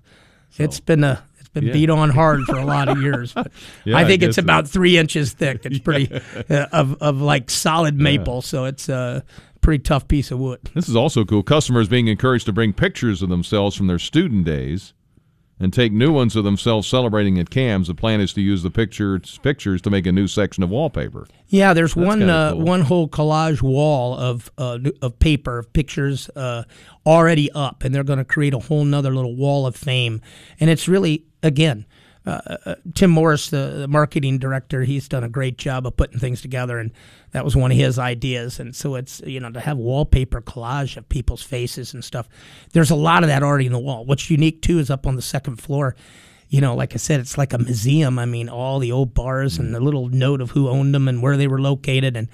It's 0.57 0.79
been 0.79 1.03
a 1.03 1.23
been 1.53 1.65
Yeah. 1.65 1.73
beat 1.73 1.89
on 1.89 2.09
hard 2.09 2.41
for 2.43 2.57
a 2.57 2.65
lot 2.65 2.87
of 2.89 3.01
years, 3.01 3.33
but 3.33 3.51
Yeah, 3.85 3.97
I 3.97 4.01
I 4.01 4.05
think 4.05 4.21
guess 4.21 4.29
it's 4.29 4.37
it 4.37 4.43
about 4.43 4.67
three 4.67 4.97
inches 4.97 5.33
thick. 5.33 5.61
It's 5.65 5.79
pretty 5.87 6.13
uh, 6.49 6.65
of 6.71 6.95
of 7.01 7.21
like 7.21 7.49
solid 7.49 7.95
maple, 7.99 8.41
so 8.41 8.65
it's 8.65 8.87
a 8.89 9.23
pretty 9.61 9.83
tough 9.83 10.07
piece 10.07 10.31
of 10.31 10.39
wood. 10.39 10.59
This 10.73 10.89
is 10.89 10.95
also 10.95 11.23
cool. 11.25 11.43
Customers 11.43 11.87
being 11.87 12.07
encouraged 12.07 12.45
to 12.47 12.51
bring 12.53 12.73
pictures 12.73 13.21
of 13.21 13.29
themselves 13.29 13.75
from 13.75 13.87
their 13.87 13.99
student 13.99 14.45
days 14.45 14.93
and 15.59 15.71
take 15.71 15.91
new 15.91 16.11
ones 16.11 16.35
of 16.35 16.43
themselves 16.43 16.87
celebrating 16.87 17.37
at 17.37 17.51
Kam's. 17.51 17.87
The 17.87 17.93
plan 17.93 18.19
is 18.19 18.33
to 18.33 18.41
use 18.41 18.63
the 18.63 18.71
pictures 18.71 19.37
pictures 19.43 19.79
to 19.83 19.91
make 19.91 20.07
a 20.07 20.11
new 20.11 20.25
section 20.27 20.63
of 20.63 20.71
wallpaper. 20.71 21.27
Yeah, 21.49 21.73
there's 21.75 21.93
That's 21.93 22.07
one 22.07 22.27
uh, 22.27 22.53
cool. 22.53 22.61
one 22.61 22.81
whole 22.81 23.07
collage 23.07 23.61
wall 23.61 24.15
of 24.17 24.49
uh, 24.57 24.79
of 25.03 25.19
paper 25.19 25.59
of 25.59 25.71
pictures 25.73 26.29
uh, 26.35 26.63
already 27.05 27.51
up, 27.51 27.83
and 27.83 27.93
they're 27.93 28.03
going 28.03 28.17
to 28.17 28.25
create 28.25 28.55
a 28.55 28.59
whole 28.59 28.83
nother 28.85 29.13
little 29.13 29.35
wall 29.35 29.67
of 29.67 29.75
fame. 29.75 30.21
And 30.59 30.69
it's 30.71 30.87
really 30.87 31.25
again, 31.43 31.85
uh, 32.25 32.57
uh, 32.65 32.75
Tim 32.93 33.09
Morris, 33.09 33.49
the, 33.49 33.75
the 33.79 33.87
marketing 33.87 34.37
director, 34.37 34.83
he's 34.83 35.07
done 35.07 35.23
a 35.23 35.29
great 35.29 35.57
job 35.57 35.87
of 35.87 35.97
putting 35.97 36.19
things 36.19 36.41
together, 36.41 36.77
and 36.77 36.91
that 37.31 37.43
was 37.43 37.55
one 37.55 37.71
of 37.71 37.77
his 37.77 37.97
ideas. 37.97 38.59
And 38.59 38.75
so 38.75 38.95
it's 38.95 39.21
you 39.25 39.39
know 39.39 39.51
to 39.51 39.59
have 39.59 39.77
wallpaper 39.77 40.41
collage 40.41 40.97
of 40.97 41.09
people's 41.09 41.41
faces 41.41 41.93
and 41.93 42.03
stuff. 42.03 42.29
There's 42.73 42.91
a 42.91 42.95
lot 42.95 43.23
of 43.23 43.29
that 43.29 43.41
already 43.41 43.65
in 43.65 43.73
the 43.73 43.79
wall. 43.79 44.05
What's 44.05 44.29
unique 44.29 44.61
too 44.61 44.77
is 44.77 44.91
up 44.91 45.07
on 45.07 45.15
the 45.15 45.21
second 45.21 45.57
floor 45.57 45.95
you 46.51 46.59
know, 46.59 46.75
like 46.75 46.93
I 46.93 46.97
said, 46.97 47.21
it's 47.21 47.37
like 47.37 47.53
a 47.53 47.57
museum. 47.57 48.19
I 48.19 48.25
mean, 48.25 48.49
all 48.49 48.79
the 48.79 48.91
old 48.91 49.13
bars 49.13 49.57
and 49.57 49.73
the 49.73 49.79
little 49.79 50.09
note 50.09 50.41
of 50.41 50.51
who 50.51 50.67
owned 50.67 50.93
them 50.93 51.07
and 51.07 51.21
where 51.21 51.37
they 51.37 51.47
were 51.47 51.61
located, 51.61 52.17
and 52.17 52.27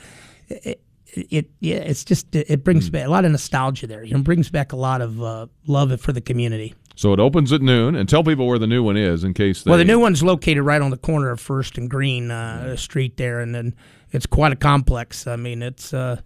it, 0.49 0.81
it 1.13 1.51
yeah, 1.59 1.75
it's 1.75 2.03
just 2.03 2.35
it, 2.35 2.63
brings 2.63 2.89
back 2.89 3.05
a 3.05 3.09
lot 3.11 3.25
of 3.25 3.31
nostalgia 3.31 3.85
there. 3.85 4.03
You 4.03 4.15
know, 4.15 4.23
brings 4.23 4.49
back 4.49 4.71
a 4.71 4.75
lot 4.75 5.01
of 5.01 5.21
uh, 5.21 5.45
love 5.67 6.01
for 6.01 6.13
the 6.13 6.21
community. 6.21 6.73
So 6.97 7.13
it 7.13 7.19
opens 7.19 7.53
at 7.53 7.61
noon, 7.61 7.95
and 7.95 8.09
tell 8.09 8.23
people 8.23 8.47
where 8.47 8.57
the 8.57 8.65
new 8.65 8.81
one 8.81 8.97
is 8.97 9.23
in 9.23 9.35
case 9.35 9.61
they. 9.61 9.69
Well, 9.69 9.77
the 9.77 9.85
new 9.85 9.99
one's 9.99 10.23
located 10.23 10.63
right 10.63 10.81
on 10.81 10.89
the 10.89 10.97
corner 10.97 11.29
of 11.29 11.39
First 11.39 11.77
and 11.77 11.87
Green 11.87 12.31
uh, 12.31 12.75
Street 12.75 13.17
there, 13.17 13.39
and 13.39 13.53
then 13.53 13.75
it's 14.11 14.25
quite 14.25 14.51
a 14.51 14.55
complex. 14.55 15.27
I 15.27 15.35
mean, 15.35 15.61
it's 15.61 15.93
uh, 15.93 16.19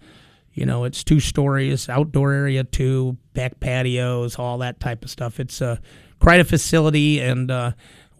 you 0.53 0.65
know, 0.65 0.85
it's 0.85 1.03
two 1.03 1.19
stories, 1.19 1.89
outdoor 1.89 2.31
area 2.31 2.63
too, 2.63 3.17
back 3.33 3.59
patios, 3.59 4.39
all 4.39 4.59
that 4.59 4.79
type 4.79 5.03
of 5.03 5.09
stuff. 5.09 5.41
It's 5.41 5.61
uh, 5.61 5.75
quite 6.19 6.39
a 6.39 6.45
facility 6.45 7.19
and 7.19 7.51
uh, 7.51 7.71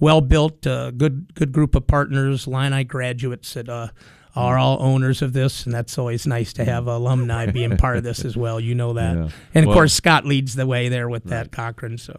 well 0.02 0.20
built. 0.20 0.68
Uh, 0.68 0.91
good 0.91 1.34
good 1.34 1.54
group 1.54 1.74
of 1.74 1.88
partners, 1.88 2.47
Illini 2.47 2.84
graduates 2.84 3.54
that 3.54 3.70
uh, 3.70 3.88
are 4.36 4.58
all 4.58 4.78
owners 4.82 5.22
of 5.22 5.34
this, 5.34 5.66
and 5.66 5.74
that's 5.74 5.98
always 5.98 6.26
nice 6.26 6.54
to 6.54 6.66
have 6.66 6.88
alumni 6.88 7.46
being 7.48 7.76
part 7.78 7.98
of 7.98 8.04
this 8.04 8.24
as 8.24 8.38
well. 8.38 8.60
You 8.60 8.76
know 8.76 8.94
that, 8.94 9.16
Yeah. 9.16 9.30
and 9.54 9.64
of 9.64 9.68
Well- 9.68 9.76
course 9.76 9.94
Scott 9.94 10.26
leads 10.26 10.56
the 10.56 10.66
way 10.66 10.90
there 10.90 11.10
with 11.10 11.26
that 11.26 11.52
Cochran. 11.52 11.98
So. 11.98 12.18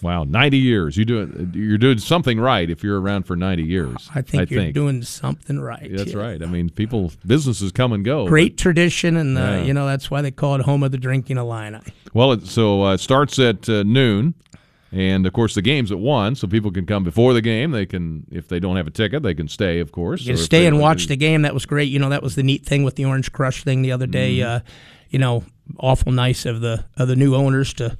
Wow, 0.00 0.22
ninety 0.22 0.58
years. 0.58 0.96
You 0.96 1.04
do 1.04 1.50
you're 1.52 1.76
doing 1.78 1.98
something 1.98 2.38
right 2.38 2.70
if 2.70 2.84
you're 2.84 3.00
around 3.00 3.24
for 3.24 3.34
ninety 3.34 3.64
years. 3.64 4.08
I 4.14 4.22
think 4.22 4.48
you're 4.48 4.70
doing 4.70 5.02
something 5.02 5.58
right. 5.58 5.90
That's 5.92 6.12
yeah. 6.12 6.18
right. 6.20 6.40
I 6.40 6.46
mean, 6.46 6.70
people, 6.70 7.10
businesses 7.26 7.72
come 7.72 7.92
and 7.92 8.04
go. 8.04 8.28
Great 8.28 8.56
tradition, 8.56 9.16
and 9.16 9.36
uh, 9.36 9.40
Yeah. 9.40 9.62
you 9.64 9.74
know 9.74 9.86
that's 9.86 10.08
why 10.08 10.22
they 10.22 10.30
call 10.30 10.54
it 10.54 10.60
home 10.62 10.84
of 10.84 10.92
the 10.92 10.98
drinking 10.98 11.36
Illini. 11.36 11.80
Well, 12.14 12.30
it, 12.32 12.46
so 12.46 12.84
uh, 12.84 12.94
it 12.94 12.98
starts 13.00 13.40
at 13.40 13.68
uh, 13.68 13.82
noon, 13.82 14.34
and 14.92 15.26
of 15.26 15.32
course 15.32 15.54
the 15.54 15.62
game's 15.62 15.92
at 15.92 15.98
one, 15.98 16.34
so 16.34 16.46
people 16.46 16.70
can 16.70 16.86
come 16.86 17.04
before 17.04 17.34
the 17.34 17.42
game. 17.42 17.70
They 17.72 17.86
can, 17.86 18.26
if 18.30 18.48
they 18.48 18.60
don't 18.60 18.76
have 18.76 18.86
a 18.86 18.90
ticket, 18.90 19.22
they 19.22 19.34
can 19.34 19.48
stay. 19.48 19.80
Of 19.80 19.92
course, 19.92 20.22
You 20.22 20.32
or 20.32 20.36
can 20.36 20.40
if 20.40 20.44
stay 20.44 20.66
and 20.66 20.80
watch 20.80 21.06
the 21.06 21.16
game. 21.16 21.42
That 21.42 21.54
was 21.54 21.66
great. 21.66 21.90
You 21.90 21.98
know 21.98 22.08
that 22.08 22.22
was 22.22 22.34
the 22.34 22.42
neat 22.42 22.64
thing 22.64 22.84
with 22.84 22.96
the 22.96 23.04
Orange 23.04 23.32
Crush 23.32 23.64
thing 23.64 23.82
the 23.82 23.92
other 23.92 24.06
day. 24.06 24.38
Mm-hmm. 24.38 24.56
Uh, 24.56 24.60
you 25.10 25.18
know, 25.18 25.44
awful 25.78 26.12
nice 26.12 26.46
of 26.46 26.60
the 26.60 26.84
of 26.96 27.08
the 27.08 27.16
new 27.16 27.34
owners 27.34 27.74
to. 27.74 27.96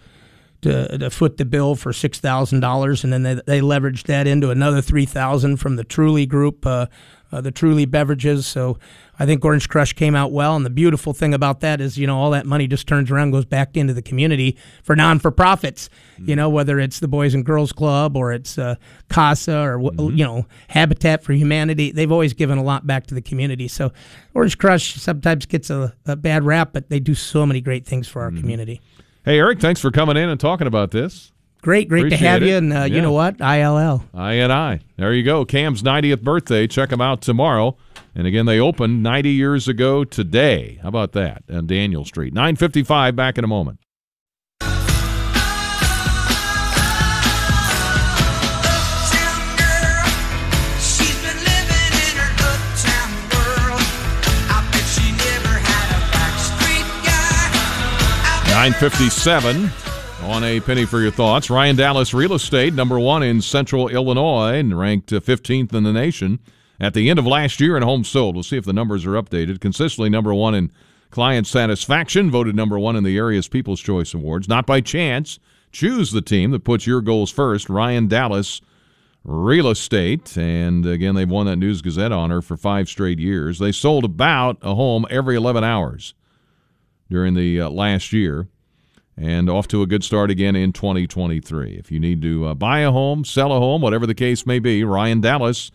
To, 0.63 0.99
to 0.99 1.09
foot 1.09 1.37
the 1.37 1.45
bill 1.45 1.77
for 1.77 1.93
six 1.93 2.19
thousand 2.19 2.59
dollars, 2.59 3.05
and 3.05 3.13
then 3.13 3.23
they, 3.23 3.35
they 3.47 3.61
leveraged 3.61 4.07
that 4.09 4.27
into 4.27 4.51
another 4.51 4.83
three 4.83 5.07
thousand 5.07 5.59
from 5.59 5.77
the 5.77 5.85
Truly 5.85 6.27
Group, 6.27 6.67
uh, 6.67 6.87
uh, 7.31 7.41
the 7.41 7.51
Truly 7.51 7.85
beverages. 7.85 8.47
So 8.47 8.79
I 9.19 9.27
think 9.27 9.45
Orange 9.45 9.69
Crush 9.69 9.93
came 9.93 10.15
out 10.15 10.33
well, 10.33 10.57
and 10.57 10.65
the 10.65 10.71
beautiful 10.71 11.13
thing 11.13 11.35
about 11.35 11.61
that 11.61 11.81
is, 11.81 11.99
you 11.99 12.07
know, 12.07 12.19
all 12.19 12.31
that 12.31 12.47
money 12.47 12.67
just 12.67 12.87
turns 12.87 13.11
around, 13.11 13.33
goes 13.33 13.45
back 13.45 13.77
into 13.77 13.93
the 13.93 14.03
community 14.03 14.57
for 14.83 14.95
non 14.97 15.19
for 15.19 15.31
profits. 15.31 15.91
You 16.19 16.35
know, 16.35 16.49
whether 16.49 16.81
it's 16.81 17.01
the 17.01 17.09
Boys 17.09 17.35
and 17.35 17.45
Girls 17.45 17.73
Club 17.73 18.17
or 18.17 18.33
it's 18.33 18.59
uh, 18.59 18.77
CASA 19.09 19.57
or 19.57 19.79
wh- 19.79 20.17
you 20.17 20.25
know 20.25 20.47
Habitat 20.69 21.23
for 21.23 21.33
Humanity, 21.33 21.93
they've 21.93 22.11
always 22.11 22.33
given 22.33 22.59
a 22.59 22.63
lot 22.63 22.87
back 22.87 23.07
to 23.09 23.15
the 23.15 23.23
community. 23.23 23.69
So 23.69 23.93
Orange 24.35 24.59
Crush 24.59 24.95
sometimes 24.95 25.47
gets 25.47 25.71
a, 25.71 25.95
a 26.07 26.17
bad 26.17 26.45
rap, 26.45 26.71
but 26.73 26.89
they 26.89 27.01
do 27.01 27.15
so 27.15 27.47
many 27.47 27.61
great 27.61 27.87
things 27.87 28.09
for 28.09 28.23
our 28.23 28.31
community. 28.31 28.81
Hey, 29.25 29.39
Eric, 29.39 29.61
thanks 29.61 29.81
for 29.81 29.91
coming 29.91 30.17
in 30.17 30.29
and 30.29 30.41
talking 30.41 30.67
about 30.67 30.91
this. 30.91 31.33
Great, 31.61 31.89
great 31.89 32.11
to 32.11 32.17
have 32.17 32.43
it. 32.43 32.49
you, 32.49 32.57
and 32.57 32.73
uh, 32.73 32.85
you 32.85 33.01
know 33.01 33.13
what, 33.13 33.41
ILL. 33.41 34.05
I 34.15 34.35
and 34.35 34.53
I. 34.53 34.81
There 34.97 35.13
you 35.13 35.25
go. 35.25 35.45
Kam's 35.45 35.83
90th 35.83 36.23
birthday. 36.23 36.67
Check 36.67 36.91
them 36.91 37.01
out 37.01 37.21
tomorrow. 37.21 37.77
And 38.15 38.27
again, 38.27 38.47
they 38.47 38.59
opened 38.61 39.03
90 39.03 39.31
years 39.31 39.69
ago 39.69 40.05
today. 40.05 40.79
How 40.83 40.89
about 40.89 41.13
that? 41.13 41.43
On 41.51 41.67
Daniel 41.67 42.05
Street. 42.05 42.33
955, 42.33 43.17
back 43.17 43.39
in 43.39 43.45
a 43.45 43.49
moment. 43.49 43.81
She's 50.81 51.17
been 51.23 51.39
living 60.29 60.45
in 60.45 60.53
her 60.53 60.59
uptown 60.59 60.69
world. 60.69 60.69
I 60.69 60.69
bet 60.69 60.69
she 60.69 60.69
never 60.69 60.69
had 60.69 60.69
a 60.69 60.69
backstreet 60.69 60.69
guy. 60.69 60.69
957 60.69 60.69
on 60.69 60.69
a 60.69 60.77
penny 60.77 60.85
for 60.85 61.01
your 61.01 61.11
thoughts. 61.11 61.51
Ryan 61.51 61.77
Dallas 61.77 62.15
Real 62.15 62.35
Estate, 62.35 62.75
number 62.75 63.01
one 63.01 63.23
in 63.23 63.43
central 63.43 63.89
Illinois, 63.89 64.59
and 64.59 64.79
ranked 64.79 65.13
uh, 65.13 65.21
15th 65.21 65.75
in 65.75 65.85
the 65.85 65.93
nation 65.93 66.39
at 66.81 66.95
the 66.95 67.11
end 67.11 67.19
of 67.19 67.27
last 67.27 67.61
year 67.61 67.77
in 67.77 67.83
homes 67.83 68.09
sold. 68.09 68.35
We'll 68.35 68.45
see 68.45 68.57
if 68.57 68.65
the 68.65 68.73
numbers 68.73 69.07
are 69.07 69.13
updated. 69.13 69.61
Consistently 69.61 70.11
number 70.11 70.35
one 70.35 70.55
in 70.55 70.73
client 71.11 71.47
satisfaction, 71.47 72.31
voted 72.31 72.55
number 72.55 72.79
one 72.79 72.97
in 72.97 73.05
the 73.05 73.17
area's 73.17 73.49
People's 73.49 73.81
Choice 73.81 74.15
Awards. 74.15 74.49
Not 74.49 74.67
by 74.67 74.81
chance. 74.81 75.39
Choose 75.73 76.13
the 76.13 76.23
team 76.23 76.51
that 76.53 76.65
puts 76.65 76.87
your 76.87 77.01
goals 77.01 77.31
first. 77.31 77.69
Ryan 77.69 78.09
Dallas 78.09 78.61
Real 79.25 79.69
Estate. 79.69 80.37
And 80.37 80.87
again, 80.87 81.15
they've 81.15 81.29
won 81.29 81.47
that 81.47 81.57
News 81.57 81.83
Gazette 81.83 82.13
honor 82.13 82.41
for 82.41 82.57
five 82.57 82.89
straight 82.89 83.19
years. 83.19 83.59
They 83.59 83.73
sold 83.73 84.05
about 84.05 84.59
a 84.63 84.75
home 84.75 85.07
every 85.11 85.37
11 85.37 85.65
hours 85.65 86.15
during 87.11 87.35
the 87.35 87.63
uh, 87.63 87.71
last 87.71 88.13
year 88.13 88.49
and 89.19 89.51
off 89.51 89.67
to 89.69 89.83
a 89.83 89.87
good 89.87 90.05
start 90.05 90.31
again 90.31 90.55
in 90.55 90.73
2023. 90.73 91.73
If 91.73 91.91
you 91.91 91.99
need 91.99 92.23
to 92.23 92.47
uh, 92.47 92.55
buy 92.55 92.81
a 92.81 92.93
home, 92.93 93.25
sell 93.25 93.53
a 93.53 93.59
home, 93.59 93.83
whatever 93.83 94.07
the 94.07 94.15
case 94.15 94.47
may 94.47 94.59
be, 94.59 94.85
Ryan 94.85 95.21
Dallas 95.21 95.71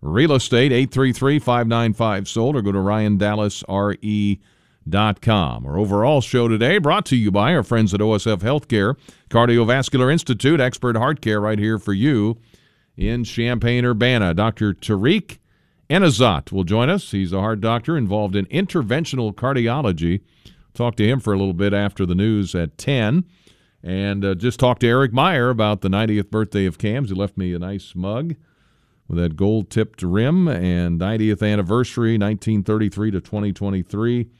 Real 0.00 0.32
Estate 0.32 0.72
833-595 0.90 2.28
sold 2.28 2.56
or 2.56 2.62
go 2.62 2.72
to 2.72 2.78
ryandallasre.com 2.78 4.38
com. 5.20 5.66
Our 5.66 5.78
overall 5.78 6.20
show 6.20 6.48
today 6.48 6.78
brought 6.78 7.06
to 7.06 7.16
you 7.16 7.30
by 7.30 7.54
our 7.54 7.62
friends 7.62 7.94
at 7.94 8.00
OSF 8.00 8.38
Healthcare, 8.38 8.96
Cardiovascular 9.30 10.12
Institute, 10.12 10.60
expert 10.60 10.96
heart 10.96 11.20
care 11.20 11.40
right 11.40 11.58
here 11.58 11.78
for 11.78 11.92
you 11.92 12.38
in 12.96 13.24
Champaign 13.24 13.84
Urbana. 13.84 14.34
Dr. 14.34 14.74
Tariq 14.74 15.38
Enazat 15.88 16.52
will 16.52 16.64
join 16.64 16.90
us. 16.90 17.10
He's 17.10 17.32
a 17.32 17.40
heart 17.40 17.60
doctor 17.60 17.96
involved 17.96 18.34
in 18.34 18.46
interventional 18.46 19.32
cardiology. 19.34 20.20
Talk 20.74 20.96
to 20.96 21.06
him 21.06 21.20
for 21.20 21.32
a 21.32 21.38
little 21.38 21.54
bit 21.54 21.72
after 21.72 22.06
the 22.06 22.14
news 22.14 22.54
at 22.54 22.78
10. 22.78 23.24
And 23.82 24.24
uh, 24.24 24.34
just 24.34 24.60
talked 24.60 24.80
to 24.82 24.88
Eric 24.88 25.12
Meyer 25.12 25.50
about 25.50 25.80
the 25.80 25.88
90th 25.88 26.30
birthday 26.30 26.66
of 26.66 26.78
Kam's. 26.78 27.10
He 27.10 27.16
left 27.16 27.36
me 27.36 27.52
a 27.52 27.58
nice 27.58 27.94
mug 27.94 28.36
with 29.08 29.18
that 29.18 29.36
gold 29.36 29.70
tipped 29.70 30.02
rim 30.02 30.46
and 30.46 31.00
90th 31.00 31.42
anniversary, 31.42 32.12
1933 32.12 33.10
to 33.10 33.20
2023 33.20 34.30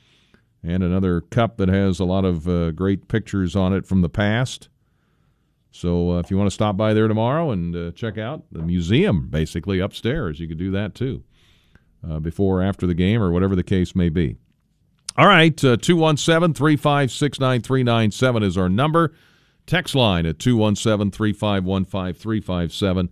and 0.63 0.83
another 0.83 1.21
cup 1.21 1.57
that 1.57 1.69
has 1.69 1.99
a 1.99 2.05
lot 2.05 2.25
of 2.25 2.49
uh, 2.49 2.71
great 2.71 3.09
pictures 3.09 3.57
on 3.57 3.73
it 3.73 3.87
from 3.87 4.01
the 4.01 4.09
past. 4.09 4.69
So 5.71 6.13
uh, 6.13 6.19
if 6.21 6.31
you 6.31 6.37
want 6.37 6.49
to 6.49 6.55
stop 6.55 6.77
by 6.77 6.95
there 6.95 7.09
tomorrow 7.09 7.51
and 7.51 7.75
uh, 7.75 7.91
check 7.93 8.19
out 8.19 8.45
the 8.53 8.63
museum, 8.63 9.29
basically 9.29 9.81
upstairs, 9.81 10.39
you 10.39 10.47
could 10.47 10.59
do 10.59 10.71
that 10.71 10.95
too, 10.95 11.25
uh, 12.09 12.21
before 12.21 12.61
or 12.61 12.63
after 12.63 12.87
the 12.87 12.95
game 12.95 13.23
or 13.23 13.33
whatever 13.33 13.57
the 13.57 13.63
case 13.63 13.95
may 13.95 14.09
be. 14.09 14.37
All 15.17 15.27
right, 15.27 15.63
uh, 15.63 15.77
217 15.77 16.55
356 16.55 17.39
9397 17.39 18.43
is 18.43 18.57
our 18.57 18.69
number. 18.69 19.13
Text 19.67 19.95
line 19.95 20.25
at 20.27 20.39
217 20.39 21.11
351 21.11 21.85
5357. 21.85 23.11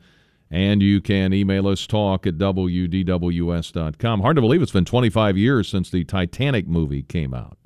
And 0.52 0.82
you 0.82 1.00
can 1.00 1.32
email 1.32 1.68
us 1.68 1.86
talk 1.86 2.26
at 2.26 2.38
WDWS.com. 2.38 4.20
Hard 4.20 4.36
to 4.36 4.42
believe 4.42 4.62
it's 4.62 4.72
been 4.72 4.84
25 4.84 5.36
years 5.36 5.68
since 5.68 5.90
the 5.90 6.02
Titanic 6.04 6.66
movie 6.66 7.02
came 7.02 7.32
out. 7.32 7.56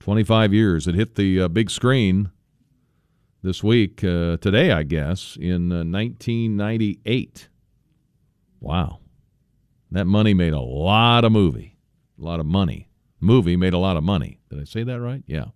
25 0.00 0.54
years. 0.54 0.86
It 0.86 0.94
hit 0.94 1.16
the 1.16 1.40
uh, 1.40 1.48
big 1.48 1.68
screen 1.68 2.30
this 3.42 3.64
week, 3.64 4.04
uh, 4.04 4.36
today, 4.36 4.70
I 4.70 4.84
guess, 4.84 5.36
in 5.40 5.72
uh, 5.72 5.82
1998. 5.82 7.48
Wow. 8.60 9.00
That 9.90 10.06
money 10.06 10.34
made 10.34 10.52
a 10.52 10.60
lot 10.60 11.24
of 11.24 11.32
movie. 11.32 11.75
A 12.20 12.24
lot 12.24 12.40
of 12.40 12.46
money. 12.46 12.88
Movie 13.20 13.56
made 13.56 13.72
a 13.72 13.78
lot 13.78 13.96
of 13.96 14.04
money. 14.04 14.38
Did 14.50 14.60
I 14.60 14.64
say 14.64 14.82
that 14.84 15.00
right? 15.00 15.22
Yeah. 15.26 15.46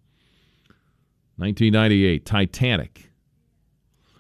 1998, 1.37 2.27
Titanic. 2.27 3.11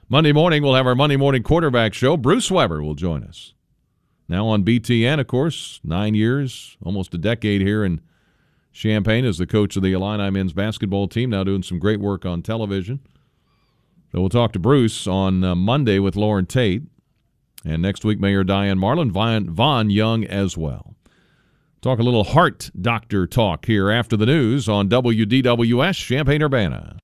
Monday 0.08 0.32
morning, 0.32 0.62
we'll 0.62 0.74
have 0.74 0.86
our 0.86 0.94
Monday 0.94 1.16
morning 1.16 1.42
quarterback 1.42 1.94
show. 1.94 2.16
Bruce 2.16 2.50
Weber 2.50 2.82
will 2.82 2.94
join 2.94 3.22
us. 3.22 3.54
Now 4.28 4.46
on 4.46 4.64
BTN, 4.64 5.20
of 5.20 5.26
course, 5.26 5.80
nine 5.84 6.14
years, 6.14 6.76
almost 6.82 7.14
a 7.14 7.18
decade 7.18 7.60
here 7.60 7.84
in 7.84 8.00
Champaign 8.72 9.24
as 9.24 9.38
the 9.38 9.46
coach 9.46 9.76
of 9.76 9.82
the 9.82 9.92
Illini 9.92 10.30
men's 10.30 10.52
basketball 10.52 11.08
team, 11.08 11.30
now 11.30 11.42
doing 11.42 11.62
some 11.62 11.78
great 11.78 12.00
work 12.00 12.24
on 12.24 12.40
television. 12.40 13.00
So 14.12 14.20
we'll 14.20 14.28
talk 14.28 14.52
to 14.52 14.58
Bruce 14.58 15.06
on 15.06 15.44
uh, 15.44 15.54
Monday 15.54 15.98
with 15.98 16.16
Loren 16.16 16.46
Tate. 16.46 16.82
And 17.64 17.82
next 17.82 18.04
week, 18.04 18.18
Mayor 18.18 18.44
Diane 18.44 18.78
Marlin, 18.78 19.12
Vaughn 19.12 19.90
Young 19.90 20.24
as 20.24 20.56
well. 20.56 20.94
Talk 21.82 21.98
a 21.98 22.02
little 22.02 22.24
heart 22.24 22.70
doctor 22.78 23.26
talk 23.26 23.64
here 23.64 23.90
after 23.90 24.14
the 24.14 24.26
news 24.26 24.68
on 24.68 24.90
WDWS 24.90 25.96
Champaign 25.96 26.42
Urbana. 26.42 26.98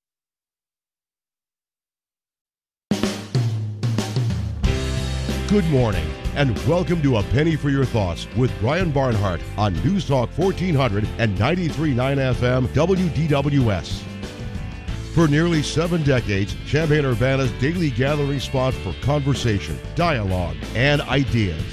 Good 5.49 5.65
morning 5.71 6.07
and 6.35 6.59
welcome 6.67 7.01
to 7.01 7.17
A 7.17 7.23
Penny 7.23 7.57
for 7.57 7.71
Your 7.71 7.87
Thoughts 7.87 8.27
with 8.37 8.53
Brian 8.61 8.91
Barnhart 8.91 9.41
on 9.57 9.73
News 9.83 10.07
Talk 10.07 10.29
1400 10.37 11.09
and 11.17 11.39
93.9 11.39 12.35
FM 12.35 12.67
WDWS. 12.67 14.03
For 15.15 15.27
nearly 15.27 15.63
seven 15.63 16.03
decades, 16.03 16.55
Champaign 16.67 17.07
Urbana's 17.07 17.51
daily 17.53 17.89
gathering 17.89 18.41
spot 18.41 18.75
for 18.75 18.93
conversation, 19.01 19.79
dialogue, 19.95 20.57
and 20.75 21.01
ideas. 21.01 21.65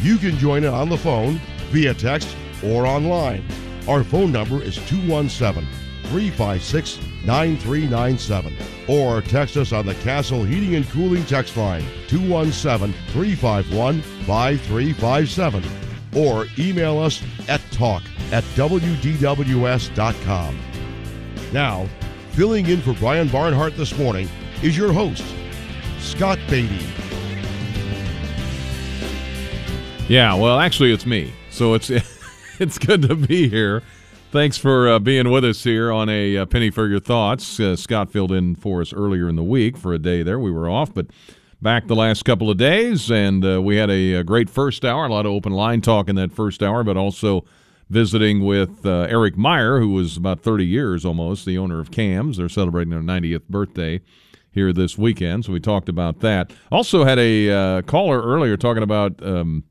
You 0.00 0.18
can 0.18 0.36
join 0.36 0.64
it 0.64 0.74
on 0.74 0.90
the 0.90 0.98
phone, 0.98 1.40
via 1.70 1.94
text, 1.94 2.36
or 2.64 2.86
online. 2.86 3.44
Our 3.88 4.04
phone 4.04 4.30
number 4.32 4.62
is 4.62 4.76
217 4.88 5.66
356 6.04 6.98
9397. 7.24 8.56
Or 8.88 9.22
text 9.22 9.56
us 9.56 9.72
on 9.72 9.86
the 9.86 9.94
Castle 9.96 10.44
Heating 10.44 10.74
and 10.74 10.88
Cooling 10.90 11.24
text 11.24 11.56
line 11.56 11.84
217 12.08 12.94
351 13.12 14.02
5357. 14.02 15.64
Or 16.14 16.46
email 16.58 16.98
us 16.98 17.22
at 17.48 17.62
talk 17.70 18.02
at 18.30 18.44
WDWS.com. 18.54 19.00
Now, 21.52 21.86
filling 22.32 22.66
in 22.68 22.80
for 22.80 22.94
Brian 22.94 23.28
Barnhart 23.28 23.76
this 23.76 23.96
morning 23.96 24.28
is 24.62 24.76
your 24.76 24.92
host, 24.92 25.24
Scott 25.98 26.38
Beatty. 26.48 26.86
Yeah, 30.08 30.34
well, 30.34 30.58
actually, 30.60 30.92
it's 30.92 31.06
me. 31.06 31.32
So 31.50 31.74
it's 31.74 31.90
it's 32.58 32.78
good 32.78 33.02
to 33.02 33.14
be 33.14 33.48
here. 33.48 33.82
Thanks 34.30 34.56
for 34.56 34.88
uh, 34.88 34.98
being 34.98 35.30
with 35.30 35.44
us 35.44 35.64
here 35.64 35.92
on 35.92 36.08
a 36.08 36.38
uh, 36.38 36.46
penny 36.46 36.70
for 36.70 36.86
your 36.86 37.00
thoughts. 37.00 37.60
Uh, 37.60 37.76
Scott 37.76 38.10
filled 38.10 38.32
in 38.32 38.54
for 38.56 38.80
us 38.80 38.92
earlier 38.92 39.28
in 39.28 39.36
the 39.36 39.42
week 39.42 39.76
for 39.76 39.92
a 39.92 39.98
day 39.98 40.22
there. 40.22 40.38
We 40.38 40.50
were 40.50 40.68
off, 40.68 40.92
but 40.92 41.06
back 41.60 41.86
the 41.86 41.94
last 41.94 42.24
couple 42.24 42.50
of 42.50 42.58
days, 42.58 43.10
and 43.10 43.44
uh, 43.44 43.62
we 43.62 43.76
had 43.76 43.90
a, 43.90 44.14
a 44.14 44.24
great 44.24 44.50
first 44.50 44.84
hour. 44.84 45.06
A 45.06 45.08
lot 45.08 45.26
of 45.26 45.32
open 45.32 45.52
line 45.52 45.80
talk 45.80 46.08
in 46.08 46.16
that 46.16 46.32
first 46.32 46.62
hour, 46.62 46.82
but 46.82 46.96
also 46.96 47.44
visiting 47.88 48.44
with 48.44 48.84
uh, 48.84 49.06
Eric 49.08 49.36
Meyer, 49.36 49.78
who 49.78 49.90
was 49.90 50.16
about 50.16 50.40
30 50.40 50.66
years 50.66 51.04
almost 51.04 51.44
the 51.44 51.58
owner 51.58 51.78
of 51.78 51.90
Kam's. 51.90 52.38
They're 52.38 52.48
celebrating 52.48 52.90
their 52.90 53.00
90th 53.00 53.48
birthday 53.48 54.00
here 54.50 54.72
this 54.72 54.98
weekend, 54.98 55.44
so 55.44 55.52
we 55.52 55.60
talked 55.60 55.88
about 55.88 56.20
that. 56.20 56.52
Also 56.70 57.04
had 57.04 57.18
a 57.18 57.50
uh, 57.50 57.82
caller 57.82 58.20
earlier 58.22 58.56
talking 58.56 58.82
about. 58.82 59.22
Um, 59.22 59.64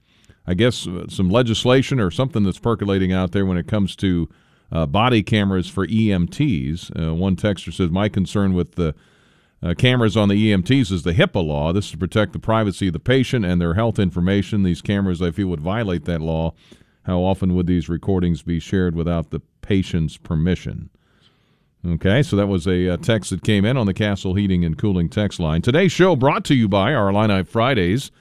I 0.48 0.54
guess 0.54 0.88
uh, 0.88 1.06
some 1.08 1.30
legislation 1.30 2.00
or 2.00 2.12
something 2.12 2.44
that's 2.44 2.60
percolating 2.60 3.14
out 3.14 3.32
there 3.32 3.46
when 3.46 3.58
it 3.58 3.68
comes 3.68 3.96
to 3.98 4.30
uh, 4.72 4.86
body 4.86 5.22
cameras 5.22 5.70
for 5.70 5.86
EMTs. 5.86 7.10
Uh, 7.10 7.14
one 7.14 7.36
texter 7.36 7.74
says, 7.74 7.90
My 7.90 8.10
concern 8.10 8.54
with 8.54 8.76
the 8.76 8.96
uh, 9.64 9.76
cameras 9.78 10.18
on 10.18 10.30
the 10.30 10.52
EMTs 10.52 10.92
is 10.92 11.04
the 11.04 11.14
HIPAA 11.14 11.46
law. 11.46 11.72
This 11.72 11.86
is 11.86 11.92
to 11.92 11.98
protect 11.98 12.34
the 12.34 12.40
privacy 12.40 12.88
of 12.88 12.94
the 12.94 13.00
patient 13.00 13.46
and 13.46 13.62
their 13.62 13.76
health 13.76 14.00
information. 14.00 14.64
These 14.64 14.82
cameras, 14.82 15.22
I 15.22 15.32
feel, 15.32 15.48
would 15.48 15.62
violate 15.62 16.06
that 16.06 16.22
law. 16.22 16.54
How 17.04 17.20
often 17.20 17.56
would 17.56 17.68
these 17.68 17.90
recordings 17.90 18.42
be 18.42 18.60
shared 18.60 18.96
without 18.96 19.30
the 19.30 19.42
patient's 19.62 20.18
permission? 20.18 20.90
Okay, 21.86 22.22
so 22.22 22.36
that 22.36 22.48
was 22.48 22.68
a 22.68 22.90
uh, 22.90 22.98
text 22.98 23.32
that 23.32 23.44
came 23.44 23.66
in 23.66 23.76
on 23.76 23.88
the 23.88 23.94
Castle 23.94 24.36
Heating 24.36 24.64
and 24.64 24.78
Cooling 24.78 25.10
text 25.10 25.40
line. 25.40 25.64
Today's 25.64 25.92
show 25.92 26.16
brought 26.16 26.46
to 26.46 26.54
you 26.54 26.68
by 26.68 26.94
our 26.94 27.10
Illini 27.10 27.44
Fridays 27.44 28.12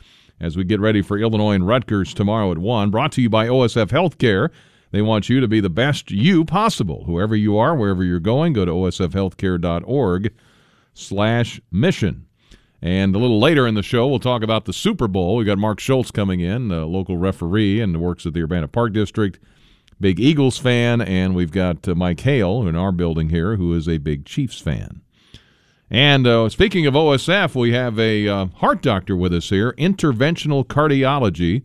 as 0.40 0.56
we 0.56 0.64
get 0.64 0.80
ready 0.80 1.02
for 1.02 1.18
Illinois 1.18 1.54
and 1.54 1.66
Rutgers 1.66 2.14
tomorrow 2.14 2.50
at 2.50 2.58
1. 2.58 2.90
Brought 2.90 3.12
to 3.12 3.22
you 3.22 3.28
by 3.28 3.46
OSF 3.46 3.88
Healthcare. 3.88 4.50
They 4.90 5.02
want 5.02 5.28
you 5.28 5.40
to 5.40 5.46
be 5.46 5.60
the 5.60 5.70
best 5.70 6.10
you 6.10 6.44
possible. 6.44 7.04
Whoever 7.04 7.36
you 7.36 7.56
are, 7.58 7.76
wherever 7.76 8.02
you're 8.02 8.18
going, 8.18 8.54
go 8.54 8.64
to 8.64 8.72
osfhealthcare.org 8.72 10.32
slash 10.94 11.60
mission. 11.70 12.26
And 12.82 13.14
a 13.14 13.18
little 13.18 13.38
later 13.38 13.66
in 13.66 13.74
the 13.74 13.82
show, 13.82 14.08
we'll 14.08 14.18
talk 14.18 14.42
about 14.42 14.64
the 14.64 14.72
Super 14.72 15.06
Bowl. 15.06 15.36
we 15.36 15.44
got 15.44 15.58
Mark 15.58 15.80
Schultz 15.80 16.10
coming 16.10 16.40
in, 16.40 16.70
a 16.72 16.86
local 16.86 17.18
referee 17.18 17.80
and 17.80 18.00
works 18.00 18.24
at 18.24 18.32
the 18.32 18.42
Urbana 18.42 18.68
Park 18.68 18.92
District. 18.92 19.38
Big 20.00 20.18
Eagles 20.18 20.56
fan, 20.56 21.02
and 21.02 21.34
we've 21.34 21.52
got 21.52 21.86
uh, 21.86 21.94
Mike 21.94 22.20
Hale 22.20 22.66
in 22.66 22.74
our 22.74 22.90
building 22.90 23.28
here, 23.28 23.56
who 23.56 23.74
is 23.74 23.86
a 23.86 23.98
big 23.98 24.24
Chiefs 24.24 24.58
fan. 24.58 25.02
And 25.90 26.26
uh, 26.26 26.48
speaking 26.48 26.86
of 26.86 26.94
OSF, 26.94 27.56
we 27.56 27.72
have 27.72 27.98
a 27.98 28.28
uh, 28.28 28.46
heart 28.56 28.80
doctor 28.80 29.16
with 29.16 29.34
us 29.34 29.50
here, 29.50 29.72
interventional 29.72 30.64
cardiology, 30.64 31.62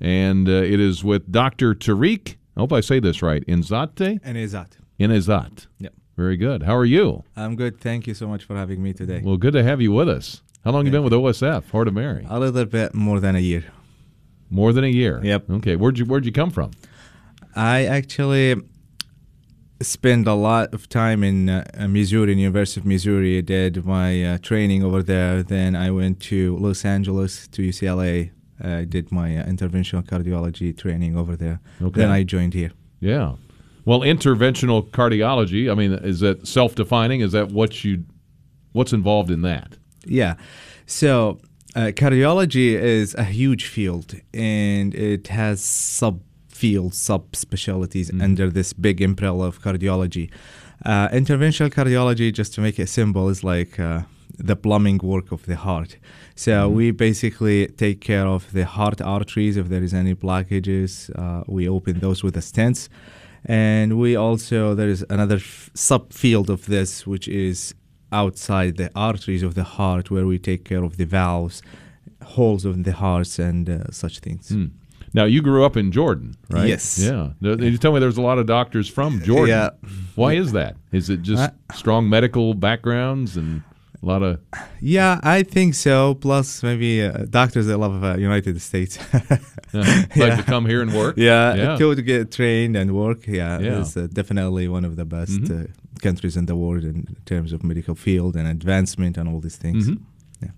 and 0.00 0.46
uh, 0.48 0.52
it 0.52 0.80
is 0.80 1.02
with 1.02 1.32
Dr. 1.32 1.74
Tariq. 1.74 2.36
I 2.56 2.60
hope 2.60 2.74
I 2.74 2.80
say 2.80 3.00
this 3.00 3.22
right. 3.22 3.42
Inzate? 3.46 4.20
Enezat. 4.20 4.72
Inezat. 5.00 5.66
Yep. 5.78 5.94
Very 6.16 6.36
good. 6.36 6.62
How 6.64 6.76
are 6.76 6.84
you? 6.84 7.24
I'm 7.36 7.56
good. 7.56 7.80
Thank 7.80 8.06
you 8.06 8.12
so 8.12 8.28
much 8.28 8.44
for 8.44 8.54
having 8.54 8.82
me 8.82 8.92
today. 8.92 9.22
Well, 9.24 9.38
good 9.38 9.54
to 9.54 9.64
have 9.64 9.80
you 9.80 9.92
with 9.92 10.10
us. 10.10 10.42
How 10.62 10.70
long 10.70 10.84
you 10.84 10.92
been 10.92 11.02
with 11.02 11.12
OSF, 11.12 11.70
Heart 11.70 11.88
of 11.88 11.94
Mary? 11.94 12.26
A 12.28 12.38
little 12.38 12.64
bit 12.66 12.94
more 12.94 13.18
than 13.18 13.34
a 13.34 13.40
year. 13.40 13.64
More 14.50 14.72
than 14.72 14.84
a 14.84 14.88
year. 14.88 15.20
Yep. 15.22 15.50
Okay. 15.50 15.76
Where'd 15.76 15.98
you 15.98 16.04
Where'd 16.04 16.26
you 16.26 16.32
come 16.32 16.50
from? 16.50 16.70
I 17.56 17.86
actually 17.86 18.56
spent 19.80 20.26
a 20.26 20.34
lot 20.34 20.72
of 20.72 20.88
time 20.88 21.22
in 21.24 21.48
uh, 21.48 21.64
Missouri, 21.88 22.32
in 22.32 22.38
University 22.38 22.80
of 22.80 22.86
Missouri. 22.86 23.38
I 23.38 23.40
did 23.40 23.84
my 23.84 24.24
uh, 24.24 24.38
training 24.38 24.82
over 24.82 25.02
there. 25.02 25.42
Then 25.42 25.74
I 25.76 25.90
went 25.90 26.20
to 26.20 26.56
Los 26.58 26.84
Angeles 26.84 27.48
to 27.48 27.62
UCLA. 27.62 28.30
I 28.62 28.84
did 28.84 29.10
my 29.10 29.36
uh, 29.36 29.44
interventional 29.44 30.04
cardiology 30.04 30.76
training 30.76 31.16
over 31.16 31.36
there. 31.36 31.60
Okay. 31.82 32.00
Then 32.00 32.10
I 32.10 32.22
joined 32.22 32.54
here. 32.54 32.72
Yeah. 33.00 33.34
Well, 33.84 34.00
interventional 34.00 34.88
cardiology. 34.90 35.70
I 35.70 35.74
mean, 35.74 35.92
is 35.92 36.20
that 36.20 36.46
self-defining? 36.46 37.20
Is 37.20 37.32
that 37.32 37.50
what 37.50 37.84
you 37.84 38.04
What's 38.74 38.92
involved 38.92 39.30
in 39.30 39.42
that? 39.42 39.78
Yeah. 40.04 40.34
So 40.84 41.38
uh, 41.76 41.92
cardiology 41.94 42.72
is 42.72 43.14
a 43.14 43.22
huge 43.22 43.66
field, 43.66 44.16
and 44.34 44.92
it 44.96 45.28
has 45.28 45.62
sub 45.62 46.20
fields, 46.64 46.96
subspecialties 47.10 48.08
under 48.26 48.46
this 48.58 48.70
big 48.86 48.98
umbrella 49.08 49.44
of 49.52 49.56
cardiology. 49.66 50.26
Uh, 50.92 51.08
interventional 51.20 51.70
cardiology, 51.78 52.28
just 52.40 52.50
to 52.54 52.60
make 52.66 52.76
it 52.84 52.88
simple, 53.00 53.24
is 53.34 53.40
like 53.54 53.72
uh, 53.78 54.00
the 54.50 54.56
plumbing 54.64 55.00
work 55.12 55.28
of 55.36 55.40
the 55.50 55.56
heart. 55.66 55.90
So 56.44 56.52
we 56.78 56.86
basically 57.08 57.58
take 57.84 57.98
care 58.10 58.26
of 58.36 58.42
the 58.56 58.64
heart 58.76 59.00
arteries. 59.16 59.54
If 59.62 59.66
there 59.72 59.84
is 59.88 59.94
any 60.02 60.14
blockages, 60.24 60.90
uh, 61.22 61.44
we 61.56 61.62
open 61.76 61.94
those 62.06 62.18
with 62.24 62.34
the 62.38 62.44
stents. 62.50 62.88
And 63.44 63.88
we 64.04 64.10
also, 64.26 64.58
there 64.74 64.92
is 64.96 65.02
another 65.16 65.36
f- 65.36 65.70
subfield 65.90 66.48
of 66.56 66.60
this, 66.74 67.06
which 67.12 67.26
is 67.48 67.74
outside 68.10 68.72
the 68.82 68.90
arteries 69.10 69.42
of 69.48 69.52
the 69.54 69.66
heart, 69.76 70.04
where 70.14 70.26
we 70.32 70.38
take 70.50 70.62
care 70.70 70.84
of 70.88 70.92
the 71.00 71.08
valves, 71.18 71.56
holes 72.36 72.64
in 72.64 72.82
the 72.88 72.96
hearts, 73.04 73.38
and 73.38 73.68
uh, 73.68 73.90
such 74.02 74.16
things. 74.26 74.48
Hmm. 74.48 74.68
Now 75.14 75.24
you 75.24 75.40
grew 75.42 75.64
up 75.64 75.76
in 75.76 75.92
Jordan, 75.92 76.34
right? 76.50 76.68
Yes. 76.68 76.98
Yeah. 76.98 77.30
You 77.40 77.78
tell 77.78 77.92
me 77.92 78.00
there's 78.00 78.18
a 78.18 78.22
lot 78.30 78.38
of 78.38 78.46
doctors 78.46 78.88
from 78.88 79.20
Jordan. 79.22 79.48
Yeah. 79.48 79.70
Why 80.16 80.34
is 80.34 80.50
that? 80.52 80.76
Is 80.92 81.08
it 81.08 81.22
just 81.22 81.42
Uh, 81.42 81.50
strong 81.74 82.08
medical 82.08 82.52
backgrounds 82.54 83.36
and 83.36 83.62
a 84.02 84.06
lot 84.06 84.22
of? 84.22 84.40
Yeah, 84.80 85.20
I 85.22 85.44
think 85.44 85.74
so. 85.74 86.14
Plus, 86.14 86.62
maybe 86.64 87.02
uh, 87.02 87.26
doctors 87.30 87.66
that 87.66 87.78
love 87.78 88.02
uh, 88.02 88.16
United 88.18 88.60
States. 88.60 88.98
like 89.72 90.36
to 90.36 90.44
come 90.46 90.66
here 90.66 90.82
and 90.82 90.92
work? 90.92 91.14
Yeah, 91.16 91.54
Yeah. 91.54 91.76
to, 91.78 91.94
to 91.94 92.02
get 92.02 92.30
trained 92.32 92.76
and 92.76 92.90
work. 92.92 93.26
Yeah, 93.26 93.60
Yeah. 93.60 93.80
it's 93.80 93.96
uh, 93.96 94.08
definitely 94.12 94.66
one 94.68 94.84
of 94.84 94.96
the 94.96 95.04
best 95.04 95.40
Mhm. 95.42 95.50
uh, 95.50 95.66
countries 96.02 96.36
in 96.36 96.46
the 96.46 96.54
world 96.56 96.84
in 96.84 97.16
terms 97.24 97.52
of 97.52 97.62
medical 97.62 97.94
field 97.94 98.36
and 98.36 98.46
advancement 98.48 99.16
and 99.18 99.28
all 99.28 99.40
these 99.40 99.56
things. 99.56 99.88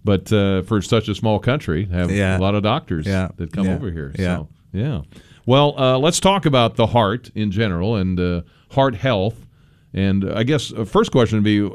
But 0.04 0.32
uh, 0.32 0.62
for 0.62 0.82
such 0.82 1.08
a 1.08 1.14
small 1.14 1.38
country, 1.38 1.86
have 1.86 2.10
Yeah. 2.10 2.38
a 2.38 2.40
lot 2.40 2.54
of 2.54 2.62
doctors 2.62 3.06
Yeah. 3.06 3.28
that 3.36 3.52
come 3.52 3.68
over 3.68 3.90
here. 3.92 4.12
Yeah. 4.18 4.36
So, 4.36 4.48
yeah. 4.72 5.00
Well, 5.46 5.74
uh, 5.78 5.98
let's 5.98 6.18
talk 6.18 6.44
about 6.46 6.74
the 6.76 6.86
heart 6.88 7.30
in 7.34 7.50
general 7.52 7.94
and 7.96 8.18
uh, 8.18 8.40
heart 8.70 8.96
health. 8.96 9.46
And 9.94 10.24
I 10.30 10.42
guess 10.42 10.72
uh, 10.72 10.84
first 10.84 11.12
question 11.12 11.38
would 11.38 11.44
be 11.44 11.62
uh, 11.62 11.70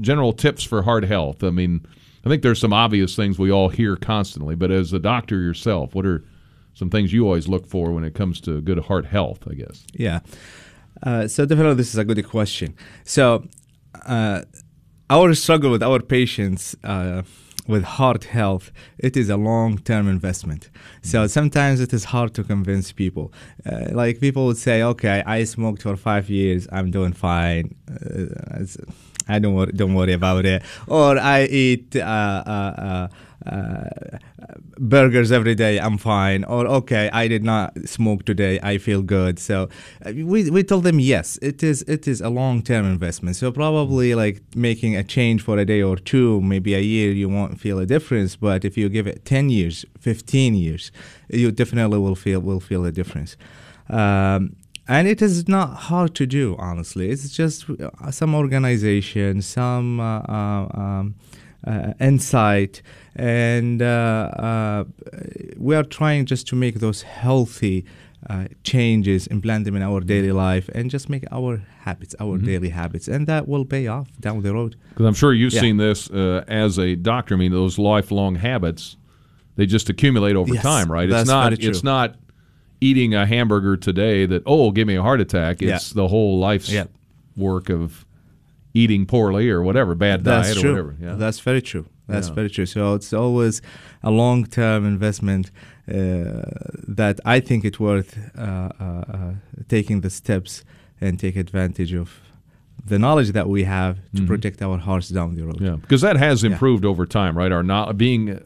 general 0.00 0.32
tips 0.32 0.64
for 0.64 0.82
heart 0.82 1.04
health. 1.04 1.44
I 1.44 1.50
mean, 1.50 1.86
I 2.24 2.28
think 2.28 2.42
there's 2.42 2.58
some 2.60 2.72
obvious 2.72 3.14
things 3.16 3.38
we 3.38 3.50
all 3.52 3.68
hear 3.68 3.96
constantly, 3.96 4.54
but 4.56 4.70
as 4.70 4.92
a 4.92 4.98
doctor 4.98 5.40
yourself, 5.40 5.94
what 5.94 6.04
are 6.04 6.24
some 6.74 6.90
things 6.90 7.12
you 7.12 7.24
always 7.24 7.46
look 7.48 7.66
for 7.66 7.92
when 7.92 8.02
it 8.04 8.14
comes 8.14 8.40
to 8.42 8.60
good 8.60 8.78
heart 8.80 9.06
health? 9.06 9.40
I 9.48 9.54
guess. 9.54 9.84
Yeah. 9.94 10.20
Uh, 11.02 11.28
so 11.28 11.44
definitely, 11.46 11.74
this 11.76 11.88
is 11.92 11.98
a 11.98 12.04
good 12.04 12.24
question. 12.26 12.74
So, 13.04 13.44
uh, 14.06 14.42
our 15.10 15.34
struggle 15.34 15.70
with 15.70 15.82
our 15.82 16.00
patients 16.00 16.74
uh, 16.84 17.22
with 17.68 17.84
heart 17.84 18.24
health, 18.24 18.72
it 18.98 19.16
is 19.16 19.28
a 19.30 19.36
long-term 19.36 20.08
investment. 20.08 20.68
So 21.02 21.26
sometimes 21.26 21.80
it 21.80 21.92
is 21.92 22.04
hard 22.04 22.34
to 22.34 22.42
convince 22.42 22.92
people. 22.92 23.32
Uh, 23.64 23.86
like 23.92 24.20
people 24.20 24.46
would 24.46 24.56
say, 24.56 24.82
"Okay, 24.82 25.22
I 25.26 25.44
smoked 25.44 25.82
for 25.82 25.96
five 25.96 26.28
years. 26.28 26.66
I'm 26.72 26.90
doing 26.90 27.12
fine. 27.12 27.74
Uh, 27.88 28.64
I 29.28 29.38
don't 29.38 29.54
worry, 29.54 29.72
don't 29.72 29.94
worry 29.94 30.12
about 30.12 30.44
it." 30.44 30.62
Or 30.86 31.18
I 31.18 31.44
eat. 31.44 31.96
Uh, 31.96 32.42
uh, 32.46 32.74
uh, 32.78 33.08
burgers 34.78 35.32
every 35.32 35.54
day 35.54 35.78
i'm 35.78 35.98
fine. 35.98 36.44
Or 36.44 36.66
okay 36.66 37.10
i 37.12 37.28
did 37.28 37.44
not 37.44 37.76
smoke 37.88 38.24
today 38.24 38.58
i 38.62 38.78
feel 38.78 39.02
good. 39.02 39.38
So 39.38 39.68
uh, 40.06 40.12
we, 40.14 40.50
we 40.50 40.62
told 40.62 40.84
them 40.84 41.00
yes 41.00 41.38
it 41.42 41.62
is 41.62 41.82
it 41.82 42.06
is 42.08 42.20
a 42.20 42.28
long 42.28 42.62
term 42.62 42.84
investment. 42.86 43.36
So 43.36 43.50
probably 43.52 44.14
like 44.14 44.42
making 44.54 44.96
a 44.96 45.04
change 45.04 45.42
for 45.42 45.58
a 45.58 45.64
day 45.64 45.82
or 45.82 45.96
two 45.96 46.40
maybe 46.40 46.74
a 46.74 46.80
year 46.80 47.12
you 47.12 47.28
won't 47.28 47.60
feel 47.60 47.78
a 47.78 47.86
difference. 47.86 48.36
But 48.36 48.64
if 48.64 48.76
you 48.76 48.88
give 48.88 49.06
it 49.06 49.24
10 49.24 49.50
years 49.50 49.84
15 50.00 50.54
years 50.54 50.92
you 51.28 51.50
definitely 51.50 51.98
will 51.98 52.16
feel 52.16 52.40
will 52.40 52.60
feel 52.60 52.84
a 52.84 52.92
difference. 52.92 53.36
Um, 53.88 54.56
and 54.88 55.06
it 55.06 55.22
is 55.22 55.48
not 55.48 55.74
hard 55.88 56.14
to 56.16 56.26
do 56.26 56.56
honestly. 56.58 57.10
It's 57.10 57.30
just 57.30 57.66
uh, 57.70 58.10
some 58.10 58.34
organization 58.34 59.42
some 59.42 60.00
uh, 60.00 60.20
uh, 60.20 60.68
um, 60.74 61.14
uh, 61.14 61.41
insight 62.00 62.82
and 63.14 63.80
uh, 63.82 63.84
uh, 63.86 64.84
we 65.58 65.74
are 65.76 65.84
trying 65.84 66.26
just 66.26 66.46
to 66.48 66.56
make 66.56 66.80
those 66.80 67.02
healthy 67.02 67.84
uh, 68.30 68.46
changes 68.62 69.26
implant 69.28 69.64
them 69.64 69.74
in 69.76 69.82
our 69.82 70.00
daily 70.00 70.32
life 70.32 70.68
and 70.74 70.90
just 70.90 71.08
make 71.08 71.24
our 71.32 71.60
habits 71.80 72.14
our 72.20 72.38
Mhm. 72.38 72.44
daily 72.44 72.68
habits 72.70 73.08
and 73.08 73.26
that 73.26 73.48
will 73.48 73.64
pay 73.64 73.86
off 73.88 74.08
down 74.20 74.42
the 74.42 74.52
road 74.52 74.76
Because 74.90 75.06
I'm 75.06 75.14
sure 75.14 75.32
you've 75.34 75.52
Yeah. 75.52 75.60
seen 75.60 75.76
this 75.76 76.10
uh, 76.10 76.44
as 76.48 76.78
a 76.78 76.94
doctor. 76.96 77.34
I 77.34 77.38
mean, 77.38 77.52
those 77.52 77.78
lifelong 77.78 78.36
habits, 78.36 78.96
they 79.56 79.66
just 79.66 79.88
accumulate 79.90 80.36
over 80.36 80.54
Yes, 80.54 80.62
time, 80.62 80.90
right? 80.90 81.10
it's 81.10 81.26
not. 81.28 81.52
It's 81.54 81.82
not 81.84 82.16
eating 82.80 83.14
a 83.14 83.24
hamburger 83.26 83.76
today 83.76 84.26
that 84.26 84.42
oh, 84.46 84.70
give 84.70 84.86
me 84.86 84.96
a 84.96 85.02
heart 85.02 85.20
attack. 85.20 85.60
Yeah. 85.60 85.76
It's 85.76 85.92
the 85.92 86.08
whole 86.08 86.38
life's 86.38 86.72
Yeah. 86.72 86.84
work 87.36 87.70
of 87.70 88.04
eating 88.74 89.06
poorly 89.06 89.48
or 89.50 89.62
whatever, 89.62 89.94
bad 89.94 90.24
That's 90.24 90.48
diet 90.48 90.58
true. 90.60 90.70
or 90.70 90.72
whatever. 90.84 90.96
Yeah. 91.00 91.14
That's 91.16 91.40
very 91.40 91.62
true. 91.62 91.86
That's 92.08 92.28
Yeah. 92.28 92.34
very 92.34 92.50
true. 92.50 92.66
So 92.66 92.94
it's 92.94 93.12
always 93.12 93.62
a 94.02 94.10
long-term 94.10 94.84
investment 94.86 95.50
uh, 95.88 96.42
that 96.88 97.18
I 97.24 97.40
think 97.40 97.64
it's 97.64 97.80
worth 97.80 98.16
uh, 98.38 98.40
uh, 98.40 98.84
uh, 98.84 99.32
taking 99.68 100.00
the 100.00 100.10
steps 100.10 100.64
and 101.00 101.18
take 101.18 101.36
advantage 101.36 101.92
of 101.92 102.20
the 102.86 102.98
knowledge 102.98 103.32
that 103.32 103.48
we 103.48 103.64
have 103.64 103.96
to 104.16 104.22
Mhm. 104.22 104.26
protect 104.26 104.62
our 104.62 104.78
hearts 104.78 105.08
down 105.08 105.34
the 105.34 105.42
road. 105.44 105.60
Yeah, 105.60 105.76
because 105.80 106.00
that 106.02 106.16
has 106.16 106.42
Yeah. 106.42 106.50
improved 106.52 106.84
over 106.84 107.04
time, 107.06 107.36
right? 107.36 107.52
Our 107.52 107.62
not 107.64 107.98
being 107.98 108.38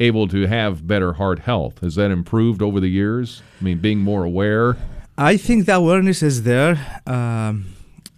able 0.00 0.26
to 0.28 0.46
have 0.46 0.86
better 0.86 1.12
heart 1.14 1.40
health 1.40 1.80
has 1.80 1.94
that 1.96 2.10
improved 2.10 2.62
over 2.62 2.80
the 2.80 2.88
years? 2.88 3.42
I 3.60 3.64
mean, 3.64 3.78
being 3.78 4.00
more 4.00 4.24
aware. 4.24 4.76
I 5.16 5.36
think 5.36 5.66
the 5.66 5.74
awareness 5.76 6.22
is 6.22 6.42
there. 6.42 6.78
Um, 7.06 7.66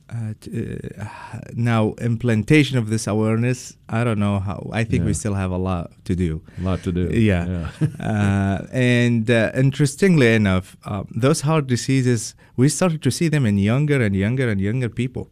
uh, 0.09 1.09
now, 1.55 1.95
implementation 2.01 2.79
of 2.79 2.91
this 2.91 3.07
awareness, 3.07 3.77
I 3.89 4.05
don't 4.05 4.21
know 4.21 4.39
how. 4.39 4.71
I 4.73 4.85
think 4.85 5.05
we 5.05 5.15
still 5.15 5.35
have 5.35 5.51
a 5.51 5.57
lot 5.57 5.91
to 6.05 6.15
do. 6.15 6.43
A 6.61 6.63
lot 6.63 6.83
to 6.85 6.93
do. 6.93 7.11
Yeah. 7.13 7.71
uh, 8.01 8.67
and 8.73 9.29
uh, 9.29 9.51
interestingly 9.55 10.33
enough, 10.35 10.77
um, 10.85 11.09
those 11.11 11.41
heart 11.41 11.67
diseases, 11.67 12.35
we 12.57 12.69
started 12.69 13.03
to 13.03 13.11
see 13.11 13.29
them 13.29 13.45
in 13.47 13.59
younger 13.59 14.01
and 14.01 14.15
younger 14.15 14.49
and 14.49 14.61
younger 14.61 14.89
people. 14.89 15.29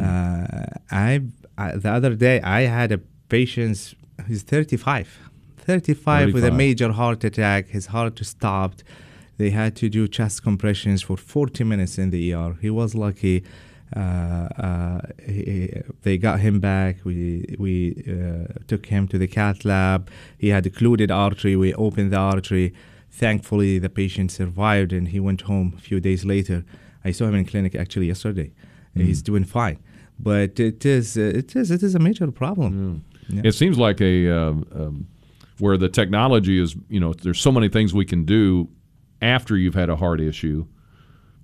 Uh, 0.00 0.66
I, 0.90 1.22
I 1.58 1.72
the 1.76 1.90
other 1.90 2.14
day 2.14 2.40
I 2.40 2.62
had 2.62 2.92
a 2.92 2.98
patient 3.28 3.94
who's 4.26 4.42
35, 4.42 5.18
35 5.58 6.34
with 6.34 6.44
a 6.44 6.52
major 6.52 6.92
heart 6.92 7.24
attack. 7.24 7.68
His 7.68 7.86
heart 7.86 8.24
stopped. 8.24 8.84
They 9.38 9.50
had 9.50 9.74
to 9.76 9.88
do 9.88 10.06
chest 10.06 10.44
compressions 10.44 11.02
for 11.02 11.16
40 11.16 11.64
minutes 11.64 11.98
in 11.98 12.10
the 12.10 12.32
ER. 12.32 12.56
He 12.60 12.70
was 12.70 12.94
lucky. 12.94 13.42
Uh, 13.94 14.48
uh, 14.58 15.00
he, 15.26 15.82
they 16.02 16.18
got 16.18 16.40
him 16.40 16.60
back. 16.60 17.04
We 17.04 17.54
we 17.58 18.02
uh, 18.08 18.52
took 18.66 18.86
him 18.86 19.06
to 19.08 19.18
the 19.18 19.28
cath 19.28 19.64
lab. 19.64 20.10
He 20.38 20.48
had 20.48 20.66
a 20.66 20.68
occluded 20.68 21.10
artery. 21.10 21.56
We 21.56 21.74
opened 21.74 22.12
the 22.12 22.18
artery. 22.18 22.72
Thankfully, 23.10 23.78
the 23.78 23.88
patient 23.88 24.32
survived, 24.32 24.92
and 24.92 25.08
he 25.08 25.20
went 25.20 25.42
home 25.42 25.74
a 25.76 25.80
few 25.80 26.00
days 26.00 26.24
later. 26.24 26.64
I 27.04 27.12
saw 27.12 27.26
him 27.26 27.34
in 27.34 27.44
clinic 27.44 27.74
actually 27.74 28.06
yesterday. 28.06 28.52
He's 28.96 29.22
doing 29.22 29.44
fine, 29.44 29.78
but 30.18 30.60
it 30.60 30.86
is 30.86 31.16
uh, 31.16 31.32
it 31.34 31.56
is 31.56 31.70
it 31.70 31.82
is 31.82 31.94
a 31.94 31.98
major 31.98 32.30
problem. 32.30 33.04
Yeah. 33.28 33.42
It 33.44 33.52
seems 33.52 33.76
like 33.76 34.00
a 34.00 34.30
um, 34.30 34.66
um, 34.72 35.06
where 35.58 35.76
the 35.76 35.88
technology 35.88 36.60
is. 36.60 36.76
You 36.88 37.00
know, 37.00 37.12
there's 37.12 37.40
so 37.40 37.50
many 37.50 37.68
things 37.68 37.92
we 37.92 38.04
can 38.04 38.24
do 38.24 38.68
after 39.20 39.56
you've 39.56 39.74
had 39.74 39.90
a 39.90 39.96
heart 39.96 40.20
issue, 40.20 40.66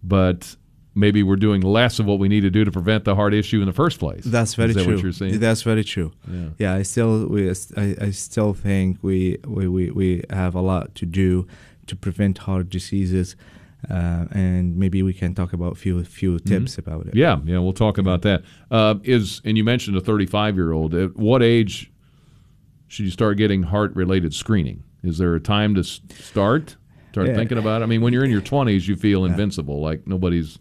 but 0.03 0.57
maybe 1.01 1.22
we're 1.22 1.36
doing 1.36 1.62
less 1.62 1.98
of 1.98 2.07
what 2.07 2.18
we 2.18 2.28
need 2.28 2.42
to 2.42 2.51
do 2.51 2.64
to 2.64 2.70
prevent 2.70 3.05
the 3.05 3.14
heart 3.14 3.34
issue 3.34 3.61
in 3.61 3.66
the 3.66 3.72
first 3.72 3.98
place. 3.98 4.24
That's 4.24 4.55
very 4.55 4.72
that 4.74 4.84
true. 4.84 4.94
What 4.94 5.03
you're 5.03 5.12
saying? 5.12 5.40
That's 5.40 5.62
very 5.62 5.82
true. 5.82 6.12
Yeah. 6.30 6.48
Yeah, 6.59 6.74
I 6.74 6.82
still 6.82 7.26
we 7.26 7.51
I, 7.51 7.96
I 8.01 8.11
still 8.11 8.53
think 8.55 8.98
we, 9.03 9.38
we, 9.46 9.66
we, 9.66 9.90
we 9.90 10.24
have 10.30 10.55
a 10.55 10.61
lot 10.61 10.94
to 10.96 11.07
do 11.07 11.46
to 11.86 11.96
prevent 11.96 12.38
heart 12.38 12.68
diseases, 12.70 13.34
uh, 13.90 14.26
and 14.30 14.76
maybe 14.76 15.03
we 15.03 15.12
can 15.12 15.34
talk 15.34 15.53
about 15.53 15.76
few 15.76 16.05
few 16.05 16.38
tips 16.38 16.78
about 16.78 17.07
it. 17.07 17.14
Mm-hmm. 17.14 17.18
Yeah, 17.18 17.55
yeah, 17.55 17.59
we'll 17.59 17.72
talk 17.72 17.98
about 17.98 18.22
that. 18.22 18.42
Uh, 18.70 18.94
is 19.03 19.40
and 19.44 19.57
you 19.57 19.64
mentioned 19.64 19.96
a 19.96 20.01
35 20.01 20.55
year 20.57 20.72
old. 20.72 20.94
At 20.94 21.16
what 21.16 21.42
age 21.42 21.90
should 22.88 23.07
you 23.07 23.11
start 23.11 23.36
getting 23.38 23.62
heart 23.64 23.94
related 23.96 24.34
screening? 24.34 24.84
Is 25.03 25.18
there 25.18 25.34
a 25.34 25.40
time 25.40 25.74
to 25.76 25.82
start? 25.84 26.76
Start 27.12 27.28
Yeah. 27.28 27.34
thinking 27.34 27.59
about 27.59 27.80
it. 27.80 27.84
I 27.84 27.86
mean, 27.86 28.03
when 28.03 28.12
you're 28.12 28.24
in 28.24 28.30
your 28.30 28.40
20s, 28.42 28.86
you 28.86 28.94
feel 28.96 29.24
invincible, 29.24 29.80
like 29.80 30.07
nobody's, 30.07 30.59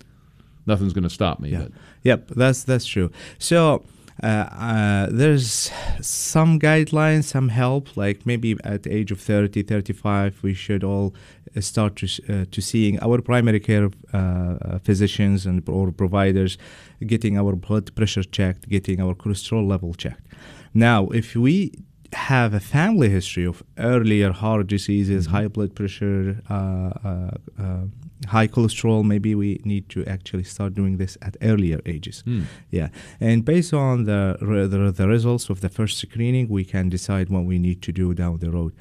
nothing's 0.69 0.93
going 0.93 1.03
to 1.03 1.09
stop 1.09 1.39
me. 1.39 1.49
Yeah. 1.49 1.63
But 1.63 1.71
Yep, 2.03 2.27
that's 2.29 2.63
that's 2.63 2.85
true. 2.85 3.11
So 3.37 3.83
uh, 4.23 4.27
uh, 4.27 5.07
there's 5.11 5.71
some 6.01 6.59
guidelines, 6.59 7.25
some 7.25 7.49
help. 7.49 7.97
Like 7.97 8.25
maybe 8.25 8.55
at 8.63 8.83
the 8.83 8.93
age 8.93 9.11
of 9.11 9.19
30, 9.19 9.63
35, 9.63 10.39
we 10.41 10.53
should 10.53 10.83
all 10.83 11.13
uh, 11.55 11.61
start 11.61 11.95
to 11.97 12.07
uh, 12.29 12.45
to 12.51 12.61
seeing 12.61 12.99
our 13.01 13.21
primary 13.21 13.59
care 13.59 13.89
uh, 14.13 14.79
physicians 14.79 15.45
and 15.45 15.67
or 15.67 15.91
providers, 15.91 16.57
getting 17.05 17.37
our 17.37 17.55
blood 17.55 17.93
pressure 17.95 18.23
checked, 18.23 18.69
getting 18.69 19.01
our 19.01 19.13
cholesterol 19.13 19.67
level 19.67 19.93
checked. 19.93 20.25
Now, 20.73 21.07
if 21.07 21.35
we 21.35 21.71
have 22.13 22.53
a 22.53 22.59
family 22.59 23.09
history 23.09 23.45
of 23.45 23.63
earlier 23.77 24.31
heart 24.31 24.67
diseases, 24.67 25.27
high 25.27 25.47
blood 25.47 25.75
pressure, 25.75 26.41
uh, 26.49 26.53
uh, 26.53 27.31
uh, 27.61 27.83
high 28.27 28.47
cholesterol, 28.47 29.03
maybe 29.03 29.35
we 29.35 29.59
need 29.63 29.87
to 29.89 30.05
actually 30.05 30.43
start 30.43 30.73
doing 30.73 30.97
this 30.97 31.17
at 31.21 31.37
earlier 31.41 31.79
ages. 31.85 32.21
Hmm. 32.25 32.41
Yeah, 32.71 32.89
and 33.19 33.45
based 33.45 33.73
on 33.73 34.05
the, 34.05 34.37
the 34.41 34.91
the 34.91 35.07
results 35.07 35.49
of 35.49 35.61
the 35.61 35.69
first 35.69 35.97
screening, 35.97 36.49
we 36.49 36.65
can 36.65 36.89
decide 36.89 37.29
what 37.29 37.45
we 37.45 37.59
need 37.59 37.81
to 37.83 37.91
do 37.91 38.13
down 38.13 38.39
the 38.39 38.51
road. 38.51 38.73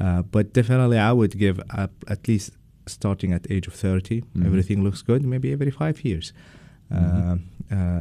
Uh, 0.00 0.22
but 0.22 0.52
definitely, 0.52 0.98
I 0.98 1.12
would 1.12 1.38
give 1.38 1.60
up 1.70 1.92
at 2.08 2.26
least 2.28 2.52
starting 2.86 3.32
at 3.32 3.46
age 3.50 3.66
of 3.66 3.74
30. 3.74 4.22
Mhm. 4.22 4.46
Everything 4.46 4.82
looks 4.82 5.02
good. 5.02 5.22
Maybe 5.24 5.52
every 5.52 5.70
five 5.70 6.04
years. 6.04 6.32
Uh, 6.90 7.36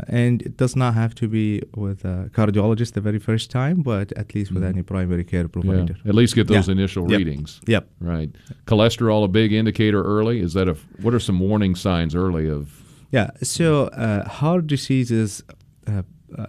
and 0.08 0.42
it 0.42 0.58
does 0.58 0.76
not 0.76 0.96
have 0.96 1.14
to 1.14 1.28
be 1.28 1.62
with 1.76 2.04
a 2.04 2.30
cardiologist 2.34 2.94
the 2.94 3.02
very 3.02 3.20
first 3.20 3.52
time, 3.52 3.84
but 3.84 4.12
at 4.14 4.34
least 4.34 4.52
with 4.52 4.64
Mhm. 4.64 4.70
any 4.70 4.82
primary 4.82 5.24
care 5.24 5.42
Yeah, 5.42 5.48
provider. 5.58 5.96
At 6.06 6.16
least 6.16 6.34
get 6.36 6.48
those 6.48 6.68
Yeah. 6.68 6.72
initial 6.78 7.04
Yep. 7.10 7.18
readings. 7.20 7.62
Yep. 7.68 7.88
Right. 8.02 8.32
Cholesterol 8.66 9.24
a 9.24 9.28
big 9.28 9.52
indicator 9.54 10.02
early. 10.02 10.40
Is 10.40 10.54
that 10.54 10.68
a? 10.68 10.76
What 11.04 11.14
are 11.14 11.20
some 11.20 11.40
warning 11.40 11.76
signs 11.76 12.16
early 12.16 12.50
of? 12.50 12.64
Yeah. 13.12 13.30
So 13.44 13.68
uh, 14.06 14.28
heart 14.28 14.66
diseases, 14.66 15.44
uh, 15.88 16.02
uh, 16.36 16.46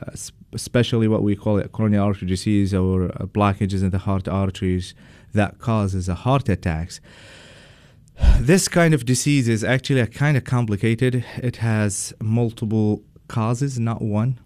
especially 0.55 1.07
what 1.09 1.23
we 1.23 1.37
call 1.37 1.59
it 1.59 1.73
coronary 1.73 2.01
artery 2.09 2.29
disease 2.29 2.73
or 2.73 3.05
uh, 3.05 3.27
blockages 3.27 3.83
in 3.83 3.91
the 3.91 3.99
heart 3.99 4.29
arteries 4.29 4.95
that 5.35 5.59
causes 5.59 6.09
a 6.09 6.15
heart 6.15 6.49
attacks. 6.49 7.01
This 8.41 8.69
kind 8.69 8.95
of 8.95 9.05
disease 9.05 9.49
is 9.49 9.63
actually 9.63 10.01
a 10.01 10.07
kind 10.07 10.37
of 10.37 10.45
complicated. 10.45 11.25
It 11.37 11.57
has 11.57 12.15
multiple 12.21 13.03
causes, 13.29 13.79
not 13.79 14.03
one, 14.03 14.41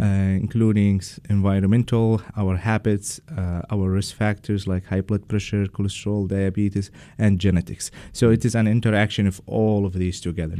uh, 0.00 0.04
including 0.04 1.02
environmental, 1.28 2.22
our 2.36 2.56
habits, 2.56 3.20
uh, 3.36 3.62
our 3.70 3.90
risk 3.90 4.14
factors 4.16 4.66
like 4.66 4.86
high 4.86 5.00
blood 5.00 5.26
pressure, 5.28 5.66
cholesterol, 5.66 6.28
diabetes, 6.28 6.90
and 7.18 7.38
genetics. 7.38 7.90
So 8.12 8.30
it 8.30 8.44
is 8.44 8.54
an 8.54 8.66
interaction 8.66 9.26
of 9.26 9.40
all 9.46 9.84
of 9.86 9.94
these 9.94 10.20
together. 10.20 10.56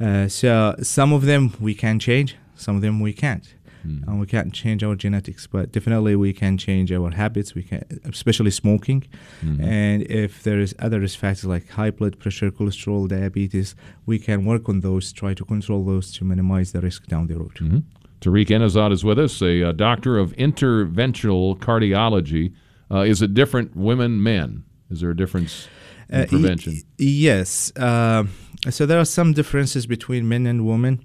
Uh, 0.00 0.28
so 0.28 0.74
some 0.82 1.12
of 1.12 1.22
them 1.26 1.52
we 1.60 1.74
can 1.74 1.98
change, 1.98 2.36
some 2.54 2.76
of 2.76 2.82
them 2.82 3.00
we 3.00 3.12
can't. 3.12 3.53
And 3.84 4.18
we 4.20 4.26
can't 4.26 4.52
change 4.54 4.82
our 4.82 4.94
genetics, 4.96 5.46
but 5.46 5.70
definitely 5.72 6.16
we 6.16 6.32
can 6.32 6.56
change 6.56 6.90
our 6.90 7.10
habits. 7.10 7.54
We 7.54 7.62
can, 7.62 7.82
especially 8.04 8.50
smoking, 8.50 9.00
and 9.42 10.02
if 10.24 10.42
there 10.42 10.58
is 10.58 10.74
other 10.78 11.00
risk 11.00 11.18
factors 11.18 11.44
like 11.54 11.68
high 11.68 11.90
blood 11.90 12.18
pressure, 12.18 12.50
cholesterol, 12.50 13.08
diabetes, 13.08 13.74
we 14.06 14.18
can 14.18 14.44
work 14.46 14.68
on 14.68 14.80
those, 14.80 15.12
try 15.12 15.32
to 15.34 15.44
control 15.44 15.84
those 15.84 16.06
to 16.16 16.24
minimize 16.24 16.72
the 16.72 16.80
risk 16.80 17.06
down 17.12 17.26
the 17.26 17.36
road. 17.42 17.54
Mhm. 17.56 17.82
Tariq 18.22 18.48
Enazat 18.56 18.90
is 18.92 19.02
with 19.04 19.18
us, 19.18 19.42
a, 19.42 19.62
uh 19.68 19.72
doctor 19.72 20.12
of 20.18 20.32
interventional 20.36 21.58
cardiology. 21.58 22.52
Uh, 22.90 23.00
is 23.00 23.22
it 23.22 23.34
different 23.34 23.74
women, 23.76 24.22
men? 24.22 24.62
Is 24.90 25.00
there 25.00 25.10
a 25.10 25.16
difference 25.16 25.68
in 26.08 26.20
Uh, 26.22 26.26
prevention? 26.26 26.72
y- 26.74 26.82
yes. 26.98 27.72
Um 27.76 28.28
so 28.70 28.86
there 28.86 28.98
are 28.98 29.04
some 29.18 29.34
differences 29.34 29.86
between 29.86 30.26
men 30.26 30.46
and 30.46 30.64
women. 30.64 31.00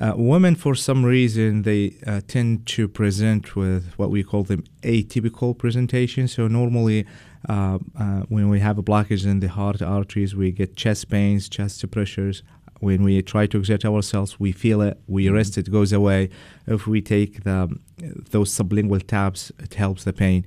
Uh, 0.00 0.12
women, 0.16 0.54
for 0.54 0.76
some 0.76 1.04
reason, 1.04 1.62
they 1.62 1.96
uh, 2.06 2.20
tend 2.28 2.66
to 2.66 2.86
present 2.86 3.56
with 3.56 3.92
what 3.96 4.10
we 4.10 4.22
call 4.22 4.44
them 4.44 4.62
atypical 4.82 5.58
presentation. 5.58 6.28
So 6.28 6.46
normally, 6.46 7.04
uh, 7.48 7.78
uh, 7.98 8.20
when 8.28 8.48
we 8.48 8.60
have 8.60 8.78
a 8.78 8.82
blockage 8.82 9.26
in 9.26 9.40
the 9.40 9.48
heart 9.48 9.82
arteries, 9.82 10.36
we 10.36 10.52
get 10.52 10.76
chest 10.76 11.08
pains, 11.08 11.48
chest 11.48 11.88
pressures. 11.90 12.42
When 12.80 13.02
we 13.02 13.20
try 13.22 13.46
to 13.46 13.58
exert 13.58 13.84
ourselves, 13.84 14.38
we 14.38 14.52
feel 14.52 14.80
it. 14.82 15.00
We 15.08 15.28
rest, 15.30 15.58
it 15.58 15.68
goes 15.68 15.92
away. 15.92 16.30
If 16.68 16.86
we 16.86 17.00
take 17.00 17.42
the 17.42 17.76
those 18.30 18.56
sublingual 18.56 19.04
tabs, 19.04 19.50
it 19.58 19.74
helps 19.74 20.04
the 20.04 20.12
pain. 20.12 20.44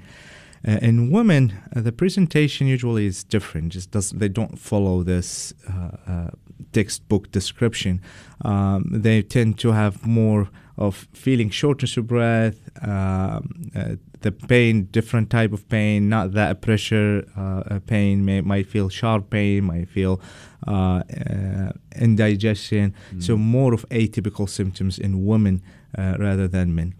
Uh, 0.67 0.77
in 0.81 1.09
women, 1.09 1.53
uh, 1.75 1.81
the 1.81 1.91
presentation 1.91 2.67
usually 2.67 3.05
is 3.05 3.23
different. 3.23 3.73
Just 3.73 3.91
does 3.91 4.11
they 4.11 4.29
don't 4.29 4.59
follow 4.59 5.03
this 5.03 5.53
uh, 5.69 5.97
uh, 6.07 6.29
textbook 6.71 7.31
description. 7.31 8.01
Um, 8.45 8.85
they 8.91 9.21
tend 9.23 9.57
to 9.59 9.71
have 9.71 10.05
more 10.05 10.49
of 10.77 11.07
feeling 11.13 11.49
shortness 11.49 11.97
of 11.97 12.07
breath, 12.07 12.57
um, 12.81 13.71
uh, 13.75 13.95
the 14.21 14.31
pain, 14.31 14.85
different 14.91 15.29
type 15.29 15.51
of 15.51 15.67
pain, 15.67 16.09
not 16.09 16.33
that 16.33 16.61
pressure 16.61 17.25
uh, 17.35 17.79
pain. 17.87 18.23
May 18.23 18.41
might 18.41 18.67
feel 18.67 18.89
sharp 18.89 19.29
pain, 19.29 19.63
might 19.63 19.89
feel 19.89 20.21
uh, 20.67 20.71
uh, 20.71 21.71
indigestion. 21.95 22.93
So 23.19 23.35
more 23.35 23.73
of 23.73 23.87
atypical 23.89 24.47
symptoms 24.47 24.99
in 24.99 25.25
women 25.25 25.61
uh, 25.97 26.15
rather 26.19 26.47
than 26.47 26.75
men. 26.75 26.93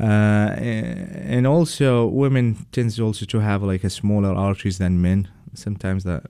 Uh, 0.00 0.54
and 1.36 1.46
also 1.46 2.06
women 2.06 2.56
tends 2.72 2.98
also 2.98 3.26
to 3.26 3.38
have 3.40 3.62
like 3.62 3.84
a 3.84 3.90
smaller 3.90 4.30
arteries 4.34 4.78
than 4.78 5.00
men. 5.02 5.28
Sometimes 5.54 6.04
that 6.04 6.22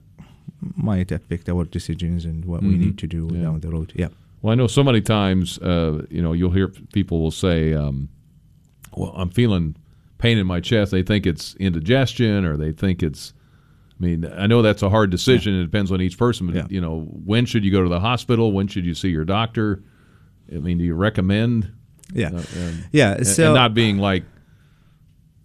might 0.75 1.11
affect 1.11 1.47
our 1.49 1.63
decisions 1.65 2.25
and 2.25 2.45
what 2.45 2.61
we 2.61 2.69
Mhm. 2.75 2.79
need 2.79 2.97
to 2.97 3.07
do 3.07 3.29
Yeah. 3.33 3.43
down 3.43 3.59
the 3.61 3.69
road. 3.69 3.93
Yeah. 3.95 4.09
Well, 4.41 4.51
I 4.51 4.55
know 4.55 4.67
so 4.67 4.83
many 4.83 5.01
times, 5.01 5.57
uh, 5.59 6.05
you 6.09 6.21
know, 6.21 6.33
you'll 6.33 6.51
hear 6.51 6.67
people 6.93 7.21
will 7.21 7.31
say, 7.31 7.73
um, 7.73 8.09
"Well, 8.97 9.13
I'm 9.15 9.29
feeling 9.29 9.75
pain 10.17 10.37
in 10.37 10.47
my 10.47 10.59
chest." 10.59 10.91
They 10.91 11.03
think 11.03 11.25
it's 11.25 11.55
indigestion, 11.55 12.45
or 12.45 12.57
they 12.57 12.71
think 12.71 13.01
it's. 13.03 13.33
I 13.99 14.03
mean, 14.03 14.25
I 14.35 14.47
know 14.47 14.61
that's 14.63 14.81
a 14.81 14.89
hard 14.89 15.11
decision. 15.11 15.53
It 15.53 15.63
depends 15.63 15.91
on 15.91 16.01
each 16.01 16.17
person. 16.17 16.47
But 16.47 16.55
Yeah. 16.55 16.67
you 16.69 16.81
know, 16.81 17.01
when 17.25 17.45
should 17.45 17.63
you 17.63 17.71
go 17.71 17.83
to 17.83 17.89
the 17.89 17.99
hospital? 17.99 18.51
When 18.51 18.67
should 18.67 18.85
you 18.85 18.95
see 18.95 19.09
your 19.09 19.25
doctor? 19.25 19.83
I 20.53 20.57
mean, 20.57 20.79
do 20.79 20.83
you 20.83 20.95
recommend? 20.95 21.69
Yeah. 22.13 22.29
uh, 22.33 22.37
um, 22.39 22.83
Yeah, 22.91 23.13
and- 23.17 23.27
so- 23.27 23.45
and 23.47 23.55
not 23.55 23.73
being 23.73 23.97
like, 23.97 24.23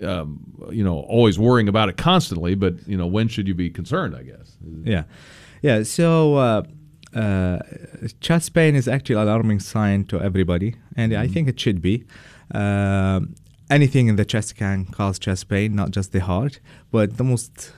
um, 0.03 0.41
you 0.71 0.85
know, 0.85 0.99
always 1.01 1.39
worrying 1.39 1.69
about 1.69 1.89
it 1.89 1.97
constantly. 1.97 2.55
But 2.55 2.87
you 2.89 2.97
know, 2.97 3.07
when 3.07 3.29
should 3.29 3.49
you 3.49 3.55
be 3.55 3.71
concerned? 3.71 4.15
I 4.15 4.23
guess. 4.23 4.57
Yeah, 4.85 5.05
yeah. 5.63 5.83
So 5.85 6.37
uh, 6.37 6.63
uh, 7.15 7.59
chest 8.21 8.53
pain 8.53 8.75
is 8.75 8.87
actually 8.89 9.17
an 9.17 9.23
alarming 9.29 9.61
sign 9.61 10.05
to 10.05 10.21
everybody, 10.21 10.75
and 10.97 11.13
I 11.15 11.27
think 11.29 11.49
it 11.49 11.59
should 11.61 11.81
be. 11.81 12.05
Um 12.53 13.35
anything 13.69 14.07
in 14.07 14.15
the 14.15 14.25
chest 14.25 14.55
can 14.55 14.85
cause 14.85 15.19
chest 15.19 15.49
pain, 15.49 15.75
not 15.75 15.91
just 15.91 16.13
the 16.13 16.21
heart. 16.21 16.61
But 16.93 17.17
the 17.17 17.25
most 17.25 17.73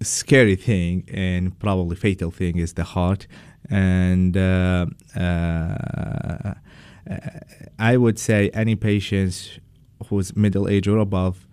scary 0.00 0.56
thing 0.56 1.04
and 1.14 1.56
probably 1.60 1.94
fatal 1.96 2.30
thing 2.32 2.56
is 2.58 2.72
the 2.72 2.82
heart, 2.82 3.28
and 3.70 4.36
uh, 4.36 4.86
uh, 5.14 6.54
I 7.78 7.96
would 7.96 8.18
say 8.18 8.50
any 8.54 8.74
patients 8.76 9.58
who's 10.08 10.36
middle 10.36 10.68
age 10.68 10.88
or 10.88 10.98
above 10.98 11.46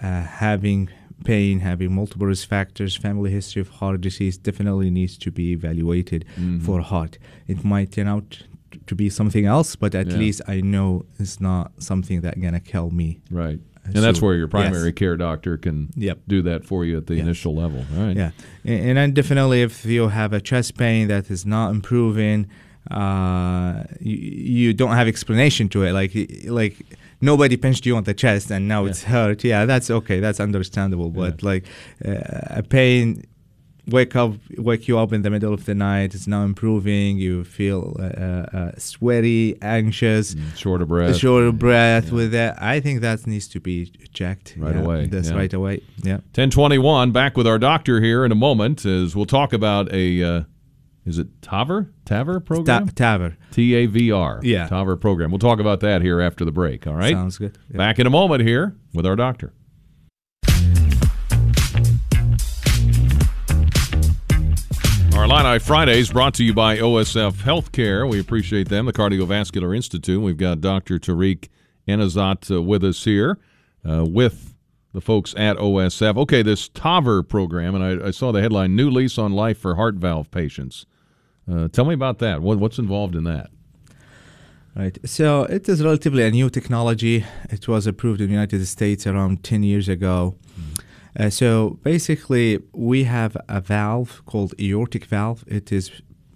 uh, 0.00 0.22
having 0.22 0.88
pain, 1.24 1.60
having 1.60 1.92
multiple 1.92 2.26
risk 2.28 2.48
factors, 2.48 2.94
family 2.96 3.30
history 3.30 3.60
of 3.60 3.68
heart 3.68 4.00
disease 4.00 4.38
definitely 4.38 4.88
needs 4.90 5.18
to 5.18 5.30
be 5.32 5.50
evaluated 5.52 6.24
Mhm. 6.38 6.62
for 6.62 6.80
heart. 6.80 7.18
It 7.48 7.64
might 7.64 7.90
turn 7.92 8.06
out 8.06 8.44
to 8.86 8.94
be 8.94 9.10
something 9.10 9.44
else, 9.44 9.74
but 9.74 9.94
at 9.94 10.06
Yeah. 10.08 10.16
least 10.16 10.42
I 10.46 10.60
know 10.60 11.04
it's 11.18 11.40
not 11.40 11.72
something 11.82 12.20
that 12.20 12.40
gonna 12.40 12.60
kill 12.60 12.90
me. 12.90 13.18
Right. 13.30 13.58
Uh, 13.84 13.90
And 13.94 14.04
that's 14.04 14.22
where 14.22 14.36
your 14.36 14.46
primary 14.48 14.90
yes. 14.90 14.94
care 14.94 15.16
doctor 15.16 15.56
can 15.56 15.88
Yep. 15.96 16.18
do 16.28 16.42
that 16.42 16.64
for 16.64 16.84
you 16.84 16.96
at 16.98 17.06
the 17.08 17.14
initial 17.14 17.54
level. 17.54 17.84
All 17.96 18.04
right. 18.06 18.16
Yeah, 18.16 18.30
and, 18.64 18.80
and 18.90 18.98
then 18.98 19.12
definitely 19.12 19.62
if 19.62 19.84
you 19.84 20.08
have 20.08 20.32
a 20.32 20.40
chest 20.40 20.76
pain 20.76 21.08
that 21.08 21.30
is 21.30 21.44
not 21.44 21.70
improving, 21.74 22.46
uh, 22.90 23.84
you, 24.00 24.16
you 24.66 24.74
don't 24.74 24.92
have 24.92 25.08
explanation 25.08 25.68
to 25.70 25.82
it. 25.84 25.92
Like 25.92 26.12
like 26.46 26.76
nobody 27.20 27.56
pinched 27.56 27.84
you 27.86 27.96
on 27.96 28.04
the 28.04 28.14
chest 28.14 28.50
and 28.50 28.68
now 28.68 28.84
it's 28.86 29.02
hurt. 29.04 29.44
Yeah, 29.44 29.64
that's 29.66 29.90
okay. 29.90 30.20
That's 30.20 30.40
understandable. 30.40 31.10
But 31.10 31.42
like 31.42 31.66
uh, 32.04 32.60
a 32.60 32.62
pain. 32.62 33.24
Wake 33.90 34.14
up, 34.16 34.34
wake 34.58 34.86
you 34.86 34.98
up 34.98 35.14
in 35.14 35.22
the 35.22 35.30
middle 35.30 35.54
of 35.54 35.64
the 35.64 35.74
night. 35.74 36.14
It's 36.14 36.26
now 36.26 36.42
improving. 36.42 37.16
You 37.16 37.42
feel 37.42 37.96
uh, 37.98 38.02
uh, 38.04 38.72
sweaty, 38.76 39.56
anxious, 39.62 40.36
short 40.56 40.82
of 40.82 40.88
breath. 40.88 41.16
short 41.16 41.44
of 41.44 41.58
breath. 41.58 42.12
With 42.12 42.32
that, 42.32 42.62
I 42.62 42.80
think 42.80 43.00
that 43.00 43.26
needs 43.26 43.48
to 43.48 43.60
be 43.60 43.90
checked 44.12 44.56
Right 44.58 44.74
Yeah, 44.74 44.82
away, 44.82 45.06
That's 45.06 45.30
yeah. 45.30 45.36
right 45.36 45.54
away. 45.54 45.80
Yeah. 46.02 46.16
1021, 46.36 47.12
back 47.12 47.34
with 47.38 47.46
our 47.46 47.58
doctor 47.58 48.02
here 48.02 48.26
in 48.26 48.30
a 48.30 48.34
moment 48.34 48.84
as 48.84 49.16
we'll 49.16 49.24
talk 49.24 49.54
about 49.54 49.90
a, 49.90 50.22
uh, 50.22 50.42
is 51.08 51.18
it 51.18 51.40
Taver? 51.40 51.90
Taver 52.04 52.44
program? 52.44 52.88
Taver 52.90 53.36
T 53.50 53.74
A 53.74 53.86
V 53.86 54.12
R. 54.12 54.40
Yeah. 54.42 54.68
TAVR 54.68 55.00
program. 55.00 55.30
We'll 55.30 55.38
talk 55.38 55.58
about 55.58 55.80
that 55.80 56.02
here 56.02 56.20
after 56.20 56.44
the 56.44 56.52
break, 56.52 56.86
all 56.86 56.94
right? 56.94 57.14
Sounds 57.14 57.38
good. 57.38 57.56
Yeah. 57.70 57.78
Back 57.78 57.98
in 57.98 58.06
a 58.06 58.10
moment 58.10 58.42
here 58.42 58.76
with 58.92 59.06
our 59.06 59.16
doctor. 59.16 59.54
Our 65.14 65.24
Illini 65.24 65.58
Fridays 65.58 66.12
brought 66.12 66.34
to 66.34 66.44
you 66.44 66.52
by 66.54 66.76
OSF 66.76 67.42
Healthcare. 67.42 68.08
We 68.08 68.20
appreciate 68.20 68.68
them, 68.68 68.86
the 68.86 68.92
Cardiovascular 68.92 69.74
Institute. 69.74 70.20
We've 70.22 70.36
got 70.36 70.60
Dr. 70.60 70.98
Tariq 70.98 71.48
Enazat 71.88 72.54
uh, 72.54 72.62
with 72.62 72.84
us 72.84 73.02
here 73.02 73.38
uh, 73.88 74.04
with 74.04 74.54
the 74.92 75.00
folks 75.00 75.34
at 75.36 75.56
OSF. 75.56 76.16
Okay, 76.18 76.42
this 76.42 76.68
TAVR 76.68 77.26
program, 77.26 77.74
and 77.74 78.02
I, 78.02 78.08
I 78.08 78.10
saw 78.10 78.30
the 78.30 78.40
headline 78.40 78.76
New 78.76 78.90
Lease 78.90 79.18
on 79.18 79.32
Life 79.32 79.58
for 79.58 79.74
Heart 79.74 79.96
Valve 79.96 80.30
Patients. 80.30 80.86
Uh, 81.50 81.68
tell 81.68 81.84
me 81.84 81.94
about 81.94 82.18
that. 82.18 82.42
What, 82.42 82.58
what's 82.58 82.78
involved 82.78 83.14
in 83.14 83.24
that? 83.24 83.50
Right. 84.76 84.96
So 85.04 85.42
it 85.44 85.68
is 85.68 85.82
relatively 85.82 86.22
a 86.24 86.30
new 86.30 86.50
technology. 86.50 87.24
It 87.50 87.66
was 87.66 87.86
approved 87.86 88.20
in 88.20 88.28
the 88.28 88.32
United 88.32 88.64
States 88.66 89.06
around 89.06 89.42
10 89.42 89.62
years 89.62 89.88
ago. 89.88 90.36
Uh, 91.18 91.30
so 91.30 91.78
basically, 91.82 92.60
we 92.72 93.04
have 93.04 93.36
a 93.48 93.60
valve 93.60 94.22
called 94.24 94.54
aortic 94.60 95.06
valve. 95.06 95.42
It 95.48 95.72
is 95.72 95.90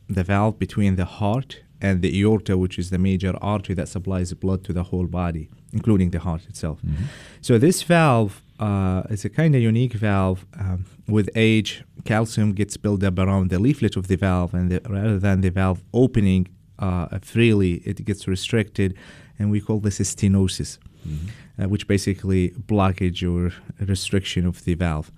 the 0.08 0.24
valve 0.24 0.58
between 0.58 0.96
the 0.96 1.04
heart 1.04 1.60
and 1.80 2.02
the 2.02 2.20
aorta, 2.20 2.58
which 2.58 2.78
is 2.78 2.90
the 2.90 2.98
major 2.98 3.34
artery 3.40 3.74
that 3.76 3.88
supplies 3.88 4.32
blood 4.32 4.64
to 4.64 4.72
the 4.72 4.84
whole 4.84 5.06
body, 5.06 5.48
including 5.72 6.10
the 6.10 6.18
heart 6.20 6.46
itself. 6.48 6.80
So 7.40 7.58
this 7.58 7.82
valve 7.82 8.42
uh, 8.58 9.02
is 9.10 9.24
a 9.24 9.28
kind 9.28 9.54
of 9.54 9.62
unique 9.62 9.92
valve. 9.92 10.46
Um, 10.58 10.86
with 11.08 11.28
age, 11.34 11.84
calcium 12.04 12.52
gets 12.52 12.76
built 12.76 13.02
up 13.02 13.18
around 13.18 13.50
the 13.50 13.58
leaflet 13.58 13.96
of 13.96 14.06
the 14.08 14.16
valve, 14.16 14.54
and 14.54 14.70
the, 14.70 14.80
rather 14.88 15.18
than 15.18 15.40
the 15.40 15.50
valve 15.50 15.82
opening 15.92 16.48
uh, 16.78 17.18
freely, 17.20 17.74
it 17.84 18.04
gets 18.04 18.26
restricted, 18.26 18.94
and 19.38 19.50
we 19.50 19.60
call 19.60 19.80
this 19.80 20.00
a 20.00 20.02
stenosis, 20.02 20.78
uh, 21.58 21.68
which 21.68 21.86
basically 21.86 22.50
blockage 22.50 23.22
or 23.22 23.52
restriction 23.84 24.46
of 24.46 24.64
the 24.64 24.74
valve. 24.74 25.10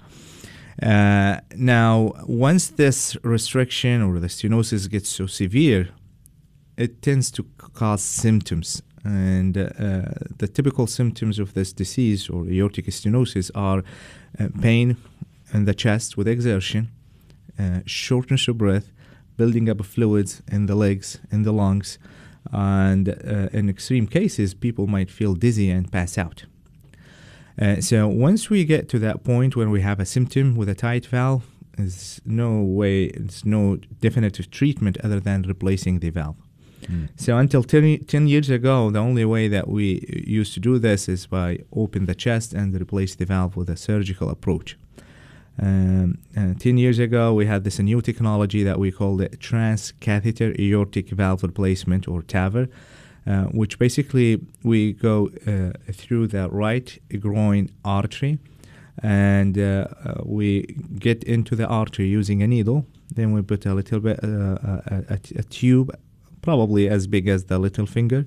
Uh, 0.83 1.39
now, 1.57 2.13
once 2.27 2.69
this 2.69 3.17
restriction 3.23 4.03
or 4.03 4.19
the 4.19 4.27
stenosis 4.27 4.91
gets 4.91 5.09
so 5.09 5.27
severe, 5.27 5.89
it 6.77 7.01
tends 7.01 7.31
to 7.31 7.45
cause 7.75 8.03
symptoms. 8.03 8.83
And 9.05 9.57
uh, 9.57 9.63
the 10.39 10.49
typical 10.49 10.87
symptoms 10.87 11.39
of 11.39 11.53
this 11.53 11.73
disease 11.73 12.29
or 12.29 12.49
aortic 12.49 12.87
stenosis 12.87 13.51
are 13.55 13.85
uh, 14.39 14.49
pain 14.61 14.97
in 15.55 15.65
the 15.65 15.75
chest 15.75 16.17
with 16.17 16.29
exertion, 16.29 16.91
uh, 17.59 17.81
shortness 17.87 18.49
of 18.49 18.59
breath, 18.59 18.91
building 19.37 19.71
up 19.71 19.81
of 19.81 19.87
fluids 19.87 20.43
in 20.51 20.67
the 20.67 20.75
legs, 20.75 21.19
in 21.31 21.45
the 21.45 21.53
lungs, 21.53 21.99
and 22.53 23.09
uh, 23.09 23.49
in 23.53 23.71
extreme 23.71 24.07
cases, 24.07 24.53
people 24.53 24.87
might 24.87 25.11
feel 25.11 25.35
dizzy 25.35 25.71
and 25.71 25.91
pass 25.91 26.19
out. 26.19 26.45
Uh, 27.61 27.81
so 27.81 28.09
once 28.09 28.51
we 28.51 28.65
get 28.65 28.89
to 28.89 28.99
that 28.99 29.23
point 29.23 29.55
when 29.55 29.71
we 29.71 29.81
have 29.81 30.01
a 30.01 30.05
symptom 30.05 30.57
with 30.57 30.69
a 30.69 30.75
tight 30.75 31.07
valve, 31.07 31.47
there's 31.77 32.21
no 32.25 32.61
way, 32.61 33.11
there's 33.11 33.45
no 33.45 33.77
definitive 34.01 34.51
treatment 34.51 34.97
other 35.05 35.21
than 35.21 35.43
replacing 35.43 36.01
the 36.01 36.11
valve. 36.11 36.37
So 37.17 37.39
until 37.39 37.63
10, 37.63 38.05
10 38.05 38.27
years 38.27 38.51
ago, 38.51 38.91
the 38.91 38.99
only 38.99 39.25
way 39.25 39.49
that 39.49 39.69
we 39.69 40.25
used 40.27 40.53
to 40.55 40.61
do 40.61 40.79
this 40.79 41.09
is 41.09 41.27
by 41.27 41.61
open 41.73 42.05
the 42.05 42.15
chest 42.15 42.53
and 42.53 42.79
replace 42.79 43.15
the 43.15 43.25
valve 43.25 43.57
with 43.57 43.71
a 43.71 43.77
surgical 43.77 44.29
approach. 44.29 44.77
Um, 45.61 46.19
uh, 46.37 46.55
10 46.59 46.79
years 46.79 46.99
ago, 46.99 47.33
we 47.33 47.47
had 47.47 47.65
this 47.65 47.79
new 47.79 48.01
technology 48.01 48.65
that 48.65 48.79
we 48.79 48.91
called 48.91 49.21
it 49.21 49.39
transcatheter 49.39 50.59
aortic 50.59 51.11
valve 51.11 51.43
replacement 51.43 52.09
or 52.09 52.23
TAVR, 52.23 52.69
uh, 53.27 53.45
which 53.45 53.79
basically 53.79 54.45
we 54.63 54.93
go 54.93 55.31
uh, 55.47 55.73
through 55.93 56.27
the 56.27 56.49
right 56.51 56.99
groin 57.21 57.71
artery 57.85 58.39
and 59.03 59.59
uh, 59.59 59.87
uh, 60.05 60.15
we 60.25 60.63
get 60.99 61.25
into 61.25 61.57
the 61.57 61.67
artery 61.67 62.07
using 62.07 62.43
a 62.43 62.47
needle. 62.47 62.87
Then 63.11 63.33
we 63.33 63.43
put 63.43 63.67
a 63.67 63.75
little 63.75 64.01
bit, 64.01 64.23
uh, 64.23 64.27
a, 64.27 65.05
a, 65.09 65.21
a 65.37 65.43
tube, 65.45 65.97
probably 66.43 66.89
as 66.89 67.07
big 67.07 67.29
as 67.29 67.45
the 67.45 67.59
little 67.59 67.87
finger, 67.87 68.27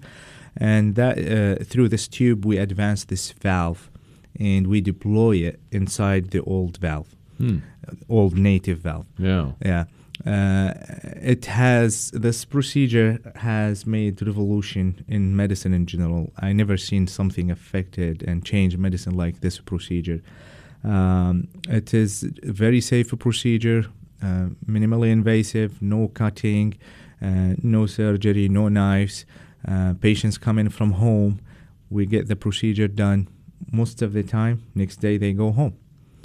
and 0.56 0.96
that 0.96 1.68
through 1.68 1.90
this 1.90 2.08
tube 2.08 2.46
we 2.46 2.58
advance 2.58 3.06
this 3.06 3.32
valve, 3.32 3.90
and 4.40 4.68
we 4.68 4.82
deploy 4.82 5.38
it 5.38 5.60
inside 5.72 6.32
the 6.32 6.42
old 6.44 6.78
valve, 6.78 7.16
Hmm. 7.38 7.58
old 8.10 8.38
native 8.38 8.80
valve. 8.80 9.06
Yeah. 9.18 9.52
Yeah. 9.64 9.86
Uh, 10.26 10.74
it 11.22 11.46
has 11.46 12.10
this 12.12 12.44
procedure 12.44 13.20
has 13.36 13.86
made 13.86 14.20
revolution 14.22 15.06
in 15.08 15.36
medicine 15.36 15.74
in 15.74 15.86
general. 15.86 16.34
I 16.40 16.54
never 16.54 16.76
seen 16.76 17.08
something 17.08 17.52
affected 17.52 18.24
and 18.24 18.44
changed 18.44 18.80
medicine 18.80 19.16
like 19.16 19.42
this 19.42 19.60
procedure. 19.60 20.22
Um, 20.84 21.48
it 21.70 21.94
is 21.94 22.24
a 22.24 22.52
very 22.52 22.82
safe 22.82 23.18
procedure, 23.20 23.86
uh, 24.24 24.48
minimally 24.66 25.12
invasive, 25.12 25.82
no 25.82 26.08
cutting, 26.08 26.78
uh, 27.22 27.54
no 27.62 27.86
surgery, 27.86 28.50
no 28.50 28.70
knives. 28.70 29.26
Uh, 29.68 29.94
patients 30.02 30.38
come 30.38 30.58
in 30.58 30.70
from 30.70 30.94
home. 30.94 31.40
We 31.90 32.06
get 32.06 32.28
the 32.28 32.36
procedure 32.36 32.88
done 32.88 33.28
most 33.72 34.02
of 34.02 34.14
the 34.14 34.24
time. 34.24 34.64
Next 34.74 34.98
day 34.98 35.18
they 35.18 35.34
go 35.34 35.52
home. 35.52 35.76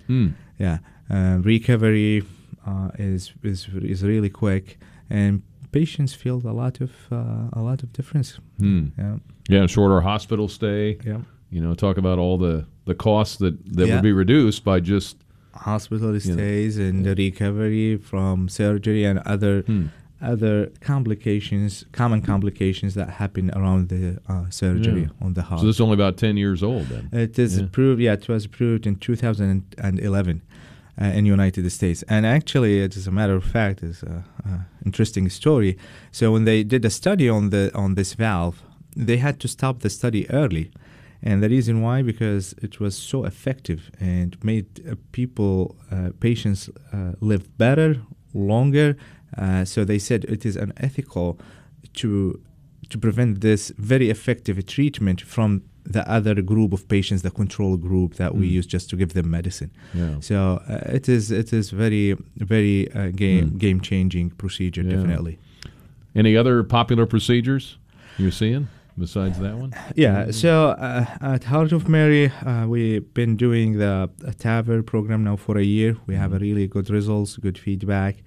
Hmm. 0.06 0.28
Yeah, 0.58 0.78
recovery 1.16 2.22
uh, 2.66 2.90
is 2.98 3.32
is 3.42 3.68
is 3.82 4.02
really 4.02 4.30
quick, 4.30 4.78
and 5.10 5.42
patients 5.72 6.14
feel 6.14 6.40
a 6.44 6.52
lot 6.52 6.80
of 6.80 6.90
uh, 7.10 7.48
a 7.52 7.60
lot 7.60 7.82
of 7.82 7.92
difference. 7.92 8.38
Hmm. 8.58 8.86
Yeah. 8.98 9.16
Yeah, 9.48 9.66
shorter 9.66 10.00
hospital 10.00 10.48
stay. 10.48 10.98
Yeah. 11.04 11.18
You 11.50 11.60
know, 11.60 11.74
talk 11.74 11.98
about 11.98 12.18
all 12.18 12.38
the, 12.38 12.64
the 12.86 12.94
costs 12.94 13.36
that, 13.38 13.54
that 13.76 13.86
Yeah. 13.86 13.94
would 13.96 14.02
be 14.02 14.12
reduced 14.12 14.64
by 14.64 14.80
just 14.80 15.16
hospital 15.54 16.08
You 16.16 16.30
know. 16.30 16.36
stays 16.36 16.78
and 16.78 17.04
the 17.04 17.14
recovery 17.14 17.96
from 17.98 18.48
surgery 18.48 19.04
and 19.04 19.18
other 19.26 19.62
Hmm. 19.62 19.86
other 20.22 20.70
complications, 20.80 21.84
common 21.92 22.22
complications 22.22 22.94
that 22.94 23.08
happen 23.10 23.50
around 23.56 23.88
the 23.88 24.18
uh, 24.28 24.44
surgery 24.50 25.02
Yeah. 25.02 25.24
on 25.26 25.34
the 25.34 25.42
heart. 25.42 25.60
So 25.60 25.66
this 25.66 25.76
is 25.76 25.80
only 25.80 25.94
about 25.94 26.16
10 26.16 26.36
years 26.36 26.62
old 26.62 26.86
then. 26.86 27.08
It 27.12 27.36
is 27.38 27.56
Yeah. 27.58 27.64
approved. 27.64 28.00
Yeah, 28.00 28.12
it 28.14 28.28
was 28.28 28.44
approved 28.46 28.86
in 28.86 28.94
2011 28.96 30.40
uh, 31.02 31.06
in 31.06 31.26
United 31.26 31.70
States. 31.72 32.04
And 32.08 32.24
actually, 32.24 32.78
is 32.78 33.06
a 33.06 33.10
matter 33.10 33.34
of 33.34 33.44
fact, 33.44 33.82
is 33.82 34.02
a, 34.02 34.24
a 34.44 34.66
interesting 34.84 35.28
story. 35.30 35.76
So 36.12 36.32
when 36.32 36.44
they 36.44 36.62
did 36.62 36.84
a 36.84 36.90
study 36.90 37.28
on 37.28 37.50
the 37.50 37.70
on 37.74 37.94
this 37.94 38.14
valve, 38.14 38.62
they 38.96 39.16
had 39.16 39.40
to 39.40 39.48
stop 39.48 39.80
the 39.80 39.90
study 39.90 40.30
early. 40.30 40.70
And 41.22 41.42
the 41.42 41.48
reason 41.48 41.82
why, 41.82 42.02
because 42.02 42.54
it 42.62 42.80
was 42.80 42.96
so 42.96 43.24
effective 43.24 43.90
and 44.00 44.36
made 44.42 44.66
uh, 44.88 44.96
people, 45.12 45.76
uh, 45.90 46.10
patients, 46.18 46.68
uh, 46.92 47.12
live 47.20 47.56
better, 47.58 48.02
longer. 48.34 48.96
Uh, 49.38 49.64
so 49.64 49.84
they 49.84 49.98
said 49.98 50.24
it 50.24 50.44
is 50.44 50.56
unethical 50.56 51.38
to 51.94 52.40
to 52.90 52.98
prevent 52.98 53.40
this 53.40 53.72
very 53.78 54.10
effective 54.10 54.66
treatment 54.66 55.20
from 55.20 55.62
the 55.84 56.08
other 56.08 56.40
group 56.42 56.72
of 56.72 56.86
patients, 56.88 57.22
the 57.22 57.30
control 57.30 57.76
group 57.76 58.14
that 58.14 58.34
we 58.34 58.46
Mm. 58.48 58.52
use 58.58 58.66
just 58.66 58.88
to 58.90 58.96
give 58.96 59.12
them 59.14 59.30
medicine. 59.30 59.70
Yeah. 59.94 60.20
So 60.20 60.36
uh, 60.68 60.96
it 60.96 61.08
is 61.08 61.30
it 61.30 61.52
is 61.52 61.70
very 61.70 62.16
very 62.36 62.90
uh, 62.92 63.10
game 63.10 63.50
Mm. 63.50 63.58
game 63.58 63.80
changing 63.80 64.30
procedure 64.42 64.82
Yeah. 64.82 64.94
definitely. 64.96 65.38
Any 66.14 66.36
other 66.36 66.62
popular 66.62 67.06
procedures 67.06 67.78
you're 68.18 68.30
seeing 68.42 68.68
besides 68.98 69.38
that 69.38 69.56
one? 69.56 69.72
Yeah. 69.96 70.30
So 70.30 70.50
uh, 70.88 71.06
at 71.20 71.44
Heart 71.44 71.72
of 71.72 71.88
Mary, 71.88 72.30
uh, 72.46 72.66
we've 72.68 73.12
been 73.14 73.36
doing 73.36 73.78
the 73.78 74.08
TAVR 74.38 74.82
program 74.84 75.24
now 75.24 75.36
for 75.36 75.56
a 75.58 75.64
year. 75.64 75.96
We 76.06 76.14
have 76.16 76.32
a 76.34 76.38
really 76.38 76.66
good 76.68 76.90
results, 76.90 77.36
good 77.38 77.58
feedback. 77.58 78.22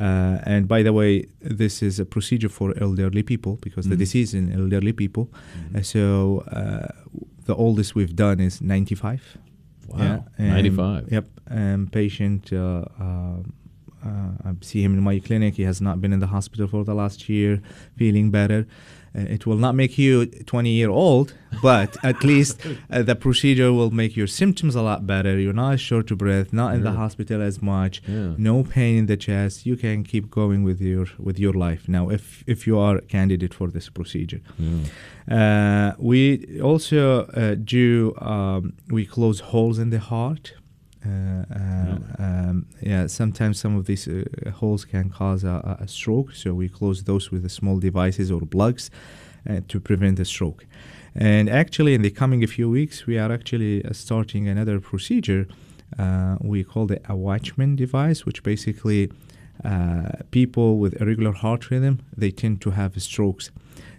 Uh, 0.00 0.38
and 0.44 0.66
by 0.66 0.82
the 0.82 0.92
way, 0.92 1.24
this 1.40 1.82
is 1.82 2.00
a 2.00 2.04
procedure 2.04 2.48
for 2.48 2.74
elderly 2.80 3.22
people 3.22 3.58
because 3.62 3.86
the 3.88 3.94
Mhm. 3.94 3.98
disease 4.04 4.34
in 4.34 4.50
elderly 4.52 4.92
people. 4.92 5.28
Uh, 5.74 5.82
so 5.82 6.40
uh, 6.50 6.88
the 7.46 7.54
oldest 7.54 7.94
we've 7.94 8.16
done 8.16 8.40
is 8.40 8.60
95. 8.60 9.20
Wow, 9.88 10.24
and- 10.38 10.48
95. 10.50 11.12
Yep. 11.12 11.26
And 11.46 11.92
patient, 11.92 12.52
uh, 12.52 12.84
uh, 13.00 13.36
uh, 14.04 14.48
I 14.48 14.50
see 14.62 14.82
him 14.82 14.94
in 14.98 15.02
my 15.02 15.20
clinic. 15.20 15.54
He 15.56 15.64
has 15.64 15.80
not 15.80 16.00
been 16.00 16.12
in 16.12 16.20
the 16.20 16.26
hospital 16.28 16.66
for 16.66 16.84
the 16.84 16.94
last 16.94 17.28
year, 17.28 17.60
feeling 17.96 18.30
better. 18.30 18.66
Uh, 19.16 19.20
it 19.36 19.46
will 19.46 19.56
not 19.58 19.74
make 19.74 19.96
you 19.96 20.26
20 20.26 20.70
year 20.70 20.90
old, 20.90 21.34
but 21.62 21.96
at 22.10 22.24
least 22.24 22.58
uh, 22.90 23.00
the 23.02 23.14
procedure 23.14 23.72
will 23.72 23.90
make 23.92 24.16
your 24.16 24.26
symptoms 24.26 24.74
a 24.74 24.82
lot 24.82 25.06
better. 25.06 25.38
You're 25.38 25.52
not 25.52 25.78
short 25.78 26.10
of 26.10 26.18
breath, 26.18 26.52
not 26.52 26.74
in 26.74 26.82
the 26.82 26.90
hospital 26.92 27.40
as 27.40 27.62
much, 27.62 28.02
Yeah. 28.08 28.34
no 28.38 28.64
pain 28.64 28.96
in 28.98 29.06
the 29.06 29.16
chest. 29.16 29.66
You 29.66 29.76
can 29.76 30.02
keep 30.04 30.30
going 30.30 30.64
with 30.64 30.80
your 30.80 31.06
with 31.18 31.38
your 31.38 31.52
life 31.68 31.82
now 31.88 32.10
if 32.10 32.42
if 32.46 32.66
you 32.66 32.76
are 32.78 32.96
a 32.96 33.02
candidate 33.02 33.54
for 33.54 33.68
this 33.70 33.88
procedure. 33.88 34.40
Uh, 35.30 35.92
we 35.98 36.60
also 36.60 37.26
uh, 37.26 37.54
do 37.54 38.14
um, 38.20 38.72
we 38.90 39.06
close 39.06 39.40
holes 39.40 39.78
in 39.78 39.90
the 39.90 39.98
heart. 40.00 40.52
Uh, 41.06 41.44
uh, 41.54 41.98
um, 42.18 42.66
yeah, 42.80 43.06
sometimes 43.06 43.58
some 43.60 43.76
of 43.76 43.86
these 43.86 44.08
uh, 44.08 44.24
holes 44.50 44.84
can 44.84 45.10
cause 45.10 45.44
a, 45.44 45.76
a 45.80 45.88
stroke, 45.88 46.32
so 46.32 46.54
we 46.54 46.68
close 46.68 47.04
those 47.04 47.30
with 47.30 47.42
the 47.42 47.48
small 47.48 47.78
devices 47.78 48.30
or 48.30 48.40
plugs 48.40 48.90
uh, 49.48 49.60
to 49.68 49.80
prevent 49.80 50.18
a 50.18 50.24
stroke. 50.24 50.66
And 51.14 51.48
actually, 51.48 51.94
in 51.94 52.02
the 52.02 52.10
coming 52.10 52.44
few 52.46 52.70
weeks, 52.70 53.06
we 53.06 53.18
are 53.18 53.30
actually 53.30 53.84
uh, 53.84 53.92
starting 53.92 54.48
another 54.48 54.80
procedure. 54.80 55.46
Uh, 55.98 56.36
we 56.40 56.64
call 56.64 56.90
it 56.90 57.04
a 57.08 57.14
Watchman 57.14 57.76
device, 57.76 58.24
which 58.26 58.42
basically 58.42 59.10
uh, 59.64 60.08
people 60.30 60.78
with 60.78 61.00
irregular 61.00 61.32
heart 61.32 61.70
rhythm 61.70 62.00
they 62.16 62.30
tend 62.30 62.60
to 62.62 62.70
have 62.70 63.00
strokes. 63.00 63.50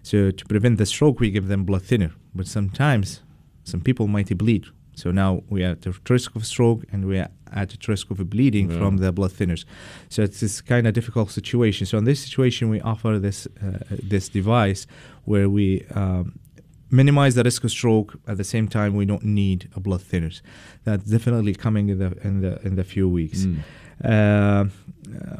So 0.03 0.31
to 0.31 0.45
prevent 0.45 0.77
the 0.77 0.85
stroke, 0.85 1.19
we 1.19 1.31
give 1.31 1.47
them 1.47 1.63
blood 1.63 1.83
thinner. 1.83 2.11
But 2.33 2.47
sometimes 2.47 3.21
some 3.63 3.81
people 3.81 4.07
might 4.07 4.35
bleed 4.37 4.65
So 4.95 5.11
now 5.11 5.43
we 5.49 5.63
are 5.63 5.71
at 5.71 5.81
the 5.81 5.93
risk 6.09 6.35
of 6.35 6.45
stroke 6.45 6.83
and 6.91 7.05
we 7.05 7.19
are 7.19 7.29
at 7.51 7.69
the 7.69 7.77
risk 7.87 8.09
of 8.11 8.17
bleeding 8.29 8.69
Yeah. 8.71 8.77
from 8.79 8.97
the 8.97 9.11
blood 9.11 9.31
thinners. 9.31 9.65
So 10.09 10.23
it's 10.23 10.39
this 10.39 10.61
kind 10.61 10.87
of 10.87 10.93
difficult 10.93 11.31
situation. 11.31 11.85
So 11.85 11.97
in 11.97 12.05
this 12.05 12.19
situation, 12.19 12.69
we 12.69 12.81
offer 12.81 13.19
this 13.19 13.47
uh, 13.61 13.79
this 14.13 14.29
device 14.29 14.87
where 15.25 15.49
we 15.49 15.85
um, 15.93 16.39
minimize 16.89 17.35
the 17.35 17.43
risk 17.43 17.63
of 17.63 17.71
stroke. 17.71 18.19
At 18.27 18.37
the 18.37 18.43
same 18.43 18.67
time, 18.67 18.95
we 18.95 19.05
don't 19.05 19.23
need 19.23 19.69
a 19.75 19.79
blood 19.79 20.01
thinners. 20.01 20.41
That's 20.83 21.05
definitely 21.05 21.55
coming 21.55 21.89
in 21.89 21.99
the 21.99 22.17
in 22.23 22.41
the 22.41 22.59
in 22.67 22.75
the 22.75 22.83
few 22.83 23.07
weeks. 23.09 23.45
Mm. 23.45 23.59
Uh, 24.03 24.07
uh, 24.07 24.67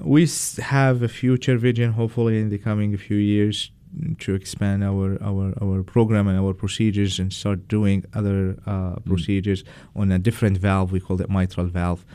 we 0.04 0.28
have 0.62 1.02
a 1.02 1.08
future 1.08 1.58
vision, 1.58 1.94
hopefully, 1.94 2.40
in 2.40 2.50
the 2.50 2.58
coming 2.58 2.96
few 2.98 3.18
years 3.18 3.72
to 4.20 4.34
expand 4.36 4.84
our, 4.84 5.18
our, 5.24 5.54
our 5.62 5.84
program 5.84 6.28
and 6.28 6.38
our 6.40 6.54
procedures 6.54 7.20
and 7.20 7.32
start 7.32 7.68
doing 7.68 8.04
other 8.14 8.58
uh, 8.66 8.96
procedures 9.06 9.64
on 9.96 10.12
a 10.12 10.20
different 10.20 10.58
valve. 10.58 10.92
We 10.92 11.00
call 11.00 11.22
it 11.22 11.30
mitral 11.30 11.68
valve. 11.68 12.06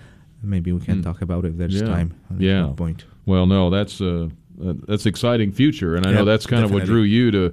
Maybe 0.43 0.72
we 0.72 0.81
can 0.81 0.99
Mm. 1.01 1.05
talk 1.05 1.22
about 1.22 1.45
it 1.45 1.49
if 1.49 1.57
there's 1.59 1.81
Yeah. 1.81 1.87
time. 1.87 2.14
at 2.31 2.41
Yeah. 2.41 2.72
point. 2.76 3.05
Well, 3.26 3.47
no, 3.47 3.70
that's 3.70 4.01
uh, 4.01 4.28
uh, 4.64 4.74
that's 4.89 5.07
exciting 5.07 5.53
future, 5.53 5.95
and 5.97 6.07
I 6.07 6.12
know 6.12 6.24
that's 6.24 6.47
kind 6.47 6.64
of 6.64 6.70
what 6.72 6.85
drew 6.85 7.03
you 7.03 7.31
to 7.31 7.53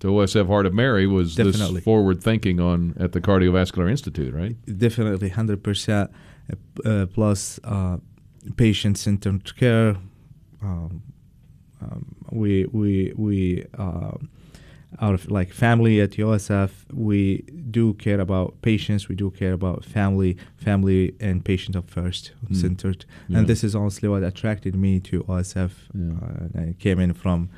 to 0.00 0.08
OSF 0.08 0.46
Heart 0.48 0.66
of 0.66 0.74
Mary 0.74 1.06
was 1.06 1.34
Definitely. 1.34 1.76
this 1.76 1.84
forward 1.84 2.22
thinking 2.22 2.60
on 2.60 2.94
at 2.98 3.12
the 3.12 3.20
Cardiovascular 3.20 3.88
Institute, 3.90 4.34
right? 4.34 4.54
Definitely 4.78 5.30
100% 5.30 6.10
uh, 6.84 7.06
plus 7.06 7.58
uh, 7.64 7.96
patient 8.56 8.98
centered 8.98 9.56
care. 9.56 9.96
Um, 10.62 11.02
um, 11.80 12.13
we 12.30 12.66
we 12.72 13.12
we 13.16 13.64
uh, 13.78 14.12
out 15.00 15.14
of 15.14 15.28
like 15.30 15.52
family 15.52 16.00
at 16.00 16.10
OSF, 16.12 16.70
we 16.92 17.42
do 17.70 17.94
care 17.94 18.20
about 18.20 18.54
patients. 18.62 19.08
We 19.08 19.16
do 19.16 19.30
care 19.30 19.52
about 19.52 19.84
family, 19.84 20.36
family 20.56 21.14
and 21.20 21.44
patient 21.44 21.76
up 21.76 21.90
first 21.90 22.32
Mm. 22.50 22.56
centered. 22.56 23.04
Yeah. 23.28 23.38
And 23.38 23.46
this 23.48 23.64
is 23.64 23.74
honestly 23.74 24.08
what 24.08 24.22
attracted 24.22 24.74
me 24.74 25.00
to 25.00 25.24
OSF. 25.28 25.70
Yeah. 25.94 26.12
Uh, 26.22 26.44
and 26.44 26.56
I 26.56 26.74
came 26.78 27.00
in 27.02 27.12
from 27.14 27.48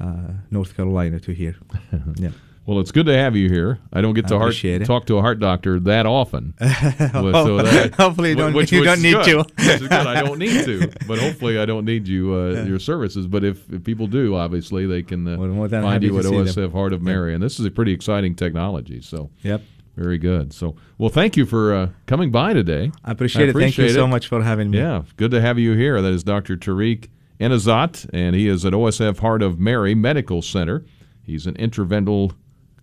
uh, 0.00 0.32
North 0.50 0.74
Carolina 0.76 1.20
to 1.20 1.32
here. 1.32 1.56
yeah. 2.16 2.30
Well, 2.66 2.78
it's 2.78 2.92
good 2.92 3.06
to 3.06 3.14
have 3.16 3.34
you 3.34 3.48
here. 3.48 3.78
I 3.92 4.00
don't 4.00 4.14
get 4.14 4.28
to 4.28 4.38
heart, 4.38 4.54
talk 4.84 5.06
to 5.06 5.16
a 5.18 5.20
heart 5.22 5.40
doctor 5.40 5.80
that 5.80 6.06
often. 6.06 6.54
Well, 6.60 7.32
Well, 7.56 7.88
hopefully 7.98 8.30
you 8.30 8.34
don't- 8.36 8.52
which- 8.52 8.70
you 8.72 8.80
which 8.80 8.86
don't 8.88 9.02
need 9.02 9.14
good. 9.14 9.24
to. 9.24 9.38
Which 9.38 9.66
is 9.66 9.80
good. 9.82 9.92
I 9.92 10.22
don't 10.22 10.38
need 10.38 10.64
to, 10.66 10.88
but 11.08 11.18
hopefully 11.18 11.58
I 11.58 11.64
don't 11.64 11.84
need 11.84 12.06
you 12.06 12.32
uh, 12.34 12.62
your 12.64 12.78
services. 12.78 13.26
But 13.26 13.42
if, 13.44 13.68
if 13.72 13.82
people 13.82 14.06
do, 14.06 14.36
obviously 14.36 14.86
they 14.86 15.02
can 15.02 15.26
uh, 15.26 15.36
than 15.68 15.82
find 15.82 16.02
you 16.02 16.16
at 16.18 16.24
see 16.24 16.30
them. 16.30 16.46
OSF 16.46 16.72
Heart 16.72 16.92
of 16.92 17.02
Mary, 17.02 17.34
and 17.34 17.42
this 17.42 17.58
is 17.58 17.66
a 17.66 17.70
pretty 17.70 17.92
exciting 17.92 18.34
technology. 18.36 19.00
So 19.00 19.30
Yep. 19.42 19.62
very 19.96 20.18
good. 20.18 20.52
So 20.52 20.76
well, 20.98 21.10
thank 21.10 21.36
you 21.36 21.46
for 21.46 21.74
uh, 21.74 21.88
coming 22.06 22.30
by 22.30 22.52
today. 22.52 22.92
I 23.04 23.10
appreciate 23.12 23.48
it. 23.48 23.54
Thank 23.56 23.78
you 23.78 23.88
so 23.88 24.06
much 24.06 24.28
for 24.28 24.42
having 24.42 24.70
me. 24.70 24.78
Yeah, 24.78 25.02
good 25.16 25.30
to 25.32 25.40
have 25.40 25.58
you 25.58 25.72
here. 25.72 26.00
That 26.00 26.12
is 26.12 26.22
Dr. 26.22 26.56
Tariq 26.56 27.08
Enazat, 27.40 28.08
and 28.12 28.36
he 28.36 28.46
is 28.46 28.64
at 28.64 28.74
OSF 28.74 29.18
Heart 29.18 29.42
of 29.42 29.58
Mary 29.58 29.94
Medical 29.94 30.42
Center. 30.42 30.84
He's 31.22 31.46
an 31.46 31.54
interventional 31.54 32.32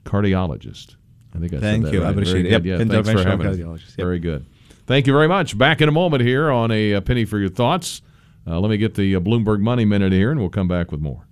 cardiologist. 0.07 0.95
I 1.35 1.39
think 1.39 1.53
I 1.53 1.59
Thank 1.59 1.85
said 1.85 1.93
that 1.93 1.97
you. 1.97 2.03
I 2.03 2.09
appreciate 2.09 2.43
Very 2.43 2.47
it. 2.47 2.49
good. 2.49 2.65
Yep, 2.65 2.79
Yeah, 2.79 3.01
thanks 3.03 3.21
for 3.21 3.29
having 3.29 3.47
cardiologist. 3.47 3.89
Yep. 3.89 3.97
Very 3.97 4.19
good. 4.19 4.45
Thank 4.87 5.05
you 5.05 5.13
very 5.13 5.27
much. 5.27 5.57
Back 5.57 5.81
in 5.81 5.89
a 5.89 5.91
moment 5.91 6.23
here 6.23 6.49
on 6.49 6.71
a, 6.71 6.95
uh 6.95 7.01
penny 7.01 7.25
for 7.25 7.37
your 7.37 7.49
thoughts. 7.49 8.01
Uh, 8.47 8.59
let 8.59 8.69
me 8.69 8.77
get 8.77 8.95
the 8.95 9.15
uh, 9.15 9.19
Bloomberg 9.19 9.59
Money 9.59 9.83
Minute 9.83 10.13
here, 10.13 10.31
and 10.31 10.39
we'll 10.39 10.49
come 10.49 10.69
back 10.69 10.89
with 10.91 11.01
more. 11.01 11.27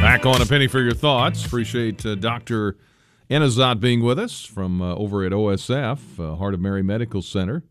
Back 0.00 0.24
on 0.24 0.40
a 0.40 0.46
penny 0.46 0.68
for 0.68 0.80
your 0.80 0.94
thoughts. 0.94 1.44
Appreciate 1.44 2.06
uh, 2.06 2.14
Dr. 2.14 2.76
Enazat 3.30 3.80
being 3.80 4.02
with 4.02 4.18
us 4.18 4.44
from 4.44 4.80
uh, 4.80 4.94
over 4.94 5.24
at 5.24 5.32
OSF, 5.32 6.18
uh, 6.18 6.36
Heart 6.36 6.54
of 6.54 6.60
Mary 6.60 6.82
Medical 6.82 7.22
Center. 7.22 7.62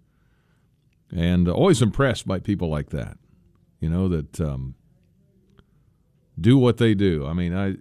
And 1.11 1.47
uh, 1.47 1.53
always 1.53 1.81
impressed 1.81 2.27
by 2.27 2.39
people 2.39 2.69
like 2.69 2.89
that, 2.89 3.17
you 3.79 3.89
know, 3.89 4.07
that 4.09 4.39
um, 4.41 4.75
do 6.39 6.57
what 6.57 6.77
they 6.77 6.93
do. 6.93 7.25
I 7.25 7.33
mean, 7.33 7.55
I, 7.55 7.75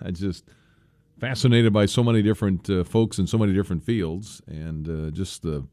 I 0.04 0.10
just 0.10 0.44
fascinated 1.18 1.72
by 1.72 1.86
so 1.86 2.02
many 2.02 2.22
different 2.22 2.70
uh, 2.70 2.84
folks 2.84 3.18
in 3.18 3.26
so 3.26 3.36
many 3.36 3.52
different 3.52 3.82
fields 3.84 4.40
and 4.46 4.88
uh, 4.88 5.10
just 5.10 5.42
the 5.42 5.66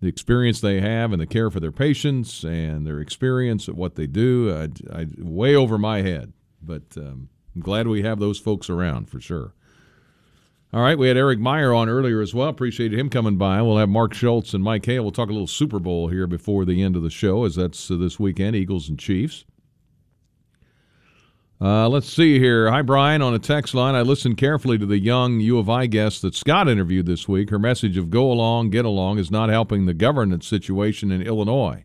the 0.00 0.06
experience 0.06 0.60
they 0.60 0.80
have 0.80 1.10
and 1.12 1.20
the 1.20 1.26
care 1.26 1.50
for 1.50 1.58
their 1.58 1.72
patients 1.72 2.44
and 2.44 2.86
their 2.86 3.00
experience 3.00 3.68
at 3.68 3.74
what 3.74 3.96
they 3.96 4.06
do. 4.06 4.54
I, 4.54 5.00
I 5.00 5.06
way 5.18 5.56
over 5.56 5.76
my 5.76 6.02
head, 6.02 6.32
but 6.62 6.84
um, 6.96 7.28
I'm 7.56 7.62
glad 7.62 7.88
we 7.88 8.02
have 8.02 8.20
those 8.20 8.38
folks 8.38 8.70
around 8.70 9.10
for 9.10 9.20
sure. 9.20 9.54
All 10.70 10.82
right, 10.82 10.98
we 10.98 11.08
had 11.08 11.16
Eric 11.16 11.38
Meyer 11.38 11.72
on 11.72 11.88
earlier 11.88 12.20
as 12.20 12.34
well. 12.34 12.48
Appreciated 12.48 12.98
him 12.98 13.08
coming 13.08 13.38
by. 13.38 13.62
We'll 13.62 13.78
have 13.78 13.88
Mark 13.88 14.12
Schultz 14.12 14.52
and 14.52 14.62
Mike 14.62 14.84
Hale. 14.84 15.02
We'll 15.02 15.12
talk 15.12 15.30
a 15.30 15.32
little 15.32 15.46
Super 15.46 15.78
Bowl 15.78 16.08
here 16.08 16.26
before 16.26 16.66
the 16.66 16.82
end 16.82 16.94
of 16.94 17.02
the 17.02 17.08
show, 17.08 17.44
as 17.44 17.54
that's 17.54 17.90
uh, 17.90 17.96
this 17.96 18.20
weekend, 18.20 18.54
Eagles 18.54 18.86
and 18.86 18.98
Chiefs. 18.98 19.46
Uh, 21.58 21.88
let's 21.88 22.12
see 22.12 22.38
here. 22.38 22.70
Hi, 22.70 22.82
Brian, 22.82 23.22
on 23.22 23.32
a 23.32 23.38
text 23.38 23.74
line. 23.74 23.94
I 23.94 24.02
listened 24.02 24.36
carefully 24.36 24.76
to 24.76 24.84
the 24.84 24.98
young 24.98 25.40
U 25.40 25.58
of 25.58 25.70
I 25.70 25.86
guest 25.86 26.20
that 26.20 26.34
Scott 26.34 26.68
interviewed 26.68 27.06
this 27.06 27.26
week. 27.26 27.48
Her 27.48 27.58
message 27.58 27.96
of 27.96 28.10
go 28.10 28.30
along, 28.30 28.68
get 28.68 28.84
along 28.84 29.18
is 29.18 29.30
not 29.30 29.48
helping 29.48 29.86
the 29.86 29.94
governance 29.94 30.46
situation 30.46 31.10
in 31.10 31.22
Illinois. 31.22 31.84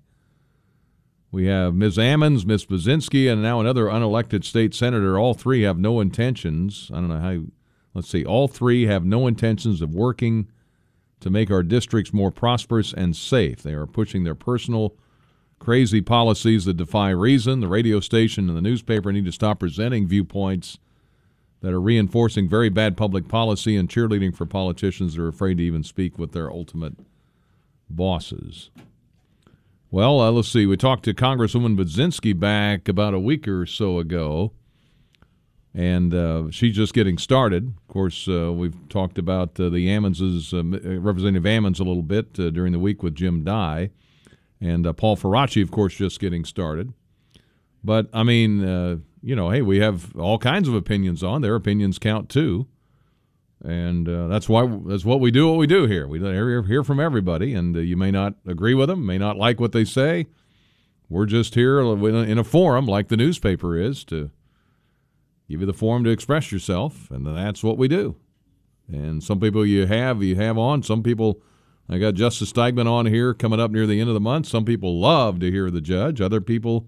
We 1.32 1.48
have 1.48 1.74
Ms. 1.74 1.98
Ammons, 1.98 2.46
Ms. 2.46 2.66
Budzinski, 2.66 3.32
and 3.32 3.42
now 3.42 3.62
another 3.62 3.86
unelected 3.86 4.44
state 4.44 4.76
senator. 4.76 5.18
All 5.18 5.34
three 5.34 5.62
have 5.62 5.80
no 5.80 6.02
intentions. 6.02 6.92
I 6.94 6.96
don't 6.98 7.08
know 7.08 7.20
how. 7.20 7.46
Let's 7.94 8.10
see. 8.10 8.26
All 8.26 8.48
three 8.48 8.84
have 8.88 9.06
no 9.06 9.28
intentions 9.28 9.82
of 9.82 9.94
working 9.94 10.48
to 11.20 11.30
make 11.30 11.52
our 11.52 11.64
districts 11.64 12.12
more 12.12 12.32
prosperous 12.32 12.94
and 12.94 13.16
safe. 13.16 13.62
They 13.64 13.74
are 13.74 13.88
pushing 13.88 14.24
their 14.24 14.36
personal 14.36 14.96
crazy 15.60 16.02
policies 16.02 16.66
that 16.66 16.76
defy 16.76 17.10
reason. 17.10 17.62
The 17.62 17.68
radio 17.68 18.00
station 18.00 18.50
and 18.50 18.58
the 18.58 18.62
newspaper 18.62 19.12
need 19.14 19.26
to 19.26 19.32
stop 19.32 19.60
presenting 19.60 20.08
viewpoints 20.08 20.78
that 21.62 21.72
are 21.72 21.80
reinforcing 21.80 22.50
very 22.50 22.68
bad 22.68 22.98
public 22.98 23.30
policy 23.30 23.78
and 23.78 23.88
cheerleading 23.88 24.36
for 24.36 24.46
politicians 24.46 25.16
that 25.16 25.22
are 25.22 25.30
afraid 25.30 25.58
to 25.58 25.64
even 25.64 25.82
speak 25.82 26.20
with 26.20 26.34
their 26.34 26.52
ultimate 26.52 26.98
bosses. 27.90 28.70
Well, 29.90 30.20
uh, 30.20 30.32
let's 30.32 30.50
see. 30.50 30.66
We 30.66 30.76
talked 30.76 31.06
to 31.06 31.14
Congresswoman 31.14 31.78
Budzinski 31.78 32.38
back 32.38 32.90
about 32.90 33.14
a 33.14 33.20
week 33.20 33.48
or 33.48 33.66
so 33.66 34.00
ago, 34.00 34.52
and 35.74 36.14
uh, 36.14 36.52
she's 36.52 36.76
just 36.76 36.94
getting 36.94 37.18
started. 37.18 37.74
Of 37.78 37.88
course, 37.88 38.28
uh, 38.28 38.54
we've 38.54 38.76
talked 38.90 39.18
about 39.18 39.60
uh, 39.60 39.70
the 39.70 39.90
Ammonses, 39.90 40.54
uh, 40.54 40.64
Representative 40.64 41.44
Ammons, 41.44 41.80
a 41.80 41.84
little 41.84 42.04
bit 42.04 42.40
uh, 42.40 42.52
during 42.52 42.74
the 42.74 42.80
week 42.80 43.02
with 43.02 43.16
Jim 43.16 43.44
Dye, 43.44 43.90
and 44.62 44.86
uh, 44.86 44.94
Paul 44.94 45.18
Faraci, 45.18 45.64
of 45.64 45.72
course, 45.72 45.96
just 45.96 46.20
getting 46.20 46.46
started. 46.46 46.94
But 47.84 48.08
I 48.14 48.24
mean, 48.24 48.64
uh, 48.64 48.98
you 49.22 49.36
know, 49.36 49.50
hey, 49.50 49.62
we 49.62 49.80
have 49.80 50.16
all 50.16 50.38
kinds 50.38 50.68
of 50.68 50.76
opinions 50.76 51.24
on. 51.24 51.42
Their 51.42 51.56
opinions 51.56 51.98
count 51.98 52.30
too, 52.30 52.68
and 53.64 54.08
uh, 54.08 54.28
that's 54.28 54.48
why 54.48 54.68
that's 54.86 55.06
what 55.06 55.20
we 55.20 55.32
do. 55.32 55.50
What 55.50 55.58
we 55.58 55.68
do 55.68 55.88
here, 55.88 56.08
we 56.08 56.20
hear, 56.20 56.84
from 56.84 57.00
everybody, 57.00 57.54
and 57.54 57.76
uh, 57.76 57.80
you 57.80 57.98
may 57.98 58.12
not 58.12 58.36
agree 58.46 58.76
with 58.76 58.90
them, 58.90 59.06
may 59.06 59.18
not 59.18 59.38
like 59.38 59.60
what 59.60 59.72
they 59.72 59.86
say. 59.86 60.28
We're 61.10 61.26
just 61.26 61.56
here 61.56 61.80
in 61.80 62.38
a 62.38 62.44
forum, 62.44 62.86
like 62.86 63.10
the 63.10 63.18
newspaper 63.18 63.78
is, 63.78 64.04
to 64.06 64.32
give 65.50 65.60
you 65.60 65.66
the 65.66 65.74
forum 65.74 66.04
to 66.04 66.10
express 66.10 66.52
yourself, 66.52 67.10
and 67.12 67.26
that's 67.26 67.64
what 67.64 67.78
we 67.78 67.88
do. 67.88 68.16
And 68.88 69.24
some 69.24 69.40
people 69.40 69.66
you 69.66 69.86
have 69.86 70.22
you 70.24 70.36
have 70.36 70.58
on. 70.58 70.84
Some 70.84 71.04
people, 71.04 71.42
I 71.90 71.98
got 71.98 72.16
Justice 72.16 72.52
Steigman 72.52 72.88
on 72.88 73.06
here 73.06 73.34
coming 73.34 73.60
up 73.60 73.72
near 73.72 73.88
the 73.88 74.00
end 74.00 74.10
of 74.10 74.14
the 74.14 74.20
month. 74.20 74.48
Some 74.48 74.66
people 74.66 75.00
love 75.00 75.40
to 75.40 75.52
hear 75.52 75.72
the 75.72 75.82
judge. 75.82 76.22
Other 76.22 76.42
people 76.42 76.88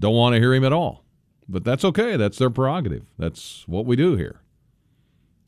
don't 0.00 0.14
want 0.14 0.34
to 0.34 0.40
hear 0.40 0.54
him 0.54 0.64
at 0.64 0.72
all. 0.72 1.04
But 1.48 1.64
that's 1.64 1.84
okay. 1.84 2.16
That's 2.16 2.38
their 2.38 2.50
prerogative. 2.50 3.04
That's 3.18 3.64
what 3.66 3.86
we 3.86 3.96
do 3.96 4.16
here. 4.16 4.40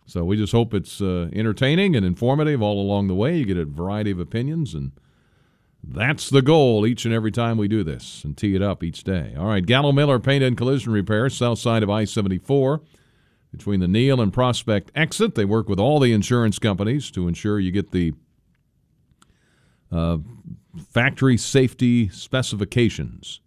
So 0.06 0.24
we 0.24 0.36
just 0.36 0.52
hope 0.52 0.74
it's 0.74 1.00
uh, 1.00 1.30
entertaining 1.32 1.96
and 1.96 2.04
informative 2.04 2.60
all 2.60 2.80
along 2.80 3.08
the 3.08 3.14
way. 3.14 3.38
You 3.38 3.46
get 3.46 3.56
a 3.56 3.64
variety 3.64 4.10
of 4.10 4.18
opinions, 4.18 4.74
and 4.74 4.92
that's 5.86 6.30
the 6.30 6.42
goal 6.42 6.86
each 6.86 7.04
and 7.04 7.12
every 7.12 7.30
time 7.30 7.56
we 7.56 7.68
do 7.68 7.84
this 7.84 8.24
and 8.24 8.36
tee 8.36 8.54
it 8.54 8.62
up 8.62 8.82
each 8.82 9.04
day. 9.04 9.34
All 9.36 9.46
right, 9.46 9.64
Gallo 9.64 9.92
Miller 9.92 10.18
Paint 10.18 10.42
and 10.42 10.56
Collision 10.56 10.92
Repair, 10.92 11.28
south 11.28 11.58
side 11.58 11.82
of 11.82 11.90
I 11.90 12.04
74, 12.04 12.80
between 13.50 13.80
the 13.80 13.88
Neil 13.88 14.20
and 14.20 14.32
Prospect 14.32 14.90
exit. 14.94 15.34
They 15.34 15.44
work 15.44 15.68
with 15.68 15.78
all 15.78 16.00
the 16.00 16.12
insurance 16.12 16.58
companies 16.58 17.10
to 17.12 17.28
ensure 17.28 17.60
you 17.60 17.70
get 17.70 17.90
the 17.90 18.14
uh, 19.92 20.18
factory 20.90 21.36
safety 21.36 22.08
specifications 22.08 23.40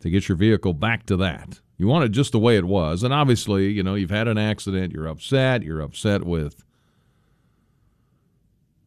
to 0.00 0.10
get 0.10 0.28
your 0.28 0.36
vehicle 0.36 0.74
back 0.74 1.06
to 1.06 1.16
that. 1.16 1.60
You 1.78 1.86
want 1.88 2.04
it 2.04 2.10
just 2.10 2.32
the 2.32 2.38
way 2.38 2.56
it 2.56 2.66
was. 2.66 3.02
And 3.02 3.12
obviously, 3.12 3.70
you 3.70 3.82
know, 3.82 3.94
you've 3.94 4.10
had 4.10 4.28
an 4.28 4.38
accident, 4.38 4.92
you're 4.92 5.08
upset, 5.08 5.62
you're 5.62 5.80
upset 5.80 6.24
with 6.24 6.62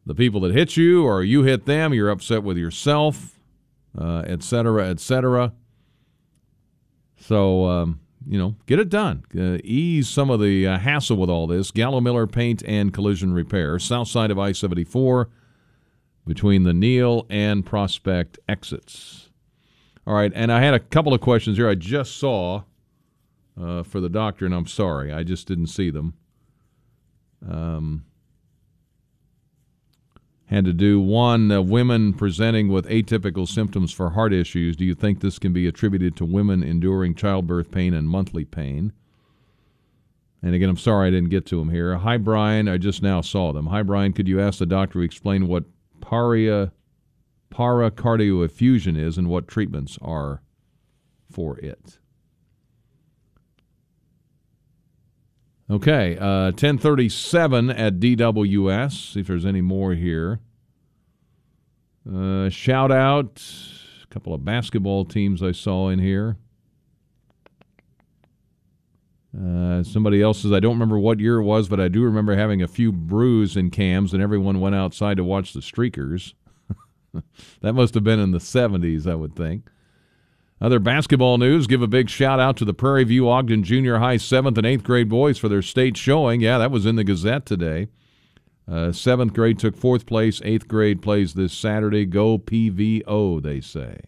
the 0.08 0.14
people 0.14 0.40
that 0.40 0.54
hit 0.54 0.74
you 0.74 1.04
or 1.04 1.22
you 1.22 1.42
hit 1.42 1.66
them, 1.66 1.92
you're 1.92 2.08
upset 2.08 2.42
with 2.42 2.56
yourself, 2.56 3.38
uh, 3.96 4.22
et 4.26 4.42
cetera, 4.42 4.88
et. 4.88 4.98
So, 7.18 7.66
um, 7.66 8.00
you 8.26 8.38
know, 8.38 8.56
get 8.64 8.78
it 8.78 8.88
done. 8.88 9.24
Uh, 9.38 9.58
ease 9.62 10.08
some 10.08 10.30
of 10.30 10.40
the 10.40 10.66
uh, 10.66 10.78
hassle 10.78 11.18
with 11.18 11.28
all 11.28 11.46
this. 11.46 11.70
Gallo 11.70 12.00
Miller 12.00 12.26
Paint 12.26 12.62
and 12.66 12.94
Collision 12.94 13.34
Repair, 13.34 13.78
south 13.78 14.08
side 14.08 14.30
of 14.30 14.38
I 14.38 14.52
74, 14.52 15.28
between 16.26 16.62
the 16.62 16.72
Neil 16.72 17.26
and 17.28 17.66
Prospect 17.66 18.38
exits. 18.48 19.28
All 20.06 20.14
right, 20.14 20.32
and 20.34 20.50
I 20.50 20.62
had 20.62 20.72
a 20.72 20.80
couple 20.80 21.12
of 21.12 21.20
questions 21.20 21.58
here 21.58 21.68
I 21.68 21.74
just 21.74 22.16
saw 22.16 22.62
uh, 23.60 23.82
for 23.82 24.00
the 24.00 24.08
doctor, 24.08 24.46
and 24.46 24.54
I'm 24.54 24.66
sorry, 24.66 25.12
I 25.12 25.22
just 25.22 25.46
didn't 25.46 25.66
see 25.66 25.90
them. 25.90 26.14
Um, 27.46 28.06
had 30.48 30.64
to 30.64 30.72
do 30.72 30.98
one 31.00 31.50
uh, 31.52 31.60
women 31.60 32.12
presenting 32.14 32.68
with 32.68 32.88
atypical 32.88 33.46
symptoms 33.46 33.92
for 33.92 34.10
heart 34.10 34.32
issues. 34.32 34.76
Do 34.76 34.84
you 34.84 34.94
think 34.94 35.20
this 35.20 35.38
can 35.38 35.52
be 35.52 35.66
attributed 35.66 36.16
to 36.16 36.24
women 36.24 36.62
enduring 36.62 37.14
childbirth 37.14 37.70
pain 37.70 37.92
and 37.92 38.08
monthly 38.08 38.44
pain? 38.44 38.92
And 40.42 40.54
again, 40.54 40.70
I'm 40.70 40.76
sorry 40.78 41.08
I 41.08 41.10
didn't 41.10 41.30
get 41.30 41.46
to 41.46 41.58
them 41.58 41.70
here. 41.70 41.96
Hi, 41.96 42.16
Brian. 42.16 42.68
I 42.68 42.78
just 42.78 43.02
now 43.02 43.20
saw 43.20 43.52
them. 43.52 43.66
Hi, 43.66 43.82
Brian. 43.82 44.12
Could 44.12 44.28
you 44.28 44.40
ask 44.40 44.58
the 44.58 44.66
doctor 44.66 45.00
to 45.00 45.04
explain 45.04 45.48
what 45.48 45.64
paria, 46.00 46.72
pericardial 47.50 48.44
effusion 48.44 48.96
is 48.96 49.18
and 49.18 49.28
what 49.28 49.48
treatments 49.48 49.98
are 50.00 50.40
for 51.30 51.58
it? 51.58 51.98
Okay, 55.70 56.16
uh, 56.16 56.50
1037 56.52 57.70
at 57.70 58.00
DWS. 58.00 59.12
See 59.12 59.20
if 59.20 59.26
there's 59.26 59.44
any 59.44 59.60
more 59.60 59.92
here. 59.92 60.40
Uh, 62.10 62.48
shout 62.48 62.90
out 62.90 63.42
a 64.02 64.06
couple 64.06 64.32
of 64.32 64.46
basketball 64.46 65.04
teams 65.04 65.42
I 65.42 65.52
saw 65.52 65.90
in 65.90 65.98
here. 65.98 66.38
Uh, 69.38 69.82
somebody 69.82 70.22
else 70.22 70.40
says, 70.40 70.52
I 70.52 70.60
don't 70.60 70.72
remember 70.72 70.98
what 70.98 71.20
year 71.20 71.36
it 71.36 71.44
was, 71.44 71.68
but 71.68 71.80
I 71.80 71.88
do 71.88 72.02
remember 72.02 72.34
having 72.34 72.62
a 72.62 72.68
few 72.68 72.90
brews 72.90 73.54
in 73.54 73.70
Kam's, 73.70 74.14
and 74.14 74.22
everyone 74.22 74.60
went 74.60 74.74
outside 74.74 75.18
to 75.18 75.24
watch 75.24 75.52
the 75.52 75.60
Streakers. 75.60 76.32
that 77.60 77.74
must 77.74 77.92
have 77.92 78.04
been 78.04 78.18
in 78.18 78.30
the 78.30 78.38
70s, 78.38 79.06
I 79.06 79.14
would 79.14 79.36
think. 79.36 79.66
Other 80.60 80.80
basketball 80.80 81.38
news 81.38 81.68
give 81.68 81.82
a 81.82 81.86
big 81.86 82.08
shout 82.08 82.40
out 82.40 82.56
to 82.56 82.64
the 82.64 82.74
Prairie 82.74 83.04
View 83.04 83.28
Ogden 83.28 83.62
Junior 83.62 83.98
High 83.98 84.16
7th 84.16 84.58
and 84.58 84.66
8th 84.66 84.82
grade 84.82 85.08
boys 85.08 85.38
for 85.38 85.48
their 85.48 85.62
state 85.62 85.96
showing. 85.96 86.40
Yeah, 86.40 86.58
that 86.58 86.72
was 86.72 86.84
in 86.84 86.96
the 86.96 87.04
Gazette 87.04 87.46
today. 87.46 87.88
Uh, 88.66 88.90
7th 88.90 89.32
grade 89.32 89.58
took 89.58 89.76
fourth 89.76 90.04
place, 90.04 90.40
8th 90.40 90.66
grade 90.66 91.00
plays 91.00 91.34
this 91.34 91.52
Saturday. 91.52 92.04
Go 92.04 92.38
PVO, 92.38 93.40
they 93.40 93.60
say. 93.60 93.98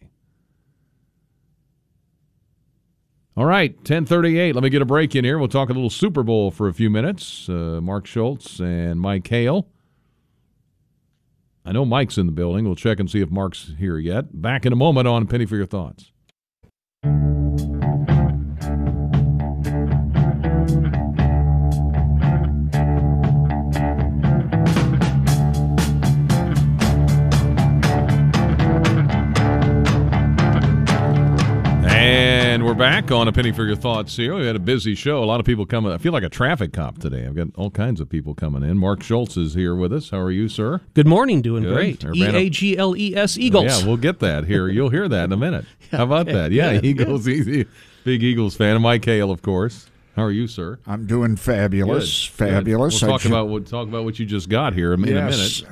All 3.37 3.45
right, 3.45 3.73
1038. 3.77 4.53
Let 4.53 4.63
me 4.63 4.69
get 4.69 4.81
a 4.81 4.85
break 4.85 5.15
in 5.15 5.23
here. 5.23 5.39
We'll 5.39 5.47
talk 5.47 5.69
a 5.69 5.73
little 5.73 5.89
Super 5.89 6.21
Bowl 6.21 6.51
for 6.51 6.67
a 6.67 6.73
few 6.73 6.89
minutes. 6.89 7.47
Uh, 7.47 7.79
Mark 7.81 8.05
Schultz 8.05 8.59
and 8.59 8.99
Mike 8.99 9.25
Hale. 9.25 9.69
I 11.63 11.71
know 11.71 11.85
Mike's 11.85 12.17
in 12.17 12.25
the 12.25 12.33
building. 12.33 12.65
We'll 12.65 12.75
check 12.75 12.99
and 12.99 13.09
see 13.09 13.21
if 13.21 13.31
Mark's 13.31 13.73
here 13.79 13.97
yet. 13.97 14.41
Back 14.41 14.65
in 14.65 14.73
a 14.73 14.75
moment 14.75 15.07
on 15.07 15.27
Penny 15.27 15.45
for 15.45 15.55
Your 15.55 15.65
Thoughts. 15.65 16.10
Thank 17.03 18.09
you. 18.11 18.20
And 32.51 32.65
we're 32.65 32.73
back 32.73 33.11
on 33.11 33.29
a 33.29 33.31
penny 33.31 33.53
for 33.53 33.63
your 33.63 33.77
thoughts 33.77 34.17
here. 34.17 34.35
We 34.35 34.45
had 34.45 34.57
a 34.57 34.59
busy 34.59 34.93
show. 34.93 35.23
A 35.23 35.25
lot 35.25 35.39
of 35.39 35.45
people 35.45 35.65
coming. 35.65 35.93
I 35.93 35.97
feel 35.97 36.11
like 36.11 36.23
a 36.23 36.27
traffic 36.27 36.73
cop 36.73 36.97
today. 36.97 37.25
I've 37.25 37.33
got 37.33 37.47
all 37.55 37.71
kinds 37.71 38.01
of 38.01 38.09
people 38.09 38.35
coming 38.35 38.61
in. 38.61 38.77
Mark 38.77 39.01
Schultz 39.03 39.37
is 39.37 39.53
here 39.53 39.73
with 39.73 39.93
us. 39.93 40.09
How 40.09 40.19
are 40.19 40.31
you, 40.31 40.49
sir? 40.49 40.81
Good 40.93 41.07
morning. 41.07 41.41
Doing 41.41 41.63
Good. 41.63 41.73
great. 41.73 42.03
E 42.13 42.25
A 42.25 42.49
G 42.49 42.77
L 42.77 42.93
E 42.97 43.15
S 43.15 43.15
band- 43.15 43.15
A 43.15 43.15
G 43.15 43.17
L 43.17 43.23
S 43.23 43.37
Eagles. 43.37 43.65
Yeah, 43.67 43.87
we'll 43.87 43.95
get 43.95 44.19
that 44.19 44.47
here. 44.47 44.67
You'll 44.67 44.89
hear 44.89 45.07
that 45.07 45.23
in 45.23 45.31
a 45.31 45.37
minute. 45.37 45.63
How 45.91 46.03
about 46.03 46.27
okay. 46.27 46.33
that? 46.33 46.51
Yeah, 46.51 46.73
Good, 46.73 46.85
Eagles. 46.87 47.25
Easy. 47.29 47.67
Big 48.03 48.21
Eagles 48.21 48.57
fan. 48.57 48.75
And 48.75 48.83
Mike 48.83 49.05
Hale, 49.05 49.31
of 49.31 49.41
course. 49.41 49.89
How 50.17 50.23
are 50.23 50.31
you, 50.31 50.45
sir? 50.45 50.77
I'm 50.85 51.07
doing 51.07 51.37
fabulous, 51.37 52.27
Good, 52.31 52.37
good. 52.37 52.53
fabulous. 52.53 53.01
We'll 53.01 53.11
talk 53.11 53.21
ju- 53.21 53.29
about 53.29 53.47
we'll 53.47 53.63
talk 53.63 53.87
about 53.87 54.03
what 54.03 54.19
you 54.19 54.25
just 54.25 54.49
got 54.49 54.73
here 54.73 54.93
in 54.93 55.01
a 55.01 55.05
minute. 55.05 55.63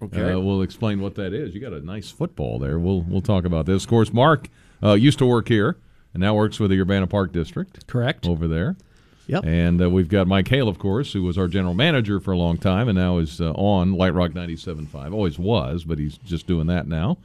Okay. 0.00 0.30
Uh, 0.32 0.38
we'll 0.38 0.62
explain 0.62 1.00
what 1.00 1.16
that 1.16 1.32
is. 1.34 1.56
You 1.56 1.60
got 1.60 1.72
a 1.72 1.80
nice 1.80 2.08
football 2.08 2.60
there. 2.60 2.78
We'll 2.78 3.00
we'll 3.02 3.20
talk 3.20 3.44
about 3.44 3.66
this. 3.66 3.82
Of 3.82 3.90
course, 3.90 4.12
Mark 4.12 4.48
uh, 4.80 4.92
used 4.92 5.18
to 5.18 5.26
work 5.26 5.48
here 5.48 5.76
and 6.14 6.20
now 6.20 6.34
works 6.34 6.58
with 6.58 6.70
the 6.70 6.80
Urbana 6.80 7.06
Park 7.06 7.32
District. 7.32 7.86
Correct. 7.86 8.26
Over 8.26 8.48
there. 8.48 8.76
Yep. 9.26 9.44
And 9.44 9.80
uh, 9.80 9.88
we've 9.88 10.08
got 10.08 10.26
Mike 10.26 10.48
Hale, 10.48 10.68
of 10.68 10.80
course, 10.80 11.12
who 11.12 11.22
was 11.22 11.38
our 11.38 11.46
general 11.46 11.74
manager 11.74 12.18
for 12.18 12.32
a 12.32 12.36
long 12.36 12.58
time 12.58 12.88
and 12.88 12.98
now 12.98 13.18
is 13.18 13.40
uh, 13.40 13.52
on 13.52 13.92
Light 13.92 14.12
Rock 14.12 14.32
97.5. 14.32 15.14
Always 15.14 15.38
was, 15.38 15.84
but 15.84 15.98
he's 15.98 16.18
just 16.18 16.48
doing 16.48 16.66
that 16.66 16.88
now. 16.88 17.16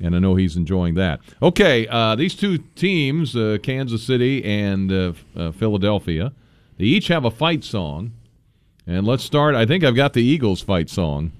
And 0.00 0.16
I 0.16 0.18
know 0.18 0.34
he's 0.34 0.56
enjoying 0.56 0.94
that. 0.94 1.20
Okay, 1.40 1.86
uh, 1.86 2.16
these 2.16 2.34
two 2.34 2.58
teams, 2.58 3.36
uh, 3.36 3.58
Kansas 3.62 4.02
City 4.02 4.44
and 4.44 4.90
uh, 4.90 5.12
uh, 5.36 5.52
Philadelphia, 5.52 6.32
they 6.76 6.84
each 6.84 7.06
have 7.06 7.24
a 7.24 7.30
fight 7.30 7.62
song. 7.62 8.12
And 8.84 9.06
let's 9.06 9.22
start. 9.22 9.54
I 9.54 9.64
think 9.64 9.84
I've 9.84 9.96
got 9.96 10.14
the 10.14 10.22
Eagles 10.22 10.60
fight 10.60 10.90
song. 10.90 11.30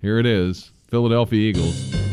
Here 0.00 0.18
it 0.18 0.26
is 0.26 0.70
Philadelphia 0.88 1.40
Eagles. 1.40 2.03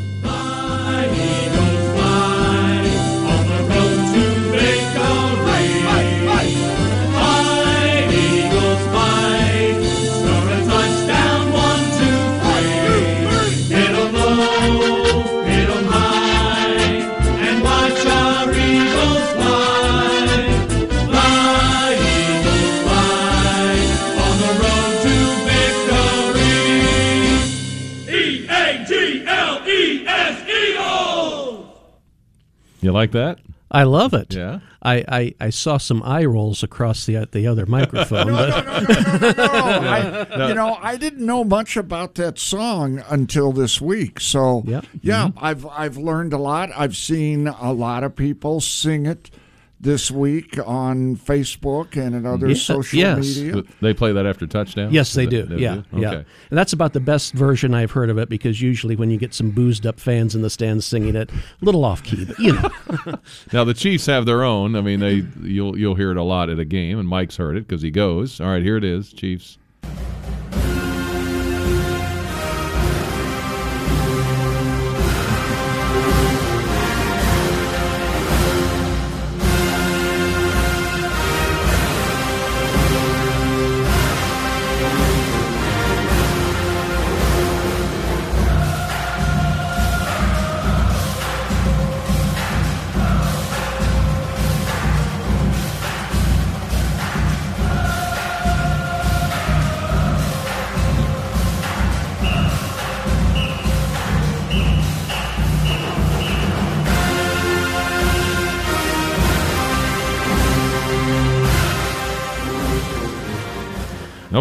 You 32.82 32.91
like 32.91 33.11
that? 33.11 33.39
I 33.73 33.84
love 33.84 34.13
it. 34.13 34.34
Yeah. 34.34 34.59
I, 34.82 35.05
I, 35.07 35.36
I 35.39 35.49
saw 35.49 35.77
some 35.77 36.03
eye 36.03 36.25
rolls 36.25 36.61
across 36.61 37.05
the 37.05 37.15
uh, 37.17 37.25
the 37.32 37.47
other 37.47 37.65
microphone. 37.65 38.27
No, 38.27 38.34
but 38.36 38.65
no, 38.65 38.79
no, 38.82 39.17
no, 39.19 39.31
no, 39.31 39.80
no. 39.80 39.88
I, 40.35 40.47
you 40.49 40.53
know, 40.56 40.77
I 40.81 40.97
didn't 40.97 41.26
know 41.26 41.45
much 41.45 41.77
about 41.77 42.15
that 42.15 42.38
song 42.38 43.01
until 43.10 43.53
this 43.53 43.80
week. 43.80 44.19
So, 44.19 44.64
Yep. 44.65 44.85
yeah, 45.01 45.27
mm-hmm. 45.27 45.39
I've 45.45 45.65
I've 45.68 45.97
learned 45.97 46.34
a 46.34 46.38
lot. 46.38 46.69
I've 46.76 46.97
seen 46.97 47.47
a 47.47 47.72
lot 47.72 48.03
of 48.03 48.14
people 48.15 48.60
sing 48.60 49.06
it 49.06 49.31
this 49.82 50.12
week 50.12 50.58
on 50.66 51.16
Facebook 51.18 51.98
and 51.98 52.16
at 52.16 52.26
other 52.26 52.48
Yeah, 52.49 52.53
social 52.56 52.99
yes. 52.99 53.38
media. 53.38 53.64
They 53.82 53.94
play 53.94 54.12
that 54.14 54.26
after 54.28 54.45
touchdown? 54.45 54.94
Yes, 54.94 55.14
they 55.14 55.26
do. 55.26 55.48
yeah, 55.58 55.82
yeah. 55.91 56.08
Okay. 56.12 56.26
And 56.49 56.58
that's 56.58 56.72
about 56.72 56.94
the 56.94 56.99
best 56.99 57.34
version 57.34 57.74
I've 57.74 57.91
heard 57.91 58.10
of 58.12 58.18
it 58.20 58.30
because 58.30 58.62
usually 58.62 58.95
when 58.95 59.10
you 59.10 59.18
get 59.18 59.34
some 59.34 59.49
boozed 59.52 59.88
up 59.88 59.99
fans 59.99 60.36
in 60.36 60.44
the 60.44 60.49
stands 60.52 60.86
singing 60.86 61.16
it, 61.16 61.32
a 61.32 61.66
little 61.66 61.84
off 61.84 62.03
key, 62.03 62.26
but 62.26 62.38
you 62.40 62.53
know. 62.53 62.70
Now 63.53 63.64
the 63.64 63.74
Chiefs 63.74 64.06
have 64.06 64.26
their 64.26 64.44
own. 64.44 64.76
I 64.76 64.82
mean, 64.82 64.99
they 64.99 65.24
you'll 65.41 65.78
you'll 65.78 65.95
hear 65.95 66.12
it 66.12 66.18
a 66.18 66.24
lot 66.24 66.49
at 66.49 66.60
a 66.60 66.66
game, 66.66 66.99
and 66.99 67.08
Mike's 67.08 67.38
heard 67.38 67.58
it 67.58 67.68
because 67.68 67.82
he 67.82 67.90
goes. 67.91 68.40
All 68.40 68.48
right, 68.48 68.62
here 68.64 68.78
it 68.78 68.84
is, 68.84 69.12
Chiefs. 69.12 69.58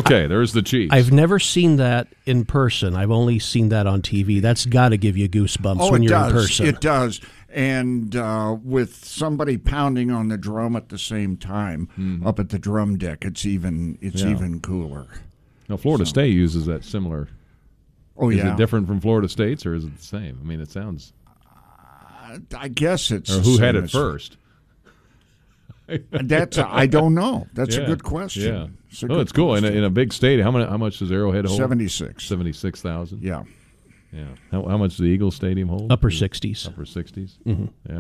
Okay, 0.01 0.27
there's 0.27 0.53
the 0.53 0.63
Chiefs. 0.63 0.93
I've 0.93 1.13
never 1.13 1.39
seen 1.39 1.77
that 1.77 2.09
in 2.27 2.45
person. 2.45 2.95
I've 2.97 3.11
only 3.11 3.39
seen 3.39 3.69
that 3.71 3.87
on 3.87 4.03
TV. 4.03 4.41
That's 4.41 4.67
got 4.67 4.91
to 4.91 4.97
give 4.97 5.17
you 5.17 5.29
goosebumps 5.29 5.79
Oh, 5.81 5.91
when 5.93 6.03
you're 6.03 6.11
does. 6.11 6.31
in 6.33 6.33
person. 6.39 6.67
It 6.67 6.81
does. 6.81 7.21
And 7.49 8.15
uh, 8.15 8.57
with 8.63 9.05
somebody 9.05 9.57
pounding 9.59 10.11
on 10.11 10.29
the 10.29 10.37
drum 10.39 10.77
at 10.77 10.89
the 10.89 10.99
same 10.99 11.37
time 11.37 12.21
up 12.25 12.39
at 12.39 12.51
the 12.51 12.59
drum 12.59 12.97
deck, 12.99 13.25
it's 13.25 13.45
even 13.45 13.99
it's 14.01 14.23
Yeah. 14.23 14.31
even 14.31 14.61
cooler. 14.61 15.07
now, 15.69 15.77
Florida 15.77 16.07
State 16.07 16.33
uses 16.33 16.67
that 16.67 16.85
similar. 16.85 17.29
Oh 18.17 18.31
is 18.31 18.37
yeah, 18.39 18.53
it 18.53 18.57
different 18.57 18.87
from 18.87 19.01
Florida 19.01 19.29
State's 19.29 19.65
or 19.67 19.75
is 19.75 19.85
it 19.85 19.97
the 19.97 20.05
same? 20.05 20.39
I 20.43 20.47
mean, 20.47 20.61
it 20.61 20.71
sounds. 20.71 21.13
I 22.57 22.69
guess 22.69 23.11
it's 23.11 23.31
Or 23.31 23.39
the 23.39 23.43
who 23.43 23.59
had 23.59 23.75
it 23.75 23.91
first? 23.91 24.37
That's 26.11 26.59
I 26.59 26.87
don't 26.87 27.15
know. 27.15 27.47
That's 27.55 27.77
Yeah, 27.77 27.83
a 27.83 27.87
good 27.87 28.03
question. 28.03 28.55
Yeah. 28.55 28.67
It's 28.91 29.03
a 29.03 29.07
oh, 29.07 29.09
good 29.09 29.21
it's 29.21 29.33
cool. 29.33 29.55
In 29.55 29.59
a, 29.59 29.69
question. 29.69 29.79
in 29.79 29.85
a 29.85 29.91
big 29.91 30.13
stadium, 30.13 30.45
how 30.45 30.51
many? 30.51 30.67
How 30.69 30.77
much 30.77 30.99
does 30.99 31.11
Arrowhead 31.13 31.47
hold? 31.47 31.59
76. 31.59 32.25
Seventy-six 32.25 32.81
thousand. 32.83 33.23
Yeah. 33.23 33.43
Yeah. 34.13 34.25
How, 34.51 34.65
how 34.67 34.77
much 34.77 34.91
does 34.93 34.99
the 34.99 35.05
Eagles 35.05 35.37
Stadium 35.37 35.69
hold? 35.69 35.93
Upper 35.93 36.11
60s. 36.11 36.67
Upper 36.67 36.85
60s. 36.85 37.39
Mhm. 37.47 37.71
Yeah. 37.89 37.95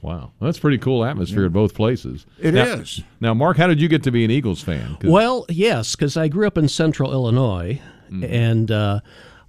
Wow. 0.00 0.32
Well, 0.40 0.48
that's 0.48 0.58
pretty 0.58 0.78
cool 0.78 1.04
atmosphere 1.04 1.42
Yeah. 1.42 1.46
at 1.46 1.52
both 1.52 1.74
places. 1.74 2.26
It 2.40 2.56
It 2.56 2.66
is. 2.66 2.80
is. 2.98 3.04
Now, 3.20 3.32
Mark, 3.32 3.56
how 3.56 3.68
did 3.68 3.80
you 3.80 3.86
get 3.86 4.02
to 4.02 4.10
be 4.10 4.24
an 4.24 4.32
Eagles 4.32 4.60
fan? 4.62 4.96
'Cause- 4.98 5.08
Well, 5.10 5.46
yes, 5.48 5.94
because 5.94 6.16
I 6.16 6.26
grew 6.26 6.44
up 6.48 6.58
in 6.58 6.66
central 6.68 7.12
Illinois. 7.12 7.80
And 8.10 8.70
uh, 8.70 9.00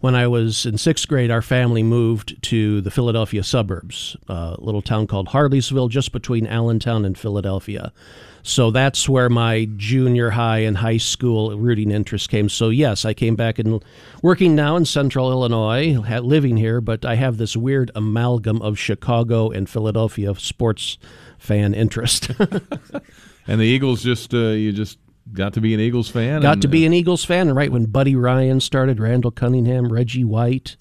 when 0.04 0.16
I 0.16 0.28
was 0.28 0.66
in 0.66 0.78
sixth 0.78 1.08
grade, 1.08 1.32
our 1.32 1.42
family 1.42 1.82
moved 1.82 2.44
to 2.50 2.82
the 2.82 2.92
Philadelphia 2.92 3.42
suburbs, 3.42 4.18
a 4.28 4.58
little 4.60 4.82
town 4.82 5.08
called 5.08 5.30
Harleysville, 5.30 5.90
just 5.90 6.12
between 6.12 6.46
Allentown 6.46 7.06
and 7.06 7.18
Philadelphia. 7.18 7.94
So 8.42 8.70
that's 8.70 9.08
where 9.08 9.30
my 9.30 9.70
junior 9.78 10.32
high 10.32 10.58
and 10.58 10.76
high 10.76 10.98
school 10.98 11.58
rooting 11.58 11.90
interest 11.90 12.30
came. 12.30 12.50
So, 12.50 12.68
yes, 12.68 13.06
I 13.06 13.14
came 13.14 13.38
back 13.38 13.60
and 13.60 13.82
working 14.22 14.56
now 14.56 14.76
in 14.76 14.84
central 14.84 15.32
Illinois, 15.32 15.98
living 16.20 16.58
here, 16.58 16.82
but 16.82 17.06
I 17.06 17.16
have 17.16 17.38
this 17.38 17.56
weird 17.56 17.90
amalgam 17.96 18.62
of 18.62 18.78
Chicago 18.78 19.52
and 19.52 19.70
Philadelphia 19.70 20.36
sports 20.36 20.98
fan 21.38 21.74
interest. 21.74 22.30
and 23.48 23.62
the 23.62 23.66
Eagles 23.66 24.04
just 24.04 24.34
uh, 24.34 24.50
you 24.50 24.74
just 24.74 24.98
got 25.32 25.54
to 25.54 25.62
be 25.62 25.74
an 25.74 25.80
Eagles 25.80 26.10
fan. 26.10 26.41
Got 26.41 26.54
and, 26.54 26.62
to 26.64 26.68
be 26.68 26.86
an 26.86 26.94
Eagles 26.94 27.24
fan, 27.24 27.48
and 27.48 27.56
right 27.56 27.72
when 27.72 27.86
Buddy 27.86 28.16
Ryan 28.16 28.60
started, 28.60 29.00
Randall 29.00 29.32
Cunningham, 29.32 29.91
Reggie 29.91 30.24
White, 30.24 30.76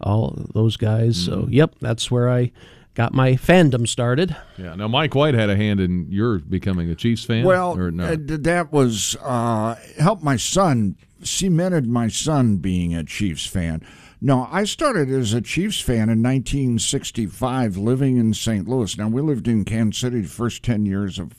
all 0.00 0.46
those 0.54 0.76
guys. 0.76 1.22
So, 1.24 1.42
Mm-hmm. 1.42 1.52
yep, 1.52 1.74
that's 1.80 2.10
where 2.10 2.30
I 2.30 2.52
got 2.94 3.12
my 3.12 3.32
fandom 3.32 3.86
started. 3.86 4.34
Yeah. 4.56 4.74
Now, 4.74 4.88
Mike 4.88 5.14
White 5.14 5.34
had 5.34 5.50
a 5.50 5.56
hand 5.56 5.80
in 5.80 6.10
your 6.10 6.38
becoming 6.38 6.90
a 6.90 6.94
Chiefs 6.94 7.24
fan. 7.24 7.44
Well, 7.44 7.78
or 7.78 7.90
no? 7.90 8.04
uh, 8.06 8.16
that 8.18 8.72
was 8.72 9.16
uh, 9.22 9.74
helped 9.98 10.22
my 10.22 10.36
son 10.36 10.96
cemented 11.22 11.86
my 11.86 12.08
son 12.08 12.56
being 12.56 12.94
a 12.94 13.04
Chiefs 13.04 13.46
fan. 13.46 13.82
No, 14.20 14.48
I 14.50 14.64
started 14.64 15.10
as 15.10 15.34
a 15.34 15.42
Chiefs 15.42 15.80
fan 15.80 16.08
in 16.08 16.22
1965, 16.22 17.76
living 17.76 18.16
in 18.16 18.32
St. 18.32 18.66
Louis. 18.66 18.96
Now 18.96 19.08
we 19.08 19.20
lived 19.20 19.46
in 19.46 19.64
Kansas 19.64 20.00
City 20.00 20.22
the 20.22 20.28
first 20.28 20.62
10 20.62 20.86
years 20.86 21.18
of 21.18 21.32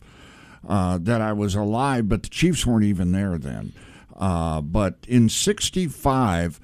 uh, 0.67 0.97
that 1.01 1.21
I 1.21 1.33
was 1.33 1.55
alive, 1.55 2.09
but 2.09 2.23
the 2.23 2.29
Chiefs 2.29 2.65
weren't 2.65 2.83
even 2.83 3.11
there 3.11 3.37
then. 3.37 3.73
Uh, 4.15 4.61
but 4.61 4.97
in 5.07 5.29
'65, 5.29 6.59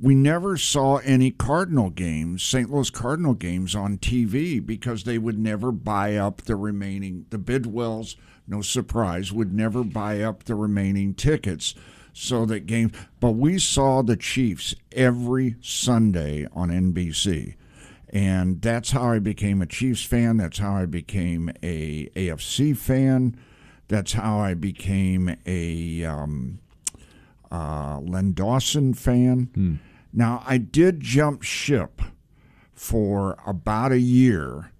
we 0.00 0.14
never 0.14 0.56
saw 0.56 0.96
any 0.98 1.30
Cardinal 1.30 1.90
games, 1.90 2.42
St. 2.42 2.70
Louis 2.70 2.88
Cardinal 2.88 3.34
games 3.34 3.74
on 3.74 3.98
TV 3.98 4.64
because 4.64 5.04
they 5.04 5.18
would 5.18 5.38
never 5.38 5.72
buy 5.72 6.16
up 6.16 6.42
the 6.42 6.56
remaining. 6.56 7.26
The 7.28 7.38
Bidwells, 7.38 8.16
no 8.46 8.62
surprise, 8.62 9.30
would 9.30 9.52
never 9.52 9.84
buy 9.84 10.22
up 10.22 10.44
the 10.44 10.54
remaining 10.54 11.12
tickets. 11.14 11.74
So 12.12 12.44
that 12.46 12.66
game, 12.66 12.90
but 13.20 13.32
we 13.32 13.58
saw 13.58 14.02
the 14.02 14.16
Chiefs 14.16 14.74
every 14.92 15.56
Sunday 15.60 16.46
on 16.52 16.70
NBC, 16.70 17.54
and 18.12 18.60
that's 18.60 18.90
how 18.90 19.12
I 19.12 19.20
became 19.20 19.62
a 19.62 19.66
Chiefs 19.66 20.04
fan. 20.04 20.36
That's 20.36 20.58
how 20.58 20.74
I 20.74 20.86
became 20.86 21.50
a 21.62 22.08
AFC 22.16 22.76
fan. 22.76 23.36
That's 23.88 24.12
how 24.12 24.38
I 24.38 24.54
became 24.54 25.36
a 25.46 26.04
um, 26.04 26.58
uh, 27.50 28.00
Len 28.00 28.32
Dawson 28.32 28.94
fan. 28.94 29.50
Now, 30.12 30.42
I 30.44 30.58
did 30.58 31.00
jump 31.00 31.42
ship 31.42 32.02
for 32.72 33.36
about 33.46 33.92
a 33.92 34.00
year 34.00 34.72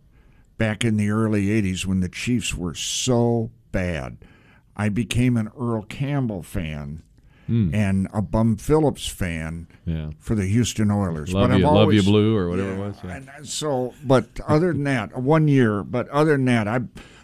back 0.59 0.85
in 0.85 0.97
the 0.97 1.11
early 1.11 1.47
80s 1.47 1.87
when 1.87 2.01
the 2.01 2.09
Chiefs 2.09 2.55
were 2.55 2.75
so 2.75 3.51
bad. 3.71 4.19
I 4.77 4.89
became 4.89 5.37
an 5.37 5.51
Earl 5.59 5.83
Campbell 5.83 6.43
fan 6.43 7.03
and 7.51 8.07
a 8.15 8.23
Bum 8.23 8.57
Phillips 8.57 9.07
fan 9.09 9.67
Yeah. 9.85 10.11
for 10.21 10.35
the 10.37 10.47
Houston 10.47 10.91
Oilers. 10.91 11.33
Love 11.35 11.51
but 11.51 11.59
you, 11.59 11.67
I've 11.67 11.73
love 11.73 11.93
you, 11.93 12.03
blue, 12.03 12.37
or 12.37 12.49
whatever 12.49 12.75
it 12.75 12.79
was. 12.79 12.97
Yeah. 13.03 13.21
and 13.37 13.49
so, 13.49 13.93
but 14.05 14.27
other 14.47 14.73
than 14.73 14.85
that, 14.85 15.17
one 15.21 15.49
year. 15.49 15.83
But 15.83 16.09
other 16.11 16.33
than 16.33 16.45
that, 16.45 16.69
I 16.69 16.81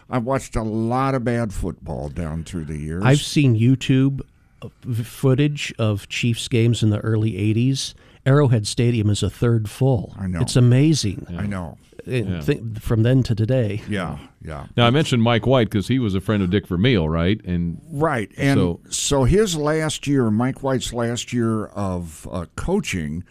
I've 0.09 0.25
watched 0.25 0.55
a 0.55 0.63
lot 0.63 1.15
of 1.15 1.23
bad 1.23 1.53
football 1.53 2.09
down 2.09 2.43
through 2.43 2.65
the 2.65 2.77
years. 2.77 3.03
I've 3.05 3.21
seen 3.21 3.55
YouTube 3.57 4.21
uh, 4.61 4.69
footage 5.03 5.73
of 5.79 6.07
Chiefs 6.09 6.47
games 6.47 6.81
in 6.83 6.89
the 6.89 6.99
early 6.99 7.31
80s. 7.33 7.93
Arrowhead 8.27 8.67
Stadium 8.67 9.09
is 9.09 9.23
a 9.23 9.29
third 9.29 9.69
full. 9.69 10.13
I 10.19 10.27
know. 10.27 10.41
It's 10.41 10.55
amazing. 10.57 11.25
I 11.37 11.47
know. 11.47 11.77
Yeah. 12.05 12.39
thi- 12.41 12.61
from 12.79 13.03
then 13.03 13.21
to 13.23 13.35
today. 13.35 13.81
Yeah, 13.89 14.17
yeah. 14.41 14.67
Now 14.77 14.85
I 14.87 14.91
mentioned 14.91 15.21
Mike 15.23 15.45
White 15.45 15.69
because 15.69 15.87
he 15.89 15.99
was 15.99 16.13
a 16.15 16.21
friend 16.21 16.41
of 16.43 16.49
Dick 16.49 16.65
Vermeil, 16.67 17.07
right? 17.09 17.41
And 17.43 17.81
Right, 17.91 18.31
and 18.37 18.57
So- 18.57 18.79
so, 18.89 19.23
his 19.25 19.55
last 19.57 20.07
year, 20.07 20.29
Mike 20.31 20.61
White's 20.63 20.93
last 20.93 21.33
year 21.33 21.65
of 21.67 22.27
uh, 22.31 22.45
coaching 22.55 23.23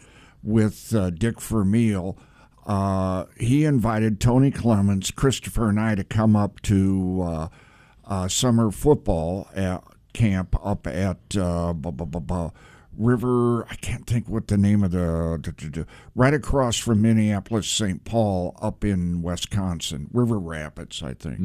with 0.43 0.95
uh, 0.95 1.09
Dick 1.11 1.41
Vermeil, 1.41 2.19
uh, 2.67 3.25
he 3.39 3.65
invited 3.65 4.21
Tony 4.21 4.51
Clements, 4.51 5.11
Christopher, 5.11 5.69
and 5.71 5.81
I 5.81 5.95
to 5.95 6.05
come 6.05 6.37
up 6.37 6.61
to 6.63 7.23
uh, 7.23 7.49
uh, 8.07 8.29
summer 8.29 8.71
football 8.71 9.49
at 9.55 9.83
camp 10.13 10.55
up 10.63 10.87
at 10.87 11.19
uh, 11.37 11.73
bu- 11.73 11.93
bu- 11.93 12.07
bu- 12.07 12.21
bu- 12.21 12.51
River. 12.97 13.67
I 13.69 13.75
can't 13.77 14.07
think 14.07 14.29
what 14.29 14.49
the 14.49 14.57
name 14.57 14.83
of 14.83 14.91
the, 14.91 15.87
right 16.15 16.35
across 16.35 16.79
from 16.79 17.03
Minneapolis, 17.03 17.69
St. 17.69 18.05
Paul, 18.05 18.57
up 18.61 18.85
in 18.85 19.23
Wisconsin, 19.23 20.09
River 20.13 20.39
Rapids, 20.39 21.03
I 21.03 21.15
think. 21.15 21.39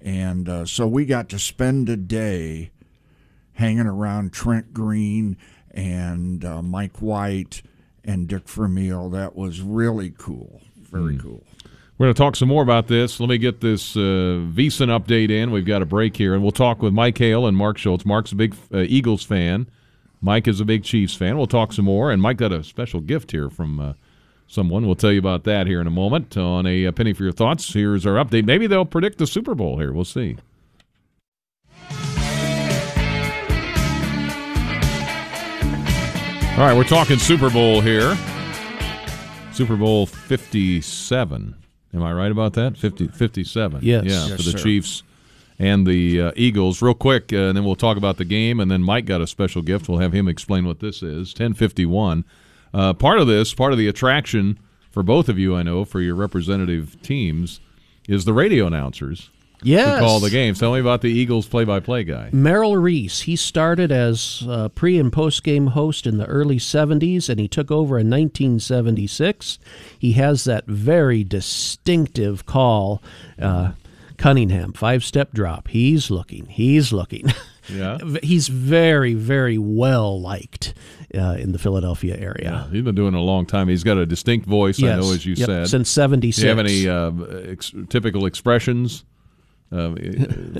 And 0.00 0.48
uh, 0.48 0.66
so 0.66 0.86
we 0.86 1.06
got 1.06 1.28
to 1.30 1.38
spend 1.38 1.88
a 1.88 1.96
day 1.96 2.70
hanging 3.54 3.86
around 3.86 4.32
Trent 4.32 4.74
Green 4.74 5.36
and 5.70 6.44
uh, 6.44 6.60
Mike 6.62 6.98
White 6.98 7.62
and 8.04 8.28
Dick 8.28 8.48
Vermeil. 8.48 9.10
That 9.10 9.34
was 9.34 9.60
really 9.60 10.12
cool. 10.16 10.60
Very 10.76 11.16
cool. 11.18 11.42
We're 11.96 12.06
going 12.06 12.14
to 12.14 12.18
talk 12.18 12.36
some 12.36 12.48
more 12.48 12.62
about 12.62 12.88
this. 12.88 13.20
Let 13.20 13.28
me 13.28 13.38
get 13.38 13.60
this 13.60 13.96
uh, 13.96 14.00
Veasan 14.52 14.88
update 14.88 15.30
in. 15.30 15.52
We've 15.52 15.64
got 15.64 15.80
a 15.80 15.86
break 15.86 16.16
here, 16.16 16.34
and 16.34 16.42
we'll 16.42 16.52
talk 16.52 16.82
with 16.82 16.92
Mike 16.92 17.16
Hale 17.18 17.46
and 17.46 17.56
Mark 17.56 17.78
Schultz. 17.78 18.04
Mark's 18.04 18.32
a 18.32 18.34
big 18.34 18.56
uh, 18.72 18.78
Eagles 18.78 19.22
fan. 19.22 19.68
Mike 20.24 20.48
is 20.48 20.58
a 20.58 20.64
big 20.64 20.82
Chiefs 20.84 21.14
fan. 21.14 21.36
We'll 21.36 21.46
talk 21.46 21.74
some 21.74 21.84
more, 21.84 22.10
and 22.10 22.22
Mike 22.22 22.38
got 22.38 22.50
a 22.50 22.64
special 22.64 23.02
gift 23.02 23.30
here 23.32 23.50
from 23.50 23.78
uh, 23.78 23.92
someone. 24.46 24.86
We'll 24.86 24.94
tell 24.94 25.12
you 25.12 25.18
about 25.18 25.44
that 25.44 25.66
here 25.66 25.82
in 25.82 25.86
a 25.86 25.90
moment 25.90 26.34
on 26.38 26.66
a, 26.66 26.86
uh 26.86 26.92
penny 26.92 27.12
for 27.12 27.24
your 27.24 27.32
thoughts. 27.32 27.70
Here's 27.74 28.06
our 28.06 28.14
update. 28.14 28.46
Maybe 28.46 28.66
they'll 28.66 28.86
predict 28.86 29.18
the 29.18 29.26
Super 29.26 29.54
Bowl 29.54 29.78
here. 29.78 29.92
We'll 29.92 30.06
see. 30.06 30.38
All 36.56 36.60
right, 36.60 36.76
we're 36.76 36.84
talking 36.84 37.18
Super 37.18 37.50
Bowl 37.50 37.80
here. 37.80 38.16
Super 39.52 39.74
Bowl 39.76 40.06
57. 40.06 41.54
Am 41.92 42.02
I 42.02 42.12
right 42.12 42.30
about 42.30 42.52
that? 42.52 42.76
50, 42.78 43.08
57. 43.08 43.80
Yes. 43.82 44.04
Yeah, 44.04 44.10
Yes, 44.12 44.30
for 44.30 44.36
the 44.36 44.52
sir. 44.52 44.58
Chiefs 44.58 45.02
and 45.58 45.86
the 45.86 46.20
uh, 46.20 46.32
Eagles. 46.36 46.82
Real 46.82 46.94
quick, 46.94 47.32
uh, 47.32 47.36
and 47.36 47.56
then 47.56 47.64
we'll 47.64 47.76
talk 47.76 47.96
about 47.96 48.16
the 48.16 48.24
game. 48.24 48.60
And 48.60 48.70
then 48.70 48.82
Mike 48.82 49.06
got 49.06 49.20
a 49.20 49.26
special 49.26 49.62
gift. 49.62 49.88
We'll 49.88 49.98
have 49.98 50.12
him 50.12 50.28
explain 50.28 50.66
what 50.66 50.80
this 50.80 51.02
is. 51.02 51.32
1051. 51.32 52.24
Uh, 52.72 52.92
part 52.92 53.20
of 53.20 53.26
this, 53.26 53.54
part 53.54 53.72
of 53.72 53.78
the 53.78 53.88
attraction 53.88 54.58
for 54.90 55.02
both 55.02 55.28
of 55.28 55.38
you, 55.38 55.54
I 55.54 55.62
know, 55.62 55.84
for 55.84 56.00
your 56.00 56.14
representative 56.14 57.00
teams, 57.02 57.60
is 58.08 58.24
the 58.24 58.32
radio 58.32 58.66
announcers 58.66 59.30
Yes. 59.64 60.00
call 60.00 60.20
the 60.20 60.30
games. 60.30 60.58
Tell 60.60 60.74
me 60.74 60.80
about 60.80 61.00
the 61.00 61.10
Eagles 61.10 61.46
play-by-play 61.46 62.04
guy. 62.04 62.28
Merrill 62.32 62.76
Reese, 62.76 63.20
he 63.20 63.34
started 63.34 63.90
as 63.90 64.44
a 64.46 64.68
pre 64.68 64.98
and 64.98 65.12
post 65.12 65.42
game 65.42 65.68
host 65.68 66.06
in 66.06 66.18
the 66.18 66.26
early 66.26 66.58
70s 66.58 67.28
and 67.30 67.40
he 67.40 67.48
took 67.48 67.70
over 67.70 67.98
in 67.98 68.10
1976. 68.10 69.58
He 69.98 70.12
has 70.12 70.44
that 70.44 70.66
very 70.66 71.24
distinctive 71.24 72.44
call. 72.44 73.02
Uh, 73.40 73.72
Cunningham, 74.16 74.72
five 74.72 75.04
step 75.04 75.32
drop. 75.32 75.68
He's 75.68 76.10
looking. 76.10 76.46
He's 76.46 76.92
looking. 76.92 77.26
Yeah. 77.66 77.96
He's 78.22 78.48
very, 78.48 79.14
very 79.14 79.56
well 79.56 80.20
liked 80.20 80.74
uh, 81.16 81.36
in 81.38 81.52
the 81.52 81.58
Philadelphia 81.58 82.14
area. 82.14 82.68
He's 82.70 82.82
been 82.82 82.94
doing 82.94 83.14
it 83.14 83.16
a 83.16 83.22
long 83.22 83.46
time. 83.46 83.68
He's 83.68 83.82
got 83.82 83.96
a 83.96 84.04
distinct 84.04 84.44
voice, 84.46 84.82
I 84.82 84.96
know, 84.96 85.12
as 85.14 85.24
you 85.24 85.32
Yep, 85.32 85.46
said. 85.46 85.68
since 85.68 85.88
76. 85.90 86.36
Do 86.36 86.42
you 86.42 86.48
have 86.50 86.58
any 86.58 86.86
uh, 86.86 87.10
ex- 87.50 87.72
typical 87.88 88.26
expressions 88.26 89.06
uh, 89.72 89.94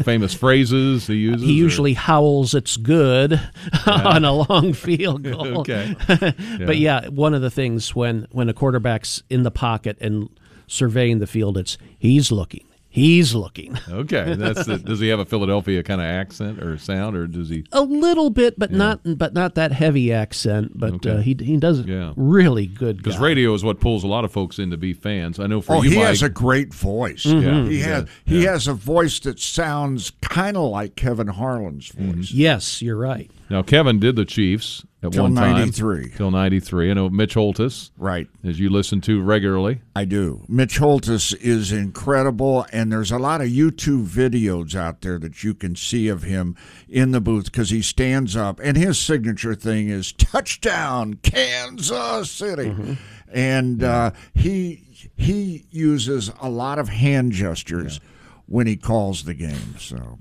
famous 0.03 0.33
phrases 0.33 1.07
he 1.07 1.17
uses? 1.17 1.43
He 1.47 1.53
or- 1.53 1.65
usually 1.65 1.93
howls, 1.93 2.55
"It's 2.55 2.79
good" 2.79 3.39
on 3.87 4.25
a 4.25 4.33
long 4.33 4.73
field 4.73 5.25
goal. 5.25 5.59
Okay. 5.61 5.95
but 6.09 6.79
yeah, 6.79 7.09
one 7.09 7.35
of 7.35 7.43
the 7.43 7.51
things 7.51 7.95
when 7.95 8.27
when 8.33 8.49
a 8.49 8.55
quarterback's 8.55 9.23
in 9.29 9.43
the 9.43 9.51
pocket 9.51 9.99
and 10.01 10.31
surveying 10.67 11.19
the 11.19 11.27
field, 11.27 11.59
it's 11.59 11.77
he's 11.99 12.33
looking, 12.33 12.65
he's 12.95 13.35
looking. 13.35 13.77
Okay, 13.91 14.35
that's 14.35 14.67
the, 14.67 14.79
does 14.79 15.01
he 15.01 15.09
have 15.09 15.19
a 15.21 15.25
Philadelphia 15.25 15.83
kind 15.83 16.01
of 16.01 16.07
accent 16.07 16.63
or 16.63 16.77
sound, 16.79 17.17
or 17.17 17.27
does 17.27 17.49
he? 17.49 17.65
A 17.73 17.83
little 17.83 18.31
bit, 18.31 18.59
but 18.59 18.71
not 18.73 19.01
but 19.05 19.35
not 19.35 19.55
that 19.57 19.73
heavy 19.73 20.13
accent. 20.13 20.73
But 20.75 20.95
Okay. 20.95 21.11
uh, 21.11 21.17
he 21.19 21.37
he 21.41 21.57
does 21.57 21.81
Yeah. 21.87 22.13
really 22.17 22.67
good. 22.67 22.97
Because 22.99 23.19
radio 23.19 23.53
is 23.55 23.63
what 23.65 23.81
pulls 23.81 24.05
a 24.05 24.07
lot 24.09 24.25
of 24.25 24.33
folks 24.33 24.59
in 24.59 24.71
to 24.71 24.77
be 24.77 24.93
fans. 24.93 25.39
I 25.39 25.47
know 25.47 25.61
for 25.61 25.77
Oh, 25.77 25.83
you, 25.83 25.91
he 25.91 25.97
Mike, 25.97 26.07
has 26.07 26.23
a 26.23 26.29
great 26.29 26.73
voice. 26.75 27.25
Mhm. 27.25 27.69
He 27.71 27.81
has 27.81 28.05
yeah. 28.05 28.09
he 28.25 28.45
has 28.45 28.67
a 28.69 28.75
voice 28.75 29.19
that 29.21 29.39
sounds 29.41 30.13
kind 30.23 30.57
of 30.57 30.71
like 30.71 30.97
Kevin 30.97 31.29
Harlan's 31.29 31.89
voice. 31.89 32.31
Yes, 32.33 32.81
you're 32.83 32.97
right. 32.97 33.31
Now 33.51 33.63
Kevin 33.63 33.99
did 34.01 34.17
the 34.17 34.25
Chiefs 34.25 34.85
at 35.03 35.13
Till 35.13 35.25
one 35.25 35.35
time 35.35 35.53
93. 35.53 36.13
till 36.17 36.31
'93. 36.31 36.91
I 36.91 36.95
know 36.95 37.11
Mitch 37.11 37.35
Holthus, 37.35 37.91
right? 37.99 38.27
As 38.43 38.59
you 38.59 38.71
listen 38.71 39.01
to 39.03 39.23
regularly. 39.23 39.83
I 39.95 40.07
do. 40.07 40.45
Mitch 40.49 40.79
Holthus 40.79 41.35
is 41.35 41.71
incredible, 41.71 42.67
and 42.73 42.91
there's 42.91 43.13
a 43.13 43.19
lot 43.19 43.41
of 43.43 43.49
YouTube 43.49 44.07
videos 44.07 44.75
out 44.75 45.03
there 45.03 45.19
that 45.19 45.45
you 45.45 45.53
can 45.55 45.77
see 45.77 46.09
of 46.09 46.23
him 46.23 46.57
in 46.89 47.11
the 47.11 47.21
booth 47.21 47.47
because 47.47 47.71
he 47.71 47.83
stands 47.83 48.35
up, 48.35 48.61
and 48.63 48.77
his 48.77 48.99
signature 48.99 49.55
thing 49.55 49.89
is 49.89 50.13
touchdown, 50.13 51.15
Kansas 51.23 52.31
City, 52.31 52.97
and 53.31 53.83
uh, 53.85 54.13
he 54.35 55.09
he 55.17 55.67
uses 55.71 56.31
a 56.41 56.49
lot 56.49 56.79
of 56.79 56.89
hand 56.89 57.33
gestures 57.33 58.01
when 58.47 58.67
he 58.67 58.77
calls 58.77 59.25
the 59.25 59.35
game. 59.35 59.77
So, 59.79 60.19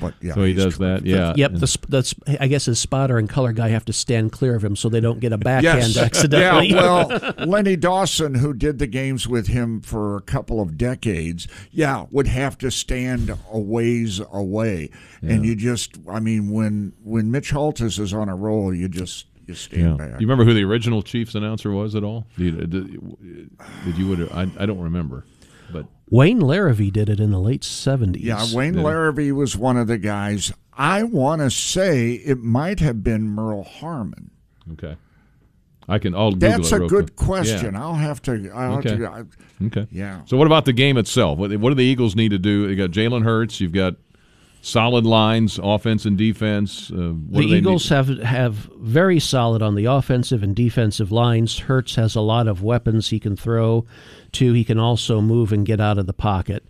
but 0.00 0.14
yeah, 0.20 0.34
So 0.34 0.42
he 0.44 0.52
does 0.54 0.78
that, 0.78 1.00
terrific. 1.02 1.06
yeah. 1.06 1.32
Yep, 1.36 1.52
the, 1.54 1.66
sp- 1.66 1.88
the 1.88 2.02
sp- 2.04 2.22
I 2.40 2.46
guess 2.48 2.64
his 2.66 2.78
spotter 2.78 3.18
and 3.18 3.28
color 3.28 3.52
guy 3.52 3.68
have 3.68 3.84
to 3.86 3.92
stand 3.92 4.32
clear 4.32 4.54
of 4.54 4.64
him 4.64 4.76
so 4.76 4.88
they 4.88 5.00
don't 5.00 5.20
get 5.20 5.32
a 5.32 5.38
backhand 5.38 5.96
accidentally. 5.96 6.68
Yeah, 6.70 7.04
well, 7.06 7.34
Lenny 7.46 7.76
Dawson, 7.76 8.34
who 8.34 8.52
did 8.54 8.78
the 8.78 8.86
games 8.86 9.26
with 9.28 9.46
him 9.48 9.80
for 9.80 10.16
a 10.16 10.20
couple 10.22 10.60
of 10.60 10.76
decades, 10.78 11.48
yeah, 11.70 12.06
would 12.10 12.26
have 12.26 12.58
to 12.58 12.70
stand 12.70 13.36
a 13.52 13.58
ways 13.58 14.20
away. 14.32 14.90
And 15.22 15.44
you 15.44 15.56
just, 15.56 15.96
I 16.08 16.20
mean, 16.20 16.50
when 16.50 16.92
when 17.02 17.30
Mitch 17.30 17.50
Holthus 17.50 17.98
is 17.98 18.12
on 18.14 18.28
a 18.28 18.36
roll, 18.36 18.72
you 18.72 18.88
just 18.88 19.26
you 19.46 19.54
stand 19.54 19.82
Yeah. 19.82 20.06
back. 20.06 20.20
You 20.20 20.26
remember 20.26 20.44
who 20.44 20.54
the 20.54 20.62
original 20.64 21.02
Chiefs 21.02 21.34
announcer 21.34 21.70
was 21.72 21.94
at 21.94 22.04
all? 22.04 22.26
Did, 22.38 22.70
did, 22.70 23.00
did 23.84 23.96
you 23.98 24.08
would? 24.08 24.30
I, 24.32 24.48
I 24.58 24.66
don't 24.66 24.78
remember, 24.80 25.24
but 25.72 25.86
Wayne 26.10 26.40
Larrivee 26.40 26.92
did 26.92 27.08
it 27.08 27.18
in 27.20 27.30
the 27.30 27.40
late 27.40 27.62
70s. 27.62 28.18
Yeah, 28.22 28.44
Wayne 28.54 28.74
Did? 28.74 28.84
Larrivee 28.84 29.32
was 29.32 29.56
one 29.56 29.76
of 29.76 29.86
the 29.88 29.98
guys. 29.98 30.52
I 30.72 31.02
want 31.02 31.40
to 31.40 31.50
say 31.50 32.12
it 32.12 32.38
might 32.38 32.80
have 32.80 33.02
been 33.02 33.28
Merle 33.28 33.64
Harmon. 33.64 34.30
okay. 34.74 34.96
I 35.88 35.98
can. 36.00 36.16
I'll 36.16 36.32
Google 36.32 36.50
That's 36.50 36.72
it 36.72 36.76
a 36.76 36.78
real 36.80 36.88
good 36.88 37.14
quick. 37.14 37.28
question. 37.28 37.74
Yeah. 37.74 37.82
I'll 37.84 37.94
have 37.94 38.20
to. 38.22 38.50
I'll 38.52 38.78
Okay. 38.78 38.88
have 38.90 38.98
to 38.98 39.06
I, 39.62 39.66
Okay. 39.66 39.86
Yeah. 39.92 40.22
So 40.26 40.36
what 40.36 40.46
about 40.48 40.64
the 40.64 40.72
game 40.72 40.96
itself? 40.98 41.38
What, 41.38 41.54
what 41.58 41.68
do 41.70 41.76
the 41.76 41.84
Eagles 41.84 42.16
need 42.16 42.30
to 42.32 42.38
do? 42.38 42.68
You 42.68 42.74
got 42.74 42.90
Jalen 42.90 43.22
Hurts. 43.22 43.60
You've 43.60 43.70
got 43.72 43.94
solid 44.62 45.06
lines, 45.06 45.60
offense 45.62 46.04
and 46.04 46.18
defense. 46.18 46.90
Uh, 46.90 47.12
what 47.12 47.38
the 47.38 47.42
do 47.46 47.50
they 47.50 47.56
Eagles 47.58 47.88
have 47.88 48.08
have 48.18 48.54
very 48.80 49.20
solid 49.20 49.62
on 49.62 49.76
the 49.76 49.84
offensive 49.84 50.42
and 50.42 50.56
defensive 50.56 51.12
lines. 51.12 51.56
Hurts 51.60 51.94
has 51.94 52.16
a 52.16 52.20
lot 52.20 52.48
of 52.48 52.64
weapons 52.64 53.10
he 53.10 53.20
can 53.20 53.36
throw 53.36 53.86
He 54.38 54.64
can 54.64 54.78
also 54.78 55.20
move 55.20 55.52
and 55.52 55.66
get 55.66 55.80
out 55.80 55.98
of 55.98 56.06
the 56.06 56.12
pocket. 56.12 56.64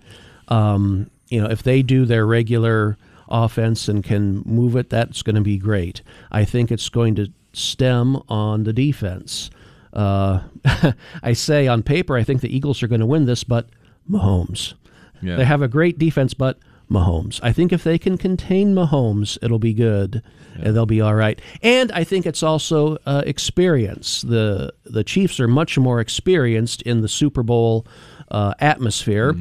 Um, 0.48 1.10
you 1.28 1.40
know, 1.40 1.48
if 1.48 1.62
they 1.62 1.82
do 1.82 2.04
their 2.04 2.26
regular 2.26 2.96
offense 3.28 3.88
and 3.88 4.04
can 4.04 4.42
move 4.44 4.76
it, 4.76 4.90
that's 4.90 5.22
going 5.22 5.36
to 5.36 5.42
be 5.42 5.58
great. 5.58 6.02
I 6.30 6.44
think 6.44 6.70
it's 6.70 6.88
going 6.88 7.16
to 7.16 7.32
stem 7.52 8.22
on 8.28 8.64
the 8.64 8.72
defense. 8.72 9.50
Uh, 9.92 10.42
I 11.22 11.32
say 11.32 11.66
on 11.66 11.82
paper, 11.82 12.16
I 12.16 12.22
think 12.22 12.40
the 12.40 12.54
Eagles 12.54 12.82
are 12.82 12.88
going 12.88 13.00
to 13.00 13.06
win 13.06 13.26
this, 13.26 13.44
but 13.44 13.68
Mahomes. 14.08 14.74
Yeah. 15.22 15.36
They 15.36 15.44
have 15.44 15.62
a 15.62 15.68
great 15.68 15.98
defense, 15.98 16.34
but 16.34 16.58
Mahomes. 16.90 17.40
I 17.42 17.52
think 17.52 17.72
if 17.72 17.82
they 17.82 17.98
can 17.98 18.16
contain 18.16 18.74
Mahomes, 18.74 19.38
it'll 19.42 19.58
be 19.58 19.74
good, 19.74 20.22
and 20.54 20.74
they'll 20.76 20.86
be 20.86 21.00
all 21.00 21.14
right. 21.14 21.40
And 21.62 21.90
I 21.92 22.04
think 22.04 22.26
it's 22.26 22.42
also 22.42 22.98
uh, 23.06 23.22
experience. 23.26 24.22
the 24.22 24.72
The 24.84 25.02
Chiefs 25.04 25.40
are 25.40 25.48
much 25.48 25.76
more 25.78 26.00
experienced 26.00 26.82
in 26.82 27.00
the 27.02 27.08
Super 27.08 27.42
Bowl 27.42 27.86
uh, 28.30 28.54
atmosphere. 28.60 29.34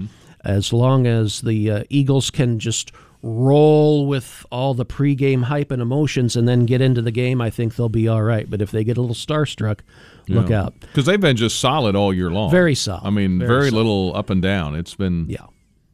As 0.43 0.71
long 0.73 1.07
as 1.07 1.41
the 1.41 1.71
uh, 1.71 1.83
Eagles 1.89 2.29
can 2.29 2.59
just 2.59 2.91
roll 3.23 4.05
with 4.05 4.45
all 4.51 4.75
the 4.75 4.85
pregame 4.85 5.43
hype 5.43 5.71
and 5.71 5.81
emotions, 5.81 6.35
and 6.35 6.47
then 6.47 6.65
get 6.65 6.81
into 6.81 7.01
the 7.01 7.11
game, 7.11 7.41
I 7.41 7.49
think 7.49 7.75
they'll 7.75 7.89
be 7.89 8.07
all 8.07 8.21
right. 8.21 8.47
But 8.49 8.61
if 8.61 8.69
they 8.71 8.83
get 8.83 8.97
a 8.97 9.01
little 9.01 9.15
starstruck, 9.15 9.79
look 10.27 10.49
Yeah. 10.49 10.63
out. 10.65 10.73
because 10.79 11.05
they've 11.05 11.19
been 11.21 11.35
just 11.35 11.59
solid 11.59 11.95
all 11.95 12.13
year 12.13 12.29
long. 12.29 12.51
Very 12.51 12.75
solid. 12.75 13.01
I 13.05 13.09
mean, 13.09 13.39
Very 13.39 13.49
very, 13.49 13.71
little 13.71 14.15
up 14.15 14.29
and 14.29 14.41
down. 14.41 14.75
It's 14.75 14.93
been 14.95 15.25
yeah. 15.29 15.45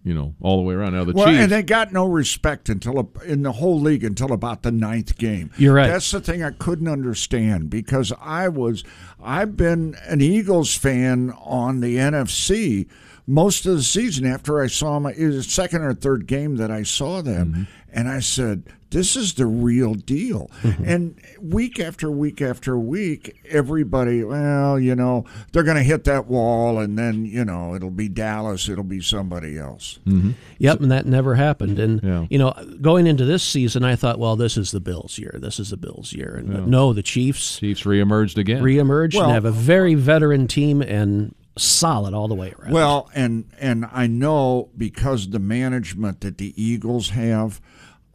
You 0.04 0.16
know, 0.16 0.36
all 0.42 0.58
the 0.58 0.64
way 0.64 0.74
around. 0.74 0.94
Now 0.94 1.04
the 1.04 1.14
well, 1.14 1.28
Chiefs. 1.28 1.44
and 1.44 1.52
they 1.52 1.62
got 1.62 1.94
no 1.94 2.08
respect 2.08 2.70
until 2.70 3.12
in 3.24 3.44
the 3.44 3.52
whole 3.52 3.80
league 3.80 4.04
until 4.04 4.32
about 4.32 4.64
the 4.64 4.72
ninth 4.72 5.16
game. 5.18 5.52
You're 5.58 5.76
right. 5.76 5.88
That's 5.88 6.10
the 6.10 6.20
thing 6.22 6.42
I 6.44 6.50
couldn't 6.52 6.88
understand 6.88 7.70
because 7.70 8.12
I 8.20 8.48
was 8.48 8.84
I've 9.22 9.56
been 9.56 9.96
an 10.08 10.22
Eagles 10.22 10.76
fan 10.76 11.32
on 11.44 11.82
the 11.82 11.98
NFC 11.98 12.88
most 13.28 13.66
of 13.68 13.76
the 13.76 13.84
season 13.84 14.26
after 14.26 14.62
I 14.62 14.68
saw 14.68 15.00
my 15.00 15.12
it 15.12 15.28
was 15.28 15.46
the 15.46 15.52
second 15.52 15.84
or 15.84 15.94
third 15.94 16.26
game 16.26 16.56
that 16.58 16.72
I 16.72 16.84
saw 16.84 17.22
them, 17.22 17.52
Mm-hmm. 17.54 17.64
And 17.92 18.08
I 18.10 18.20
said. 18.20 18.64
This 18.92 19.16
is 19.16 19.36
the 19.36 19.46
real 19.46 19.94
deal. 19.94 20.52
Mm-hmm. 20.64 20.84
And 20.86 21.22
week 21.40 21.80
after 21.80 22.12
week 22.12 22.42
after 22.42 22.78
week, 22.78 23.40
everybody, 23.50 24.22
well, 24.22 24.78
you 24.78 24.96
know, 24.96 25.24
they're 25.54 25.64
going 25.64 25.78
to 25.78 25.82
hit 25.84 26.04
that 26.04 26.28
wall, 26.28 26.78
and 26.78 26.98
then, 27.00 27.24
you 27.24 27.46
know, 27.46 27.74
it'll 27.74 27.90
be 27.90 28.10
Dallas, 28.10 28.68
it'll 28.68 28.84
be 28.84 29.00
somebody 29.00 29.58
else. 29.58 29.98
Mm-hmm. 30.06 30.32
Yep, 30.58 30.82
and 30.82 30.92
that 30.92 31.06
never 31.06 31.36
happened. 31.36 31.80
And 31.80 32.04
Yeah. 32.04 32.28
you 32.30 32.38
know, 32.38 32.52
going 32.82 33.08
into 33.08 33.24
this 33.24 33.44
season, 33.44 33.86
I 33.86 33.96
thought, 33.96 34.20
well, 34.20 34.36
this 34.36 34.58
is 34.58 34.72
the 34.72 34.82
Bills' 34.82 35.18
year. 35.18 35.38
This 35.42 35.58
is 35.58 35.70
the 35.70 35.78
Bills' 35.78 36.12
year. 36.12 36.36
And 36.36 36.52
Yeah. 36.52 36.66
no, 36.66 36.92
the 36.92 37.02
Chiefs 37.02 37.60
Chiefs 37.60 37.84
reemerged 37.84 38.38
again. 38.38 38.62
reemerged 38.62 39.14
Well- 39.16 39.24
and 39.24 39.32
have 39.34 39.46
a 39.46 39.52
very 39.52 39.96
veteran 39.96 40.48
team 40.50 40.82
and 40.82 41.34
solid 41.58 42.14
all 42.14 42.28
the 42.28 42.36
way 42.36 42.54
around. 42.60 42.74
Well, 42.74 43.10
and 43.16 43.46
and 43.58 43.86
I 43.90 44.08
know 44.08 44.68
because 44.78 45.30
the 45.30 45.40
management 45.40 46.20
that 46.22 46.38
the 46.40 46.54
Eagles 46.62 47.12
have, 47.12 47.62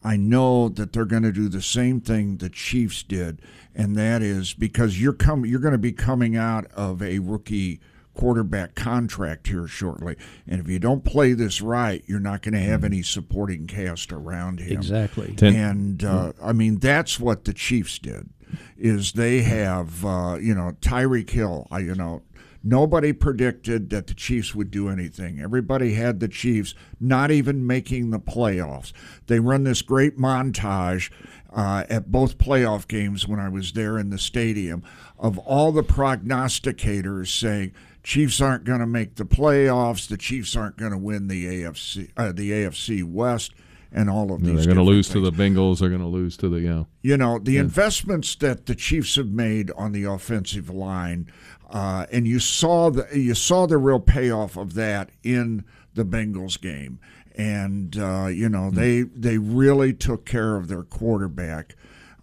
I 0.07 0.16
know 0.16 0.69
that 0.69 0.93
they're 0.93 1.05
going 1.05 1.24
to 1.24 1.33
do 1.33 1.49
the 1.49 1.61
same 1.61 2.01
thing 2.01 2.37
the 2.37 2.49
Chiefs 2.49 3.03
did, 3.03 3.43
and 3.74 3.97
that 3.97 4.23
is 4.23 4.55
because 4.55 5.03
you're 5.03 5.12
com- 5.12 5.45
you're 5.45 5.59
going 5.59 5.73
to 5.73 5.78
be 5.78 5.91
coming 5.91 6.37
out 6.37 6.66
of 6.77 7.03
a 7.03 7.19
rookie 7.19 7.81
quarterback 8.15 8.77
contract 8.77 9.49
here 9.49 9.66
shortly, 9.66 10.16
and 10.47 10.61
if 10.61 10.69
you 10.69 10.78
don't 10.78 11.05
play 11.05 11.33
this 11.33 11.61
right, 11.61 12.05
you're 12.07 12.20
not 12.20 12.43
going 12.43 12.55
to 12.55 12.61
have 12.61 12.85
any 12.85 13.03
supporting 13.03 13.66
cast 13.66 14.12
around 14.12 14.61
him. 14.61 14.78
Exactly. 14.78 15.35
And 15.57 16.05
uh, 16.05 16.33
I 16.41 16.53
mean 16.53 16.78
that's 16.78 17.19
what 17.19 17.45
the 17.45 17.53
Chiefs 17.53 17.99
did, 17.99 18.31
is 18.78 19.15
they 19.15 19.43
have 19.43 20.05
uh, 20.05 20.39
you 20.41 20.55
know 20.55 20.77
Tyreek 20.81 21.31
Hill, 21.31 21.66
I, 21.73 21.81
you 21.81 21.97
know. 21.97 22.23
Nobody 22.68 23.12
predicted 23.12 23.90
that 23.90 24.09
the 24.09 24.14
Chiefs 24.14 24.52
would 24.55 24.72
do 24.72 24.88
anything. 24.88 25.40
Everybody 25.40 25.94
had 25.94 26.18
the 26.18 26.26
Chiefs 26.26 26.74
not 26.98 27.30
even 27.30 27.64
making 27.64 28.10
the 28.10 28.18
playoffs. 28.18 28.93
They 29.28 29.38
run 29.38 29.62
this 29.62 29.82
great 29.82 30.18
montage 30.18 31.10
uh, 31.55 31.84
at 31.88 32.10
both 32.10 32.38
playoff 32.38 32.88
games 32.88 33.28
when 33.28 33.38
I 33.38 33.48
was 33.48 33.72
there 33.72 33.98
in 33.98 34.10
the 34.10 34.18
stadium 34.18 34.82
of 35.16 35.38
all 35.38 35.70
the 35.70 35.84
prognosticators 35.84 37.28
saying 37.28 37.72
Chiefs 38.02 38.40
aren't 38.40 38.64
going 38.64 38.80
to 38.80 38.86
make 38.86 39.16
the 39.16 39.24
playoffs, 39.24 40.09
the 40.09 40.16
Chiefs 40.16 40.55
aren't 40.56 40.76
going 40.76 40.93
to 40.93 40.98
win 40.98 41.28
the 41.28 41.47
AFC, 41.47 42.10
uh, 42.16 42.32
the 42.32 42.51
AFC 42.51 43.02
West, 43.05 43.52
and 43.93 44.10
all 44.10 44.32
of 44.32 44.43
Yeah, 44.43 44.51
these. 44.52 44.64
they're 44.66 44.74
going 44.74 44.84
to 44.84 44.90
lose 44.93 45.09
things. 45.09 45.24
to 45.24 45.30
the 45.30 45.36
Bengals. 45.36 45.78
They're 45.80 45.88
going 45.88 46.01
to 46.01 46.06
lose 46.06 46.36
to 46.38 46.48
the 46.48 46.60
yeah. 46.60 46.84
You 47.02 47.16
know, 47.16 47.38
the 47.38 47.56
investments 47.56 48.34
that 48.36 48.66
the 48.66 48.74
Chiefs 48.74 49.14
have 49.16 49.28
made 49.30 49.70
on 49.76 49.93
the 49.93 50.05
offensive 50.05 50.68
line, 50.68 51.30
uh, 51.70 52.06
and 52.12 52.26
you 52.26 52.38
saw 52.38 52.90
the 52.90 53.06
you 53.12 53.34
saw 53.34 53.66
the 53.66 53.78
real 53.78 54.01
payoff 54.01 54.56
of 54.56 54.74
that 54.74 55.10
in 55.22 55.64
the 55.94 56.05
Bengals 56.05 56.60
game. 56.60 57.01
And 57.34 57.98
uh, 57.98 58.26
you 58.26 58.48
know, 58.48 58.70
they 58.70 59.02
they 59.02 59.38
really 59.38 59.93
took 59.93 60.24
care 60.24 60.56
of 60.56 60.68
their 60.68 60.82
quarterback. 60.82 61.74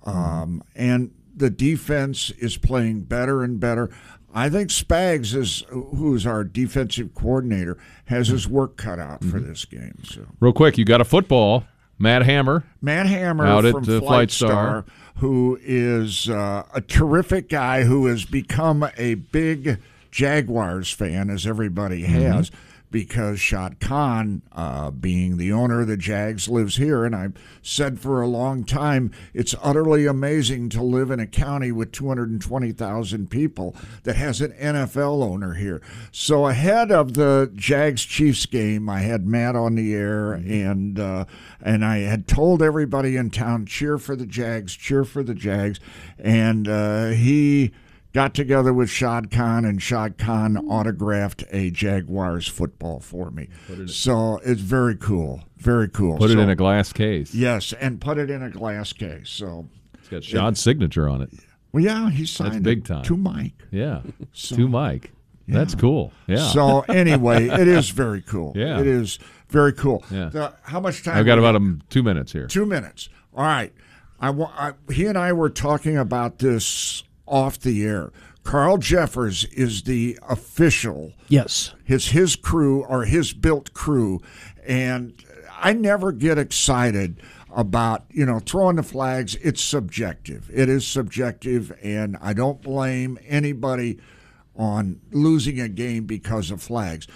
Um, 0.05 0.63
and 0.75 1.13
the 1.35 1.49
defense 1.49 2.31
is 2.31 2.57
playing 2.57 3.01
better 3.01 3.43
and 3.43 3.59
better. 3.59 3.89
I 4.33 4.49
think 4.49 4.69
Spags 4.69 5.35
is 5.35 5.63
who's 5.69 6.25
our 6.25 6.43
defensive 6.43 7.13
coordinator 7.13 7.77
has 8.05 8.29
his 8.29 8.47
work 8.47 8.77
cut 8.77 8.99
out 8.99 9.23
for 9.23 9.39
this 9.39 9.65
game. 9.65 9.99
So 10.03 10.25
Real 10.39 10.53
quick, 10.53 10.77
you 10.77 10.85
got 10.85 11.01
a 11.01 11.05
football. 11.05 11.65
Matt 11.99 12.25
Hammer. 12.25 12.63
Matt 12.81 13.05
Hammer 13.05 13.45
Out 13.45 13.65
at, 13.65 13.73
from 13.73 13.83
Flight, 13.83 14.01
Flight 14.03 14.31
Star, 14.31 14.49
Star. 14.49 14.85
Who 15.17 15.59
is 15.61 16.29
uh, 16.29 16.63
a 16.73 16.81
terrific 16.81 17.49
guy 17.49 17.83
who 17.83 18.07
has 18.07 18.25
become 18.25 18.87
a 18.97 19.15
big 19.15 19.79
Jaguars 20.11 20.91
fan, 20.91 21.29
as 21.29 21.47
everybody 21.47 22.03
Mm-hmm. 22.49 22.55
Because 22.93 23.39
Shad 23.39 23.79
Khan, 23.79 24.43
uh, 24.51 24.91
being 24.91 25.37
the 25.37 25.51
owner 25.51 25.81
of 25.81 25.87
the 25.87 25.97
Jags, 25.97 26.47
lives 26.47 26.75
here. 26.75 27.03
And 27.03 27.15
I've 27.15 27.33
said 27.63 27.99
for 27.99 28.21
a 28.21 28.27
long 28.27 28.63
time, 28.63 29.11
it's 29.33 29.55
utterly 29.63 30.05
amazing 30.05 30.69
to 30.69 30.83
live 30.83 31.09
in 31.09 31.19
a 31.19 31.25
county 31.25 31.71
with 31.71 31.91
220,000 31.91 33.31
people 33.31 33.75
that 34.03 34.15
has 34.15 34.41
an 34.41 34.51
NFL 34.51 35.23
owner 35.23 35.55
here. 35.55 35.81
So 36.11 36.45
ahead 36.45 36.91
of 36.91 37.15
the 37.15 37.51
Jags 37.55 38.03
Chiefs 38.03 38.45
game, 38.45 38.87
I 38.87 38.99
had 38.99 39.25
Matt 39.25 39.55
on 39.55 39.73
the 39.73 39.95
air, 39.95 40.33
and 40.33 40.99
uh, 40.99 41.25
and 41.63 41.83
I 41.83 41.97
had 41.99 42.27
told 42.27 42.61
everybody 42.61 43.17
in 43.17 43.31
town, 43.31 43.65
cheer 43.65 43.97
for 43.97 44.15
the 44.15 44.27
Jags, 44.27 44.75
cheer 44.75 45.03
for 45.03 45.23
the 45.23 45.33
Jags, 45.33 45.79
and 46.19 46.67
uh, 46.67 47.07
he 47.07 47.71
got 48.13 48.33
together 48.33 48.71
with 48.73 48.89
Shad 48.89 49.31
Khan, 49.31 49.65
and 49.65 49.81
Shad 49.81 50.17
Khan 50.17 50.57
autographed 50.57 51.43
a 51.51 51.69
Jaguars 51.71 52.47
football 52.47 52.99
for 52.99 53.31
me. 53.31 53.49
So 53.87 54.39
it's 54.45 54.61
very 54.61 54.95
cool, 54.95 55.43
very 55.57 55.89
cool. 55.89 56.17
Put 56.17 56.29
it 56.31 56.35
So- 56.35 56.39
in 56.39 56.49
a 56.49 56.55
glass 56.55 56.93
case. 56.93 57.33
Yes, 57.33 57.73
and 57.73 57.99
put 57.99 58.17
it 58.17 58.29
in 58.29 58.41
a 58.43 58.49
glass 58.49 58.93
case. 58.93 59.29
So 59.29 59.67
It's 59.99 60.09
got 60.09 60.23
Shad's 60.23 60.59
signature 60.59 61.09
on 61.09 61.21
it. 61.21 61.31
well, 61.71 61.83
yeah, 61.83 62.09
he 62.11 62.25
signed 62.25 62.53
That's 62.53 62.63
big 62.63 62.77
it 62.79 62.85
time. 62.85 63.03
to 63.03 63.17
Mike. 63.17 63.63
Yeah. 63.71 64.01
So- 64.31 64.55
to 64.55 64.67
Mike. 64.67 65.11
That's 65.45 65.75
cool. 65.75 66.13
Yeah. 66.25 66.37
So 66.51 66.81
anyway, 66.87 67.47
it 67.49 67.67
is 67.67 67.89
very 67.89 68.21
cool. 68.21 68.53
Yeah. 68.55 68.79
it 68.79 68.87
is 68.87 69.19
very 69.49 69.73
cool. 69.73 70.03
Yeah. 70.09 70.29
The- 70.29 70.53
how 70.61 70.79
much 70.79 71.03
time? 71.03 71.17
I've 71.17 71.25
got 71.25 71.37
about 71.37 71.51
got? 71.53 71.57
um, 71.57 71.81
two 71.89 72.01
minutes 72.01 72.31
here. 72.31 72.47
Two 72.47 72.65
minutes. 72.65 73.09
All 73.35 73.43
right. 73.43 73.73
I, 74.21 74.29
wa- 74.29 74.51
I 74.55 74.71
he 74.93 75.05
and 75.07 75.17
I 75.17 75.33
were 75.33 75.49
talking 75.49 75.97
about 75.97 76.39
this 76.39 77.03
off 77.33 77.59
the 77.59 77.83
air. 77.83 78.11
Carl 78.43 78.77
Cheffers 78.77 79.45
is 79.45 79.83
the 79.83 80.19
official. 80.29 81.13
Yes. 81.29 81.73
His 81.83 82.09
his 82.09 82.35
crew 82.35 82.83
or 82.83 83.05
his 83.05 83.33
built 83.33 83.73
crew, 83.73 84.21
and 84.67 85.13
I 85.57 85.73
never 85.73 86.11
get 86.11 86.37
excited 86.37 87.21
about 87.55 88.05
you 88.11 88.25
know 88.25 88.39
throwing 88.39 88.75
the 88.75 88.83
flags. 88.83 89.35
It's 89.35 89.63
subjective. 89.63 90.49
It 90.53 90.69
is 90.69 90.85
subjective, 90.85 91.75
and 91.81 92.17
I 92.21 92.33
don't 92.33 92.61
blame 92.61 93.17
anybody 93.27 93.99
on 94.55 95.01
losing 95.11 95.59
a 95.59 95.69
game 95.69 96.05
because 96.05 96.51
of 96.51 96.61
flags. 96.61 97.07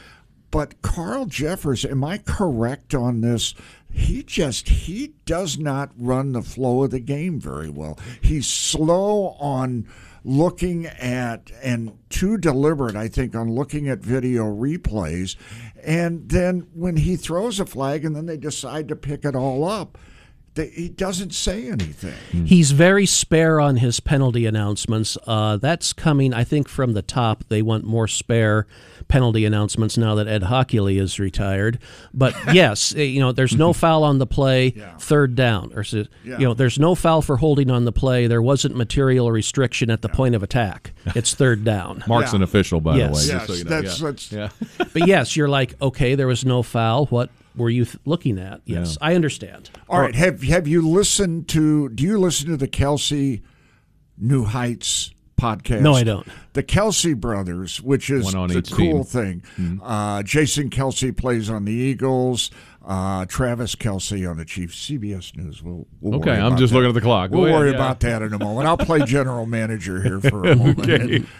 But 0.50 0.82
Carl 0.82 1.28
Cheffers, 1.28 1.86
am 1.86 2.04
I 2.04 2.18
correct 2.18 2.96
on 2.96 3.22
this? 3.22 3.54
He 3.92 4.24
just 4.24 4.70
he 4.70 5.14
does 5.26 5.58
not 5.58 5.92
run 5.98 6.32
the 6.32 6.42
flow 6.42 6.84
of 6.84 6.92
the 6.92 7.00
game 7.00 7.40
very 7.40 7.70
well. 7.70 8.00
He's 8.22 8.48
slow 8.48 9.36
on 9.40 9.88
looking 10.28 10.86
at 10.86 11.50
and 11.64 11.98
too 12.10 12.38
deliberate, 12.38 12.98
I 12.98 13.08
think, 13.08 13.34
on 13.34 13.50
looking 13.50 13.88
at 13.88 14.00
video 14.00 14.44
replays. 14.44 15.38
And 15.82 16.28
then 16.28 16.68
when 16.74 16.98
he 16.98 17.16
throws 17.16 17.62
a 17.62 17.66
flag 17.66 18.04
and 18.04 18.14
then 18.14 18.26
they 18.26 18.36
decide 18.36 18.90
to 18.90 18.96
pick 18.98 19.24
it 19.24 19.38
all 19.38 19.64
up, 19.64 19.98
he 20.58 20.90
doesn't 20.90 21.34
say 21.34 21.70
anything. 21.70 22.46
He's 22.46 22.72
very 22.72 23.06
spare 23.06 23.60
on 23.62 23.78
his 23.78 24.00
penalty 24.00 24.46
announcements. 24.46 25.18
Uh, 25.26 25.58
that's 25.58 25.94
coming, 25.94 26.34
I 26.34 26.44
think, 26.44 26.68
from 26.68 26.94
the 26.94 27.04
top. 27.04 27.46
They 27.48 27.62
want 27.62 27.86
more 27.86 28.08
spare 28.08 28.68
penalty 29.08 29.46
announcements 29.46 29.98
now 29.98 30.16
that 30.16 30.28
Ed 30.28 30.44
Hochuli 30.44 31.00
is 31.00 31.20
retired. 31.20 31.80
But 32.14 32.36
yes, 32.54 32.94
eh, 32.96 33.04
you 33.04 33.20
know, 33.20 33.32
there's 33.32 33.56
no 33.56 33.74
foul 33.84 34.04
on 34.04 34.18
the 34.18 34.26
play, 34.28 34.72
third 35.00 35.36
down, 35.36 35.72
or 35.76 35.84
Yeah. 35.84 36.04
you 36.24 36.40
know, 36.40 36.54
there's 36.54 36.78
no 36.80 36.94
foul 36.96 37.22
for 37.22 37.38
holding 37.38 37.72
on 37.72 37.86
the 37.86 37.92
play. 37.92 38.28
There 38.28 38.42
wasn't 38.42 38.76
material 38.76 39.32
restriction 39.32 39.90
at 39.90 40.02
the 40.02 40.10
point 40.10 40.36
of 40.36 40.44
attack. 40.44 40.94
It's 41.16 41.34
third 41.34 41.64
down. 41.64 42.04
Mark's 42.08 42.34
an 42.34 42.42
official, 42.44 42.82
by 42.82 42.98
Yes. 42.98 43.08
the 43.28 43.34
way. 43.34 43.38
Yes, 43.40 43.48
so 43.48 43.54
you 43.54 43.64
know. 43.64 43.70
that's- 43.70 44.00
yeah. 44.02 44.06
that's- 44.08 44.32
yeah. 44.80 44.86
but 44.94 45.08
yes, 45.08 45.36
you're 45.36 45.50
like, 45.50 45.82
okay, 45.82 46.16
there 46.16 46.28
was 46.28 46.44
no 46.46 46.64
foul. 46.64 47.06
What 47.08 47.30
were 47.56 47.70
you 47.70 47.86
th- 47.86 47.98
looking 48.06 48.38
at? 48.40 48.62
Yes, 48.66 48.98
I 49.02 49.16
understand. 49.16 49.70
All 49.90 50.00
right. 50.02 50.14
Have 50.16 50.44
have 50.44 50.68
you 50.68 50.88
listened 50.88 51.48
to? 51.50 51.90
Do 51.90 52.04
you 52.04 52.20
listen 52.20 52.50
to 52.50 52.58
the 52.58 52.68
Kelce 52.68 53.42
New 54.18 54.44
Heights 54.46 55.12
podcast? 55.38 55.82
No, 55.82 55.94
I 55.94 56.04
don't. 56.04 56.28
The 56.54 56.64
Kelce 56.64 57.16
brothers, 57.16 57.82
which 57.82 58.10
is 58.10 58.26
One 58.26 58.36
on 58.36 58.50
the 58.50 58.62
cool 58.62 59.04
team. 59.04 59.42
thing. 59.52 59.82
Uh, 59.84 60.24
Jason 60.24 60.70
Kelce 60.70 61.16
plays 61.16 61.50
on 61.50 61.66
the 61.66 61.72
Eagles. 61.72 62.52
Uh, 62.86 63.26
Travis 63.26 63.76
Kelce 63.76 64.30
on 64.30 64.38
the 64.38 64.46
Chiefs. 64.46 64.76
CBS 64.90 65.36
News. 65.36 65.62
We'll, 65.62 65.86
we'll 66.00 66.20
Okay, 66.22 66.32
I'm 66.32 66.56
just 66.58 66.72
that. 66.72 66.78
looking 66.80 66.90
at 66.90 66.94
the 66.96 67.02
clock. 67.02 67.32
Go 67.32 67.38
We'll 67.38 67.46
ahead, 67.48 67.60
worry 67.60 67.70
yeah. 67.72 67.76
about 67.76 68.00
that 68.00 68.22
in 68.22 68.34
a 68.34 68.40
moment. 68.40 68.66
I'll 68.68 68.78
play 68.78 69.02
general 69.06 69.46
manager 69.46 70.02
here 70.02 70.20
for 70.22 70.44
a 70.46 70.56
moment. 70.58 70.80
Okay. 70.80 71.24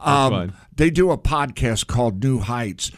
Um, 0.00 0.52
they 0.76 0.90
do 0.90 1.10
a 1.10 1.18
podcast 1.18 1.88
called 1.88 2.22
New 2.22 2.38
Heights. 2.38 2.92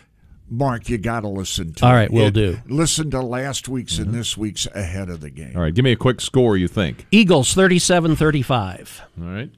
Mark, 0.50 0.88
you 0.88 0.98
got 0.98 1.20
to 1.20 1.28
listen 1.28 1.72
to. 1.74 1.86
All 1.86 1.92
it. 1.92 1.94
right, 1.94 2.10
will 2.10 2.30
do. 2.30 2.54
Mm-hmm. 2.56 2.74
Listen 2.74 3.10
to 3.12 3.22
last 3.22 3.68
week's 3.68 3.98
and 3.98 4.12
this 4.12 4.36
week's 4.36 4.66
ahead 4.66 5.08
of 5.08 5.20
the 5.20 5.30
game. 5.30 5.52
All 5.56 5.62
right. 5.62 5.72
Give 5.72 5.84
me 5.84 5.92
a 5.92 5.96
quick 5.96 6.20
score, 6.20 6.56
you 6.56 6.66
think. 6.68 7.06
Eagles 7.10 7.54
37 7.54 8.16
35. 8.16 9.02
All 9.20 9.26
right. 9.28 9.50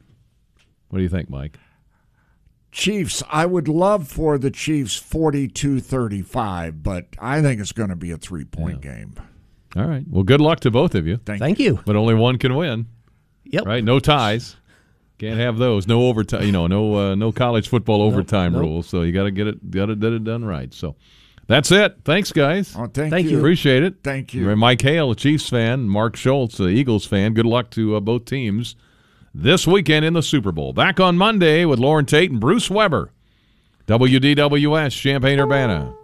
What 0.92 0.98
do 0.98 1.04
you 1.04 1.08
think, 1.08 1.30
Mike? 1.30 1.58
Chiefs, 2.70 3.22
I 3.30 3.46
would 3.46 3.66
love 3.66 4.08
for 4.08 4.36
the 4.36 4.50
Chiefs 4.50 5.00
42-35, 5.00 6.82
but 6.82 7.06
I 7.18 7.40
think 7.40 7.62
it's 7.62 7.72
going 7.72 7.88
to 7.88 7.96
be 7.96 8.10
a 8.10 8.18
three-point 8.18 8.82
game. 8.82 9.14
All 9.74 9.86
right. 9.86 10.04
Well, 10.06 10.22
good 10.22 10.42
luck 10.42 10.60
to 10.60 10.70
both 10.70 10.94
of 10.94 11.06
you. 11.06 11.16
Thank, 11.24 11.38
Thank 11.38 11.58
you. 11.58 11.80
But 11.86 11.96
only 11.96 12.12
one 12.12 12.36
can 12.36 12.54
win. 12.56 12.88
Yep. 13.44 13.64
Right? 13.64 13.82
No 13.82 14.00
ties. 14.00 14.56
Can't 15.16 15.40
have 15.40 15.56
those. 15.56 15.86
No 15.86 16.08
overtime. 16.08 16.44
You 16.44 16.52
know, 16.52 16.66
no 16.66 16.94
uh, 16.94 17.14
no 17.14 17.32
college 17.32 17.68
football 17.68 18.02
overtime 18.02 18.52
nope. 18.52 18.60
rules. 18.60 18.86
So 18.86 19.00
you 19.00 19.12
got 19.12 19.24
to 19.24 19.30
get 19.30 19.46
it 19.46 19.70
got 19.70 19.86
to 19.86 19.96
get 19.96 20.12
it 20.12 20.24
done 20.24 20.44
right. 20.44 20.74
So 20.74 20.96
that's 21.46 21.70
it. 21.70 22.00
Thanks, 22.04 22.32
guys. 22.32 22.74
Oh, 22.76 22.86
thank, 22.86 23.10
Thank 23.12 23.24
you. 23.26 23.32
you. 23.32 23.38
Appreciate 23.38 23.82
it. 23.82 23.96
Thank 24.04 24.34
you. 24.34 24.54
Mike 24.56 24.82
Hale, 24.82 25.10
a 25.10 25.16
Chiefs 25.16 25.48
fan. 25.48 25.88
Mark 25.88 26.16
Schultz, 26.16 26.60
a 26.60 26.68
Eagles 26.68 27.06
fan. 27.06 27.32
Good 27.32 27.46
luck 27.46 27.70
to 27.70 27.96
uh, 27.96 28.00
both 28.00 28.26
teams 28.26 28.76
this 29.34 29.66
weekend 29.66 30.04
in 30.04 30.12
the 30.12 30.22
Super 30.22 30.52
Bowl. 30.52 30.72
Back 30.72 31.00
on 31.00 31.16
Monday 31.16 31.64
with 31.64 31.78
Loren 31.78 32.06
Tate 32.06 32.30
and 32.30 32.40
Bruce 32.40 32.70
Weber. 32.70 33.10
WDWS, 33.86 34.98
Champaign 35.00 35.40
Urbana. 35.40 35.94